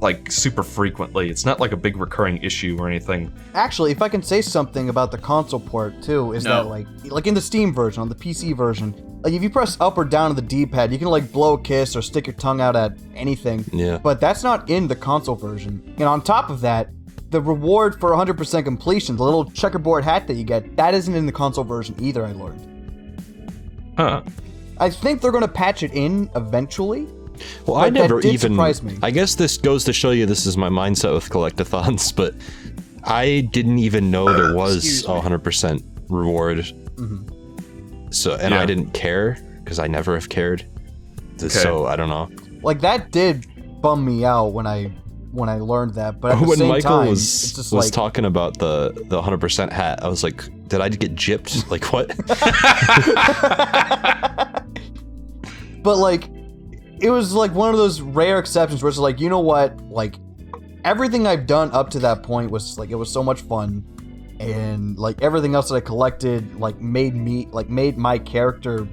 like 0.00 0.30
super 0.30 0.62
frequently 0.62 1.30
it's 1.30 1.46
not 1.46 1.58
like 1.58 1.72
a 1.72 1.76
big 1.76 1.96
recurring 1.96 2.36
issue 2.42 2.76
or 2.78 2.86
anything 2.88 3.32
Actually, 3.54 3.90
if 3.92 4.02
I 4.02 4.08
can 4.10 4.22
say 4.22 4.42
something 4.42 4.90
about 4.90 5.10
the 5.10 5.16
console 5.18 5.60
port 5.60 6.02
too, 6.02 6.32
is 6.32 6.44
No. 6.44 6.64
that 6.64 6.68
like 6.68 6.86
like 7.04 7.26
in 7.26 7.34
the 7.34 7.40
Steam 7.40 7.72
version, 7.74 8.02
on 8.02 8.08
the 8.10 8.14
PC 8.14 8.54
version, 8.54 8.94
like 9.24 9.32
if 9.32 9.42
you 9.42 9.48
press 9.48 9.78
up 9.80 9.96
or 9.96 10.04
down 10.04 10.30
on 10.30 10.36
the 10.36 10.42
D-pad, 10.42 10.92
you 10.92 10.98
can 10.98 11.08
like 11.08 11.32
blow 11.32 11.54
a 11.54 11.60
kiss 11.60 11.96
or 11.96 12.02
stick 12.02 12.26
your 12.26 12.34
tongue 12.34 12.60
out 12.60 12.76
at 12.76 12.92
anything. 13.14 13.64
Yeah. 13.72 13.96
But 13.98 14.20
that's 14.20 14.42
not 14.42 14.68
in 14.68 14.86
the 14.88 14.94
console 14.96 15.34
version. 15.36 15.82
And 15.96 16.02
on 16.04 16.20
top 16.22 16.50
of 16.50 16.60
that, 16.60 16.90
the 17.30 17.40
reward 17.40 17.98
for 17.98 18.10
100% 18.10 18.64
completion, 18.64 19.16
the 19.16 19.24
little 19.24 19.50
checkerboard 19.50 20.04
hat 20.04 20.26
that 20.28 20.34
you 20.34 20.44
get, 20.44 20.76
that 20.76 20.92
isn't 20.94 21.14
in 21.14 21.24
the 21.26 21.32
console 21.32 21.64
version 21.64 21.96
either, 21.98 22.24
I 22.26 22.32
learned. 22.32 23.94
huh 23.96 24.22
I 24.78 24.90
think 24.90 25.22
they're 25.22 25.32
going 25.32 25.40
to 25.42 25.48
patch 25.48 25.82
it 25.82 25.92
in 25.94 26.28
eventually. 26.36 27.08
Well, 27.66 27.76
I 27.76 27.90
But 27.90 27.94
that 27.94 28.00
never 28.00 28.20
even. 28.20 28.56
me. 28.56 28.98
I 29.02 29.10
guess 29.10 29.34
this 29.34 29.56
goes 29.56 29.84
to 29.84 29.92
show 29.92 30.10
you 30.10 30.26
this 30.26 30.46
is 30.46 30.56
my 30.56 30.68
mindset 30.68 31.14
with 31.14 31.28
collectathons, 31.30 32.14
but 32.20 32.34
I 33.04 33.48
didn't 33.52 33.78
even 33.78 34.10
know 34.10 34.32
there 34.32 34.54
was 34.62 35.04
a 35.04 35.08
100% 35.08 35.82
reward. 36.08 36.58
Mm-hmm. 36.58 38.10
So, 38.10 38.34
and 38.34 38.52
Yeah. 38.54 38.60
I 38.60 38.66
didn't 38.66 38.92
care 38.92 39.38
because 39.62 39.78
I 39.78 39.86
never 39.88 40.14
have 40.14 40.28
cared. 40.28 40.64
So 41.38 41.86
I 41.86 41.96
don't 41.96 42.08
know. 42.08 42.30
Like 42.62 42.80
that 42.80 43.10
did 43.10 43.46
bum 43.82 44.04
me 44.04 44.24
out 44.24 44.46
when 44.52 44.66
I 44.66 44.84
when 45.32 45.50
I 45.50 45.56
learned 45.58 45.94
that, 45.94 46.18
but 46.18 46.32
at 46.32 46.38
the 46.40 46.46
when 46.48 46.58
same 46.58 46.68
Michael 46.68 46.90
time, 47.00 47.08
was 47.08 47.52
just 47.52 47.72
was 47.72 47.86
like 47.86 47.92
talking 47.92 48.24
about 48.24 48.58
the 48.58 48.92
the 49.08 49.20
100% 49.20 49.70
hat, 49.70 50.02
I 50.02 50.08
was 50.08 50.22
like, 50.24 50.42
did 50.68 50.80
I 50.80 50.88
get 50.88 51.14
gypped? 51.14 51.68
Like 51.70 51.84
what? 51.92 52.08
but 55.82 55.96
like 55.98 56.28
it 57.00 57.10
was 57.10 57.32
like 57.32 57.52
one 57.54 57.70
of 57.70 57.76
those 57.76 58.00
rare 58.00 58.38
exceptions 58.38 58.82
where 58.82 58.88
it's 58.88 58.98
like 58.98 59.20
you 59.20 59.28
know 59.28 59.40
what? 59.40 59.78
Like 59.82 60.16
everything 60.84 61.26
i've 61.26 61.46
done 61.48 61.68
up 61.72 61.90
to 61.90 61.98
that 61.98 62.22
point 62.22 62.48
was 62.48 62.78
like 62.78 62.90
it 62.90 62.94
was 62.94 63.10
so 63.12 63.22
much 63.22 63.40
fun. 63.42 63.84
And 64.38 64.98
like 64.98 65.22
everything 65.22 65.54
else 65.54 65.68
that 65.70 65.76
i 65.76 65.80
collected 65.80 66.56
like 66.56 66.80
made 66.80 67.14
me 67.14 67.48
like 67.50 67.68
made 67.70 67.96
my 67.96 68.18
character 68.18 68.88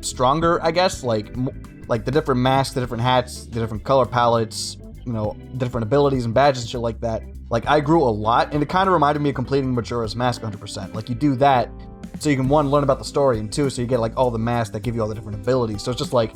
stronger 0.00 0.62
i 0.62 0.70
guess. 0.70 1.02
Like 1.02 1.28
m- 1.28 1.84
like 1.88 2.04
the 2.04 2.10
different 2.10 2.40
masks 2.40 2.74
the 2.74 2.80
different 2.80 3.02
hats 3.02 3.46
the 3.46 3.60
different 3.60 3.84
color 3.84 4.06
palettes 4.06 4.76
you 5.04 5.12
know 5.12 5.36
different 5.56 5.84
abilities 5.84 6.24
and 6.24 6.34
badges 6.34 6.62
and 6.62 6.70
shit 6.70 6.80
like 6.80 7.00
that. 7.00 7.22
Like 7.50 7.66
i 7.66 7.80
grew 7.80 8.02
a 8.02 8.10
lot 8.10 8.52
and 8.54 8.62
it 8.62 8.68
kind 8.68 8.88
of 8.88 8.92
reminded 8.92 9.20
me 9.20 9.30
of 9.30 9.34
completing 9.34 9.74
majora's 9.74 10.16
mask 10.16 10.42
100% 10.42 10.94
like 10.94 11.08
you 11.08 11.14
do 11.14 11.34
that 11.36 11.70
so 12.18 12.30
you 12.30 12.36
can 12.36 12.48
one 12.48 12.70
learn 12.70 12.84
about 12.84 12.98
the 12.98 13.04
story 13.04 13.40
and 13.40 13.52
two 13.52 13.68
so 13.68 13.82
you 13.82 13.88
get 13.88 13.98
like 14.00 14.12
all 14.16 14.30
the 14.30 14.38
masks 14.38 14.72
that 14.72 14.80
give 14.80 14.94
you 14.94 15.02
all 15.02 15.08
the 15.08 15.14
different 15.14 15.40
abilities. 15.40 15.82
So 15.82 15.90
it's 15.90 15.98
just 15.98 16.12
like 16.12 16.32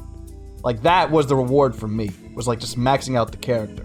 like 0.66 0.82
that 0.82 1.10
was 1.10 1.26
the 1.28 1.36
reward 1.36 1.74
for 1.74 1.88
me 1.88 2.10
was 2.34 2.46
like 2.46 2.58
just 2.60 2.76
maxing 2.76 3.16
out 3.16 3.30
the 3.30 3.38
character 3.38 3.84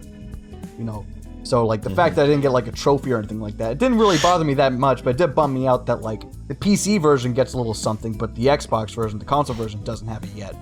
you 0.77 0.83
know? 0.83 1.05
So 1.43 1.65
like 1.65 1.81
the 1.81 1.89
fact 1.89 2.15
that 2.15 2.23
i 2.23 2.27
didn't 2.27 2.41
get 2.41 2.51
like 2.51 2.67
a 2.67 2.71
trophy 2.71 3.11
or 3.13 3.17
anything 3.17 3.39
like 3.39 3.57
that 3.57 3.71
it 3.71 3.77
didn't 3.77 3.97
really 3.97 4.17
bother 4.19 4.43
me 4.45 4.53
that 4.55 4.73
much 4.73 5.03
but 5.03 5.11
it 5.11 5.17
did 5.17 5.33
bum 5.33 5.53
me 5.53 5.65
out 5.67 5.85
that 5.87 6.01
like 6.01 6.21
the 6.47 6.55
pc 6.55 7.01
version 7.01 7.33
gets 7.33 7.53
a 7.53 7.57
little 7.57 7.73
something 7.73 8.13
but 8.13 8.35
the 8.35 8.45
xbox 8.47 8.93
version 8.93 9.17
the 9.17 9.25
console 9.25 9.55
version 9.55 9.83
doesn't 9.83 10.07
have 10.07 10.23
it 10.23 10.29
yet. 10.35 10.55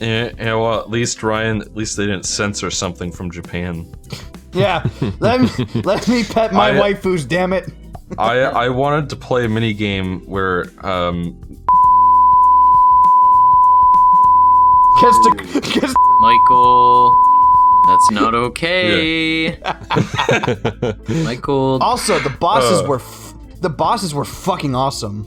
Yeah, 0.00 0.30
yeah 0.38 0.54
well 0.54 0.80
at 0.80 0.88
least 0.90 1.22
ryan 1.22 1.60
at 1.62 1.74
least 1.76 1.96
they 1.96 2.06
didn't 2.06 2.26
censor 2.26 2.70
something 2.70 3.10
from 3.12 3.30
japan. 3.30 3.86
Yeah 4.52 4.86
let 5.20 5.40
me 5.40 5.48
let 5.82 6.06
me 6.08 6.24
pet 6.24 6.52
my 6.52 6.70
I- 6.70 6.92
waifus 6.94 7.26
damn 7.26 7.52
it. 7.52 7.64
I 8.18 8.40
i 8.40 8.68
wanted 8.68 9.08
to 9.10 9.16
play 9.16 9.46
a 9.46 9.48
mini 9.48 9.72
game 9.72 10.20
where 10.26 10.66
um 10.86 11.40
kiss 15.02 15.16
the 15.24 15.60
kiss 15.80 15.94
Michael, 16.20 17.12
that's 17.88 18.10
not 18.12 18.34
okay. 18.34 19.58
Michael, 21.24 21.78
also 21.82 22.18
the 22.20 22.30
bosses 22.30 22.80
Uh. 22.80 22.86
were 22.88 22.96
f- 23.00 23.34
the 23.60 23.70
bosses 23.70 24.14
were 24.14 24.24
fucking 24.24 24.74
awesome 24.74 25.26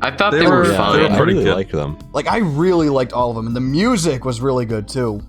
I 0.00 0.10
thought 0.14 0.30
They 0.30 0.40
they, 0.40 0.46
were, 0.46 0.58
were- 0.58 0.64
yeah, 0.72 0.92
they 0.92 0.98
were 1.02 1.08
fine. 1.08 1.12
I 1.12 1.16
pretty 1.16 1.32
really 1.32 1.44
good. 1.44 1.54
like 1.56 1.70
them. 1.72 1.98
like 2.12 2.26
i 2.28 2.38
really 2.38 2.88
liked 2.88 3.12
all 3.12 3.30
of 3.30 3.36
them 3.36 3.46
and 3.48 3.56
the 3.56 3.60
music 3.60 4.24
was 4.24 4.40
really 4.40 4.64
good 4.64 4.88
too 4.88 5.20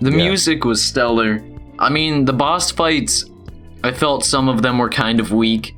The 0.00 0.10
Yeah. 0.10 0.16
music 0.28 0.64
was 0.64 0.84
stellar. 0.84 1.40
I 1.78 1.88
mean, 1.90 2.24
the 2.26 2.32
boss 2.34 2.70
fights, 2.70 3.24
I 3.82 3.92
felt 3.92 4.24
some 4.24 4.48
of 4.50 4.60
them 4.62 4.76
were 4.78 4.90
kind 4.90 5.20
of 5.20 5.30
weak. 5.32 5.74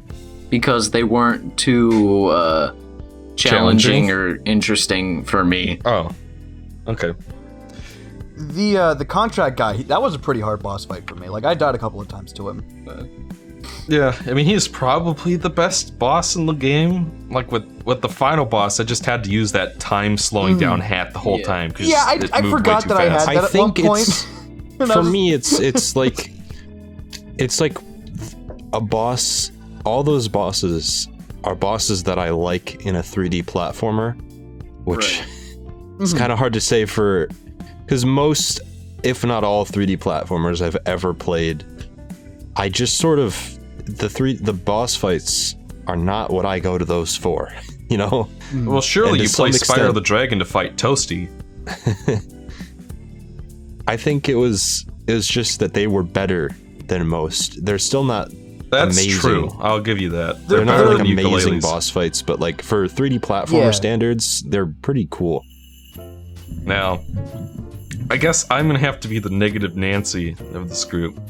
because 0.50 0.90
they 0.90 1.04
weren't 1.04 1.56
too 1.56 2.26
uh, 2.26 2.72
challenging, 3.36 4.10
or 4.10 4.40
interesting 4.44 5.22
for 5.24 5.44
me. 5.44 5.78
Oh, 5.84 6.10
okay. 6.88 7.14
The 8.36 8.76
uh, 8.76 8.94
the 8.94 9.04
contract 9.04 9.56
guy, 9.56 9.74
he- 9.78 9.82
that 9.84 10.00
was 10.00 10.14
a 10.14 10.18
pretty 10.18 10.40
hard 10.40 10.62
boss 10.62 10.84
fight 10.84 11.08
for 11.08 11.16
me. 11.16 11.28
Like 11.28 11.44
I 11.44 11.54
died 11.54 11.74
a 11.74 11.78
couple 11.78 12.00
of 12.00 12.08
times 12.08 12.32
to 12.34 12.48
him. 12.48 13.28
Yeah, 13.88 14.14
I 14.26 14.32
mean 14.34 14.46
he's 14.46 14.68
probably 14.68 15.34
the 15.36 15.50
best 15.50 15.98
boss 15.98 16.36
in 16.36 16.46
the 16.46 16.52
game. 16.52 17.28
Like 17.30 17.50
with 17.50 17.64
with 17.84 18.00
the 18.00 18.08
final 18.08 18.44
boss, 18.44 18.78
I 18.78 18.84
just 18.84 19.04
had 19.04 19.24
to 19.24 19.30
use 19.30 19.50
that 19.52 19.80
time 19.80 20.16
slowing 20.16 20.56
down 20.58 20.80
hat 20.80 21.12
the 21.12 21.18
whole 21.18 21.38
Yeah. 21.40 21.46
time. 21.46 21.70
'cause 21.72 21.86
Yeah, 21.88 22.04
I, 22.06 22.14
it 22.14 22.30
I 22.32 22.40
moved 22.42 22.52
way 22.54 22.58
forgot 22.58 22.82
too 22.82 22.88
that 22.90 22.98
I 22.98 23.08
fast. 23.08 23.26
had 23.28 23.36
I 23.36 23.40
that 23.40 23.54
at 23.54 23.58
one 23.58 23.72
think 23.72 23.86
point. 23.86 24.02
it's 24.08 24.22
for 24.92 25.00
was- 25.02 25.10
me 25.10 25.32
it's 25.32 25.58
it's 25.58 25.96
like 25.96 26.30
it's 27.38 27.60
like 27.60 27.76
a 28.72 28.80
boss 28.80 29.50
all 29.84 30.02
those 30.04 30.28
bosses 30.28 31.08
are 31.44 31.54
bosses 31.56 32.04
that 32.04 32.18
I 32.18 32.30
like 32.30 32.84
in 32.86 32.94
a 32.96 33.00
3D 33.00 33.44
platformer 33.46 34.14
which 34.84 35.22
it's 36.00 36.12
Mhm. 36.14 36.18
kind 36.18 36.32
of 36.32 36.38
hard 36.38 36.52
to 36.54 36.60
say 36.60 36.84
for 36.84 37.28
cuz 37.86 38.04
most 38.04 38.60
if 39.02 39.24
not 39.24 39.44
all 39.44 39.64
3D 39.64 39.96
platformers 39.96 40.60
I've 40.60 40.76
ever 40.86 41.14
played 41.14 41.64
I 42.56 42.68
just 42.68 42.98
sort 42.98 43.18
of 43.18 43.36
the 43.86 44.08
three 44.08 44.34
the 44.34 44.52
boss 44.52 44.94
fights 44.96 45.54
are 45.86 45.96
not 45.96 46.30
what 46.30 46.44
I 46.44 46.58
go 46.60 46.76
to 46.78 46.84
those 46.84 47.16
for 47.16 47.52
you 47.88 47.96
know 47.96 48.28
Well, 48.54 48.80
surely 48.80 49.20
you 49.22 49.28
play 49.28 49.52
some 49.52 49.76
Spyro 49.78 49.94
the 49.94 50.00
Dragon 50.00 50.38
to 50.40 50.44
fight 50.44 50.76
Toasty. 50.76 51.28
I 53.86 53.96
think 53.96 54.28
it 54.28 54.34
was 54.34 54.84
it 55.06 55.14
was 55.14 55.26
just 55.26 55.60
that 55.60 55.72
they 55.74 55.86
were 55.86 56.02
better 56.02 56.50
than 56.86 57.06
most 57.06 57.64
they're 57.64 57.78
still 57.78 58.04
not 58.04 58.30
That's 58.70 58.96
Amazing. 58.98 59.20
true. 59.20 59.50
I'll 59.60 59.80
give 59.80 59.98
you 59.98 60.10
that. 60.10 60.46
They're, 60.46 60.58
They're, 60.58 60.66
not 60.66 60.86
like 60.86 61.00
amazing 61.00 61.54
ukuleles. 61.54 61.62
boss 61.62 61.88
fights, 61.88 62.20
but 62.20 62.38
like 62.38 62.60
for 62.60 62.86
3D 62.86 63.18
platformer 63.18 63.52
Yeah. 63.64 63.70
standards, 63.70 64.42
they're 64.46 64.66
pretty 64.66 65.08
cool. 65.10 65.42
Now, 66.62 67.00
I 68.10 68.16
guess 68.16 68.46
I'm 68.50 68.66
gonna 68.66 68.78
have 68.78 69.00
to 69.00 69.08
be 69.08 69.18
the 69.18 69.30
negative 69.30 69.76
Nancy 69.76 70.36
of 70.54 70.68
this 70.68 70.84
group. 70.84 71.20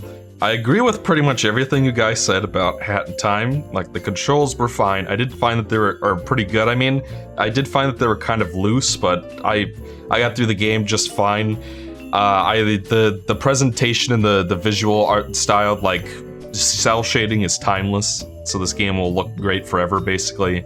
I 0.40 0.52
agree 0.52 0.80
with 0.80 1.02
pretty 1.02 1.22
much 1.22 1.44
everything 1.44 1.84
you 1.84 1.90
guys 1.90 2.24
said 2.24 2.44
about 2.44 2.80
Hat 2.80 3.08
in 3.08 3.16
Time. 3.16 3.68
Like 3.72 3.92
the 3.92 3.98
controls 3.98 4.54
were 4.56 4.68
fine. 4.68 5.08
I 5.08 5.16
did 5.16 5.34
find 5.34 5.58
that 5.58 5.68
they 5.68 5.78
were 5.78 5.98
are 6.00 6.14
pretty 6.14 6.44
good. 6.44 6.68
I 6.68 6.76
mean, 6.76 7.02
I 7.36 7.48
did 7.48 7.66
find 7.66 7.90
that 7.90 7.98
they 7.98 8.06
were 8.06 8.16
kind 8.16 8.40
of 8.40 8.54
loose, 8.54 8.96
but 8.96 9.40
I 9.44 9.72
I 10.10 10.20
got 10.20 10.36
through 10.36 10.46
the 10.46 10.54
game 10.54 10.86
just 10.86 11.12
fine. 11.12 11.56
Uh, 12.12 12.16
I 12.16 12.62
the 12.62 13.20
the 13.26 13.34
presentation 13.34 14.14
and 14.14 14.24
the 14.24 14.44
the 14.44 14.54
visual 14.54 15.04
art 15.06 15.34
style, 15.34 15.74
like 15.82 16.06
cell 16.52 17.02
shading, 17.02 17.42
is 17.42 17.58
timeless. 17.58 18.24
So 18.44 18.58
this 18.58 18.72
game 18.72 18.96
will 18.96 19.12
look 19.12 19.34
great 19.34 19.66
forever, 19.66 19.98
basically. 19.98 20.64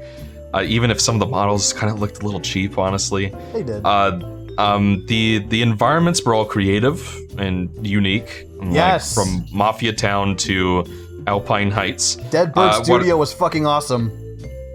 Uh, 0.54 0.62
even 0.66 0.90
if 0.90 1.00
some 1.00 1.14
of 1.14 1.20
the 1.20 1.26
models 1.26 1.72
kind 1.72 1.90
of 1.90 1.98
looked 1.98 2.22
a 2.22 2.26
little 2.26 2.40
cheap, 2.40 2.76
honestly. 2.76 3.32
they 3.54 3.62
did. 3.62 3.80
Uh, 3.86 4.20
um, 4.58 5.04
the 5.06 5.38
the 5.48 5.62
environments 5.62 6.22
were 6.24 6.34
all 6.34 6.44
creative 6.44 7.16
and 7.38 7.70
unique. 7.86 8.46
like, 8.60 9.02
from 9.14 9.46
Mafia 9.52 9.92
Town 9.92 10.36
to 10.36 10.84
Alpine 11.26 11.70
Heights. 11.70 12.16
Dead 12.30 12.52
Bird 12.54 12.60
uh, 12.60 12.76
what- 12.76 12.84
Studio 12.84 13.16
was 13.16 13.32
fucking 13.32 13.66
awesome. 13.66 14.10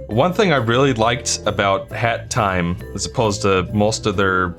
One 0.07 0.31
thing 0.31 0.53
I 0.53 0.57
really 0.57 0.93
liked 0.93 1.41
about 1.45 1.91
Hat 1.91 2.29
Time, 2.29 2.77
as 2.95 3.05
opposed 3.05 3.41
to 3.41 3.63
most 3.73 4.05
of 4.05 4.15
their 4.15 4.51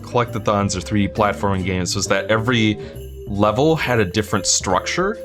collectathons 0.00 0.74
or 0.74 0.80
3D 0.80 1.14
platforming 1.14 1.64
games, 1.64 1.94
was 1.94 2.06
that 2.06 2.30
every 2.30 2.78
level 3.26 3.76
had 3.76 4.00
a 4.00 4.04
different 4.06 4.46
structure. 4.46 5.18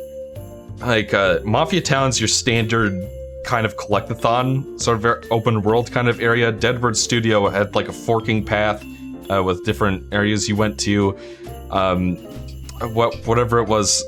Like 0.79 1.13
uh, 1.13 1.39
Mafia 1.45 1.79
Town's 1.79 2.19
your 2.19 2.27
standard 2.27 2.93
kind 3.45 3.65
of 3.65 3.77
collectathon, 3.77 4.81
sort 4.81 5.05
of 5.05 5.31
open 5.31 5.61
world 5.61 5.91
kind 5.91 6.09
of 6.09 6.19
area. 6.19 6.51
Deadbird 6.51 6.97
Studio 6.97 7.47
had 7.47 7.73
like 7.73 7.87
a 7.87 7.93
forking 7.93 8.43
path 8.43 8.83
uh, 9.31 9.43
with 9.43 9.63
different 9.63 10.13
areas 10.13 10.47
you 10.47 10.55
went 10.55 10.79
to. 10.81 11.17
Um, 11.71 12.17
what 12.93 13.15
whatever 13.25 13.59
it 13.59 13.67
was, 13.67 14.03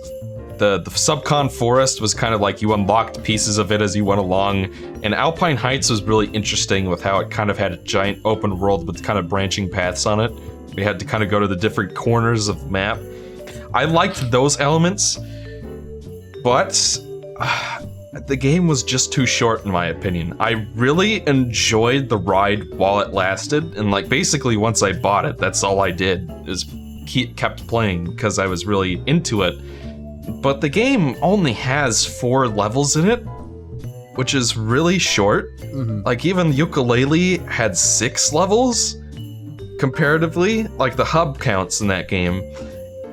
the 0.58 0.80
the 0.80 0.92
subcon 0.92 1.52
forest 1.52 2.02
was 2.02 2.14
kind 2.14 2.34
of 2.34 2.42
like 2.42 2.62
you 2.62 2.74
unlocked 2.74 3.24
pieces 3.24 3.58
of 3.58 3.72
it 3.72 3.82
as 3.82 3.96
you 3.96 4.06
went 4.06 4.20
along 4.20 4.66
and 5.04 5.14
alpine 5.14 5.56
heights 5.58 5.90
was 5.90 6.02
really 6.04 6.28
interesting 6.28 6.90
with 6.90 7.02
how 7.02 7.20
it 7.20 7.30
kind 7.30 7.50
of 7.50 7.58
had 7.58 7.72
a 7.74 7.78
giant 7.78 8.20
open 8.26 8.58
world 8.60 8.88
with 8.88 9.04
kind 9.04 9.20
of 9.20 9.28
branching 9.28 9.70
paths 9.70 10.06
on 10.06 10.20
it 10.20 10.32
we 10.76 10.84
had 10.84 11.00
to 11.00 11.06
kind 11.06 11.24
of 11.24 11.30
go 11.30 11.40
to 11.40 11.48
the 11.48 11.56
different 11.56 11.94
corners 11.96 12.48
of 12.48 12.60
the 12.60 12.68
map 12.68 12.98
i 13.74 13.84
liked 13.86 14.30
those 14.32 14.60
elements 14.60 15.20
but 16.44 17.00
uh, 17.40 17.86
the 18.28 18.36
game 18.36 18.68
was 18.68 18.82
just 18.84 19.12
too 19.12 19.26
short 19.26 19.66
in 19.66 19.72
my 19.72 19.88
opinion 19.88 20.36
i 20.40 20.52
really 20.76 21.26
enjoyed 21.28 22.08
the 22.10 22.18
ride 22.18 22.74
while 22.76 23.00
it 23.00 23.12
lasted 23.14 23.64
and 23.78 23.92
like 23.92 24.08
basically 24.08 24.58
once 24.58 24.82
i 24.82 24.92
bought 24.92 25.26
it 25.26 25.38
that's 25.38 25.64
all 25.64 25.82
i 25.82 25.92
did 25.92 26.30
is 26.48 26.66
keep, 27.06 27.36
kept 27.36 27.68
playing 27.68 28.06
because 28.06 28.40
i 28.40 28.46
was 28.46 28.66
really 28.66 29.02
into 29.06 29.42
it 29.42 29.56
but 30.42 30.62
the 30.62 30.70
game 30.70 31.16
only 31.22 31.54
has 31.54 32.06
four 32.06 32.48
levels 32.48 32.96
in 32.96 33.08
it, 33.10 33.20
which 34.16 34.34
is 34.34 34.58
really 34.58 34.98
short. 34.98 35.56
Mhm. 35.60 36.06
Like 36.06 36.26
even 36.26 36.52
Yooka-Laylee 36.52 37.46
had 37.48 37.78
six 37.78 38.34
levels 38.34 38.98
comparatively, 39.80 40.64
like 40.78 40.96
the 40.96 41.06
hub 41.06 41.40
counts 41.40 41.82
in 41.82 41.88
that 41.88 42.08
game. 42.08 42.42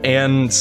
And 0.04 0.52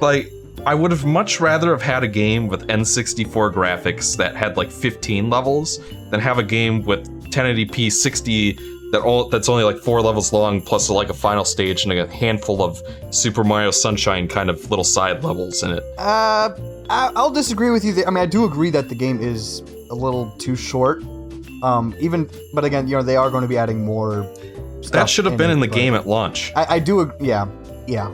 like 0.00 0.30
I 0.66 0.74
would 0.74 0.90
have 0.90 1.04
much 1.04 1.40
rather 1.40 1.70
have 1.70 1.82
had 1.82 2.02
a 2.02 2.08
game 2.08 2.48
with 2.48 2.66
N64 2.68 3.52
graphics 3.52 4.16
that 4.16 4.36
had 4.36 4.56
like 4.56 4.70
15 4.70 5.30
levels 5.30 5.80
than 6.10 6.20
have 6.20 6.38
a 6.38 6.42
game 6.42 6.84
with 6.84 7.08
1080p 7.30 7.92
60 7.92 8.58
that 8.90 9.02
all 9.02 9.28
that's 9.28 9.48
only 9.48 9.64
like 9.64 9.78
four 9.78 10.00
levels 10.00 10.32
long 10.32 10.60
plus 10.62 10.88
like 10.88 11.10
a 11.10 11.14
final 11.14 11.44
stage 11.44 11.84
and 11.84 11.92
a 11.92 12.06
handful 12.06 12.62
of 12.62 12.80
Super 13.10 13.44
Mario 13.44 13.70
Sunshine 13.70 14.26
kind 14.28 14.48
of 14.48 14.70
little 14.70 14.84
side 14.84 15.22
levels 15.22 15.62
in 15.62 15.72
it. 15.72 15.82
Uh, 15.98 16.50
I, 16.88 17.12
I'll 17.14 17.30
disagree 17.30 17.70
with 17.70 17.84
you. 17.84 17.92
There. 17.92 18.06
I 18.06 18.10
mean, 18.10 18.22
I 18.22 18.26
do 18.26 18.44
agree 18.44 18.70
that 18.70 18.88
the 18.88 18.94
game 18.94 19.20
is 19.20 19.60
a 19.90 19.94
little 19.94 20.30
too 20.38 20.56
short. 20.56 21.02
Um, 21.62 21.94
even, 21.98 22.30
but 22.54 22.64
again, 22.64 22.86
you 22.88 22.96
know, 22.96 23.02
they 23.02 23.16
are 23.16 23.30
going 23.30 23.42
to 23.42 23.48
be 23.48 23.58
adding 23.58 23.84
more. 23.84 24.24
Stuff 24.80 24.92
That 24.92 25.10
should 25.10 25.24
have 25.24 25.36
been 25.36 25.50
it, 25.50 25.54
in 25.54 25.60
the 25.60 25.66
game 25.66 25.94
at 25.94 26.06
launch. 26.06 26.52
I, 26.54 26.76
I 26.76 26.78
do. 26.78 27.12
Yeah, 27.20 27.48
yeah. 27.86 28.10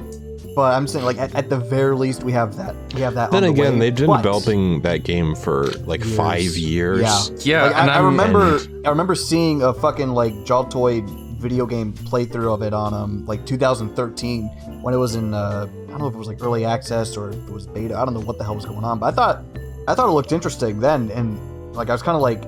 But 0.55 0.74
I'm 0.74 0.86
saying, 0.86 1.05
like, 1.05 1.18
at, 1.18 1.35
at 1.35 1.51
the 1.51 1.59
very 1.59 1.97
least, 1.97 2.22
we 2.22 2.31
have 2.32 2.56
that. 2.56 2.76
We 2.94 3.01
have 3.01 3.14
that. 3.14 3.31
Then 3.32 3.44
on 3.44 3.55
the 3.55 3.60
again, 3.62 3.74
way. 3.74 3.78
they've 3.90 3.97
been 3.97 4.06
But- 4.06 4.18
developing 4.22 4.82
that 4.82 5.02
game 5.02 5.35
for 5.35 5.66
like 5.86 6.05
Years. 6.05 6.16
five 6.16 6.43
years. 6.56 7.01
Yeah. 7.02 7.28
Yeah, 7.40 7.62
Like, 7.66 7.76
and 7.76 7.90
I, 7.90 7.94
I 7.94 7.97
I'm- 7.97 8.05
remember, 8.06 8.60
I 8.85 8.89
remember 8.89 9.14
seeing 9.14 9.62
a 9.62 9.72
fucking 9.74 10.10
like 10.10 10.32
Jaltoid 10.44 11.09
video 11.40 11.66
game 11.66 11.93
playthrough 11.93 12.55
of 12.55 12.62
it 12.62 12.72
on 12.72 12.94
um 12.94 13.26
like 13.26 13.44
2013 13.44 14.44
when 14.81 14.94
it 14.94 14.97
was 14.97 15.14
in 15.14 15.35
uh, 15.35 15.66
I 15.68 15.90
don't 15.90 15.98
know 15.98 16.06
if 16.06 16.14
it 16.14 16.18
was 16.18 16.26
like 16.28 16.43
early 16.43 16.64
access 16.64 17.18
or 17.18 17.31
if 17.31 17.36
it 17.36 17.51
was 17.51 17.66
beta. 17.66 17.94
I 17.98 18.05
don't 18.06 18.14
know 18.14 18.20
what 18.20 18.39
the 18.39 18.44
hell 18.44 18.55
was 18.55 18.64
going 18.64 18.82
on, 18.82 18.98
but 18.98 19.06
I 19.06 19.10
thought 19.10 19.43
I 19.86 19.94
thought 19.94 20.09
it 20.09 20.12
looked 20.12 20.32
interesting 20.32 20.81
then, 20.81 21.10
and 21.10 21.39
like 21.74 21.90
I 21.90 21.93
was 21.93 22.02
kind 22.02 22.16
of 22.16 22.22
like 22.22 22.43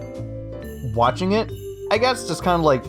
watching 0.94 1.32
it. 1.32 1.50
I 1.90 1.98
guess 1.98 2.26
just 2.26 2.42
kind 2.42 2.58
of 2.58 2.64
like 2.64 2.84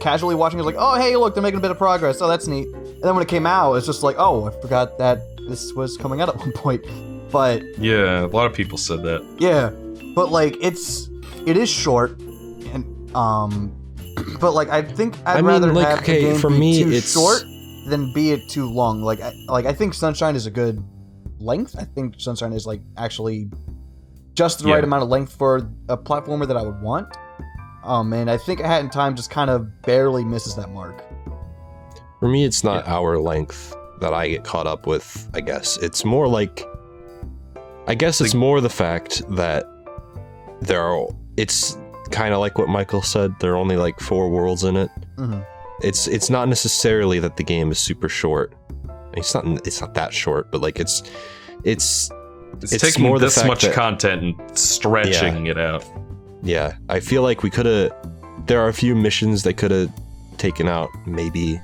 casually 0.00 0.34
watching 0.34 0.58
it, 0.60 0.62
like 0.62 0.76
oh 0.78 0.94
hey 0.94 1.14
look 1.16 1.34
they're 1.34 1.42
making 1.42 1.58
a 1.58 1.62
bit 1.62 1.70
of 1.70 1.76
progress. 1.78 2.22
Oh 2.22 2.28
that's 2.28 2.46
neat. 2.46 2.68
And 3.04 3.08
then 3.10 3.16
when 3.16 3.22
it 3.22 3.28
came 3.28 3.44
out, 3.44 3.74
it's 3.74 3.84
just 3.84 4.02
like 4.02 4.16
oh 4.18 4.46
I 4.46 4.50
forgot 4.62 4.96
that 4.96 5.18
this 5.46 5.74
was 5.74 5.98
coming 5.98 6.22
out 6.22 6.30
at 6.30 6.36
one 6.44 6.52
point. 6.52 6.82
But 7.30 7.62
Yeah, 7.78 8.24
a 8.24 8.28
lot 8.28 8.46
of 8.46 8.54
people 8.54 8.78
said 8.78 9.02
that. 9.02 9.20
yeah, 9.38 9.68
but 10.14 10.30
like 10.32 10.56
it's 10.62 11.10
it 11.44 11.58
is 11.58 11.68
short, 11.68 12.18
and 12.72 13.14
um, 13.14 13.76
but 14.40 14.52
like 14.52 14.70
I 14.70 14.80
think 14.80 15.16
I'd 15.26 15.32
I 15.32 15.36
mean, 15.36 15.44
rather 15.46 15.70
like, 15.70 15.86
have 15.86 15.98
okay, 15.98 16.22
the 16.24 16.30
game 16.30 16.40
for 16.40 16.48
be 16.48 16.58
me, 16.58 16.82
too 16.82 16.88
it's- 16.88 17.12
short 17.12 17.42
than 17.90 18.10
be 18.14 18.30
it 18.32 18.48
too 18.48 18.70
long. 18.70 19.02
Like 19.02 19.20
I, 19.20 19.34
like 19.48 19.66
I 19.66 19.74
think 19.74 19.92
Sunshine 19.92 20.34
is 20.34 20.46
a 20.46 20.50
good 20.50 20.82
length. 21.38 21.76
I 21.78 21.84
think 21.84 22.14
Sunshine 22.18 22.54
is 22.54 22.66
like 22.66 22.80
actually 22.96 23.50
just 24.32 24.60
the 24.60 24.68
Yeah. 24.68 24.76
right 24.76 24.84
amount 24.84 25.02
of 25.02 25.10
length 25.10 25.34
for 25.36 25.68
a 25.90 25.98
platformer 25.98 26.48
that 26.48 26.56
I 26.56 26.62
would 26.62 26.80
want. 26.80 27.14
Um, 27.84 28.14
and 28.14 28.30
I 28.30 28.38
think 28.38 28.60
A 28.60 28.66
Hat 28.66 28.80
in 28.82 28.88
Time 28.88 29.14
just 29.14 29.28
kind 29.28 29.50
of 29.50 29.82
barely 29.82 30.24
misses 30.24 30.56
that 30.56 30.70
mark. 30.70 31.04
For 32.24 32.30
me, 32.30 32.46
it's 32.46 32.64
not 32.64 32.88
hour 32.88 33.18
length 33.18 33.76
that 34.00 34.14
I 34.14 34.28
get 34.28 34.44
caught 34.44 34.66
up 34.66 34.86
with. 34.86 35.28
I 35.34 35.42
guess 35.42 35.76
it's 35.76 36.06
more 36.06 36.26
like, 36.26 36.66
I 37.86 37.94
guess 37.94 38.22
it's 38.22 38.32
more 38.32 38.62
the 38.62 38.70
fact 38.70 39.20
that 39.36 39.66
there 40.62 40.80
are. 40.80 41.06
It's 41.36 41.76
kind 42.10 42.32
of 42.32 42.40
like 42.40 42.56
what 42.56 42.70
Michael 42.70 43.02
said. 43.02 43.34
There 43.40 43.52
are 43.52 43.58
only 43.58 43.76
like 43.76 44.00
four 44.00 44.30
worlds 44.30 44.64
in 44.64 44.74
it. 44.78 44.88
hmm 45.18 45.40
It's 45.82 46.08
it's 46.08 46.30
not 46.30 46.48
necessarily 46.48 47.18
that 47.18 47.36
the 47.36 47.42
game 47.44 47.70
is 47.70 47.78
super 47.78 48.08
short. 48.08 48.54
It's 49.12 49.34
not. 49.34 49.44
It's 49.66 49.82
not 49.82 49.92
that 49.92 50.14
short, 50.14 50.50
but 50.50 50.62
like 50.62 50.80
it's 50.80 51.02
it's 51.62 52.10
It's, 52.62 52.72
It's 52.72 52.82
taking 52.82 53.02
more 53.04 53.18
the 53.18 53.26
this 53.26 53.44
much 53.44 53.64
that- 53.64 53.74
content 53.74 54.22
and 54.22 54.58
stretching 54.58 55.46
it 55.48 55.58
out. 55.58 55.84
yeah. 56.42 56.72
I 56.88 57.00
feel 57.00 57.20
like 57.20 57.42
we 57.42 57.50
could 57.50 57.66
have. 57.66 57.92
There 58.46 58.60
are 58.62 58.68
a 58.68 58.72
few 58.72 58.94
missions 58.94 59.42
that 59.42 59.58
could 59.58 59.72
have 59.72 59.90
taken 60.38 60.68
out. 60.68 60.88
Maybe. 61.06 61.60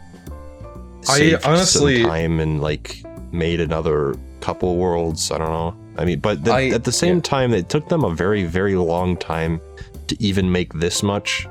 I 1.08 1.18
saved 1.18 1.42
some 1.42 1.52
honestly- 1.52 2.02
time 2.02 2.40
and 2.40 2.60
like 2.60 3.02
made 3.32 3.60
another 3.60 4.14
couple 4.40 4.76
worlds. 4.76 5.30
I 5.30 5.38
don't 5.38 5.50
know. 5.50 5.76
I 5.96 6.04
mean, 6.04 6.20
but 6.20 6.44
the, 6.44 6.52
I- 6.52 6.68
at 6.68 6.84
the 6.84 6.92
same 6.92 7.16
yeah. 7.16 7.22
time, 7.22 7.52
it 7.54 7.68
took 7.68 7.88
them 7.88 8.04
a 8.04 8.14
very, 8.14 8.44
very 8.44 8.74
long 8.76 9.16
time 9.16 9.60
to 10.08 10.16
even 10.22 10.50
make 10.50 10.72
this 10.74 11.02
much. 11.02 11.46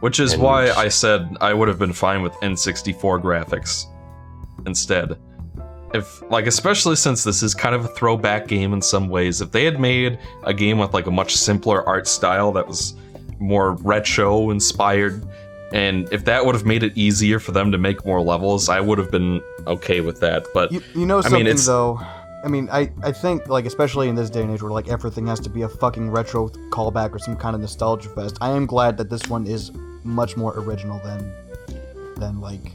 Which 0.00 0.20
is 0.20 0.34
And- 0.34 0.42
why 0.42 0.70
I 0.70 0.88
said 0.88 1.36
I 1.40 1.52
would 1.54 1.68
have 1.68 1.78
been 1.78 1.92
fine 1.92 2.22
with 2.22 2.32
N64 2.34 3.20
graphics 3.22 3.84
instead. 4.66 5.16
If 5.94 6.20
like 6.30 6.46
especially 6.46 6.96
since 6.96 7.24
this 7.24 7.42
is 7.42 7.54
kind 7.54 7.74
of 7.74 7.84
a 7.84 7.88
throwback 7.88 8.46
game 8.46 8.72
in 8.74 8.82
some 8.82 9.08
ways, 9.08 9.40
if 9.40 9.50
they 9.52 9.64
had 9.64 9.80
made 9.80 10.18
a 10.44 10.52
game 10.52 10.78
with 10.78 10.92
like 10.92 11.06
a 11.06 11.10
much 11.10 11.34
simpler 11.34 11.82
art 11.88 12.06
style 12.06 12.52
that 12.52 12.68
was 12.68 12.94
more 13.40 13.72
retro 13.76 14.50
inspired 14.50 15.24
and 15.72 16.10
if 16.12 16.24
that 16.24 16.46
would 16.46 16.54
have 16.54 16.64
made 16.64 16.82
it 16.82 16.96
easier 16.96 17.38
for 17.38 17.52
them 17.52 17.72
to 17.72 17.78
make 17.78 18.04
more 18.06 18.20
levels, 18.20 18.68
I 18.68 18.80
would 18.80 18.98
have 18.98 19.10
been 19.10 19.42
okay 19.66 20.00
with 20.00 20.20
that. 20.20 20.46
But 20.54 20.72
You, 20.72 20.82
you 20.94 21.06
know 21.06 21.18
I 21.18 21.28
mean, 21.28 21.46
something 21.46 21.66
though. 21.66 22.00
I 22.44 22.48
mean, 22.48 22.68
I, 22.70 22.90
I 23.02 23.12
think 23.12 23.48
like 23.48 23.66
especially 23.66 24.08
in 24.08 24.14
this 24.14 24.30
day 24.30 24.42
and 24.42 24.50
age 24.50 24.62
where 24.62 24.70
like 24.70 24.88
everything 24.88 25.26
has 25.26 25.40
to 25.40 25.50
be 25.50 25.62
a 25.62 25.68
fucking 25.68 26.10
retro 26.10 26.48
callback 26.70 27.12
or 27.12 27.18
some 27.18 27.36
kind 27.36 27.54
of 27.54 27.60
nostalgia 27.60 28.08
fest. 28.10 28.38
I 28.40 28.50
am 28.50 28.64
glad 28.64 28.96
that 28.98 29.10
this 29.10 29.26
one 29.28 29.46
is 29.46 29.72
much 30.04 30.36
more 30.36 30.58
original 30.58 31.00
than 31.00 31.32
than 32.16 32.40
like 32.40 32.72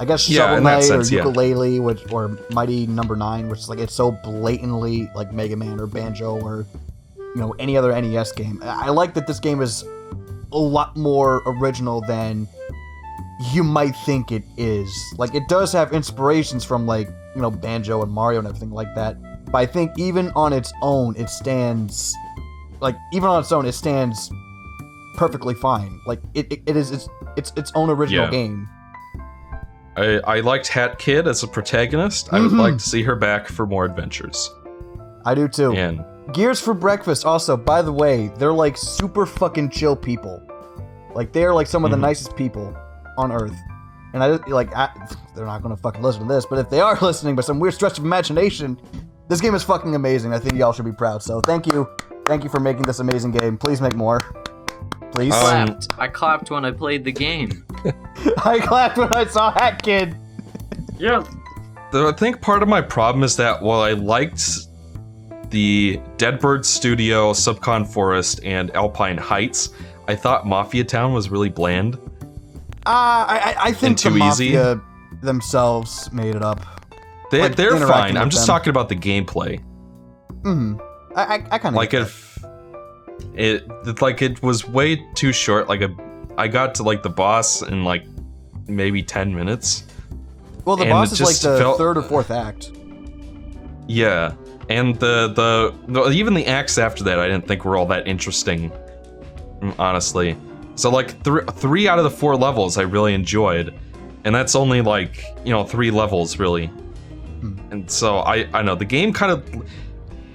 I 0.00 0.04
guess 0.04 0.28
Yeah, 0.28 0.48
Shovel 0.48 0.62
Knight 0.62 0.84
sense, 0.84 1.12
or 1.12 1.14
yeah. 1.14 1.22
Yooka-Laylee, 1.22 1.82
which 1.82 2.12
or 2.12 2.38
Mighty 2.50 2.86
Number 2.86 3.14
Nine, 3.16 3.48
which 3.48 3.60
is 3.60 3.68
like 3.68 3.78
it's 3.78 3.94
so 3.94 4.12
blatantly 4.12 5.10
like 5.14 5.32
Mega 5.32 5.56
Man 5.56 5.78
or 5.78 5.86
Banjo 5.86 6.40
or 6.40 6.66
you 7.18 7.40
know 7.40 7.54
any 7.58 7.76
other 7.76 7.98
NES 8.00 8.32
game. 8.32 8.60
I 8.62 8.90
like 8.90 9.14
that 9.14 9.26
this 9.26 9.38
game 9.38 9.60
is 9.60 9.84
a 10.52 10.58
lot 10.58 10.96
more 10.96 11.42
original 11.46 12.00
than 12.02 12.48
you 13.52 13.62
might 13.62 13.92
think 14.04 14.32
it 14.32 14.42
is. 14.56 14.90
Like 15.16 15.34
it 15.34 15.46
does 15.48 15.72
have 15.72 15.92
inspirations 15.92 16.64
from 16.64 16.86
like, 16.86 17.08
you 17.34 17.42
know, 17.42 17.50
Banjo 17.50 18.02
and 18.02 18.10
Mario 18.10 18.38
and 18.40 18.48
everything 18.48 18.70
like 18.70 18.92
that. 18.94 19.16
But 19.46 19.58
I 19.58 19.66
think 19.66 19.92
even 19.98 20.30
on 20.34 20.52
its 20.52 20.72
own 20.82 21.14
it 21.16 21.28
stands 21.30 22.14
like 22.80 22.96
even 23.12 23.28
on 23.28 23.40
its 23.40 23.52
own 23.52 23.66
it 23.66 23.72
stands 23.72 24.30
perfectly 25.16 25.54
fine. 25.54 26.00
Like 26.06 26.20
it, 26.34 26.52
it, 26.52 26.62
it 26.66 26.76
is 26.76 26.90
it's 26.90 27.08
it's 27.36 27.52
its 27.56 27.72
own 27.74 27.90
original 27.90 28.24
Yeah. 28.24 28.30
game. 28.30 28.68
I, 29.96 30.20
I 30.26 30.40
liked 30.40 30.68
Hat 30.68 30.98
Kid 30.98 31.26
as 31.26 31.42
a 31.42 31.48
protagonist. 31.48 32.32
I 32.32 32.40
would 32.40 32.52
Mhm. 32.52 32.58
like 32.60 32.74
to 32.74 32.84
see 32.84 33.02
her 33.02 33.16
back 33.16 33.48
for 33.48 33.66
more 33.66 33.84
adventures. 33.84 34.48
I 35.24 35.34
do 35.34 35.48
too. 35.48 35.72
And 35.72 36.04
Gears 36.32 36.60
for 36.60 36.74
breakfast 36.74 37.24
also, 37.24 37.56
by 37.56 37.80
the 37.82 37.92
way, 37.92 38.30
they're 38.36 38.52
like 38.52 38.76
super 38.76 39.24
fucking 39.26 39.70
chill 39.70 39.96
people. 39.96 40.42
Like 41.14 41.32
they're 41.32 41.54
like 41.54 41.66
some 41.66 41.84
of 41.84 41.88
Mhm. 41.90 41.94
the 41.94 42.00
nicest 42.00 42.36
people 42.36 42.76
on 43.16 43.32
earth. 43.32 43.56
And 44.12 44.22
I 44.22 44.28
like 44.48 44.74
I, 44.76 44.90
they're 45.34 45.46
not 45.46 45.62
going 45.62 45.74
to 45.74 45.80
fucking 45.80 46.02
listen 46.02 46.26
to 46.26 46.28
this, 46.34 46.44
but 46.46 46.58
if 46.58 46.68
they 46.70 46.80
are 46.80 46.98
listening 47.02 47.34
by 47.34 47.42
some 47.42 47.58
weird 47.58 47.74
stretch 47.74 47.98
of 47.98 48.04
imagination, 48.04 48.78
this 49.28 49.40
game 49.40 49.54
is 49.54 49.62
fucking 49.64 49.94
amazing. 49.94 50.32
I 50.32 50.38
think 50.38 50.54
y'all 50.54 50.72
should 50.72 50.84
be 50.84 50.92
proud. 50.92 51.22
So, 51.22 51.40
thank 51.40 51.66
you. 51.66 51.88
Thank 52.26 52.44
you 52.44 52.50
for 52.50 52.60
making 52.60 52.82
this 52.82 52.98
amazing 53.00 53.32
game. 53.32 53.56
Please 53.56 53.80
make 53.80 53.94
more. 53.94 54.20
Please. 55.12 55.32
Um, 55.34 55.40
clapped. 55.66 55.88
I 55.98 56.08
clapped 56.08 56.50
when 56.50 56.64
I 56.66 56.70
played 56.70 57.04
the 57.04 57.12
game. 57.12 57.64
I 58.44 58.58
clapped 58.60 58.98
when 58.98 59.12
I 59.14 59.24
saw 59.24 59.50
Hat 59.50 59.82
Kid. 59.82 60.14
Yeah. 60.98 61.24
I 61.94 62.12
think 62.12 62.42
part 62.42 62.62
of 62.62 62.68
my 62.68 62.82
problem 62.82 63.24
is 63.24 63.36
that 63.36 63.62
while 63.62 63.80
I 63.80 63.92
liked 63.92 64.42
the 65.50 66.00
Deadbird 66.16 66.64
Studio, 66.64 67.32
Subcon 67.32 67.86
Forest, 67.86 68.40
and 68.44 68.70
Alpine 68.74 69.16
Heights, 69.18 69.70
I 70.06 70.14
thought 70.14 70.46
Mafia 70.46 70.84
Town 70.84 71.12
was 71.12 71.30
really 71.30 71.48
bland. 71.48 71.94
Uh, 72.86 72.90
I, 73.26 73.54
I, 73.58 73.72
think 73.72 73.98
the 73.98 74.10
too 74.10 74.16
easy? 74.16 74.54
Mafia 74.54 74.80
themselves 75.22 76.10
made 76.12 76.34
it 76.34 76.42
up. 76.42 76.60
They, 77.30 77.42
Like, 77.42 77.56
they're 77.56 77.76
fine. 77.78 78.16
I'm 78.16 78.30
just 78.30 78.46
them. 78.46 78.54
talking 78.54 78.70
about 78.70 78.88
the 78.88 78.96
gameplay. 78.96 79.60
hmm 80.42 80.76
I, 81.14 81.22
I, 81.22 81.34
I 81.50 81.58
kind 81.58 81.66
of 81.66 81.74
Like 81.74 81.92
if 81.92 82.38
it, 83.34 83.66
it, 83.86 84.00
like 84.00 84.22
it 84.22 84.42
was 84.42 84.66
way 84.66 84.96
too 85.14 85.32
short. 85.32 85.68
Like 85.68 85.82
a, 85.82 85.94
I 86.38 86.48
got 86.48 86.74
to 86.76 86.82
like 86.82 87.02
the 87.02 87.10
boss 87.10 87.62
in 87.62 87.84
like 87.84 88.04
maybe 88.66 89.02
ten 89.02 89.34
minutes. 89.34 89.84
Well, 90.64 90.76
the 90.76 90.86
boss 90.86 91.12
is 91.12 91.20
like 91.20 91.36
the 91.38 91.58
felt- 91.58 91.78
third 91.78 91.98
or 91.98 92.02
fourth 92.02 92.30
act. 92.30 92.72
Yeah, 93.86 94.34
and 94.68 94.94
the, 94.96 95.28
the 95.28 95.74
the 95.92 96.10
even 96.10 96.34
the 96.34 96.46
acts 96.46 96.78
after 96.78 97.02
that, 97.04 97.18
I 97.18 97.26
didn't 97.26 97.46
think 97.48 97.64
were 97.64 97.76
all 97.76 97.86
that 97.86 98.06
interesting, 98.06 98.70
mm, 99.60 99.74
honestly. 99.78 100.36
So 100.74 100.90
like 100.90 101.22
three 101.22 101.42
three 101.52 101.88
out 101.88 101.98
of 101.98 102.04
the 102.04 102.10
four 102.10 102.36
levels 102.36 102.76
I 102.76 102.82
really 102.82 103.14
enjoyed, 103.14 103.74
and 104.24 104.34
that's 104.34 104.54
only 104.54 104.82
like 104.82 105.24
you 105.44 105.52
know 105.52 105.64
three 105.64 105.90
levels 105.90 106.38
really. 106.38 106.70
And 107.70 107.90
so 107.90 108.18
I 108.18 108.48
I 108.52 108.62
know 108.62 108.74
the 108.74 108.84
game 108.84 109.12
kind 109.12 109.32
of, 109.32 109.66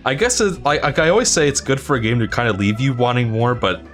I 0.06 0.14
guess 0.16 0.42
it, 0.42 0.64
like, 0.64 0.82
like 0.84 1.00
I 1.00 1.10
always 1.10 1.30
say 1.30 1.48
it's 1.48 1.62
good 1.62 1.80
for 1.80 1.96
a 1.96 2.00
game 2.00 2.20
to 2.20 2.28
kind 2.28 2.50
of 2.50 2.60
leave 2.60 2.80
you 2.80 2.94
wanting 2.94 3.30
more, 3.30 3.54
but 3.54 3.86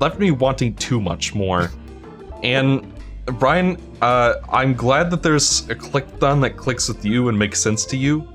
left 0.00 0.18
me 0.18 0.30
wanting 0.30 0.74
too 0.74 1.00
much 1.00 1.34
more. 1.34 1.70
And 2.44 2.92
Brian, 3.26 3.76
uh, 4.00 4.34
I'm 4.52 4.72
glad 4.72 5.10
that 5.10 5.24
there's 5.24 5.68
a 5.70 5.74
click 5.74 6.20
done 6.20 6.40
that 6.42 6.56
clicks 6.56 6.86
with 6.86 7.04
you 7.04 7.28
and 7.28 7.36
makes 7.36 7.60
sense 7.60 7.84
to 7.86 7.96
you. 7.96 8.26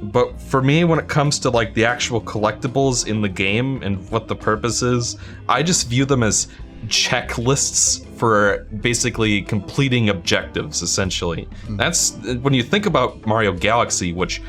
But 0.00 0.40
for 0.40 0.62
me, 0.62 0.84
when 0.84 0.98
it 0.98 1.08
comes 1.08 1.38
to 1.40 1.50
like 1.50 1.74
the 1.74 1.84
actual 1.84 2.20
collectibles 2.20 3.06
in 3.06 3.20
the 3.20 3.28
game 3.28 3.82
and 3.82 4.08
what 4.10 4.28
the 4.28 4.36
purpose 4.36 4.82
is, 4.82 5.16
I 5.48 5.62
just 5.62 5.88
view 5.88 6.04
them 6.04 6.22
as 6.22 6.48
checklists 6.86 8.06
for 8.16 8.66
basically 8.80 9.42
completing 9.42 10.08
objectives, 10.08 10.82
essentially. 10.82 11.48
That's 11.70 12.12
when 12.42 12.54
you 12.54 12.62
think 12.62 12.86
about 12.86 13.26
Mario 13.26 13.52
Galaxy, 13.52 14.12
which 14.12 14.40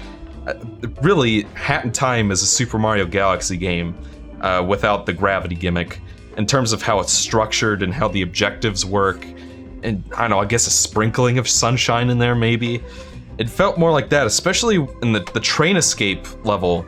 uh, 0.48 0.54
really, 1.02 1.44
Hat 1.54 1.84
in 1.84 1.92
Time 1.92 2.32
is 2.32 2.42
a 2.42 2.46
Super 2.46 2.78
Mario 2.78 3.06
Galaxy 3.06 3.58
game 3.58 3.96
uh, 4.42 4.64
without 4.68 5.06
the 5.06 5.14
gravity 5.14 5.56
gimmick 5.56 6.00
in 6.38 6.46
terms 6.46 6.72
of 6.72 6.82
how 6.82 7.00
it's 7.00 7.12
structured 7.12 7.84
and 7.84 7.94
how 7.94 8.08
the 8.08 8.22
objectives 8.22 8.86
work. 8.86 9.26
And 9.84 10.04
I 10.16 10.22
don't 10.22 10.30
know, 10.32 10.40
I 10.40 10.46
guess 10.46 10.68
a 10.68 10.72
sprinkling 10.72 11.38
of 11.38 11.48
sunshine 11.48 12.10
in 12.10 12.20
there, 12.20 12.36
maybe. 12.36 12.84
It 13.40 13.49
felt 13.49 13.80
more 13.80 13.91
like 13.91 14.10
that, 14.10 14.28
especially 14.28 14.76
in 15.02 15.14
the, 15.14 15.22
the 15.34 15.40
train 15.40 15.78
escape 15.78 16.28
level. 16.45 16.86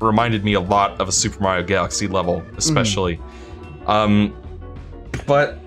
Reminded 0.00 0.44
me 0.44 0.54
a 0.54 0.60
lot 0.60 1.00
of 1.00 1.08
a 1.08 1.12
Super 1.12 1.40
Mario 1.40 1.64
Galaxy 1.64 2.08
level, 2.08 2.44
especially. 2.56 3.20
Um, 3.86 4.36
but 5.26 5.58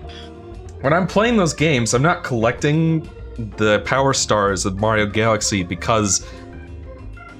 when 0.82 0.92
I'm 0.92 1.06
playing 1.06 1.38
those 1.38 1.54
games, 1.54 1.94
I'm 1.94 2.02
not 2.02 2.22
collecting 2.22 3.08
the 3.56 3.80
power 3.80 4.12
stars 4.12 4.66
of 4.66 4.78
Mario 4.78 5.06
Galaxy 5.06 5.62
because 5.62 6.26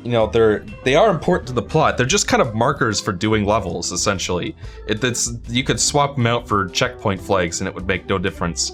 you 0.05 0.13
know 0.13 0.27
they're 0.27 0.65
they 0.85 0.95
are 0.95 1.11
important 1.11 1.49
to 1.49 1.53
the 1.53 1.63
plot. 1.63 1.97
They're 1.97 2.07
just 2.07 2.29
kind 2.29 2.41
of 2.41 2.55
markers 2.55 3.01
for 3.01 3.13
doing 3.13 3.45
levels, 3.45 3.93
essentially. 3.93 4.57
It, 4.87 5.03
it's 5.05 5.33
you 5.49 5.65
could 5.65 5.81
swap 5.81 6.17
them 6.17 6.27
out 6.27 6.49
for 6.49 6.69
checkpoint 6.69 7.21
flags, 7.21 7.61
and 7.61 7.69
it 7.69 7.75
would 7.75 7.87
make 7.87 8.09
no 8.09 8.17
difference. 8.17 8.73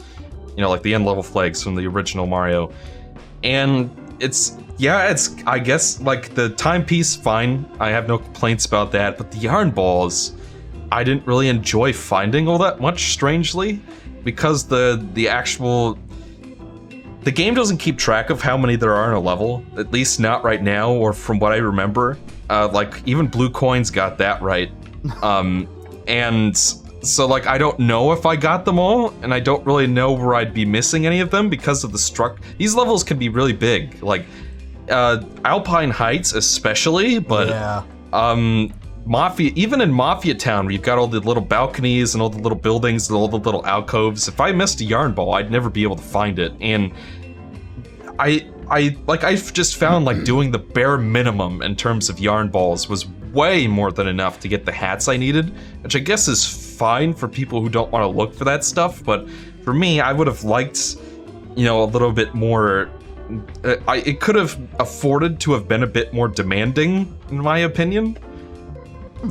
You 0.56 0.62
know, 0.62 0.68
like 0.68 0.82
the 0.82 0.94
end 0.94 1.06
level 1.06 1.22
flags 1.22 1.62
from 1.62 1.74
the 1.74 1.86
original 1.86 2.26
Mario, 2.26 2.72
and 3.42 3.90
it's 4.22 4.56
yeah, 4.78 5.10
it's 5.10 5.34
I 5.46 5.58
guess 5.58 6.00
like 6.00 6.34
the 6.34 6.50
timepiece, 6.50 7.14
fine. 7.14 7.68
I 7.78 7.90
have 7.90 8.08
no 8.08 8.18
complaints 8.18 8.64
about 8.64 8.92
that, 8.92 9.18
but 9.18 9.30
the 9.30 9.38
yarn 9.38 9.70
balls. 9.70 10.34
I 10.90 11.04
didn't 11.04 11.26
really 11.26 11.48
enjoy 11.48 11.92
finding 11.92 12.46
all 12.46 12.58
that 12.58 12.80
much, 12.80 13.12
strangely, 13.12 13.80
because 14.24 14.66
the 14.66 15.04
the 15.14 15.28
actual 15.28 15.98
the 17.22 17.30
game 17.30 17.54
doesn't 17.54 17.78
keep 17.78 17.98
track 17.98 18.30
of 18.30 18.42
how 18.42 18.56
many 18.56 18.76
there 18.76 18.94
are 18.94 19.10
in 19.10 19.16
a 19.16 19.20
level, 19.20 19.64
at 19.76 19.92
least 19.92 20.20
not 20.20 20.44
right 20.44 20.62
now, 20.62 20.92
or 20.92 21.12
from 21.12 21.38
what 21.38 21.52
I 21.52 21.56
remember. 21.56 22.18
Uh, 22.48 22.68
like 22.72 23.02
even 23.06 23.26
Blue 23.26 23.50
Coins 23.50 23.90
got 23.90 24.18
that 24.18 24.40
right, 24.40 24.70
um, 25.22 25.68
and 26.06 26.56
so 27.02 27.26
like 27.26 27.46
I 27.46 27.58
don't 27.58 27.78
know 27.78 28.12
if 28.12 28.26
I 28.26 28.36
got 28.36 28.64
them 28.64 28.78
all, 28.78 29.12
and 29.22 29.34
I 29.34 29.40
don't 29.40 29.64
really 29.66 29.86
know 29.86 30.12
where 30.12 30.34
I'd 30.34 30.54
be 30.54 30.64
missing 30.64 31.06
any 31.06 31.20
of 31.20 31.30
them 31.30 31.48
because 31.48 31.84
of 31.84 31.92
the 31.92 31.98
struck. 31.98 32.40
These 32.58 32.74
levels 32.74 33.04
can 33.04 33.18
be 33.18 33.28
really 33.28 33.52
big, 33.52 34.02
like 34.02 34.24
uh, 34.88 35.22
Alpine 35.44 35.90
Heights 35.90 36.32
especially, 36.32 37.18
but 37.18 37.48
yeah. 37.48 37.82
um 38.12 38.72
mafia 39.04 39.50
even 39.56 39.80
in 39.80 39.92
mafia 39.92 40.34
town 40.34 40.64
where 40.64 40.72
you've 40.72 40.82
got 40.82 40.98
all 40.98 41.08
the 41.08 41.18
little 41.20 41.42
balconies 41.42 42.14
and 42.14 42.22
all 42.22 42.28
the 42.28 42.38
little 42.38 42.58
buildings 42.58 43.08
and 43.08 43.16
all 43.16 43.26
the 43.26 43.38
little 43.38 43.64
alcoves 43.66 44.28
if 44.28 44.40
i 44.40 44.52
missed 44.52 44.80
a 44.80 44.84
yarn 44.84 45.12
ball 45.12 45.34
i'd 45.34 45.50
never 45.50 45.68
be 45.68 45.82
able 45.82 45.96
to 45.96 46.02
find 46.02 46.38
it 46.38 46.52
and 46.60 46.92
i 48.20 48.48
i 48.70 48.96
like 49.08 49.24
i've 49.24 49.52
just 49.52 49.76
found 49.76 50.04
like 50.04 50.22
doing 50.24 50.52
the 50.52 50.58
bare 50.58 50.98
minimum 50.98 51.62
in 51.62 51.74
terms 51.74 52.08
of 52.08 52.20
yarn 52.20 52.48
balls 52.48 52.88
was 52.88 53.08
way 53.32 53.66
more 53.66 53.90
than 53.90 54.06
enough 54.06 54.38
to 54.38 54.46
get 54.46 54.64
the 54.64 54.72
hats 54.72 55.08
i 55.08 55.16
needed 55.16 55.52
which 55.82 55.96
i 55.96 55.98
guess 55.98 56.28
is 56.28 56.44
fine 56.72 57.12
for 57.14 57.28
people 57.28 57.60
who 57.60 57.68
don't 57.68 57.90
want 57.90 58.02
to 58.02 58.08
look 58.08 58.34
for 58.34 58.44
that 58.44 58.64
stuff 58.64 59.02
but 59.04 59.28
for 59.64 59.72
me 59.72 60.00
i 60.00 60.12
would 60.12 60.26
have 60.26 60.44
liked 60.44 60.96
you 61.56 61.64
know 61.64 61.82
a 61.82 61.86
little 61.86 62.12
bit 62.12 62.34
more 62.34 62.90
uh, 63.64 63.76
I, 63.88 63.98
it 63.98 64.20
could 64.20 64.34
have 64.34 64.58
afforded 64.78 65.40
to 65.40 65.52
have 65.52 65.68
been 65.68 65.82
a 65.82 65.86
bit 65.86 66.12
more 66.12 66.28
demanding 66.28 67.16
in 67.30 67.38
my 67.38 67.58
opinion 67.58 68.18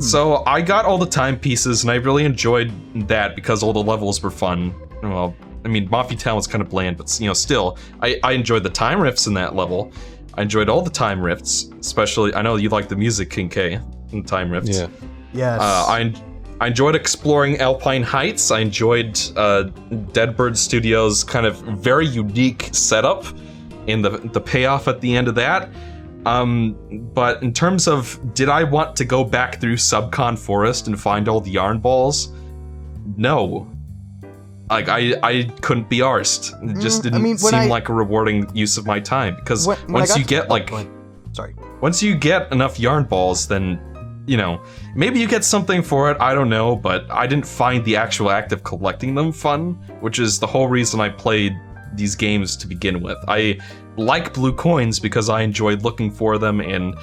so 0.00 0.42
I 0.46 0.62
got 0.62 0.86
all 0.86 0.96
the 0.96 1.06
timepieces, 1.06 1.82
and 1.82 1.90
I 1.90 1.96
really 1.96 2.24
enjoyed 2.24 2.72
that 3.08 3.36
because 3.36 3.62
all 3.62 3.72
the 3.72 3.82
levels 3.82 4.22
were 4.22 4.30
fun. 4.30 4.74
Well, 5.02 5.34
I 5.64 5.68
mean, 5.68 5.88
Mafia 5.90 6.16
Town 6.16 6.36
was 6.36 6.46
kind 6.46 6.62
of 6.62 6.70
bland, 6.70 6.96
but 6.96 7.18
you 7.20 7.26
know, 7.26 7.34
still, 7.34 7.76
I, 8.00 8.18
I 8.22 8.32
enjoyed 8.32 8.62
the 8.62 8.70
time 8.70 9.00
rifts 9.00 9.26
in 9.26 9.34
that 9.34 9.54
level. 9.54 9.92
I 10.34 10.42
enjoyed 10.42 10.70
all 10.70 10.80
the 10.80 10.90
time 10.90 11.20
rifts, 11.20 11.70
especially. 11.78 12.34
I 12.34 12.40
know 12.40 12.56
you 12.56 12.70
like 12.70 12.88
the 12.88 12.96
music, 12.96 13.28
King 13.28 13.50
K, 13.50 13.78
in 14.12 14.24
Time 14.24 14.50
Rifts. 14.50 14.78
Yeah. 14.78 14.86
Yes. 15.34 15.60
Uh, 15.60 15.86
I 15.88 16.14
I 16.62 16.68
enjoyed 16.68 16.94
exploring 16.94 17.58
Alpine 17.58 18.04
Heights. 18.04 18.52
I 18.52 18.60
enjoyed 18.60 19.18
uh, 19.36 19.64
Deadbird 20.14 20.56
Studios' 20.56 21.24
kind 21.24 21.44
of 21.44 21.56
very 21.56 22.06
unique 22.06 22.68
setup 22.72 23.24
and 23.88 24.04
the 24.04 24.10
the 24.10 24.40
payoff 24.40 24.86
at 24.86 25.00
the 25.00 25.16
end 25.16 25.26
of 25.26 25.34
that. 25.34 25.68
Um, 26.24 26.76
but 27.14 27.42
in 27.42 27.52
terms 27.52 27.88
of 27.88 28.16
did 28.34 28.48
I 28.48 28.62
want 28.62 28.94
to 28.94 29.04
go 29.04 29.24
back 29.24 29.60
through 29.60 29.74
Subcon 29.74 30.38
Forest 30.38 30.86
and 30.86 31.00
find 31.00 31.28
all 31.28 31.40
the 31.40 31.50
yarn 31.50 31.80
balls? 31.80 32.32
No. 33.16 33.68
Like 34.70 34.88
I, 34.88 35.18
I 35.24 35.42
couldn't 35.62 35.88
be 35.88 35.98
arsed. 35.98 36.52
It 36.70 36.80
just 36.80 37.00
Mm, 37.00 37.02
didn't 37.02 37.22
mean, 37.24 37.38
seem 37.38 37.54
I- 37.54 37.66
like 37.66 37.88
a 37.88 37.92
rewarding 37.92 38.48
use 38.54 38.78
of 38.78 38.86
my 38.86 39.00
time 39.00 39.34
because 39.34 39.66
When- 39.66 39.78
when 39.86 39.94
once 39.94 40.16
you 40.16 40.24
get 40.24 40.48
like 40.48 40.70
sorry. 41.32 41.56
once 41.80 42.04
you 42.04 42.14
get 42.14 42.52
enough 42.52 42.78
yarn 42.78 43.02
balls, 43.02 43.48
then 43.48 43.80
you 44.26 44.36
know 44.36 44.62
maybe 44.94 45.18
you 45.18 45.26
get 45.26 45.44
something 45.44 45.82
for 45.82 46.10
it. 46.10 46.16
I 46.20 46.34
don't 46.34 46.48
know, 46.48 46.76
but 46.76 47.10
I 47.10 47.26
didn't 47.26 47.46
find 47.46 47.84
the 47.84 47.96
actual 47.96 48.30
act 48.30 48.52
of 48.52 48.62
collecting 48.62 49.14
them 49.14 49.32
fun, 49.32 49.74
which 50.00 50.18
is 50.18 50.38
the 50.38 50.46
whole 50.46 50.68
reason 50.68 51.00
I 51.00 51.08
played 51.08 51.58
these 51.94 52.14
games 52.14 52.56
to 52.56 52.66
begin 52.66 53.02
with. 53.02 53.18
I 53.28 53.58
like 53.96 54.32
blue 54.32 54.54
coins 54.54 54.98
because 54.98 55.28
I 55.28 55.42
enjoyed 55.42 55.82
looking 55.82 56.10
for 56.10 56.38
them 56.38 56.60
and 56.60 56.96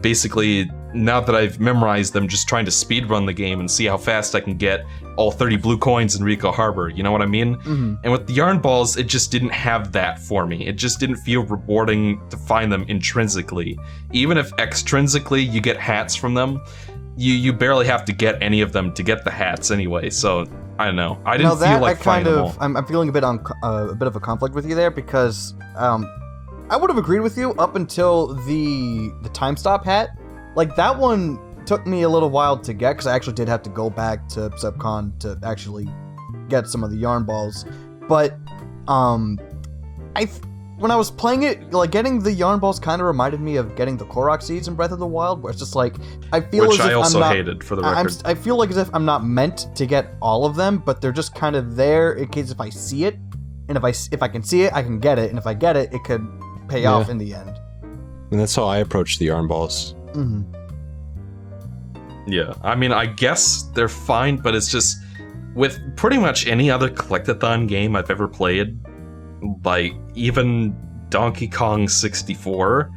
basically 0.00 0.70
now 0.94 1.20
that 1.20 1.34
I've 1.34 1.60
memorized 1.60 2.12
them 2.12 2.28
just 2.28 2.48
trying 2.48 2.64
to 2.64 2.70
speedrun 2.70 3.26
the 3.26 3.32
game 3.32 3.60
and 3.60 3.70
see 3.70 3.84
how 3.84 3.96
fast 3.96 4.34
I 4.34 4.40
can 4.40 4.56
get 4.56 4.84
all 5.16 5.30
30 5.30 5.56
blue 5.56 5.78
coins 5.78 6.16
in 6.16 6.24
Ricco 6.24 6.52
Harbor, 6.52 6.88
you 6.88 7.02
know 7.02 7.10
what 7.12 7.22
I 7.22 7.26
mean? 7.26 7.56
Mhm. 7.56 7.98
And 8.02 8.12
with 8.12 8.26
the 8.26 8.32
yarn 8.32 8.58
balls, 8.58 8.96
it 8.96 9.06
just 9.06 9.30
didn't 9.30 9.52
have 9.52 9.92
that 9.92 10.20
for 10.20 10.46
me. 10.46 10.66
It 10.66 10.76
just 10.76 11.00
didn't 11.00 11.16
feel 11.16 11.42
rewarding 11.42 12.20
to 12.30 12.36
find 12.36 12.72
them 12.72 12.84
intrinsically. 12.88 13.78
Even 14.12 14.38
if 14.38 14.50
extrinsically 14.56 15.50
you 15.50 15.60
get 15.60 15.78
hats 15.78 16.14
from 16.14 16.34
them, 16.34 16.60
you 17.16 17.32
you 17.32 17.52
barely 17.52 17.86
have 17.86 18.04
to 18.06 18.12
get 18.12 18.42
any 18.42 18.60
of 18.60 18.72
them 18.72 18.92
to 18.94 19.02
get 19.02 19.24
the 19.24 19.30
hats 19.30 19.70
anyway. 19.70 20.10
So 20.10 20.46
I 20.78 20.86
don't 20.86 20.96
know. 20.96 21.18
I 21.24 21.36
didn't 21.36 21.50
now 21.50 21.54
that 21.56 21.72
feel 21.72 21.80
like 21.80 22.00
I 22.00 22.02
kind 22.02 22.28
of. 22.28 22.56
I'm, 22.60 22.76
I'm 22.76 22.84
feeling 22.86 23.08
a 23.08 23.12
bit 23.12 23.24
on 23.24 23.44
uh, 23.62 23.88
a 23.90 23.94
bit 23.94 24.08
of 24.08 24.16
a 24.16 24.20
conflict 24.20 24.54
with 24.54 24.68
you 24.68 24.74
there 24.74 24.90
because 24.90 25.54
um 25.76 26.06
I 26.68 26.76
would 26.76 26.90
have 26.90 26.98
agreed 26.98 27.20
with 27.20 27.38
you 27.38 27.52
up 27.54 27.76
until 27.76 28.34
the 28.34 29.12
the 29.22 29.28
time 29.30 29.56
stop 29.56 29.84
hat. 29.84 30.10
Like 30.54 30.76
that 30.76 30.98
one 30.98 31.38
took 31.64 31.86
me 31.86 32.02
a 32.02 32.08
little 32.08 32.30
while 32.30 32.58
to 32.58 32.72
get 32.72 32.92
because 32.92 33.06
I 33.06 33.14
actually 33.14 33.34
did 33.34 33.48
have 33.48 33.62
to 33.62 33.70
go 33.70 33.90
back 33.90 34.28
to 34.30 34.50
Subcon 34.50 35.18
to 35.20 35.38
actually 35.42 35.88
get 36.48 36.66
some 36.66 36.84
of 36.84 36.90
the 36.90 36.96
yarn 36.96 37.24
balls. 37.24 37.64
But 38.08 38.36
um 38.88 39.38
I 40.14 40.26
th- 40.26 40.42
when 40.78 40.90
I 40.90 40.96
was 40.96 41.10
playing 41.10 41.42
it, 41.44 41.72
like 41.72 41.90
getting 41.90 42.22
the 42.22 42.32
yarn 42.32 42.58
balls 42.60 42.78
kind 42.78 43.00
of 43.00 43.06
reminded 43.06 43.40
me 43.40 43.56
of 43.56 43.74
getting 43.76 43.96
the 43.96 44.04
Korok 44.04 44.42
seeds 44.42 44.68
in 44.68 44.74
Breath 44.74 44.92
of 44.92 44.98
the 44.98 45.06
Wild, 45.06 45.42
where 45.42 45.50
it's 45.50 45.60
just 45.60 45.74
like 45.74 45.94
I 46.32 46.40
feel 46.40 46.68
Which 46.68 46.80
as 46.80 46.86
I 46.86 46.90
if 46.90 46.96
also 46.98 47.18
I'm 47.18 47.28
not, 47.28 47.34
hated 47.36 47.64
for 47.64 47.76
the 47.76 47.82
I- 47.82 47.94
I'm, 47.94 48.06
record. 48.06 48.22
I 48.24 48.34
feel 48.34 48.56
like 48.56 48.70
as 48.70 48.76
if 48.76 48.90
I'm 48.94 49.04
not 49.04 49.24
meant 49.24 49.68
to 49.76 49.86
get 49.86 50.14
all 50.20 50.44
of 50.44 50.54
them, 50.56 50.78
but 50.84 51.00
they're 51.00 51.12
just 51.12 51.34
kind 51.34 51.56
of 51.56 51.76
there 51.76 52.12
in 52.12 52.28
case 52.28 52.50
if 52.50 52.60
I 52.60 52.68
see 52.70 53.04
it, 53.04 53.16
and 53.68 53.76
if 53.78 53.84
I 53.84 53.88
s- 53.90 54.08
if 54.12 54.22
I 54.22 54.28
can 54.28 54.42
see 54.42 54.62
it, 54.62 54.72
I 54.74 54.82
can 54.82 54.98
get 55.00 55.18
it, 55.18 55.30
and 55.30 55.38
if 55.38 55.46
I 55.46 55.54
get 55.54 55.76
it, 55.76 55.92
it 55.94 56.04
could 56.04 56.26
pay 56.68 56.82
Yeah. 56.82 56.92
off 56.92 57.08
in 57.08 57.18
the 57.18 57.32
end. 57.34 57.58
And 58.30 58.38
that's 58.40 58.54
how 58.54 58.64
I 58.64 58.78
approach 58.78 59.18
the 59.18 59.26
yarn 59.26 59.46
balls. 59.48 59.94
hmm 60.12 60.42
Yeah, 62.26 62.54
I 62.62 62.74
mean, 62.74 62.92
I 62.92 63.06
guess 63.06 63.62
they're 63.74 63.88
fine, 63.88 64.36
but 64.38 64.54
it's 64.54 64.70
just 64.70 64.98
with 65.54 65.78
pretty 65.96 66.18
much 66.18 66.46
any 66.46 66.70
other 66.70 66.90
collectathon 66.90 67.68
game 67.68 67.94
I've 67.96 68.10
ever 68.10 68.26
played, 68.28 68.78
like 69.64 69.92
even 70.14 70.76
Donkey 71.08 71.48
Kong 71.48 71.88
64, 71.88 72.90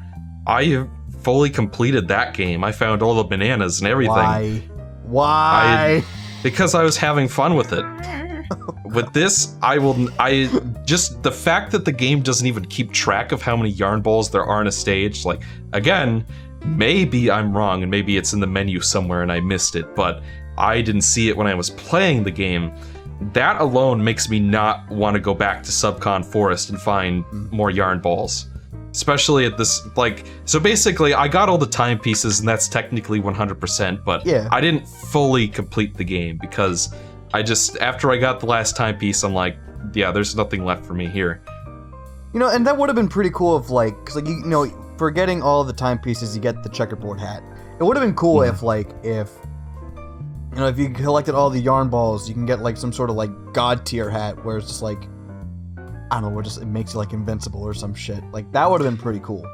I 0.48 0.88
fully 1.22 1.50
completed 1.50 2.08
that 2.08 2.34
game. 2.34 2.64
I 2.64 2.72
found 2.72 3.02
all 3.02 3.16
the 3.16 3.24
bananas 3.24 3.80
and 3.80 3.88
everything 3.88 4.16
Why? 4.16 4.64
Why? 5.04 6.04
because 6.44 6.76
I 6.76 6.84
was 6.84 6.98
having 6.98 7.28
fun 7.28 7.56
with 7.56 7.74
it. 7.74 7.86
with 8.86 9.12
this, 9.14 9.56
I 9.62 9.78
will. 9.78 10.10
I 10.20 10.50
just 10.86 11.22
the 11.24 11.32
fact 11.32 11.72
that 11.72 11.86
the 11.86 11.92
game 11.92 12.22
doesn't 12.22 12.46
even 12.46 12.66
keep 12.66 12.92
track 12.92 13.32
of 13.32 13.42
how 13.42 13.56
many 13.56 13.70
yarn 13.70 14.02
balls 14.02 14.32
there 14.32 14.44
are 14.44 14.62
in 14.62 14.68
a 14.68 14.72
stage. 14.72 15.26
Like 15.26 15.42
again, 15.74 16.26
maybe 16.66 17.30
I'm 17.30 17.56
wrong, 17.56 17.84
and 17.84 17.92
maybe 17.92 18.18
it's 18.18 18.34
in 18.34 18.40
the 18.40 18.48
menu 18.48 18.82
somewhere 18.82 19.22
and 19.22 19.32
I 19.32 19.40
missed 19.40 19.76
it, 19.76 19.96
but 19.96 20.24
I 20.58 20.82
didn't 20.82 21.02
see 21.02 21.30
it 21.30 21.38
when 21.38 21.48
I 21.48 21.54
was 21.54 21.70
playing 21.70 22.24
the 22.24 22.32
game. 22.32 22.74
That 23.22 23.60
alone 23.60 24.04
makes 24.04 24.30
me 24.30 24.40
not 24.40 24.90
want 24.90 25.16
to 25.16 25.20
go 25.20 25.34
back 25.34 25.64
to 25.64 25.72
Subcon 25.72 26.24
Forest 26.24 26.70
and 26.70 26.80
find 26.80 27.26
more 27.52 27.70
yarn 27.70 28.00
balls. 28.00 28.48
Especially 28.92 29.46
at 29.46 29.58
this, 29.58 29.86
like, 29.96 30.26
so 30.46 30.60
basically, 30.60 31.14
I 31.14 31.28
got 31.28 31.48
all 31.48 31.58
the 31.58 31.68
timepieces, 31.68 32.40
and 32.40 32.48
that's 32.48 32.68
technically 32.68 33.22
100%, 33.22 34.04
but 34.04 34.26
Yeah. 34.26 34.48
I 34.52 34.62
didn't 34.62 34.88
fully 34.88 35.48
complete 35.48 35.96
the 35.96 36.04
game 36.04 36.40
because 36.42 36.94
I 37.34 37.44
just, 37.44 37.78
after 37.78 38.12
I 38.12 38.18
got 38.18 38.40
the 38.40 38.48
last 38.48 38.76
timepiece, 38.76 39.24
I'm 39.24 39.34
like, 39.34 39.58
yeah, 39.94 40.12
there's 40.12 40.36
nothing 40.36 40.66
left 40.66 40.86
for 40.86 40.94
me 40.94 41.08
here. 41.08 41.42
You 42.34 42.40
know, 42.40 42.50
and 42.50 42.66
that 42.66 42.78
would 42.78 42.90
have 42.90 42.96
been 42.96 43.10
pretty 43.10 43.32
cool 43.32 43.58
if 43.58 43.70
like, 43.70 43.94
cause 44.06 44.16
like 44.16 44.28
you, 44.28 44.42
know, 44.46 44.68
for 44.98 45.12
getting 45.12 45.42
all 45.42 45.64
the 45.64 45.74
timepieces, 45.74 46.36
you 46.36 46.42
get 46.42 46.64
the 46.64 46.70
checkerboard 46.70 47.20
hat. 47.20 47.44
It 47.80 47.84
would 47.84 47.96
have 47.96 48.06
been 48.06 48.16
cool 48.16 48.42
mm-hmm. 48.42 48.54
if 48.54 48.62
like 48.62 48.90
if 49.04 49.32
you 50.52 50.58
know 50.58 50.68
if 50.68 50.78
you 50.80 50.90
collected 50.90 51.36
all 51.36 51.50
the 51.50 51.60
yarn 51.60 51.90
balls, 51.90 52.28
you 52.28 52.34
can 52.34 52.46
get 52.46 52.60
like 52.60 52.78
some 52.78 52.92
sort 52.94 53.10
of 53.10 53.16
like 53.16 53.30
god 53.54 53.86
tier 53.86 54.10
hat 54.10 54.44
where 54.46 54.58
it's 54.58 54.68
just 54.68 54.82
like 54.82 55.08
I 56.12 56.16
don't 56.16 56.24
know, 56.24 56.30
where 56.30 56.44
just 56.44 56.60
it 56.62 56.66
makes 56.66 56.94
you 56.94 57.00
like 57.00 57.14
invincible 57.14 57.62
or 57.62 57.74
some 57.74 57.94
shit. 57.94 58.24
Like 58.32 58.52
that 58.54 58.70
would 58.70 58.82
have 58.82 58.90
been 58.92 58.98
pretty 59.02 59.20
cool. 59.20 59.46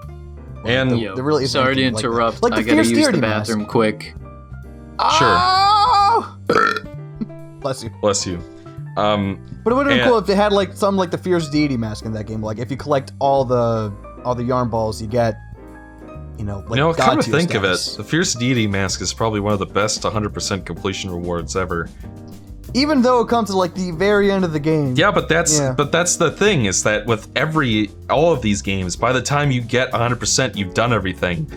And 0.65 0.89
the- 0.91 0.97
Yo, 0.97 1.15
there 1.15 1.23
really 1.23 1.43
isn't 1.43 1.59
sorry 1.61 1.75
to 1.75 1.81
anything 1.81 1.95
like 1.95 2.03
interrupt. 2.05 2.41
Like 2.41 2.53
the 2.53 2.59
I 2.59 2.63
gotta 2.63 2.87
use 2.89 3.07
the 3.11 3.17
bathroom 3.19 3.59
mask. 3.59 3.71
quick. 3.71 4.15
Oh! 4.97 6.37
Bless 7.59 7.83
you. 7.83 7.89
bless 8.01 8.25
you. 8.27 8.39
Um, 8.97 9.39
But 9.63 9.73
it 9.73 9.75
would 9.75 9.87
have 9.87 9.91
been 9.91 9.99
And- 10.01 10.09
cool 10.09 10.17
if 10.19 10.25
they 10.27 10.35
had 10.35 10.53
like 10.53 10.73
some 10.73 10.95
like 10.95 11.11
the 11.11 11.17
Fierce 11.17 11.49
Deity 11.49 11.77
mask 11.77 12.05
in 12.05 12.13
that 12.13 12.25
game. 12.27 12.41
Like 12.41 12.59
if 12.59 12.71
you 12.71 12.77
collect 12.77 13.11
all 13.19 13.43
the 13.43 13.91
all 14.23 14.35
the 14.35 14.43
yarn 14.43 14.69
balls, 14.69 15.01
you 15.01 15.07
get 15.07 15.35
you 16.37 16.45
know 16.45 16.59
like 16.59 16.69
you 16.71 16.75
know, 16.77 16.93
god 16.93 17.05
come 17.05 17.21
to 17.21 17.31
think 17.31 17.53
of 17.53 17.63
it, 17.63 17.95
the 17.97 18.03
Fierce 18.03 18.33
Deity 18.33 18.67
Mask 18.67 19.01
is 19.01 19.13
probably 19.13 19.39
one 19.39 19.53
of 19.53 19.59
the 19.59 19.65
best 19.65 20.01
100% 20.03 20.65
completion 20.65 21.09
rewards 21.11 21.55
ever. 21.55 21.89
Even 22.73 23.01
though 23.01 23.21
it 23.21 23.29
comes 23.29 23.49
to 23.51 23.57
like 23.57 23.73
the 23.73 23.91
very 23.91 24.29
end 24.31 24.43
of 24.43 24.51
the 24.51 24.59
game. 24.59 24.95
Yeah, 24.97 25.09
but 25.11 25.29
that's 25.29 25.59
Yeah. 25.59 25.73
but 25.73 25.93
that's 25.93 26.17
the 26.17 26.31
thing 26.31 26.65
is 26.65 26.83
that 26.83 27.05
with 27.05 27.29
every 27.35 27.89
all 28.09 28.33
of 28.33 28.41
these 28.41 28.61
games, 28.61 28.97
by 28.97 29.13
the 29.13 29.21
time 29.21 29.49
you 29.49 29.61
get 29.61 29.91
100%, 29.93 30.55
you've 30.57 30.73
done 30.73 30.91
everything. 30.91 31.47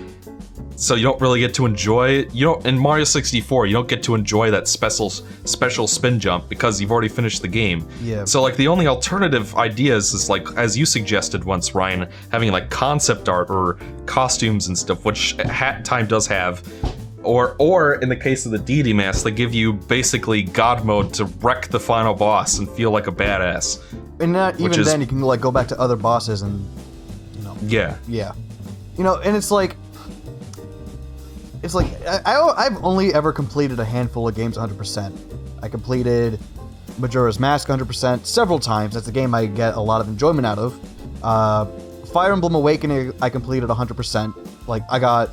So 0.81 0.95
you 0.95 1.03
don't 1.03 1.21
really 1.21 1.41
get 1.41 1.55
to 1.55 1.67
enjoy 1.67 2.11
it. 2.11 2.33
you 2.33 2.45
don't 2.45 2.65
in 2.65 2.79
Mario 2.79 3.03
64, 3.03 3.67
you 3.67 3.73
don't 3.73 3.89
get 3.89 4.01
to 4.05 4.15
enjoy 4.15 4.53
that 4.53 4.69
special 4.69 5.11
special 5.11 5.89
spin 5.89 6.21
jump 6.21 6.49
because 6.49 6.81
you've 6.81 6.93
already 6.93 7.09
finished 7.09 7.43
the 7.43 7.49
game. 7.49 7.85
Yeah. 8.01 8.25
So 8.25 8.41
like 8.43 8.55
the 8.57 8.69
only 8.69 8.87
alternative 8.87 9.57
ideas 9.57 10.15
is 10.15 10.31
like 10.31 10.47
as 10.57 10.79
you 10.79 10.87
suggested 10.87 11.43
once, 11.43 11.75
Ryan, 11.75 12.09
having 12.31 12.53
like 12.53 12.71
concept 12.71 13.29
art 13.29 13.51
or 13.51 13.77
costumes 14.07 14.69
and 14.69 14.79
stuff, 14.79 15.05
which 15.05 15.33
Hat 15.41 15.85
Time 15.85 16.07
does 16.07 16.29
have. 16.29 16.63
Or 17.25 17.57
or 17.59 17.97
in 17.97 18.09
the 18.09 18.17
case 18.17 18.47
of 18.47 18.53
the 18.53 18.59
deity 18.59 18.93
mask, 18.93 19.25
they 19.25 19.33
give 19.33 19.53
you 19.53 19.73
basically 19.73 20.43
God 20.43 20.85
mode 20.85 21.13
to 21.15 21.25
wreck 21.43 21.67
the 21.69 21.81
final 21.81 22.15
boss 22.15 22.59
and 22.61 22.71
feel 22.71 22.93
like 22.93 23.09
a 23.09 23.13
badass. 23.13 23.81
and 24.21 24.33
not 24.33 24.61
even 24.61 24.79
is- 24.79 24.87
then 24.87 25.01
you 25.01 25.09
can 25.09 25.21
like 25.23 25.41
go 25.41 25.51
back 25.51 25.67
to 25.69 25.81
other 25.81 25.97
bosses 25.97 26.43
and 26.43 26.65
you 27.37 27.43
know 27.43 27.57
Yeah. 27.63 27.97
yeah, 28.07 28.33
you 28.97 29.03
know, 29.03 29.17
and 29.17 29.37
it's 29.37 29.51
like 29.51 29.75
it's 31.63 31.75
like 31.75 31.87
I, 32.07 32.41
I've 32.57 32.83
only 32.85 33.13
ever 33.13 33.33
completed 33.33 33.79
a 33.81 33.85
handful 33.85 34.29
of 34.29 34.35
games 34.35 34.57
100. 34.57 34.77
percent 34.77 35.15
I 35.63 35.69
completed 35.69 36.39
Majora's 36.99 37.41
Mask 37.41 37.69
100 37.69 37.85
percent 37.87 38.27
several 38.27 38.59
times. 38.59 38.95
That's 38.95 39.09
a 39.09 39.13
game 39.13 39.35
I 39.35 39.47
get 39.47 39.75
a 39.75 39.81
lot 39.81 40.01
of 40.01 40.09
enjoyment 40.09 40.47
out 40.47 40.59
of. 40.59 41.25
Uh, 41.25 41.67
Fire 42.13 42.33
Emblem 42.33 42.55
Awakening 42.55 43.13
I 43.21 43.31
completed 43.31 43.69
100 43.69 43.95
percent. 43.95 44.35
Like 44.69 44.83
I 44.91 44.99
got 44.99 45.31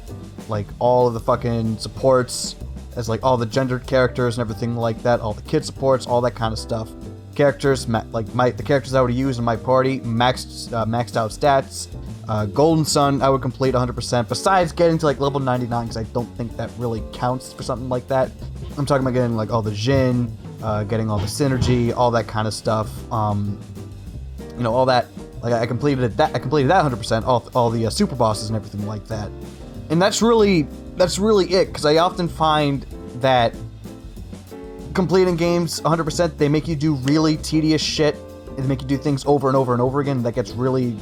like 0.49 0.67
all 0.79 1.07
of 1.07 1.13
the 1.13 1.19
fucking 1.19 1.77
supports 1.77 2.55
as 2.95 3.09
like 3.09 3.23
all 3.23 3.37
the 3.37 3.45
gendered 3.45 3.85
characters 3.85 4.37
and 4.37 4.41
everything 4.41 4.75
like 4.75 5.01
that, 5.03 5.19
all 5.19 5.33
the 5.33 5.41
kid 5.41 5.65
supports, 5.65 6.05
all 6.05 6.21
that 6.21 6.35
kind 6.35 6.53
of 6.53 6.59
stuff. 6.59 6.89
Characters 7.35 7.87
like 7.87 8.33
my 8.33 8.51
the 8.51 8.63
characters 8.63 8.93
I 8.93 9.01
would 9.01 9.13
use 9.13 9.37
in 9.37 9.43
my 9.43 9.57
party 9.57 9.99
maxed 9.99 10.71
uh, 10.73 10.85
maxed 10.85 11.17
out 11.17 11.31
stats. 11.31 11.87
Uh, 12.27 12.45
Golden 12.45 12.85
Sun 12.85 13.21
I 13.21 13.29
would 13.29 13.41
complete 13.41 13.75
100%. 13.75 14.27
Besides 14.27 14.71
getting 14.71 14.97
to 14.97 15.05
like 15.05 15.19
level 15.19 15.39
99 15.39 15.85
because 15.85 15.97
I 15.97 16.03
don't 16.11 16.31
think 16.37 16.55
that 16.57 16.71
really 16.77 17.03
counts 17.13 17.53
for 17.53 17.63
something 17.63 17.89
like 17.89 18.07
that. 18.07 18.31
I'm 18.77 18.85
talking 18.85 19.05
about 19.05 19.13
getting 19.13 19.35
like 19.35 19.51
all 19.51 19.61
the 19.61 19.71
Djinn, 19.71 20.35
uh, 20.63 20.83
getting 20.83 21.09
all 21.09 21.19
the 21.19 21.27
synergy, 21.27 21.95
all 21.95 22.11
that 22.11 22.27
kind 22.27 22.47
of 22.47 22.53
stuff. 22.53 22.89
Um, 23.11 23.59
you 24.57 24.63
know 24.63 24.73
all 24.73 24.85
that 24.85 25.07
like 25.41 25.53
I 25.53 25.65
completed 25.65 26.17
that 26.17 26.35
I 26.35 26.39
completed 26.39 26.69
that 26.71 26.83
100% 26.83 27.25
all, 27.25 27.49
all 27.53 27.69
the 27.69 27.85
uh, 27.85 27.89
super 27.89 28.15
bosses 28.15 28.49
and 28.49 28.55
everything 28.55 28.85
like 28.87 29.05
that 29.07 29.29
and 29.89 30.01
that's 30.01 30.21
really 30.21 30.63
that's 30.95 31.19
really 31.19 31.51
it 31.53 31.67
because 31.67 31.85
I 31.85 31.97
often 31.97 32.27
find 32.27 32.83
that 33.15 33.55
completing 34.93 35.35
games 35.35 35.81
100% 35.81 36.37
they 36.37 36.49
make 36.49 36.67
you 36.67 36.75
do 36.75 36.95
really 36.95 37.37
tedious 37.37 37.81
shit 37.81 38.15
they 38.55 38.63
make 38.63 38.81
you 38.81 38.87
do 38.87 38.97
things 38.97 39.25
over 39.25 39.47
and 39.47 39.57
over 39.57 39.73
and 39.73 39.81
over 39.81 39.99
again 39.99 40.23
that 40.23 40.35
gets 40.35 40.51
really 40.51 40.97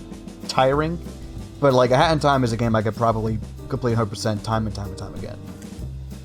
tiring 0.54 1.00
but 1.60 1.74
like 1.74 1.92
a 1.92 1.98
Hat 1.98 2.12
in 2.12 2.20
Time 2.20 2.44
is 2.44 2.52
a 2.52 2.58
game 2.58 2.76
I 2.76 2.82
could 2.82 2.96
probably 2.96 3.40
complete 3.70 3.92
100 3.92 4.10
percent 4.10 4.44
time 4.44 4.66
and 4.68 4.76
time 4.76 4.90
and 4.90 4.98
time 4.98 5.16
again. 5.16 5.38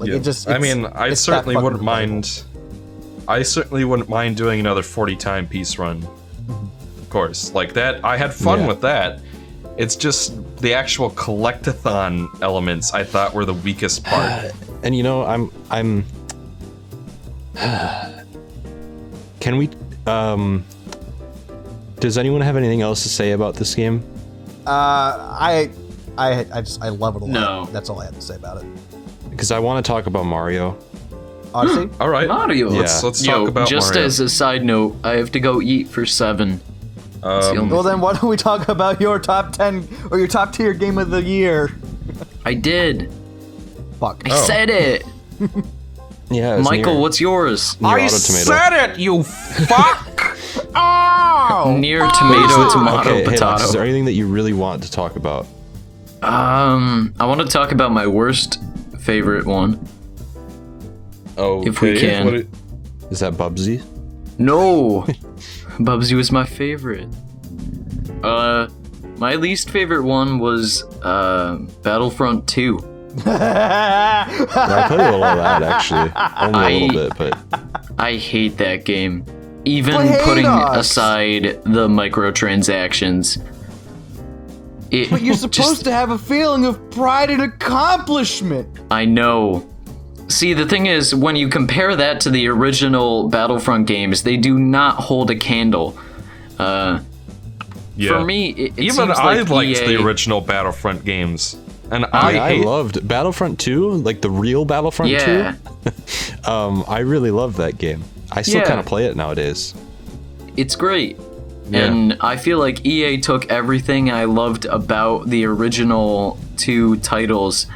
Like 0.01 0.09
Yeah. 0.11 0.17
it 0.17 0.25
just. 0.25 0.49
I 0.49 0.59
mean, 0.59 0.85
I 0.87 1.15
certainly 1.15 1.57
wouldn't 1.57 1.81
mind. 1.83 2.43
I 3.29 3.43
certainly 3.45 3.85
wouldn't 3.85 4.09
mind 4.09 4.37
doing 4.37 4.59
another 4.59 4.83
40 4.83 5.15
time 5.15 5.47
piece 5.47 5.79
run. 5.79 6.05
Of 6.49 7.09
course, 7.09 7.53
like 7.55 7.75
that. 7.75 8.05
I 8.05 8.17
had 8.17 8.35
fun 8.35 8.61
Yeah. 8.61 8.67
with 8.67 8.81
that. 8.81 9.21
It's 9.77 9.95
just 9.95 10.35
the 10.59 10.75
actual 10.75 11.09
collectathon 11.11 12.29
elements 12.43 12.93
I 12.93 13.05
thought 13.05 13.33
were 13.33 13.45
the 13.45 13.55
weakest 13.55 14.03
part. 14.05 14.53
And 14.83 14.97
you 14.97 15.03
know, 15.05 15.25
I'm 15.25 15.53
I'm. 15.71 16.05
Can 19.41 19.57
we? 19.57 19.71
Um. 20.07 20.65
Does 22.01 22.19
anyone 22.19 22.41
have 22.41 22.57
anything 22.57 22.81
else 22.83 23.03
to 23.05 23.09
say 23.09 23.33
about 23.33 23.55
this 23.55 23.75
game? 23.75 24.03
Uh, 24.69 25.37
I, 25.41 25.71
I, 26.19 26.47
I 26.53 26.61
just 26.61 26.83
I 26.83 26.91
love 26.91 27.17
it 27.17 27.23
a 27.23 27.25
lot. 27.25 27.31
No. 27.33 27.65
That's 27.73 27.89
all 27.89 28.01
I 28.01 28.05
have 28.05 28.15
to 28.15 28.21
say 28.21 28.35
about 28.37 28.63
it. 28.63 28.67
Because 29.31 29.51
I 29.51 29.59
want 29.59 29.85
to 29.85 29.91
talk 29.91 30.07
about 30.07 30.25
Mario. 30.25 30.77
Odyssey. 31.55 31.89
All 32.01 32.11
right, 32.11 32.29
Mario. 32.29 32.69
let's 32.69 33.01
Yeah. 33.01 33.07
let's 33.07 33.25
Yo, 33.27 33.39
talk 33.41 33.49
about 33.49 33.69
just 33.69 33.89
Mario. 33.95 34.05
as 34.07 34.21
a 34.21 34.29
side 34.29 34.65
note, 34.65 34.97
I 35.03 35.13
have 35.17 35.31
to 35.33 35.41
go 35.41 35.63
eat 35.63 35.89
for 35.89 36.05
seven. 36.05 36.61
That's 37.23 37.47
the 37.47 37.53
Um, 37.53 37.59
only 37.61 37.73
well, 37.73 37.83
then 37.83 38.01
why 38.01 38.13
don't 38.13 38.29
we 38.29 38.37
talk 38.37 38.69
about 38.69 39.01
your 39.01 39.19
top 39.19 39.53
10 39.53 39.89
or 40.11 40.19
your 40.19 40.29
top 40.29 40.53
tier 40.53 40.73
game 40.75 40.99
of 40.99 41.11
the 41.11 41.23
year? 41.23 41.71
I 42.45 42.55
did. 42.55 43.11
Fuck. 43.99 44.23
I 44.29 44.31
Oh. 44.33 44.45
said 44.47 44.71
it. 44.71 45.05
Yeah, 46.31 46.59
it's 46.59 46.69
Michael, 46.69 46.93
Nier, 46.93 47.01
what's 47.01 47.21
yours? 47.23 47.81
near 47.81 47.91
Auto 48.01 48.19
Tomato. 48.19 48.93
it, 48.93 48.99
you 48.99 49.23
fuck! 49.67 50.18
Oh! 50.75 51.77
Near 51.79 52.01
tomato, 52.11 52.71
tomato, 52.71 53.01
okay, 53.01 53.11
hey, 53.21 53.27
Lex, 53.27 53.41
potato. 53.41 53.65
is 53.65 53.73
there 53.73 53.83
anything 53.83 54.05
that 54.07 54.13
you 54.13 54.27
really 54.27 54.53
want 54.53 54.83
to 54.85 54.91
talk 54.91 55.17
about? 55.17 55.47
Um, 56.23 57.15
I 57.19 57.27
want 57.27 57.41
to 57.41 57.47
talk 57.47 57.73
about 57.73 57.93
my 57.93 58.07
worst 58.07 58.61
favorite 59.01 59.47
one. 59.47 59.87
Oh, 61.37 61.65
If 61.67 61.81
we 61.81 61.99
can. 61.99 62.25
What 62.25 62.35
it, 62.35 62.49
Is 63.11 63.21
that 63.21 63.35
Bubsy? 63.35 63.83
No, 64.39 65.03
Bubsy 65.79 66.15
was 66.17 66.31
my 66.33 66.45
favorite. 66.45 67.09
Uh, 68.23 68.69
my 69.19 69.35
least 69.37 69.71
favorite 69.71 70.03
one 70.03 70.39
was 70.39 70.83
uh 71.03 71.57
Battlefront 71.83 72.47
2. 72.49 72.95
Yeah, 73.27 74.27
I 74.29 74.85
played 74.89 75.01
a 75.01 75.05
little 75.05 75.25
of 75.25 75.39
that 75.39 75.63
actually, 75.63 76.13
only 76.57 76.59
a 76.59 76.85
I- 76.85 76.87
little 76.93 77.09
bit, 77.09 77.19
but 77.19 77.95
I 77.99 78.17
hate 78.17 78.57
that 78.59 78.85
game. 78.85 79.25
Even 79.65 79.95
Play 79.95 80.21
putting 80.25 80.45
Hadox. 80.45 80.77
aside 80.77 81.43
the 81.65 81.89
microtransactions. 81.89 83.43
It 84.91 85.11
But 85.11 85.23
you're 85.23 85.35
supposed 85.49 85.85
to 85.85 85.93
have 85.93 86.11
a 86.11 86.19
feeling 86.19 86.65
of 86.65 86.91
pride 86.91 87.31
and 87.31 87.43
accomplishment. 87.43 88.69
I 88.91 89.05
know. 89.05 89.69
See, 90.29 90.53
the 90.53 90.67
thing 90.67 90.87
is, 90.87 91.15
when 91.15 91.37
you 91.37 91.49
compare 91.49 91.97
that 91.97 92.21
to 92.23 92.31
the 92.31 92.49
original 92.49 93.29
Battlefront 93.29 93.87
games, 93.87 94.23
they 94.23 94.37
do 94.37 94.59
not 94.59 94.97
hold 94.97 95.31
a 95.31 95.37
candle. 95.37 95.99
Uh, 96.59 97.01
yeah. 97.97 98.11
For 98.19 98.25
me, 98.25 98.51
it, 98.51 98.73
it 98.77 98.79
even 98.79 98.95
seems 98.95 99.19
I 99.19 99.41
like 99.41 99.49
liked 99.49 99.81
EA 99.83 99.87
the 99.97 100.03
original 100.03 100.41
Battlefront 100.41 101.05
games, 101.05 101.57
and 101.91 102.05
I, 102.07 102.09
I, 102.13 102.51
I 102.51 102.53
loved 102.57 103.07
Battlefront 103.09 103.59
2, 103.59 103.91
like 103.91 104.21
the 104.21 104.31
real 104.31 104.65
Battlefront 104.65 105.11
Yeah, 105.11 105.57
2. 105.85 105.91
Um, 106.51 106.85
I 106.87 107.01
really 107.01 107.31
loved 107.31 107.57
that 107.57 107.77
game. 107.79 108.05
I 108.33 108.43
still 108.43 108.61
Yeah. 108.61 108.65
kind 108.67 108.81
of 108.81 108.87
play 108.87 109.07
it 109.07 109.17
nowadays. 109.17 109.75
it's 110.57 110.75
great. 110.77 111.19
Yeah. 111.71 111.85
And 111.85 112.17
I 112.21 112.37
feel 112.37 112.59
like 112.59 112.85
EA 112.87 113.19
took 113.19 113.47
everything 113.51 114.11
I 114.11 114.25
loved 114.25 114.65
about 114.65 115.29
the 115.29 115.45
original 115.45 116.39
two 116.57 116.97
titles 116.97 117.67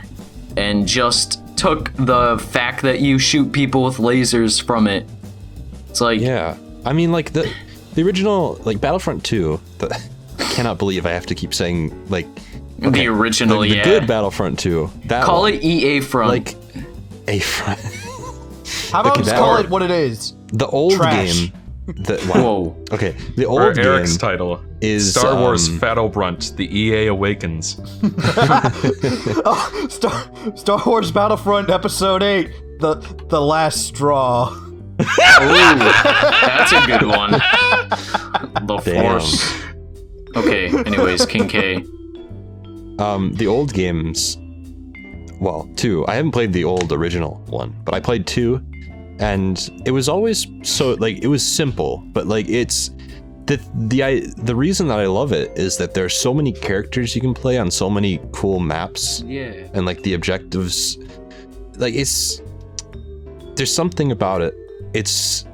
and 0.57 0.87
just 0.89 1.41
took 1.57 1.93
the 1.97 2.39
fact 2.51 2.83
that 2.83 3.01
you 3.01 3.19
shoot 3.19 3.53
people 3.53 3.85
with 3.85 3.99
lasers 3.99 4.61
from 4.65 4.87
it. 4.89 5.07
It's 5.91 6.01
like, 6.01 6.20
Yeah, 6.20 6.57
I 6.85 6.93
mean, 6.95 7.12
like 7.12 7.33
the 7.35 7.49
the 7.95 8.03
original, 8.03 8.59
like 8.65 8.81
Battlefront 8.81 9.23
2. 9.24 9.61
The, 9.79 9.95
I 10.39 10.43
cannot 10.45 10.79
believe 10.79 11.05
I 11.07 11.11
have 11.12 11.27
to 11.27 11.35
keep 11.35 11.53
saying 11.53 11.93
like 12.09 12.27
the 12.79 13.07
original, 13.09 13.61
the, 13.61 13.69
the 13.69 13.77
yeah. 13.77 13.85
good 13.85 14.07
Battlefront 14.07 14.59
2. 14.59 14.91
That 15.07 15.24
Call 15.24 15.43
one. 15.43 15.53
it 15.55 15.62
EA 15.62 16.01
Front. 16.01 16.29
like 16.31 16.57
a 17.29 17.39
front. 17.41 17.79
How 18.91 19.01
about 19.01 19.13
Okay, 19.13 19.21
just 19.23 19.31
that 19.31 19.39
call 19.39 19.57
it 19.59 19.69
what 19.69 19.83
it 19.83 19.91
is? 19.91 20.35
the 20.53 20.67
old 20.67 20.95
Trash. 20.95 21.33
game. 21.49 21.53
The, 21.87 22.15
wow. 22.33 22.43
Whoa. 22.43 22.85
Okay, 22.93 23.17
the 23.37 23.45
Or 23.47 23.69
old 23.69 23.79
Eric's 23.79 24.13
game. 24.13 24.19
title 24.31 24.63
is, 24.81 25.11
Star 25.15 25.35
Wars 25.37 25.69
um, 25.69 25.79
Battlefront: 25.81 26.57
The 26.57 26.67
EA 26.79 27.07
Awakens. 27.09 27.81
Oh, 29.45 29.87
Star 29.91 30.31
Star 30.57 30.83
Wars 30.87 31.11
Battlefront 31.11 31.71
Episode 31.71 32.23
Eight, 32.23 32.51
the 32.81 32.95
the 33.29 33.41
last 33.41 33.87
straw. 33.87 34.51
Ooh, 34.53 35.05
that's 35.05 36.73
a 36.73 36.87
good 36.87 37.07
one. 37.07 37.33
The 37.33 38.81
Damn. 38.85 39.03
Force. 39.21 39.53
Okay, 40.37 40.69
anyways, 40.87 41.27
King 41.27 41.49
K. 41.49 41.85
Um, 42.99 43.33
the 43.35 43.47
old 43.49 43.73
games. 43.75 44.37
Well, 45.43 45.69
two. 45.74 46.06
I 46.06 46.14
haven't 46.14 46.31
played 46.31 46.52
the 46.52 46.62
old 46.62 46.93
original 46.93 47.43
one, 47.48 47.74
but 47.85 47.94
I 47.94 48.01
played 48.01 48.28
two, 48.28 48.64
and 49.19 49.59
it 49.85 49.90
was 49.90 50.09
always 50.09 50.47
so 50.62 50.93
like 51.01 51.19
it 51.19 51.27
was 51.27 51.44
simple, 51.44 51.98
but 52.12 52.28
like 52.28 52.48
it's 52.48 52.90
the 53.47 53.60
the 53.74 54.05
I, 54.05 54.20
the 54.36 54.55
reason 54.55 54.86
that 54.86 55.01
I 55.01 55.06
love 55.06 55.32
it 55.32 55.51
is 55.59 55.77
that 55.78 55.94
there 55.94 56.05
are 56.05 56.09
so 56.09 56.32
many 56.32 56.52
characters 56.52 57.16
you 57.16 57.20
can 57.20 57.35
play 57.35 57.59
on 57.59 57.73
so 57.73 57.90
many 57.90 58.20
cool 58.31 58.60
maps, 58.60 59.23
Yeah. 59.27 59.66
and 59.74 59.85
like 59.85 60.05
the 60.05 60.14
objectives, 60.14 60.97
like 61.77 61.94
it's 61.94 62.40
there's 63.56 63.74
something 63.74 64.12
about 64.12 64.43
it. 64.43 64.55
It's 64.94 65.44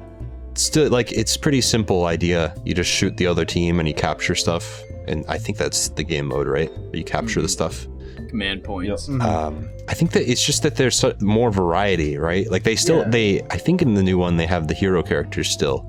still 0.53 0.87
like 0.91 1.11
it's 1.11 1.35
pretty 1.35 1.61
simple 1.61 2.05
idea. 2.05 2.53
You 2.63 2.75
just 2.75 2.91
shoot 2.91 3.17
the 3.17 3.25
other 3.25 3.43
team 3.43 3.79
and 3.79 3.87
you 3.87 3.95
capture 3.95 4.35
stuff, 4.35 4.83
and 5.07 5.25
I 5.27 5.39
think 5.39 5.57
that's 5.57 5.89
the 5.89 6.03
game 6.03 6.27
mode, 6.27 6.45
right? 6.45 6.71
You 6.93 7.03
capture 7.03 7.41
the 7.41 7.47
mm-hmm. 7.47 7.71
stuff. 7.73 7.87
Command 8.29 8.63
points. 8.63 9.09
Um, 9.09 9.69
I 9.87 9.93
think 9.93 10.11
that 10.11 10.29
it's 10.29 10.45
just 10.45 10.63
that 10.63 10.75
there's 10.75 10.95
so, 10.95 11.13
more 11.19 11.51
variety, 11.51 12.17
right? 12.17 12.49
Like 12.49 12.63
they 12.63 12.75
still 12.75 12.99
Yeah. 12.99 13.09
they 13.09 13.41
I 13.49 13.57
think 13.57 13.81
in 13.81 13.93
the 13.95 14.03
new 14.03 14.17
one 14.17 14.37
they 14.37 14.45
have 14.45 14.67
the 14.67 14.73
hero 14.73 15.01
characters 15.03 15.49
still, 15.49 15.85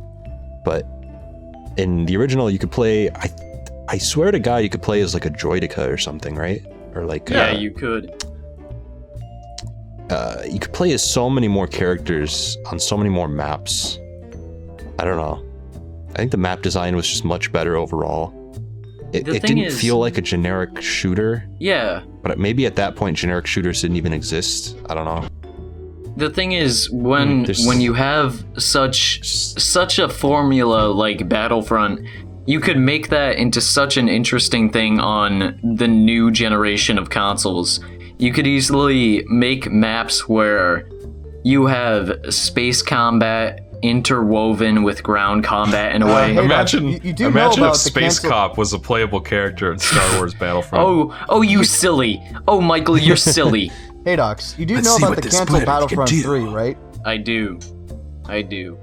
but 0.65 0.87
in 1.77 2.07
the 2.07 2.17
original 2.17 2.51
you 2.51 2.59
could 2.59 2.71
play. 2.73 3.11
I 3.11 3.31
I 3.89 3.99
swear 3.99 4.31
to 4.31 4.39
God 4.39 4.59
you 4.63 4.69
could 4.71 4.83
play 4.83 5.01
as 5.03 5.15
like 5.15 5.27
a 5.27 5.31
Droideka 5.31 5.89
or 5.89 5.99
something, 5.99 6.35
right? 6.35 6.65
Or 6.95 7.05
like 7.05 7.29
Yeah, 7.29 7.51
uh, 7.51 7.59
you 7.59 7.71
could. 7.73 8.25
uh, 10.11 10.43
you 10.49 10.59
could 10.59 10.73
play 10.73 10.93
as 10.93 11.03
so 11.03 11.29
many 11.31 11.49
more 11.49 11.67
characters 11.67 12.57
on 12.67 12.79
so 12.81 12.97
many 12.97 13.11
more 13.11 13.29
maps. 13.29 13.99
I 14.99 15.05
don't 15.05 15.17
know. 15.17 15.45
I 16.15 16.19
think 16.19 16.31
the 16.33 16.37
map 16.37 16.63
design 16.63 16.97
was 16.97 17.07
just 17.09 17.25
much 17.25 17.53
better 17.53 17.77
overall. 17.77 18.33
It, 19.13 19.25
The 19.25 19.35
it 19.37 19.43
thing 19.43 19.57
didn't 19.57 19.65
is- 19.73 19.81
feel 19.81 19.99
like 19.99 20.19
a 20.19 20.21
generic 20.21 20.81
shooter, 20.83 21.45
Yeah. 21.59 22.03
But 22.23 22.39
maybe 22.39 22.67
at 22.67 22.77
that 22.77 22.97
point 22.97 23.17
generic 23.17 23.47
shooters 23.47 23.81
didn't 23.83 23.97
even 23.97 24.13
exist. 24.13 24.77
I 24.89 24.95
don't 24.95 25.05
know. 25.05 25.27
The 26.17 26.29
thing 26.31 26.53
is, 26.53 26.91
when 26.91 27.43
Mm, 27.43 27.47
there's- 27.47 27.67
when 27.67 27.81
you 27.81 27.95
have 27.95 28.45
such 28.59 29.21
such 29.25 29.99
a 29.99 30.09
formula 30.09 30.89
like 30.93 31.29
Battlefront, 31.29 32.01
you 32.47 32.61
could 32.61 32.77
make 32.79 33.09
that 33.11 33.37
into 33.37 33.61
such 33.61 33.97
an 33.97 34.09
interesting 34.09 34.71
thing 34.71 34.99
on 35.01 35.55
the 35.63 35.87
new 35.89 36.31
generation 36.31 36.99
of 36.99 37.11
consoles. 37.11 37.81
You 38.19 38.33
could 38.33 38.47
easily 38.47 39.25
make 39.29 39.71
maps 39.71 40.29
where 40.29 40.89
you 41.45 41.67
have 41.67 42.13
space 42.29 42.83
combat 42.83 43.61
interwoven 43.83 44.83
with 44.83 45.03
ground 45.03 45.45
combat 45.45 45.95
in 45.95 46.03
a 46.03 46.07
Uh, 46.07 46.15
way. 46.15 46.35
hey, 46.35 46.45
Imagine, 46.45 46.89
you- 46.89 47.01
you 47.03 47.13
do 47.13 47.25
know 47.25 47.29
imagine 47.31 47.63
about 47.65 47.77
if 47.77 47.83
the 47.83 47.91
Space 47.91 48.19
cancel- 48.19 48.31
Cop 48.31 48.59
was 48.59 48.73
a 48.73 48.79
playable 48.79 49.21
character 49.21 49.73
in 49.73 49.79
Star 49.79 50.17
Wars 50.19 50.35
Battlefront. 50.35 50.85
Oh, 50.85 51.15
oh, 51.29 51.43
you 51.43 51.65
silly! 51.65 52.21
Oh, 52.47 52.61
Michael, 52.61 52.99
you're 52.99 53.17
silly. 53.37 53.71
Hey, 54.05 54.17
Docs, 54.17 54.55
you 54.59 54.67
do 54.67 54.75
Let's 54.77 54.87
know 54.89 54.97
about 55.07 55.17
the 55.17 55.23
this 55.23 55.33
canceled 55.39 55.63
planet 55.65 55.89
can 55.89 55.97
Battlefront 55.99 56.11
3, 56.11 56.45
right? 56.45 56.79
I 57.05 57.17
do, 57.17 57.59
I 58.29 58.43
do. 58.43 58.79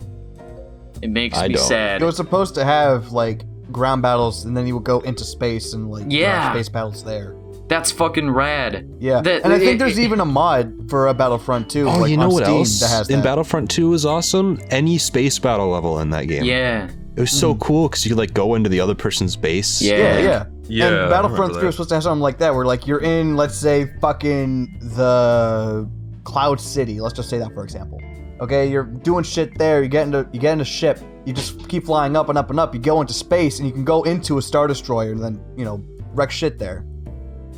It 1.02 1.10
makes 1.12 1.38
I 1.38 1.48
me 1.48 1.54
don't. 1.56 1.64
sad. 1.68 2.02
It 2.02 2.06
was 2.06 2.16
supposed 2.16 2.56
to 2.56 2.64
have 2.66 3.12
like 3.12 3.44
ground 3.72 4.02
battles, 4.02 4.46
and 4.46 4.56
then 4.58 4.66
you 4.66 4.74
would 4.76 4.84
go 4.84 5.00
into 5.02 5.24
space 5.24 5.74
and 5.74 5.92
like 5.92 6.06
Yeah. 6.08 6.48
uh, 6.50 6.54
space 6.54 6.70
battles 6.70 7.04
there. 7.04 7.36
That's 7.68 7.92
fucking 7.92 8.30
rad. 8.30 8.88
Yeah, 9.00 9.22
That- 9.22 9.44
and 9.44 9.54
I 9.54 9.60
think 9.60 9.74
it- 9.74 9.80
there's 9.80 9.98
it- 9.98 10.04
even 10.04 10.20
a 10.22 10.26
mod 10.26 10.90
for 10.90 11.08
a 11.08 11.14
Battlefront 11.14 11.70
2. 11.70 11.88
Oh, 11.88 12.00
like, 12.00 12.12
you 12.12 12.18
know 12.18 12.30
what 12.30 12.46
Steam 12.46 12.58
else 12.58 12.80
That 12.80 12.90
has 12.90 13.10
in 13.10 13.18
that. 13.18 13.26
Battlefront 13.26 13.70
2 13.70 13.94
is 13.94 14.06
awesome? 14.06 14.60
Any 14.70 14.98
space 14.98 15.38
battle 15.38 15.70
level 15.70 16.00
in 16.00 16.10
that 16.12 16.28
game. 16.28 16.44
Yeah. 16.44 16.88
It 17.16 17.22
was 17.22 17.32
so 17.32 17.54
hmm. 17.54 17.60
cool 17.60 17.90
because 17.90 18.06
you 18.06 18.10
could 18.12 18.20
like 18.20 18.34
go 18.34 18.56
into 18.56 18.70
the 18.70 18.80
other 18.80 18.96
person's 18.96 19.36
base. 19.36 19.82
Yeah. 19.82 19.98
Yeah, 19.98 20.20
yeah. 20.20 20.46
Yeah, 20.70 20.86
And 20.86 21.10
Battlefront 21.10 21.54
3 21.54 21.62
that. 21.62 21.66
was 21.66 21.76
supposed 21.76 21.90
to 21.90 21.96
have 21.96 22.04
something 22.04 22.22
like 22.22 22.38
that, 22.40 22.54
where 22.54 22.66
like 22.66 22.88
you're 22.88 23.02
in, 23.02 23.36
let's 23.36 23.56
say, 23.58 23.90
fucking 24.02 24.80
the 24.96 25.90
Cloud 26.24 26.60
City. 26.60 27.00
Let's 27.00 27.16
just 27.16 27.30
say 27.30 27.38
that 27.38 27.54
for 27.54 27.64
example. 27.64 28.00
Okay, 28.40 28.70
you're 28.70 28.84
doing 28.84 29.24
shit 29.24 29.58
there. 29.58 29.82
You 29.82 29.90
get 29.90 30.06
into 30.06 30.28
you 30.32 30.40
get 30.40 30.54
in 30.54 30.62
a 30.62 30.66
ship. 30.66 31.00
You 31.26 31.34
just 31.34 31.68
keep 31.68 31.86
flying 31.86 32.16
up 32.16 32.30
and 32.30 32.38
up 32.38 32.50
and 32.50 32.60
up. 32.60 32.74
You 32.76 32.80
go 32.80 33.02
into 33.02 33.14
space, 33.14 33.60
and 33.60 33.68
you 33.68 33.74
can 33.74 33.84
go 33.84 34.04
into 34.04 34.38
a 34.38 34.42
star 34.42 34.68
destroyer 34.68 35.12
and 35.12 35.24
then 35.24 35.42
you 35.58 35.66
know 35.66 35.84
wreck 36.14 36.30
shit 36.32 36.60
there. 36.60 36.86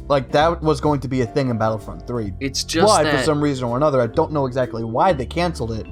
Like 0.10 0.32
that 0.32 0.62
was 0.62 0.82
going 0.82 1.00
to 1.02 1.08
be 1.08 1.22
a 1.22 1.26
thing 1.26 1.50
in 1.50 1.58
Battlefront 1.58 2.06
3. 2.08 2.34
It's 2.40 2.64
just 2.64 2.88
Why, 2.88 3.04
that 3.04 3.20
for 3.20 3.24
some 3.24 3.40
reason 3.42 3.66
or 3.66 3.78
another, 3.78 4.02
I 4.02 4.08
don't 4.08 4.32
know 4.32 4.46
exactly 4.46 4.84
why 4.84 5.14
they 5.14 5.26
canceled 5.26 5.72
it, 5.72 5.86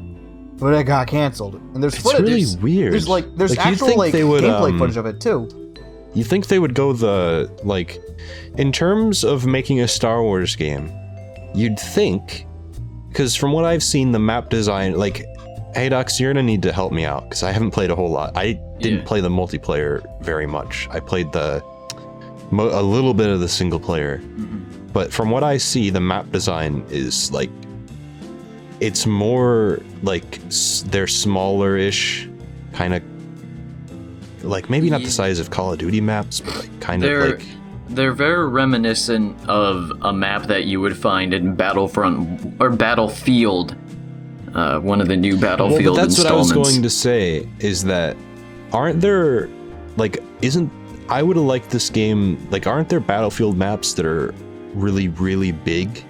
but 0.58 0.74
it 0.74 0.84
got 0.84 1.08
canceled. 1.08 1.56
And 1.56 1.82
there's 1.82 1.96
footage. 1.96 2.06
It's 2.06 2.12
footage. 2.12 2.30
really 2.30 2.42
there's, 2.44 2.58
weird. 2.58 2.94
There's 2.94 3.08
like 3.08 3.36
there's 3.38 3.56
Like, 3.56 3.66
actual 3.68 3.88
think 3.88 4.00
like 4.00 4.12
they 4.12 4.24
would, 4.24 4.44
gameplay 4.44 4.72
um, 4.72 4.80
footage 4.80 4.98
of 4.98 5.06
it 5.06 5.22
too. 5.22 5.48
You 6.14 6.24
think 6.24 6.48
they 6.48 6.58
would 6.60 6.74
go 6.74 6.94
the 6.94 7.50
like 7.64 8.02
in 8.58 8.72
terms 8.72 9.24
of 9.24 9.46
making 9.46 9.82
a 9.82 9.88
Star 9.88 10.24
Wars 10.24 10.56
game? 10.56 10.92
You'd 11.54 11.80
think 11.80 12.46
because 13.10 13.36
from 13.36 13.52
what 13.52 13.66
I've 13.66 13.84
seen, 13.84 14.12
the 14.12 14.20
map 14.20 14.50
design 14.50 14.98
like. 14.98 15.26
Hey 15.76 15.90
Dux, 15.90 16.20
you're 16.20 16.34
gonna 16.34 16.42
need 16.42 16.64
to 16.64 16.72
help 16.72 16.92
me 16.92 17.06
out 17.06 17.24
because 17.26 17.44
I 17.44 17.52
haven't 17.52 17.70
played 17.70 17.92
a 17.92 17.96
whole 17.96 18.10
lot. 18.10 18.36
I 18.36 18.54
didn't 18.80 19.00
Yeah. 19.00 19.06
play 19.06 19.22
the 19.22 19.30
multiplayer 19.30 20.02
very 20.24 20.48
much. 20.48 20.88
I 20.90 21.00
played 21.00 21.32
the 21.34 21.62
mo- 22.52 22.70
a 22.80 22.82
little 22.82 23.14
bit 23.14 23.30
of 23.30 23.40
the 23.40 23.48
single 23.50 23.80
player, 23.80 24.22
Mhm. 24.24 24.62
but 24.94 25.12
from 25.12 25.30
what 25.30 25.44
I 25.44 25.58
see, 25.58 25.90
the 25.90 26.00
map 26.02 26.32
design 26.32 26.84
is 26.90 27.32
like 27.32 27.50
it's 28.80 29.08
more 29.08 29.80
like 30.04 30.40
s- 30.48 30.84
they're 30.92 31.08
smaller-ish, 31.08 32.30
kind 32.74 32.94
of 32.94 33.02
like 34.44 34.70
maybe 34.70 34.90
not 34.90 35.02
the 35.02 35.10
size 35.10 35.40
of 35.40 35.50
Call 35.50 35.74
of 35.74 35.80
Duty 35.80 36.00
maps, 36.00 36.40
but 36.42 36.56
like 36.60 36.80
kind 36.80 37.02
They're- 37.02 37.22
of 37.22 37.30
like 37.40 37.46
They're 37.90 38.12
very 38.12 38.48
reminiscent 38.50 39.36
of 39.48 39.94
a 40.02 40.12
map 40.12 40.48
that 40.48 40.66
you 40.66 40.82
would 40.82 40.96
find 40.98 41.34
in 41.34 41.56
Battlefront 41.56 42.56
or 42.60 42.70
Battlefield, 42.70 43.76
uh, 44.54 44.80
one 44.80 45.00
of 45.00 45.08
the 45.08 45.16
new 45.16 45.38
Battlefield 45.38 45.84
well, 45.86 45.96
but 45.96 46.02
that's 46.02 46.18
what 46.18 46.28
I 46.28 46.36
was 46.36 46.52
going 46.52 46.82
to 46.84 46.90
say 46.90 47.48
is 47.60 47.86
that 47.86 48.18
aren't 48.74 49.00
there 49.00 49.48
like 49.96 50.22
isn't 50.42 50.70
I 51.10 51.24
would 51.24 51.36
have 51.38 51.46
liked 51.46 51.70
this 51.70 51.90
game 51.90 52.48
like 52.52 52.68
aren't 52.68 52.90
there 52.90 53.00
Battlefield 53.00 53.58
maps 53.58 53.94
that 53.94 54.06
are 54.06 54.34
really 54.74 55.08
really 55.08 55.52
big 55.52 56.06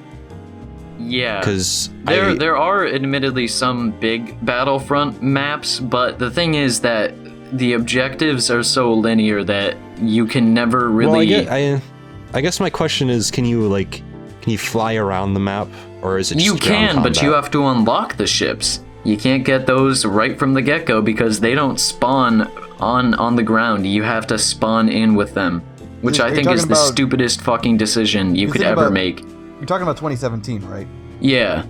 yeah, 0.99 1.40
because 1.40 1.90
there 2.03 2.34
there 2.36 2.57
are 2.57 2.88
admittedly 2.88 3.48
some 3.48 3.91
big 3.91 4.44
Battlefront 4.45 5.22
maps, 5.22 5.80
but 5.80 6.19
the 6.19 6.32
thing 6.32 6.56
is 6.56 6.82
that 6.82 7.14
the 7.57 7.74
objectives 7.74 8.49
are 8.49 8.64
so 8.64 8.94
linear 8.94 9.44
that 9.44 9.78
you 9.99 10.26
can 10.26 10.53
never 10.53 10.90
really. 10.90 11.11
Well, 11.11 11.22
I, 11.22 11.26
get, 11.26 11.48
I, 11.49 11.82
I 12.34 12.41
guess 12.41 12.60
my 12.60 12.69
question 12.69 13.10
is, 13.10 13.32
can 13.32 13.45
you 13.45 13.68
like, 13.68 14.03
can 14.41 14.52
you 14.52 14.57
fly 14.57 14.95
around 14.95 15.34
the 15.34 15.40
map, 15.40 15.68
or 16.02 16.18
is 16.18 16.32
it? 16.32 16.40
Just 16.40 16.45
you 16.45 16.57
can, 16.57 17.02
but 17.03 17.22
you 17.22 17.32
have 17.34 17.52
to 17.52 17.68
unlock 17.68 18.18
the 18.18 18.28
ships. 18.28 18.82
You 19.07 19.15
can't 19.15 19.45
get 19.45 19.65
those 19.65 20.05
right 20.05 20.38
from 20.38 20.53
the 20.53 20.61
get-go 20.61 21.01
because 21.01 21.39
they 21.39 21.55
don't 21.55 21.79
spawn 21.79 22.41
on 22.81 23.13
on 23.13 23.35
the 23.38 23.43
ground. 23.43 23.88
You 23.88 24.03
have 24.03 24.27
to 24.27 24.38
spawn 24.38 24.89
in 24.89 25.15
with 25.15 25.34
them, 25.34 25.61
which 26.01 26.19
I 26.19 26.29
think 26.34 26.49
is 26.49 26.67
the 26.67 26.73
about- 26.73 26.88
stupidest 26.93 27.41
fucking 27.41 27.77
decision 27.77 28.35
you 28.35 28.47
You 28.47 28.51
could 28.53 28.63
ever 28.63 28.81
about- 28.88 28.93
make. 28.93 29.21
You're 29.21 29.65
talking 29.65 29.84
about 29.84 29.95
2017, 29.97 30.61
right? 30.67 30.88
Yeah. 31.21 31.63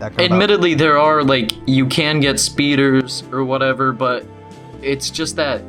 That 0.00 0.16
come 0.16 0.24
out. 0.24 0.32
Admittedly, 0.32 0.74
there 0.74 0.98
are 0.98 1.22
like 1.22 1.52
you 1.66 1.86
can 1.86 2.18
get 2.18 2.40
speeders 2.40 3.22
or 3.32 3.44
whatever, 3.44 3.92
but 3.92 4.26
it's 4.82 5.08
just 5.08 5.36
that 5.36 5.62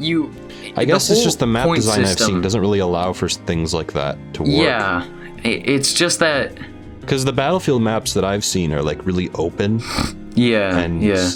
you. 0.00 0.32
I 0.76 0.84
guess 0.84 1.08
it's 1.10 1.22
just 1.22 1.38
the 1.38 1.46
map 1.46 1.66
point 1.66 1.82
design 1.82 2.04
I've 2.04 2.18
seen 2.18 2.40
doesn't 2.40 2.60
really 2.60 2.78
allow 2.80 3.12
for 3.12 3.28
things 3.28 3.72
like 3.74 3.92
that 3.92 4.18
to 4.34 4.42
work. 4.42 4.50
Yeah, 4.52 5.04
it's 5.44 5.94
just 5.94 6.18
that. 6.18 6.52
Because 7.00 7.24
the 7.24 7.32
Battlefield 7.32 7.82
maps 7.82 8.12
that 8.14 8.24
I've 8.24 8.44
seen 8.44 8.72
are 8.72 8.82
like 8.82 9.04
really 9.06 9.30
open, 9.34 9.80
Yeah, 10.34 10.76
and 10.78 11.02
yeah. 11.02 11.30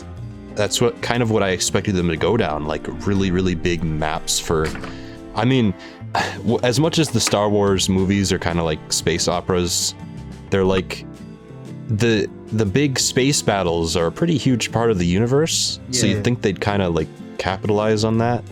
that's 0.54 0.80
what 0.80 1.00
kind 1.02 1.22
of 1.22 1.30
what 1.30 1.42
I 1.42 1.50
expected 1.50 1.94
them 1.96 2.08
to 2.08 2.16
go 2.16 2.36
down, 2.36 2.66
like 2.66 2.86
really 3.06 3.30
really 3.30 3.54
big 3.54 3.82
maps 3.82 4.38
for. 4.38 4.66
I 5.34 5.44
mean, 5.44 5.74
as 6.62 6.78
much 6.78 6.98
as 6.98 7.08
the 7.10 7.20
Star 7.20 7.48
Wars 7.48 7.88
movies 7.88 8.32
are 8.32 8.38
kind 8.38 8.58
of 8.58 8.64
like 8.64 8.92
space 8.92 9.26
operas, 9.26 9.94
they're 10.50 10.64
like 10.64 11.04
the 11.88 12.28
the 12.52 12.64
big 12.64 12.98
space 12.98 13.42
battles 13.42 13.96
are 13.96 14.06
a 14.06 14.12
pretty 14.12 14.36
huge 14.38 14.70
part 14.70 14.90
of 14.90 14.98
the 14.98 15.06
universe. 15.06 15.80
So 15.90 16.06
you'd 16.06 16.22
think 16.24 16.40
they'd 16.42 16.60
kind 16.60 16.82
of 16.82 16.94
like 16.94 17.08
capitalize 17.38 18.04
on 18.04 18.18
that. 18.18 18.44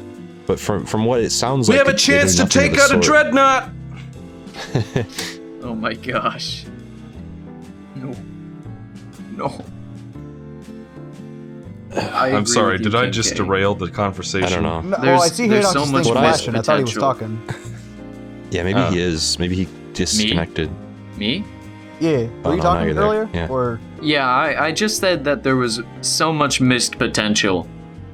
But 0.47 0.59
from 0.59 0.85
from 0.87 1.05
what 1.05 1.21
it 1.21 1.31
sounds 1.31 1.69
We 1.69 1.77
like, 1.77 1.87
we 1.87 1.93
have 1.93 1.95
a 1.95 1.97
it- 1.97 2.07
they 2.07 2.13
do 2.15 2.19
chance 2.21 2.37
to 2.37 2.47
take 2.47 2.79
out 2.79 2.93
a 2.95 2.99
dreadnought. 2.99 3.71
Oh 5.65 5.77
my 5.77 5.95
gosh. 5.95 6.65
No. 9.37 9.65
No. 11.95 12.01
I 12.01 12.31
I'm 12.33 12.47
sorry. 12.47 12.79
you, 12.79 12.85
Did 12.85 12.95
I 12.95 13.11
just 13.11 13.31
K. 13.31 13.37
derail 13.37 13.75
the 13.75 13.91
conversation? 13.91 14.47
I 14.47 14.51
don't 14.51 14.63
know. 14.63 14.81
No, 15.03 15.13
oh, 15.13 15.17
I 15.17 15.29
see 15.29 15.47
there's 15.47 15.71
so 15.71 15.83
thing 15.85 15.93
much 15.93 16.07
flashing. 16.07 16.55
I 16.57 16.63
thought 16.63 16.79
he 16.79 16.85
was 16.85 16.95
talking. 16.95 17.41
Yeah, 18.51 18.65
maybe 18.65 18.81
Oh. 18.81 18.91
he 18.91 19.03
uh, 19.03 19.07
is. 19.07 19.39
Maybe 19.39 19.57
he 19.57 19.69
disconnected. 19.95 20.71
Me? 21.17 21.43
Yeah, 22.01 22.27
Oh, 22.45 22.51
were 22.51 22.51
you 22.51 22.57
no, 22.59 22.63
talking 22.63 22.99
earlier? 22.99 23.27
Yeah. 23.33 23.49
Or 23.49 23.81
Yeah, 24.03 24.29
I, 24.29 24.67
I 24.67 24.73
just 24.73 24.99
said 24.99 25.25
that 25.25 25.43
there 25.43 25.57
was 25.57 25.81
so 26.03 26.35
much 26.35 26.61
missed 26.61 26.99
potential 26.99 27.67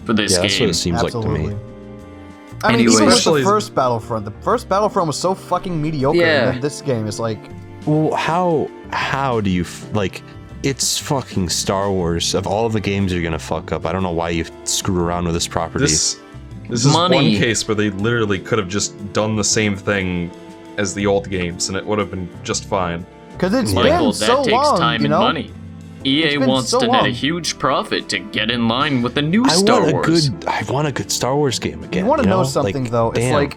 for 0.04 0.12
this 0.12 0.30
Yeah, 0.34 0.42
that's 0.42 0.54
what 0.54 0.58
game. 0.60 0.70
it 0.70 0.74
seems 0.74 1.02
like 1.02 1.10
to 1.12 1.28
me. 1.28 1.40
I 2.62 2.70
mean, 2.70 2.80
even 2.82 2.94
Anyways. 3.02 3.26
with 3.26 3.38
the 3.38 3.42
first 3.42 3.74
Battlefront, 3.74 4.24
the 4.26 4.30
first 4.42 4.68
Battlefront 4.68 5.08
was 5.08 5.18
so 5.18 5.34
fucking 5.34 5.82
mediocre. 5.82 6.18
Yeah. 6.18 6.44
And 6.44 6.54
then 6.54 6.60
this 6.60 6.82
game 6.82 7.08
is 7.08 7.18
like, 7.18 7.40
Well, 7.84 8.14
how 8.14 8.70
how 8.92 9.40
do 9.40 9.50
you 9.50 9.62
f- 9.62 9.92
like? 9.92 10.22
It's 10.62 10.98
fucking 10.98 11.48
Star 11.50 11.90
Wars. 11.90 12.34
Of 12.34 12.46
all 12.46 12.68
the 12.68 12.80
games 12.80 13.12
you're 13.12 13.22
gonna 13.22 13.38
fuck 13.38 13.70
up, 13.72 13.86
I 13.86 13.92
don't 13.92 14.02
know 14.02 14.10
why 14.10 14.30
you 14.30 14.44
screw 14.64 15.00
around 15.04 15.24
with 15.26 15.34
this 15.34 15.46
property. 15.46 15.84
This 15.84 16.18
this 16.68 16.84
is 16.84 16.92
Money. 16.92 17.14
one 17.16 17.24
case 17.40 17.66
where 17.66 17.74
they 17.74 17.90
literally 17.90 18.38
could 18.38 18.58
have 18.58 18.68
just 18.68 19.12
done 19.12 19.36
the 19.36 19.44
same 19.44 19.76
thing 19.76 20.30
as 20.76 20.94
the 20.94 21.06
old 21.06 21.30
games, 21.30 21.68
and 21.68 21.76
it 21.78 21.84
would 21.86 21.98
have 21.98 22.10
been 22.10 22.28
just 22.42 22.64
fine. 22.66 23.06
because 23.32 23.54
it's 23.54 23.72
Michael, 23.72 24.10
been 24.12 24.18
that 24.20 24.26
so 24.26 24.42
takes 24.44 24.52
long, 24.52 24.78
time 24.78 25.00
you 25.00 25.06
and 25.06 25.10
know? 25.12 25.20
money. 25.20 25.52
EA 26.04 26.38
wants 26.38 26.70
so 26.70 26.80
to 26.80 26.86
net 26.86 27.06
a 27.06 27.10
huge 27.10 27.58
profit 27.58 28.08
to 28.08 28.18
get 28.20 28.50
in 28.50 28.68
line 28.68 29.02
with 29.02 29.14
the 29.14 29.22
new 29.22 29.44
I 29.44 29.48
Star 29.48 29.80
want 29.80 29.90
a 29.90 29.94
Wars. 29.94 30.28
good. 30.30 30.46
I 30.46 30.62
want 30.70 30.86
a 30.88 30.92
good 30.92 31.10
Star 31.10 31.34
Wars 31.36 31.58
game 31.58 31.82
again. 31.84 32.04
You 32.04 32.08
want 32.08 32.22
to 32.22 32.28
know, 32.28 32.38
know 32.42 32.44
something 32.44 32.84
Like, 32.84 32.92
though? 32.92 33.10
It's 33.12 33.32
like, 33.32 33.56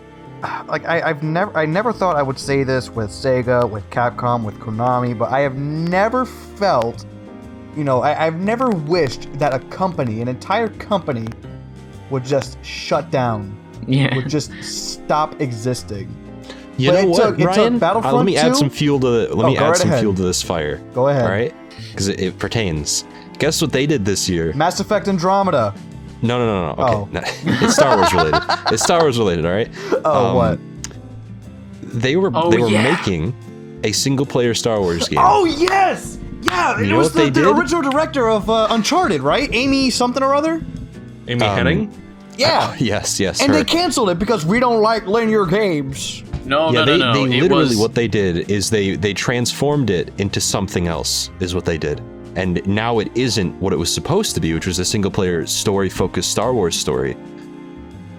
like 0.68 0.86
I, 0.86 1.02
I've 1.02 1.24
never, 1.24 1.56
I 1.58 1.66
never 1.66 1.94
thought 1.94 2.16
I 2.16 2.24
would 2.24 2.40
say 2.40 2.64
this 2.64 2.90
with 2.90 3.10
Sega, 3.10 3.70
with 3.70 3.88
Capcom, 3.90 4.44
with 4.44 4.56
Konami, 4.60 5.18
but 5.18 5.32
I 5.32 5.40
have 5.42 5.56
never 5.56 6.26
felt, 6.26 7.06
you 7.76 7.84
know, 7.84 8.02
I, 8.02 8.26
I've 8.28 8.40
never 8.40 8.70
wished 8.70 9.32
that 9.40 9.54
a 9.54 9.60
company, 9.70 10.22
an 10.22 10.28
entire 10.28 10.68
company, 10.68 11.28
would 12.10 12.26
just 12.26 12.64
shut 12.66 13.12
down, 13.12 13.56
Yeah. 13.88 14.16
would 14.16 14.30
just 14.30 14.52
stop 14.64 15.40
existing. 15.42 16.14
You 16.78 16.90
but 16.92 16.94
know 16.94 17.00
it 17.02 17.10
what, 17.10 17.18
took- 17.24 17.36
it 17.36 17.38
took 17.44 17.48
Ryan? 17.58 17.84
Uh, 17.84 18.12
let 18.14 18.26
me 18.26 18.38
add 18.38 18.56
some 18.56 18.70
fuel 18.70 19.00
to. 19.02 19.08
the, 19.08 19.36
Let 19.36 19.46
Oh, 19.46 19.50
me 19.50 19.58
add 19.58 19.68
right 19.70 19.78
some 19.78 19.90
ahead. 19.90 20.00
fuel 20.02 20.16
to 20.16 20.22
this 20.24 20.42
fire. 20.42 20.78
Go 20.94 21.10
ahead. 21.10 21.24
All 21.26 21.30
right, 21.30 21.54
because 21.92 22.08
it, 22.08 22.20
it 22.20 22.40
pertains. 22.40 23.06
Guess 23.38 23.62
what 23.62 23.72
they 23.72 23.86
did 23.86 24.06
this 24.06 24.28
year? 24.30 24.54
Mass 24.54 24.80
Effect 24.80 25.08
Andromeda. 25.08 25.74
No, 26.22 26.38
no, 26.38 26.46
no, 26.46 26.68
no. 26.68 26.76
Oh. 26.78 27.02
Okay, 27.04 27.12
no, 27.14 27.22
it's 27.66 27.74
Star 27.76 27.98
Wars 27.98 28.14
related. 28.14 28.42
It's 28.72 28.84
Star 28.84 29.02
Wars 29.02 29.18
related. 29.18 29.46
All 29.46 29.52
right. 29.52 29.70
Oh, 30.06 30.28
Um, 30.28 30.36
what? 30.36 30.60
They 31.82 32.16
were 32.16 32.32
Oh, 32.34 32.50
they 32.52 32.58
were 32.60 32.70
yeah. 32.70 32.84
making 32.96 33.34
a 33.84 33.92
single 33.92 34.26
player 34.26 34.54
Star 34.54 34.80
Wars 34.80 35.08
game. 35.08 35.20
Oh 35.22 35.46
yes, 35.46 36.18
yeah. 36.44 36.78
You 36.78 36.84
it 36.86 36.88
know 36.90 36.98
was 37.00 37.08
what 37.08 37.14
the, 37.14 37.20
they 37.24 37.30
the 37.42 37.42
did? 37.48 37.58
original 37.58 37.82
director 37.90 38.30
of 38.30 38.50
uh, 38.50 38.68
Uncharted, 38.70 39.22
right? 39.22 39.50
Amy 39.52 39.90
something 39.90 40.22
or 40.24 40.34
other. 40.36 40.62
Amy 41.28 41.42
Um, 41.44 41.58
Hennig? 41.58 41.94
Yeah. 42.38 42.76
Yes, 42.80 43.20
yes. 43.20 43.42
and 43.42 43.52
her. 43.52 43.58
they 43.58 43.64
canceled 43.64 44.10
it 44.10 44.18
because 44.20 44.46
we 44.46 44.60
don't 44.60 44.82
like 44.82 45.06
linear 45.08 45.46
games. 45.46 46.24
no, 46.46 46.68
yeah, 46.72 46.80
no, 46.80 46.86
they, 46.86 46.98
no, 46.98 47.14
no. 47.14 47.28
they 47.28 47.38
it 47.38 47.42
literally 47.42 47.64
was, 47.66 47.78
what 47.78 47.94
they 47.96 48.08
did 48.08 48.50
is 48.50 48.70
they 48.70 48.96
they 48.96 49.14
transformed 49.14 49.90
it 49.90 50.12
into 50.20 50.40
something 50.40 50.88
else 50.88 51.30
is 51.40 51.54
what 51.54 51.66
they 51.66 51.78
did. 51.78 52.02
And 52.36 52.66
now 52.66 53.00
it 53.00 53.16
isn't 53.16 53.60
what 53.60 53.74
it 53.74 53.76
was 53.76 53.94
supposed 53.94 54.36
to 54.36 54.42
be, 54.42 54.54
which 54.54 54.66
was 54.66 54.80
a 54.80 54.86
single 54.86 55.12
player 55.12 55.46
story 55.46 55.90
focused 55.90 56.32
Star 56.32 56.54
Wars 56.54 56.78
story. 56.78 57.18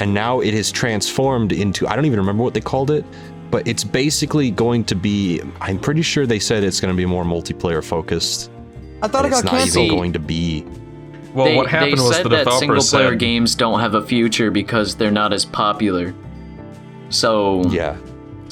And 0.01 0.13
now 0.13 0.41
it 0.41 0.53
has 0.55 0.71
transformed 0.71 1.53
into 1.53 1.87
I 1.89 1.97
don't 1.97 2.05
even 2.05 2.19
remember 2.19 2.43
what 2.43 2.55
they 2.55 2.61
called 2.61 2.91
it, 2.91 3.05
but 3.51 3.67
it's 3.67 3.85
basically 3.85 4.51
going 4.51 4.85
to 4.85 4.95
be 4.95 5.41
I'm 5.61 5.79
pretty 5.79 6.03
sure 6.03 6.27
they 6.27 6.39
said 6.39 6.63
it's 6.65 6.81
going 6.81 6.93
to 6.93 6.97
be 6.97 7.07
more 7.07 7.25
multiplayer 7.25 7.83
focused. 7.83 8.51
I 9.03 9.09
thought 9.09 9.25
and 9.25 9.33
it 9.33 9.37
it's 9.37 9.43
got 9.43 9.53
not 9.53 9.67
even 9.67 9.89
going 9.89 10.13
to 10.13 10.19
be 10.19 10.67
Well, 11.33 11.47
they, 11.47 11.57
what 11.57 11.69
happened 11.69 11.99
they 11.99 12.03
was 12.03 12.17
said 12.17 12.25
the 12.25 12.31
that 12.31 12.45
developer 12.45 12.59
single 12.61 12.85
player 12.85 13.11
said, 13.11 13.19
games 13.19 13.55
don't 13.55 13.81
have 13.81 13.95
a 13.95 14.03
future 14.03 14.51
because 14.51 14.97
they're 14.97 15.11
not 15.11 15.33
as 15.33 15.45
popular. 15.45 16.15
So 17.09 17.63
yeah. 17.71 17.97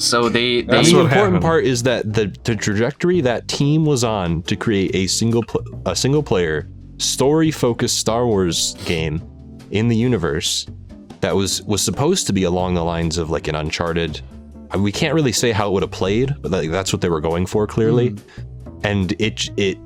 So 0.01 0.29
they 0.29 0.61
they 0.61 0.77
That's 0.77 0.91
the 0.91 0.99
important 1.01 1.11
happened. 1.33 1.41
part 1.43 1.63
is 1.65 1.83
that 1.83 2.13
the, 2.13 2.33
the 2.43 2.55
trajectory 2.55 3.21
that 3.21 3.47
team 3.47 3.85
was 3.85 4.03
on 4.03 4.41
to 4.43 4.55
create 4.55 4.95
a 4.95 5.07
single 5.07 5.43
pl- 5.43 5.65
a 5.85 5.95
single 5.95 6.23
player 6.23 6.67
story 6.97 7.51
focused 7.51 7.97
Star 7.97 8.25
Wars 8.27 8.75
game 8.85 9.21
in 9.71 9.87
the 9.87 9.95
universe 9.95 10.65
that 11.21 11.35
was 11.35 11.61
was 11.63 11.81
supposed 11.81 12.27
to 12.27 12.33
be 12.33 12.43
along 12.43 12.73
the 12.73 12.83
lines 12.83 13.17
of 13.17 13.29
like 13.29 13.47
an 13.47 13.55
Uncharted. 13.55 14.21
I- 14.71 14.77
We 14.77 14.91
can't 14.91 15.13
really 15.13 15.31
say 15.31 15.51
how 15.51 15.67
it 15.69 15.73
would 15.73 15.83
have 15.83 15.91
played, 15.91 16.33
but 16.41 16.51
like, 16.51 16.71
that's 16.71 16.91
what 16.93 17.01
they 17.01 17.09
were 17.09 17.21
going 17.21 17.45
for 17.45 17.67
clearly. 17.67 18.11
Mm. 18.11 18.21
And 18.83 19.11
it 19.19 19.49
it 19.57 19.77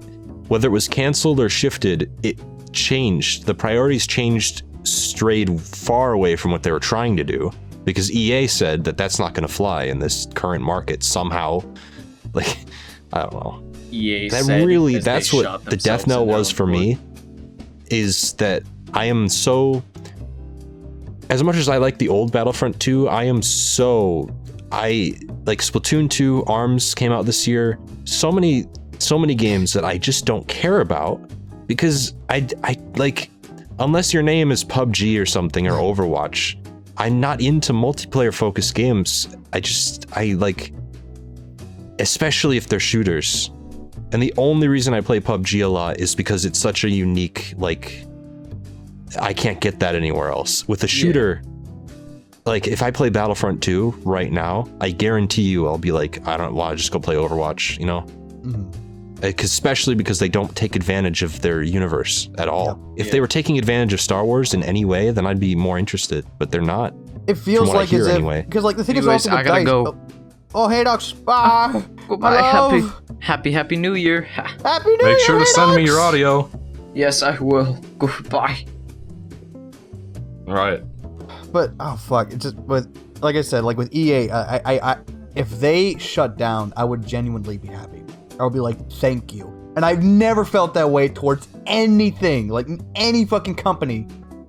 whether 0.48 0.68
it 0.68 0.72
was 0.72 0.88
canceled 0.88 1.40
or 1.40 1.50
shifted, 1.50 2.10
it 2.24 2.40
changed. 2.72 3.46
The 3.46 3.54
priorities 3.56 4.06
changed, 4.08 4.64
strayed 4.84 5.60
far 5.60 6.14
away 6.14 6.36
from 6.36 6.52
what 6.52 6.62
they 6.64 6.72
were 6.72 6.80
trying 6.80 7.18
to 7.18 7.24
do. 7.24 7.52
Because 7.86 8.12
EA 8.12 8.48
said 8.48 8.84
that 8.84 8.98
that's 8.98 9.20
not 9.20 9.34
going 9.34 9.48
to 9.48 9.54
fly 9.54 9.84
in 9.84 10.00
this 10.00 10.28
current 10.34 10.64
market 10.64 11.04
somehow. 11.04 11.62
Like, 12.34 12.58
I 13.14 13.22
don't 13.22 13.34
know. 13.34 13.72
EA 13.92 14.28
That 14.28 14.66
really, 14.66 14.98
that's 14.98 15.32
what 15.32 15.64
the 15.64 15.78
Death 15.78 16.06
Knell 16.06 16.26
was 16.26 16.52
for 16.52 16.68
me. 16.68 16.98
Is 17.90 18.34
that 18.34 18.64
I 18.94 19.06
am 19.06 19.30
so. 19.30 19.82
As 21.30 21.44
much 21.44 21.56
as 21.56 21.70
I 21.70 21.78
like 21.78 21.98
the 21.98 22.10
old 22.10 22.34
Battlefront 22.34 22.78
2, 22.82 23.08
I 23.08 23.24
am 23.24 23.42
so. 23.42 24.30
I 24.70 25.14
like 25.46 25.60
Splatoon 25.60 26.10
2, 26.10 26.44
Arms 26.46 26.94
came 26.94 27.14
out 27.14 27.26
this 27.26 27.48
year. 27.48 27.80
So 28.04 28.34
many, 28.34 28.66
so 29.00 29.18
many 29.18 29.34
games 29.36 29.72
that 29.72 29.86
I 29.86 29.98
just 29.98 30.26
don't 30.26 30.46
care 30.50 30.82
about 30.82 31.22
because 31.68 32.16
I, 32.30 32.46
I 32.66 32.76
like, 32.96 33.30
unless 33.80 34.14
your 34.14 34.24
name 34.24 34.52
is 34.52 34.66
PUBG 34.66 35.22
or 35.22 35.26
something 35.26 35.68
or 35.68 35.74
Overwatch, 35.74 36.58
I'm 36.98 37.20
not 37.20 37.42
into 37.42 37.74
multiplayer 37.74 38.34
focused 38.34 38.76
games. 38.76 39.28
I 39.54 39.60
just, 39.60 40.06
I 40.14 40.34
like, 40.34 40.74
especially 42.00 42.58
if 42.58 42.68
they're 42.68 42.80
shooters. 42.80 43.52
And 44.12 44.22
the 44.22 44.34
only 44.38 44.68
reason 44.68 44.94
I 44.94 45.02
play 45.02 45.20
PUBG 45.20 45.64
a 45.64 45.68
lot 45.68 46.00
is 46.00 46.16
because 46.16 46.46
it's 46.46 46.60
such 46.60 46.84
a 46.84 46.90
unique, 46.90 47.54
like, 47.58 48.06
I 49.20 49.34
can't 49.34 49.60
get 49.60 49.80
that 49.80 49.96
anywhere 49.96 50.30
else. 50.30 50.68
With 50.68 50.84
a 50.84 50.88
shooter, 50.88 51.42
like, 52.46 52.68
if 52.68 52.82
I 52.82 52.92
play 52.92 53.10
Battlefront 53.10 53.62
2 53.64 54.02
right 54.06 54.32
now, 54.32 54.70
I 54.80 54.92
guarantee 54.92 55.42
you 55.44 55.68
I'll 55.68 55.78
be 55.78 55.92
like, 55.92 56.26
I 56.28 56.38
don't 56.38 56.54
want 56.54 56.72
to 56.74 56.78
just 56.78 56.92
go 56.92 57.00
play 57.00 57.16
Overwatch, 57.16 57.80
you 57.80 57.86
know? 57.86 58.02
Mhm. 58.42 58.72
Uh, 59.24 59.32
'cause- 59.32 59.46
especially 59.46 59.96
because 59.96 60.20
they 60.20 60.28
don't 60.30 60.54
take 60.56 60.76
advantage 60.76 61.24
of 61.24 61.42
their 61.42 61.62
universe 61.64 62.30
at 62.38 62.48
all. 62.50 62.80
If 62.98 63.08
Yeah. 63.08 63.12
they 63.14 63.20
were 63.22 63.28
taking 63.28 63.58
advantage 63.58 63.94
of 63.94 64.02
Star 64.02 64.26
Wars 64.26 64.54
in 64.54 64.62
any 64.64 64.84
way, 64.86 65.12
then 65.12 65.26
I'd 65.26 65.40
be 65.40 65.56
more 65.56 65.78
interested, 65.80 66.26
but 66.38 66.52
they're 66.52 66.62
not. 66.62 66.94
It 67.28 67.38
feels 67.38 67.74
like 67.74 67.90
hear 67.90 68.02
as 68.02 68.08
if 68.08 68.16
anyway. 68.16 68.44
because 68.48 68.64
like 68.64 68.78
the 68.78 68.84
thing 68.84 68.98
Anyways, 68.98 69.22
is 69.22 69.28
also 69.28 69.40
I 69.40 69.44
gotta 69.44 69.60
dice. 69.62 69.66
go. 69.66 69.88
Oh, 69.88 70.66
oh, 70.66 70.68
hey 70.68 70.84
docs, 70.84 71.12
bye. 71.14 71.82
Goodbye. 72.08 72.42
Happy, 72.42 72.84
happy, 73.20 73.52
happy 73.52 73.76
New 73.78 73.94
Year. 73.96 74.22
Happy 74.64 74.90
New 74.90 74.98
Make 74.98 75.18
Year, 75.18 75.20
sure 75.20 75.36
to 75.40 75.46
hey, 75.46 75.52
send 75.52 75.76
me 75.76 75.86
your 75.86 76.00
audio. 76.00 76.50
yes, 76.94 77.24
I 77.24 77.38
will. 77.40 77.78
Goodbye. 77.98 78.66
All 80.48 80.54
right. 80.54 80.82
But 81.52 81.72
oh 81.80 81.96
fuck, 81.96 82.32
it's 82.34 82.44
just 82.44 82.68
but 82.68 82.86
like 83.22 83.36
I 83.36 83.42
said, 83.42 83.64
like 83.64 83.78
with 83.78 83.94
EA, 83.96 84.30
I, 84.30 84.58
I, 84.58 84.62
I, 84.92 84.98
if 85.36 85.50
they 85.60 85.98
shut 85.98 86.38
down, 86.38 86.74
I 86.78 86.84
would 86.84 87.06
genuinely 87.08 87.58
be 87.58 87.70
happy. 87.70 87.95
I 88.40 88.44
would 88.44 88.54
be 88.54 88.60
like, 88.60 88.92
thank 88.94 89.34
you. 89.34 89.48
And 89.76 89.84
I've 89.84 90.04
never 90.04 90.46
felt 90.46 90.74
that 90.76 90.90
way 90.90 91.10
towards 91.10 91.48
anything, 91.66 92.48
like 92.48 92.68
any 92.96 93.26
fucking 93.26 93.56
company, 93.56 94.08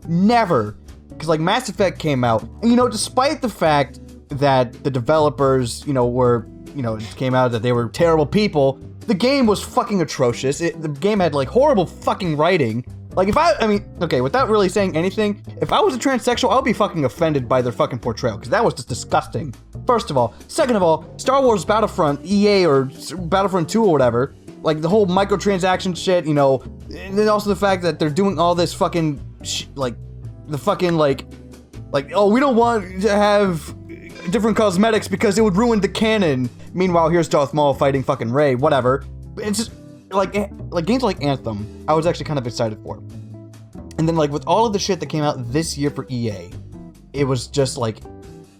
never. 0.09 0.77
Because 1.09 1.29
like 1.29 1.41
Mass 1.41 1.69
Effect 1.69 1.99
came 1.99 2.25
out, 2.25 2.43
and 2.63 2.71
you 2.71 2.77
know, 2.77 2.89
despite 2.89 3.43
the 3.43 3.49
fact 3.49 4.01
that 4.29 4.85
the 4.85 4.91
developers, 4.91 5.85
you 5.87 5.93
know, 5.93 6.07
were, 6.07 6.47
you 6.75 6.83
know, 6.83 6.97
it 6.97 7.15
came 7.17 7.35
out 7.35 7.53
that 7.53 7.63
they 7.63 7.73
were 7.73 7.89
terrible 7.89 8.27
people, 8.27 8.79
the 9.07 9.15
game 9.15 9.47
was 9.47 9.63
fucking 9.63 10.03
atrocious. 10.03 10.61
It, 10.61 10.81
the 10.83 10.89
game 10.89 11.21
had 11.21 11.35
like 11.35 11.49
horrible 11.49 11.87
fucking 11.87 12.37
writing. 12.37 12.85
Like 13.17 13.29
if 13.29 13.39
I, 13.39 13.55
I 13.55 13.67
mean, 13.67 13.83
okay, 14.03 14.21
without 14.21 14.51
really 14.51 14.69
saying 14.69 14.95
anything, 14.95 15.43
if 15.63 15.73
I 15.73 15.81
was 15.81 15.95
a 15.95 15.99
transsexual, 15.99 16.53
I 16.53 16.57
would 16.57 16.67
be 16.67 16.75
fucking 16.75 17.07
offended 17.07 17.49
by 17.49 17.63
their 17.63 17.73
fucking 17.73 18.01
portrayal 18.01 18.37
because 18.37 18.51
that 18.51 18.63
was 18.63 18.75
just 18.75 18.89
disgusting. 18.89 19.55
First 19.87 20.11
of 20.11 20.19
all, 20.19 20.35
second 20.49 20.77
of 20.77 20.83
all, 20.83 21.07
Star 21.17 21.43
Wars 21.43 21.65
Battlefront, 21.65 22.21
EA 22.27 22.67
or 22.67 22.91
Battlefront 23.17 23.71
2 23.71 23.83
or 23.83 23.91
whatever, 23.91 24.35
like 24.61 24.83
the 24.83 24.89
whole 24.89 25.07
microtransaction 25.07 25.97
shit, 25.97 26.27
you 26.27 26.35
know, 26.35 26.63
and 26.95 27.19
then 27.19 27.27
also 27.29 27.49
the 27.49 27.57
fact 27.57 27.83
that 27.85 27.99
they're 27.99 28.11
doing 28.11 28.39
all 28.39 28.55
this 28.55 28.75
fucking, 28.75 29.19
sh- 29.43 29.65
like, 29.75 29.95
the 30.49 30.59
fucking 30.59 30.97
like, 30.97 31.25
like, 31.93 32.11
oh, 32.15 32.29
we 32.29 32.39
don't 32.39 32.57
want 32.57 33.01
to 33.01 33.09
have 33.09 33.75
different 34.31 34.59
cosmetics 34.59 35.09
because 35.09 35.39
it 35.39 35.43
would 35.43 35.57
ruin 35.57 35.81
the 35.81 35.89
canon. 35.89 36.51
Meanwhile, 36.75 37.09
here's 37.09 37.29
Darth 37.29 37.55
Maul 37.55 37.73
fighting 37.73 38.03
fucking 38.03 38.31
Rey, 38.31 38.57
whatever. 38.57 39.05
It's 39.39 39.57
just 39.59 39.73
like 40.17 40.35
eh, 40.37 40.49
like 40.71 40.87
games 40.87 41.03
like 41.03 41.23
Anthem. 41.23 41.85
I 41.89 41.95
was 41.95 42.07
actually 42.07 42.27
kind 42.27 42.39
of 42.39 42.47
excited 42.47 42.79
for. 42.83 42.97
And 43.99 44.07
then 44.07 44.17
like 44.17 44.31
with 44.31 44.45
all 44.47 44.67
of 44.67 44.73
the 44.73 44.79
shit 44.79 45.01
that 45.01 45.07
came 45.07 45.23
out 45.23 45.53
this 45.53 45.79
year 45.79 45.91
for 45.91 46.07
EA, 46.09 46.51
it 47.13 47.25
was 47.25 47.47
just 47.47 47.79
like 47.79 47.99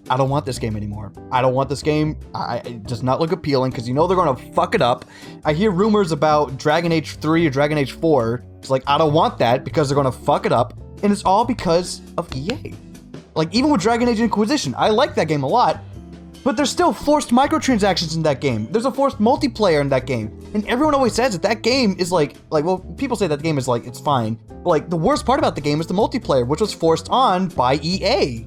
I 0.09 0.17
don't 0.17 0.31
want 0.31 0.47
this 0.47 0.59
game 0.59 0.77
anymore. 0.77 1.13
I 1.33 1.43
don't 1.43 1.55
want 1.55 1.69
this 1.69 1.83
game. 1.83 2.17
I, 2.35 2.59
it 2.59 2.85
does 2.85 3.03
not 3.03 3.21
look 3.21 3.33
appealing 3.33 3.73
because 3.73 3.89
you 3.89 3.95
know 3.95 4.07
they're 4.07 4.17
gonna 4.17 4.37
fuck 4.53 4.75
it 4.75 4.83
up. 4.83 5.05
I 5.45 5.53
hear 5.53 5.71
rumors 5.71 6.13
about 6.13 6.59
Dragon 6.59 6.93
Age 6.93 7.17
3 7.17 7.47
or 7.47 7.51
Dragon 7.51 7.77
Age 7.77 7.93
4. 7.93 8.45
It's 8.59 8.71
like 8.71 8.85
I 8.87 8.99
don't 8.99 9.13
want 9.13 9.39
that 9.39 9.65
because 9.65 9.89
they're 9.89 9.97
gonna 9.97 10.13
fuck 10.13 10.47
it 10.47 10.53
up, 10.53 10.75
and 11.03 11.13
it's 11.13 11.25
all 11.25 11.45
because 11.45 12.01
of 12.17 12.35
EA. 12.37 12.75
Like 13.35 13.53
even 13.55 13.71
with 13.71 13.81
Dragon 13.81 14.09
Age 14.09 14.21
Inquisition, 14.21 14.75
I 14.79 14.91
like 14.91 15.15
that 15.17 15.27
game 15.29 15.43
a 15.43 15.49
lot, 15.49 15.81
but 16.47 16.57
there's 16.57 16.71
still 16.71 16.93
forced 16.93 17.31
microtransactions 17.31 18.15
in 18.15 18.23
that 18.23 18.41
game. 18.41 18.69
There's 18.71 18.85
a 18.85 18.93
forced 18.93 19.19
multiplayer 19.19 19.81
in 19.81 19.89
that 19.89 20.07
game, 20.07 20.29
and 20.55 20.65
everyone 20.69 20.95
always 20.95 21.13
says 21.13 21.33
that 21.33 21.43
that 21.43 21.63
game 21.63 21.97
is 21.99 22.13
like 22.13 22.37
like 22.51 22.65
well, 22.65 22.79
people 22.97 23.17
say 23.17 23.27
that 23.27 23.43
game 23.43 23.59
is 23.59 23.67
like 23.67 23.85
it's 23.85 23.99
fine, 23.99 24.39
but 24.63 24.71
like 24.71 24.89
the 24.89 24.97
worst 24.97 25.27
part 25.27 25.41
about 25.41 25.57
the 25.57 25.61
game 25.61 25.81
is 25.81 25.89
the 25.89 25.95
multiplayer, 25.95 26.47
which 26.47 26.61
was 26.61 26.73
forced 26.73 27.09
on 27.11 27.49
by 27.49 27.81
EA. 27.83 28.47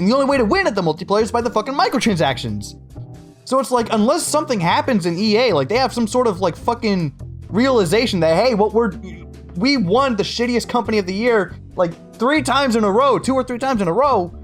And 0.00 0.08
the 0.08 0.12
only 0.14 0.26
way 0.26 0.36
to 0.36 0.44
win 0.44 0.66
at 0.66 0.74
the 0.74 0.82
multiplayer 0.82 1.22
is 1.22 1.30
by 1.30 1.40
the 1.40 1.48
fucking 1.48 1.74
microtransactions. 1.74 2.76
So 3.44 3.60
it's 3.60 3.70
like 3.70 3.86
unless 3.92 4.26
something 4.26 4.58
happens 4.58 5.06
in 5.06 5.16
EA, 5.16 5.52
like 5.52 5.68
they 5.68 5.76
have 5.76 5.94
some 5.94 6.08
sort 6.08 6.26
of 6.26 6.40
like 6.40 6.56
fucking 6.56 7.14
realization 7.50 8.18
that 8.18 8.34
hey, 8.44 8.54
what 8.54 8.74
we're 8.74 8.90
we 9.54 9.76
won 9.76 10.16
the 10.16 10.24
shittiest 10.24 10.68
company 10.68 10.98
of 10.98 11.06
the 11.06 11.14
year 11.14 11.54
like 11.76 11.92
three 12.16 12.42
times 12.42 12.74
in 12.74 12.82
a 12.82 12.90
row, 12.90 13.16
two 13.16 13.34
or 13.34 13.44
three 13.44 13.58
times 13.58 13.80
in 13.80 13.86
a 13.86 13.92
row. 13.92 14.34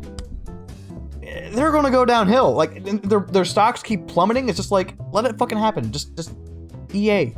They're 1.54 1.72
gonna 1.72 1.90
go 1.90 2.04
downhill. 2.04 2.52
Like 2.52 2.82
their 2.84 3.20
their 3.20 3.44
stocks 3.44 3.82
keep 3.82 4.06
plummeting. 4.06 4.48
It's 4.48 4.56
just 4.56 4.70
like 4.70 4.94
let 5.12 5.24
it 5.24 5.38
fucking 5.38 5.58
happen. 5.58 5.92
Just 5.92 6.14
just 6.16 6.32
EA, 6.92 7.34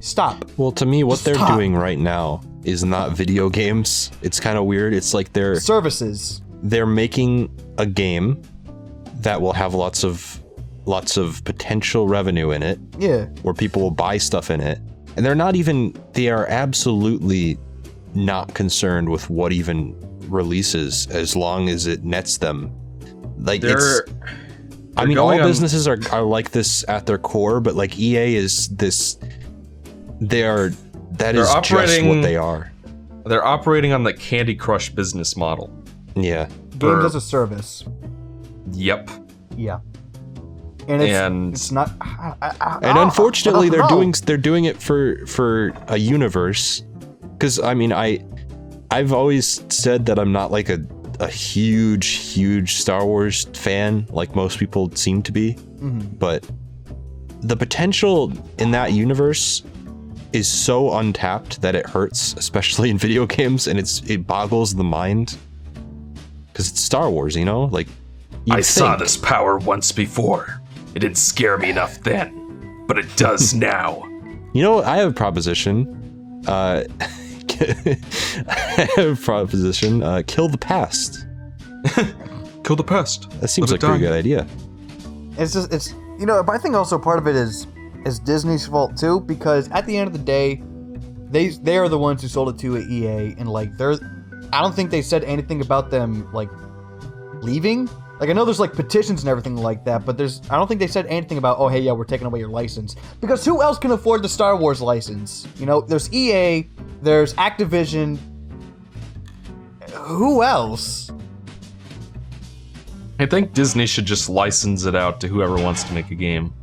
stop. 0.00 0.44
Well, 0.56 0.72
to 0.72 0.86
me, 0.86 1.04
what 1.04 1.14
Just 1.14 1.24
they're 1.24 1.34
stop. 1.34 1.56
doing 1.56 1.74
right 1.74 1.98
now 1.98 2.40
is 2.64 2.84
not 2.84 3.12
video 3.12 3.48
games. 3.48 4.10
It's 4.22 4.40
kind 4.40 4.56
of 4.58 4.64
weird. 4.64 4.94
It's 4.94 5.14
like 5.14 5.32
they're 5.32 5.58
Services. 5.60 6.42
they're 6.62 6.86
making 6.86 7.50
a 7.78 7.86
game 7.86 8.40
that 9.20 9.40
will 9.40 9.52
have 9.52 9.74
lots 9.74 10.04
of 10.04 10.40
lots 10.84 11.16
of 11.16 11.42
potential 11.44 12.08
revenue 12.08 12.50
in 12.50 12.62
it 12.62 12.78
Yeah. 12.98 13.26
where 13.42 13.54
people 13.54 13.82
will 13.82 13.92
buy 13.92 14.18
stuff 14.18 14.50
in 14.50 14.60
it 14.60 14.80
and 15.16 15.24
they're 15.24 15.36
not 15.36 15.54
even 15.54 15.94
they 16.14 16.28
are 16.28 16.44
absolutely 16.48 17.56
not 18.16 18.52
concerned 18.54 19.08
with 19.08 19.30
what 19.30 19.52
even 19.52 19.94
releases 20.28 21.06
as 21.06 21.36
long 21.36 21.68
as 21.68 21.86
it 21.86 22.02
nets 22.04 22.38
them 22.38 22.72
like 23.42 23.62
it's 23.64 23.74
They're 23.74 24.04
i 24.96 25.00
they're 25.00 25.06
mean 25.08 25.18
all 25.18 25.30
on- 25.30 25.42
businesses 25.42 25.86
are, 25.88 25.98
are 26.12 26.22
like 26.22 26.50
this 26.52 26.84
at 26.88 27.06
their 27.06 27.18
core 27.18 27.60
but 27.60 27.74
like 27.74 27.98
ea 27.98 28.36
is 28.36 28.68
this 28.68 29.18
they 30.20 30.44
are 30.44 30.68
that 31.12 31.32
They're 31.32 31.42
is 31.42 31.54
just 31.62 32.02
what 32.04 32.22
they 32.22 32.36
are 32.36 32.70
they're 33.26 33.44
operating 33.44 33.92
on 33.92 34.02
the 34.02 34.12
Candy 34.12 34.54
Crush 34.54 34.90
business 34.90 35.36
model. 35.36 35.70
yeah 36.16 36.46
Games 36.46 36.80
For- 36.80 37.06
as 37.06 37.14
a 37.14 37.20
service. 37.20 37.84
Yep. 38.72 39.10
Yeah. 39.56 39.78
And 40.88 41.00
it's, 41.02 41.12
And- 41.12 41.52
it's 41.54 41.70
not. 41.70 41.92
I, 42.00 42.34
I, 42.42 42.56
I, 42.60 42.78
and 42.82 42.98
unfortunately 42.98 43.68
they're 43.68 43.86
doing 43.86 44.12
they're 44.26 44.36
doing 44.36 44.64
it 44.64 44.82
for 44.82 45.24
for 45.26 45.72
a 45.86 45.96
universe 45.98 46.82
because 47.34 47.60
i 47.60 47.74
mean 47.74 47.92
i 47.92 48.18
i've 48.90 49.12
always 49.12 49.62
said 49.68 50.06
that 50.06 50.18
i'm 50.18 50.32
not 50.32 50.50
like 50.50 50.68
a 50.68 50.78
a 51.22 51.28
huge 51.28 52.06
huge 52.34 52.74
star 52.76 53.06
wars 53.06 53.44
fan 53.54 54.06
like 54.10 54.34
most 54.34 54.58
people 54.58 54.90
seem 54.94 55.22
to 55.22 55.32
be 55.32 55.54
Mhm. 55.80 56.18
but 56.18 56.44
the 57.40 57.56
potential 57.56 58.32
in 58.58 58.70
that 58.72 58.92
universe 58.92 59.62
is 60.32 60.48
so 60.48 60.94
untapped 60.98 61.60
that 61.62 61.74
it 61.74 61.86
hurts 61.86 62.34
especially 62.38 62.88
in 62.90 62.98
video 62.98 63.24
games 63.26 63.66
and 63.68 63.78
it's 63.78 64.02
it 64.08 64.26
boggles 64.26 64.74
the 64.74 64.84
mind 64.84 65.36
because 66.52 66.68
it's 66.70 66.80
star 66.80 67.08
wars 67.10 67.36
you 67.36 67.44
know 67.44 67.64
like 67.66 67.88
I 68.50 68.56
you'd 68.56 68.64
saw 68.64 68.96
this 68.96 69.16
power 69.16 69.56
once 69.58 69.92
before. 69.92 70.60
It 70.96 70.98
didn't 70.98 71.16
scare 71.18 71.56
me 71.58 71.70
enough 71.70 72.00
then, 72.02 72.84
but 72.88 72.98
it 72.98 73.06
does 73.16 73.54
now. 73.72 74.02
You 74.52 74.62
know, 74.62 74.82
I 74.82 74.96
have 74.96 75.08
a 75.10 75.14
proposition. 75.14 76.42
Uh, 76.48 76.82
I 77.00 77.04
have 77.04 77.20
a 77.20 77.21
proposition. 79.22 80.02
Uh, 80.02 80.22
kill 80.26 80.48
the 80.48 80.58
past. 80.58 81.26
Kill 82.64 82.76
the 82.76 82.84
past. 82.84 83.28
That 83.40 83.48
seems 83.48 83.72
Let 83.72 83.82
like 83.82 83.82
a 83.82 83.86
pretty 83.86 84.04
good 84.04 84.12
idea. 84.12 84.46
It's 85.36 85.52
just 85.52 85.72
it's 85.72 85.92
you 86.18 86.26
know, 86.26 86.42
but 86.42 86.52
I 86.52 86.58
think 86.58 86.76
also 86.76 86.98
part 86.98 87.18
of 87.18 87.26
it 87.26 87.34
is 87.34 87.66
is 88.06 88.20
Disney's 88.20 88.66
fault 88.66 88.96
too 88.96 89.20
because 89.20 89.68
at 89.70 89.86
the 89.86 89.96
end 89.96 90.06
of 90.06 90.12
the 90.12 90.18
day, 90.20 90.62
they 91.28 91.48
they 91.48 91.76
are 91.76 91.88
the 91.88 91.98
ones 91.98 92.22
who 92.22 92.28
sold 92.28 92.50
it 92.50 92.58
to 92.60 92.78
EA 92.78 93.34
and 93.38 93.48
like 93.48 93.76
they're 93.76 93.98
I 94.52 94.60
don't 94.60 94.74
think 94.74 94.90
they 94.90 95.02
said 95.02 95.24
anything 95.24 95.60
about 95.60 95.90
them 95.90 96.32
like 96.32 96.50
leaving. 97.42 97.88
Like 98.22 98.30
I 98.30 98.34
know 98.34 98.44
there's 98.44 98.60
like 98.60 98.72
petitions 98.72 99.22
and 99.22 99.28
everything 99.28 99.56
like 99.56 99.84
that, 99.84 100.06
but 100.06 100.16
there's 100.16 100.40
I 100.48 100.54
don't 100.54 100.68
think 100.68 100.78
they 100.78 100.86
said 100.86 101.06
anything 101.06 101.38
about 101.38 101.58
oh 101.58 101.66
hey 101.66 101.80
yeah 101.80 101.90
we're 101.90 102.04
taking 102.04 102.24
away 102.24 102.38
your 102.38 102.50
license 102.50 102.94
because 103.20 103.44
who 103.44 103.60
else 103.60 103.80
can 103.80 103.90
afford 103.90 104.22
the 104.22 104.28
Star 104.28 104.56
Wars 104.56 104.80
license? 104.80 105.44
You 105.56 105.66
know, 105.66 105.80
there's 105.80 106.08
EA, 106.12 106.68
there's 107.02 107.34
Activision. 107.34 108.20
Who 109.90 110.44
else? 110.44 111.10
I 113.18 113.26
think 113.26 113.54
Disney 113.54 113.86
should 113.86 114.06
just 114.06 114.28
license 114.28 114.84
it 114.84 114.94
out 114.94 115.20
to 115.22 115.26
whoever 115.26 115.56
wants 115.56 115.82
to 115.82 115.92
make 115.92 116.12
a 116.12 116.14
game. 116.14 116.54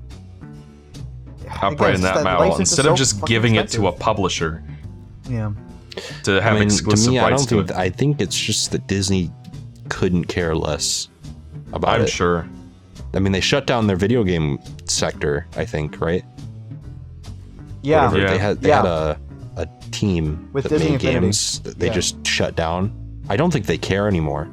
Outright 1.61 1.95
in 1.95 2.01
that 2.03 2.15
that 2.15 2.23
model 2.23 2.47
license 2.51 2.71
is 2.71 2.77
instead 2.79 2.89
of 2.89 2.97
just 2.97 3.15
fucking 3.19 3.27
giving 3.27 3.55
it 3.55 3.67
to 3.71 3.87
a 3.87 3.91
publisher 3.91 4.63
Yeah. 5.29 5.51
to 6.23 6.41
have 6.41 6.53
I 6.55 6.59
mean, 6.59 6.63
exclusive 6.69 7.07
to 7.07 7.11
me, 7.11 7.19
I 7.19 7.31
rights 7.31 7.45
don't 7.45 7.65
to 7.65 7.67
think. 7.67 7.77
it. 7.77 7.81
I 7.83 7.89
think 7.89 8.21
it's 8.21 8.39
just 8.39 8.71
that 8.71 8.87
Disney 8.87 9.29
couldn't 9.89 10.23
care 10.29 10.55
less 10.55 11.09
about 11.09 11.18
I'm 11.73 12.01
it. 12.01 12.09
sure. 12.09 12.47
I 13.13 13.19
mean, 13.19 13.31
they 13.31 13.41
shut 13.41 13.65
down 13.67 13.87
their 13.87 13.95
video 13.95 14.23
game 14.23 14.59
sector. 14.85 15.47
I 15.55 15.65
think, 15.65 15.99
right? 16.01 16.23
Yeah. 17.81 18.07
Whatever. 18.11 18.19
Yeah. 18.25 18.31
They 18.31 18.37
had 18.37 18.61
they 18.61 18.69
Yeah. 18.69 18.75
had 18.77 18.85
a 18.85 19.19
a 19.57 19.67
team 19.91 20.47
With 20.53 20.63
that 20.63 20.69
Disney 20.69 20.87
made 20.91 20.93
Infinity. 20.95 21.19
games 21.25 21.59
that 21.61 21.79
they 21.79 21.87
Yeah. 21.87 21.93
just 21.93 22.25
shut 22.25 22.55
down. 22.55 22.91
I 23.29 23.35
don't 23.35 23.51
think 23.51 23.65
they 23.65 23.77
care 23.77 24.07
anymore. 24.07 24.47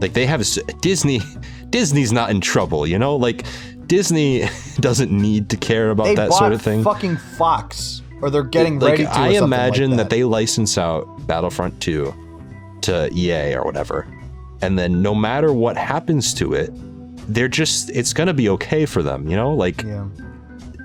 Like 0.00 0.12
they 0.12 0.26
have 0.26 0.40
s- 0.40 0.58
Disney. 0.80 1.20
Disney's 1.70 2.12
not 2.12 2.30
in 2.30 2.40
trouble, 2.40 2.86
you 2.86 2.98
know. 2.98 3.16
Like 3.16 3.44
Disney 3.86 4.44
doesn't 4.80 5.10
need 5.10 5.48
to 5.50 5.56
care 5.56 5.90
about 5.90 6.04
They 6.04 6.14
that 6.16 6.32
sort 6.32 6.52
of 6.52 6.62
thing. 6.62 6.82
fucking 6.84 7.16
Fox, 7.16 8.02
or 8.20 8.30
they're 8.30 8.42
getting 8.42 8.78
like 8.78 8.92
ready 8.92 9.04
to. 9.04 9.10
I 9.18 9.28
imagine 9.30 9.90
like 9.92 9.98
that. 9.98 10.10
they 10.10 10.22
license 10.24 10.76
out 10.78 11.26
Battlefront 11.26 11.80
2 11.80 12.12
to 12.82 13.08
EA 13.14 13.54
or 13.54 13.64
whatever. 13.64 14.06
And 14.62 14.78
then 14.78 15.02
no 15.02 15.14
matter 15.14 15.52
what 15.52 15.76
happens 15.76 16.32
to 16.34 16.54
it, 16.54 16.70
they're 17.32 17.48
just 17.48 17.90
it's 17.90 18.12
going 18.12 18.28
to 18.28 18.34
be 18.34 18.48
okay 18.50 18.86
for 18.86 19.02
them, 19.02 19.28
you 19.28 19.36
know? 19.36 19.52
Like 19.54 19.82
Yeah. 19.82 20.06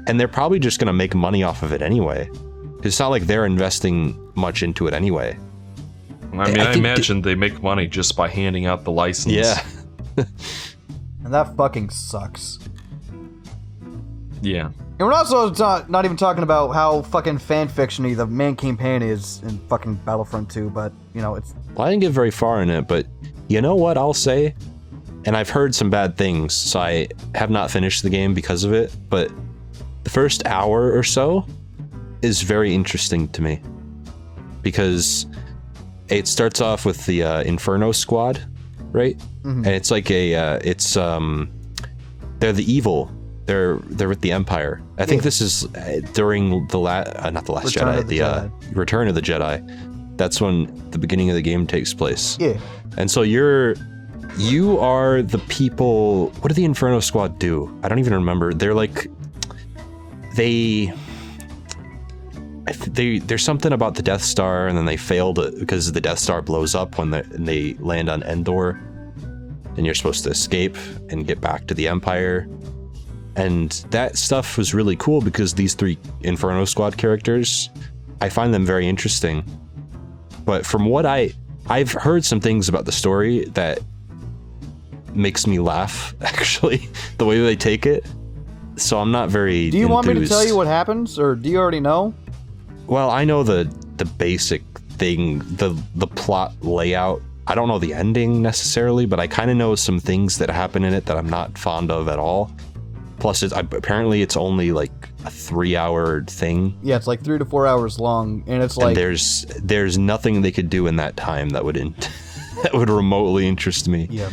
and 0.08 0.20
they're 0.20 0.28
probably 0.28 0.60
just 0.60 0.80
going 0.80 0.88
to 0.88 0.94
make 0.94 1.14
money 1.16 1.44
off 1.44 1.64
of 1.64 1.72
it 1.72 1.82
anyway. 1.82 2.30
It's 2.84 3.00
not 3.00 3.10
like 3.10 3.24
they're 3.28 3.46
investing 3.46 4.18
much 4.36 4.64
into 4.64 4.88
it 4.88 4.94
anyway. 4.94 5.38
I 6.34 6.36
mean, 6.36 6.40
I 6.42 6.44
I, 6.44 6.66
think 6.66 6.78
imagine 6.78 7.22
they 7.22 7.36
make 7.36 7.62
money 7.64 7.88
just 7.88 8.16
by 8.16 8.28
handing 8.28 8.66
out 8.66 8.84
the 8.84 8.92
license. 8.92 9.34
Yeah. 9.36 9.64
And 11.24 11.34
that 11.34 11.58
fucking 11.58 11.90
sucks. 11.90 12.58
Yeah. 14.42 14.68
And 14.68 15.00
we're 15.00 15.12
also 15.14 15.52
ta- 15.54 15.86
not 15.90 16.06
even 16.06 16.16
talking 16.16 16.42
about 16.42 16.70
how 16.70 17.02
fucking 17.02 17.40
fan 17.40 17.68
fictiony 17.68 18.16
the 18.16 18.26
main 18.26 18.56
campaign 18.56 19.02
is 19.02 19.42
in 19.44 19.58
fucking 19.68 19.96
Battlefront 20.06 20.50
2, 20.50 20.70
but 20.70 20.94
you 21.14 21.22
know 21.22 21.36
it's 21.36 21.54
Well, 21.76 21.86
I 21.88 21.92
didn't 21.92 22.02
get 22.04 22.12
very 22.14 22.32
far 22.32 22.62
in 22.62 22.70
it, 22.70 22.88
but 22.88 23.08
you 23.48 23.62
know 23.62 23.76
what 23.76 23.98
I'll 23.98 24.14
say? 24.14 24.56
And 25.26 25.36
I've 25.36 25.50
heard 25.50 25.76
some 25.76 25.90
bad 25.90 26.16
things, 26.18 26.54
so 26.54 26.80
I 26.80 27.08
have 27.36 27.50
not 27.50 27.70
finished 27.72 28.04
the 28.04 28.10
game 28.10 28.34
because 28.34 28.64
of 28.64 28.74
it, 28.74 28.96
but 29.10 29.30
the 30.04 30.10
first 30.10 30.46
hour 30.46 30.96
or 30.98 31.04
so 31.04 31.46
is 32.22 32.42
very 32.44 32.74
interesting 32.74 33.28
to 33.30 33.42
me. 33.42 33.62
Because 34.62 35.26
it 36.08 36.28
starts 36.28 36.62
off 36.62 36.86
with 36.86 37.06
the 37.06 37.24
uh, 37.24 37.42
Inferno 37.44 37.92
squad, 37.92 38.42
right? 38.92 39.20
And 39.44 39.68
it's 39.68 39.92
like 39.92 40.12
a 40.12 40.36
uh, 40.36 40.60
it's 40.64 40.98
um 40.98 41.50
they're 42.40 42.52
the 42.54 42.70
evil. 42.72 43.10
They're 43.46 43.78
they're 43.86 44.10
with 44.10 44.20
the 44.22 44.34
Empire. 44.34 44.82
I 44.98 45.06
think 45.06 45.24
this 45.24 45.40
is 45.40 45.64
uh, 45.76 46.02
during 46.14 46.68
the 46.68 46.80
last 46.80 47.16
uh, 47.16 47.30
not 47.30 47.46
the 47.46 47.54
last 47.54 47.76
Return 47.76 47.96
Jedi, 47.96 48.08
the 48.08 48.18
the 48.18 48.22
uh, 48.22 48.50
Return 48.74 49.08
of 49.08 49.16
the 49.16 49.22
Jedi. 49.22 50.18
That's 50.18 50.42
when 50.42 50.90
the 50.92 50.98
beginning 50.98 51.30
of 51.30 51.36
the 51.36 51.42
game 51.42 51.66
takes 51.68 51.94
place. 51.94 52.38
yeah. 52.40 52.60
And 52.98 53.10
so 53.10 53.22
you're 53.22 53.76
you 54.38 54.80
are 54.80 55.22
the 55.22 55.40
people 55.40 56.30
what 56.40 56.50
do 56.50 56.54
the 56.54 56.66
Inferno 56.66 57.00
Squad 57.00 57.40
do? 57.40 57.80
I 57.84 57.90
don't 57.90 58.00
even 58.00 58.14
remember. 58.14 58.54
They're 58.54 58.74
like 58.74 59.08
they 60.36 60.94
they 62.88 63.20
there's 63.20 63.44
something 63.44 63.74
about 63.74 63.96
the 63.96 64.02
Death 64.02 64.24
Star 64.24 64.68
and 64.68 64.78
then 64.78 64.86
they 64.86 64.98
failed 64.98 65.40
because 65.60 65.92
the 65.92 66.02
Death 66.02 66.20
Star 66.20 66.42
blows 66.42 66.76
up 66.76 66.98
when 66.98 67.12
they, 67.12 67.22
they 67.22 67.74
land 67.76 68.10
on 68.10 68.24
Endor 68.24 68.80
and 69.78 69.86
you're 69.86 69.96
supposed 69.96 70.24
to 70.24 70.30
escape 70.30 70.76
and 71.10 71.26
get 71.28 71.40
back 71.40 71.68
to 71.68 71.74
the 71.74 71.88
Empire. 71.88 72.50
And 73.36 73.70
that 73.92 74.18
stuff 74.18 74.58
was 74.58 74.74
really 74.74 74.96
cool 74.96 75.22
because 75.22 75.54
these 75.54 75.76
three 75.76 75.98
Inferno 76.22 76.66
Squad 76.66 76.98
characters, 76.98 77.70
I 78.20 78.30
find 78.30 78.52
them 78.52 78.66
very 78.66 78.88
interesting. 78.88 79.44
But 80.44 80.66
from 80.66 80.86
what 80.86 81.06
I 81.06 81.34
I've 81.70 81.92
heard 81.92 82.24
some 82.24 82.40
things 82.40 82.70
about 82.70 82.86
the 82.86 82.92
story 82.92 83.46
that 83.46 83.80
makes 85.14 85.48
me 85.48 85.60
laugh 85.60 86.14
actually 86.22 86.90
the 87.18 87.26
way 87.26 87.40
they 87.42 87.56
take 87.56 87.86
it. 87.86 88.06
So 88.76 89.00
I'm 89.00 89.12
not 89.12 89.30
very 89.30 89.72
Do 89.72 89.78
you 89.78 89.88
want 89.88 90.08
me 90.08 90.14
to 90.14 90.28
tell 90.28 90.46
you 90.46 90.56
what 90.56 90.68
happens, 90.68 91.18
or 91.18 91.36
do 91.36 91.50
you 91.50 91.58
already 91.58 91.80
know? 91.80 92.14
Well, 92.86 93.10
I 93.10 93.26
know 93.26 93.44
the 93.44 93.64
the 93.98 94.06
basic 94.06 94.62
thing, 94.92 95.40
the 95.40 95.76
the 95.96 96.08
plot 96.08 96.54
layout. 96.62 97.22
I 97.48 97.56
don't 97.56 97.68
know 97.68 97.80
the 97.80 97.94
ending 97.94 98.42
necessarily, 98.42 99.06
but 99.06 99.20
I 99.20 99.26
kind 99.28 99.50
of 99.50 99.58
know 99.58 99.74
some 99.74 100.00
things 100.00 100.38
that 100.38 100.50
happen 100.50 100.84
in 100.84 100.94
it 100.94 101.06
that 101.06 101.18
I'm 101.18 101.30
not 101.30 101.58
fond 101.58 101.92
of 101.92 102.08
at 102.08 102.20
all. 102.20 102.52
Plus, 103.20 103.42
it's, 103.42 103.54
I, 103.54 103.62
apparently 103.62 104.22
it's 104.22 104.38
only 104.38 104.72
like 104.72 105.10
a 105.28 105.32
three-hour 105.32 106.24
thing, 106.28 106.78
Yeah, 106.82 106.96
it's 106.96 107.08
like 107.08 107.24
three 107.24 107.38
to 107.38 107.46
four 107.46 107.68
hours 107.68 108.00
long, 108.00 108.44
and 108.48 108.64
it's 108.64 108.76
and 108.78 108.86
like 108.88 108.96
there's 108.96 109.46
there's 109.64 109.98
nothing 109.98 110.42
they 110.42 110.52
could 110.52 110.70
do 110.70 110.88
in 110.88 110.96
that 110.98 111.18
time 111.18 111.50
that 111.50 111.64
would 111.66 111.78
in, 111.78 111.94
that 112.64 112.74
would 112.74 112.90
remotely 112.90 113.48
interest 113.48 113.88
me. 113.88 114.08
yeah. 114.10 114.30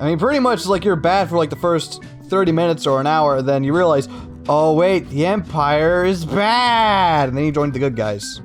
I 0.00 0.06
mean, 0.08 0.18
pretty 0.18 0.38
much 0.40 0.66
like 0.66 0.84
you're 0.84 0.96
bad 0.96 1.28
for 1.28 1.36
like 1.36 1.50
the 1.50 1.56
first 1.56 2.02
thirty 2.24 2.52
minutes 2.52 2.86
or 2.86 3.00
an 3.00 3.06
hour, 3.06 3.42
then 3.42 3.64
you 3.64 3.76
realize, 3.76 4.08
oh 4.48 4.72
wait, 4.74 5.08
the 5.10 5.26
Empire 5.26 6.04
is 6.04 6.24
bad, 6.24 7.28
and 7.28 7.36
then 7.36 7.44
you 7.44 7.52
join 7.52 7.70
the 7.70 7.78
good 7.78 7.96
guys. 7.96 8.40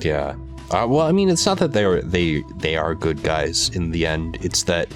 Yeah. 0.00 0.34
Uh, 0.70 0.86
well, 0.88 1.06
I 1.06 1.12
mean, 1.12 1.28
it's 1.30 1.44
not 1.46 1.58
that 1.58 1.72
they 1.72 1.84
are 1.84 2.00
they 2.02 2.42
they 2.58 2.76
are 2.76 2.94
good 2.94 3.22
guys 3.22 3.68
in 3.70 3.90
the 3.90 4.06
end. 4.06 4.38
It's 4.40 4.62
that 4.64 4.88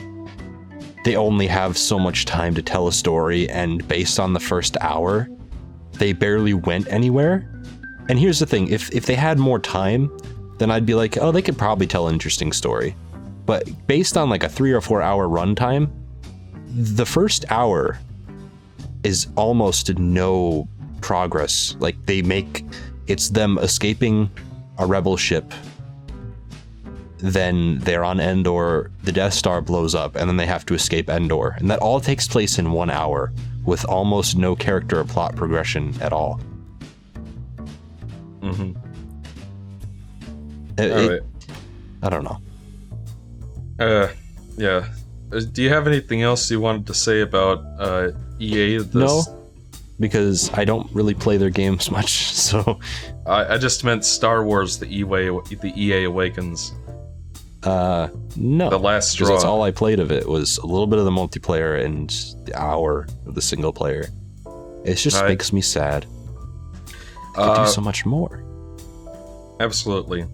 they 1.04 1.16
only 1.16 1.46
have 1.46 1.76
so 1.76 1.98
much 1.98 2.24
time 2.26 2.54
to 2.54 2.62
tell 2.62 2.88
a 2.88 2.92
story, 2.92 3.48
and 3.50 3.86
based 3.88 4.18
on 4.20 4.32
the 4.32 4.40
first 4.40 4.76
hour, 4.80 5.28
they 5.94 6.12
barely 6.12 6.54
went 6.54 6.88
anywhere. 6.88 7.48
And 8.08 8.18
here's 8.18 8.38
the 8.38 8.46
thing: 8.46 8.68
if 8.68 8.90
if 8.92 9.06
they 9.06 9.14
had 9.14 9.38
more 9.38 9.58
time, 9.58 10.10
then 10.58 10.70
I'd 10.70 10.86
be 10.86 10.94
like, 10.94 11.18
oh, 11.18 11.32
they 11.32 11.42
could 11.42 11.58
probably 11.58 11.86
tell 11.86 12.08
an 12.08 12.14
interesting 12.14 12.52
story. 12.52 12.94
But 13.46 13.68
based 13.86 14.16
on 14.16 14.30
like 14.30 14.44
a 14.44 14.48
three 14.48 14.72
or 14.72 14.80
four 14.80 15.02
hour 15.02 15.28
runtime, 15.28 15.90
the 16.68 17.06
first 17.06 17.44
hour 17.50 17.98
is 19.02 19.26
almost 19.36 19.98
no 19.98 20.68
progress. 21.00 21.76
Like 21.80 21.96
they 22.06 22.22
make 22.22 22.64
it's 23.06 23.30
them 23.30 23.58
escaping 23.58 24.30
a 24.78 24.86
rebel 24.86 25.16
ship. 25.16 25.52
Then 27.18 27.78
they're 27.80 28.04
on 28.04 28.18
Endor, 28.18 28.90
the 29.04 29.12
Death 29.12 29.34
Star 29.34 29.60
blows 29.60 29.94
up, 29.94 30.16
and 30.16 30.28
then 30.28 30.36
they 30.36 30.46
have 30.46 30.66
to 30.66 30.74
escape 30.74 31.08
Endor. 31.08 31.54
And 31.58 31.70
that 31.70 31.78
all 31.78 32.00
takes 32.00 32.26
place 32.26 32.58
in 32.58 32.72
one 32.72 32.90
hour 32.90 33.32
with 33.64 33.84
almost 33.86 34.36
no 34.36 34.54
character 34.56 35.00
or 35.00 35.04
plot 35.04 35.36
progression 35.36 35.94
at 36.00 36.12
all. 36.12 36.40
Mm-hmm. 38.40 38.72
It- 40.80 40.92
All 40.92 41.10
it- 41.10 41.24
I 42.02 42.08
don't 42.08 42.24
know. 42.24 42.38
Uh, 43.78 44.08
yeah. 44.56 44.88
Uh, 45.32 45.40
Do 45.52 45.62
you 45.62 45.68
have 45.68 45.86
anything 45.86 46.22
else 46.22 46.50
you 46.50 46.60
wanted 46.60 46.86
to 46.88 46.94
say 46.94 47.20
about 47.20 47.64
uh, 47.78 48.10
EA? 48.40 48.78
This? 48.78 48.92
No, 48.94 49.22
because 50.00 50.50
I 50.54 50.64
don't 50.64 50.90
really 50.92 51.14
play 51.14 51.36
their 51.36 51.50
games 51.50 51.90
much. 51.98 52.10
So, 52.32 52.80
I, 53.26 53.54
I 53.54 53.58
just 53.58 53.84
meant 53.84 54.04
Star 54.04 54.44
Wars: 54.44 54.78
The 54.78 54.86
EA, 54.86 55.30
the 55.56 55.72
EA 55.76 56.04
Awakens, 56.04 56.72
uh, 57.64 58.08
no. 58.36 58.70
the 58.70 58.78
last 58.78 59.12
because 59.12 59.26
straw. 59.26 59.28
that's 59.28 59.44
all 59.44 59.62
I 59.62 59.70
played 59.70 60.00
of 60.00 60.10
it 60.10 60.28
was 60.28 60.58
a 60.58 60.66
little 60.66 60.86
bit 60.86 60.98
of 60.98 61.04
the 61.04 61.10
multiplayer 61.10 61.82
and 61.84 62.08
the 62.46 62.54
hour 62.60 63.06
of 63.26 63.34
the 63.34 63.42
single 63.42 63.72
player. 63.72 64.08
It 64.84 64.94
just 64.96 65.20
Right. 65.20 65.28
makes 65.28 65.52
me 65.52 65.60
sad. 65.60 66.06
I 67.34 67.34
could 67.34 67.42
Uh, 67.42 67.64
do 67.64 67.70
so 67.70 67.80
much 67.80 68.04
more. 68.04 68.42
Absolutely. 69.60 70.24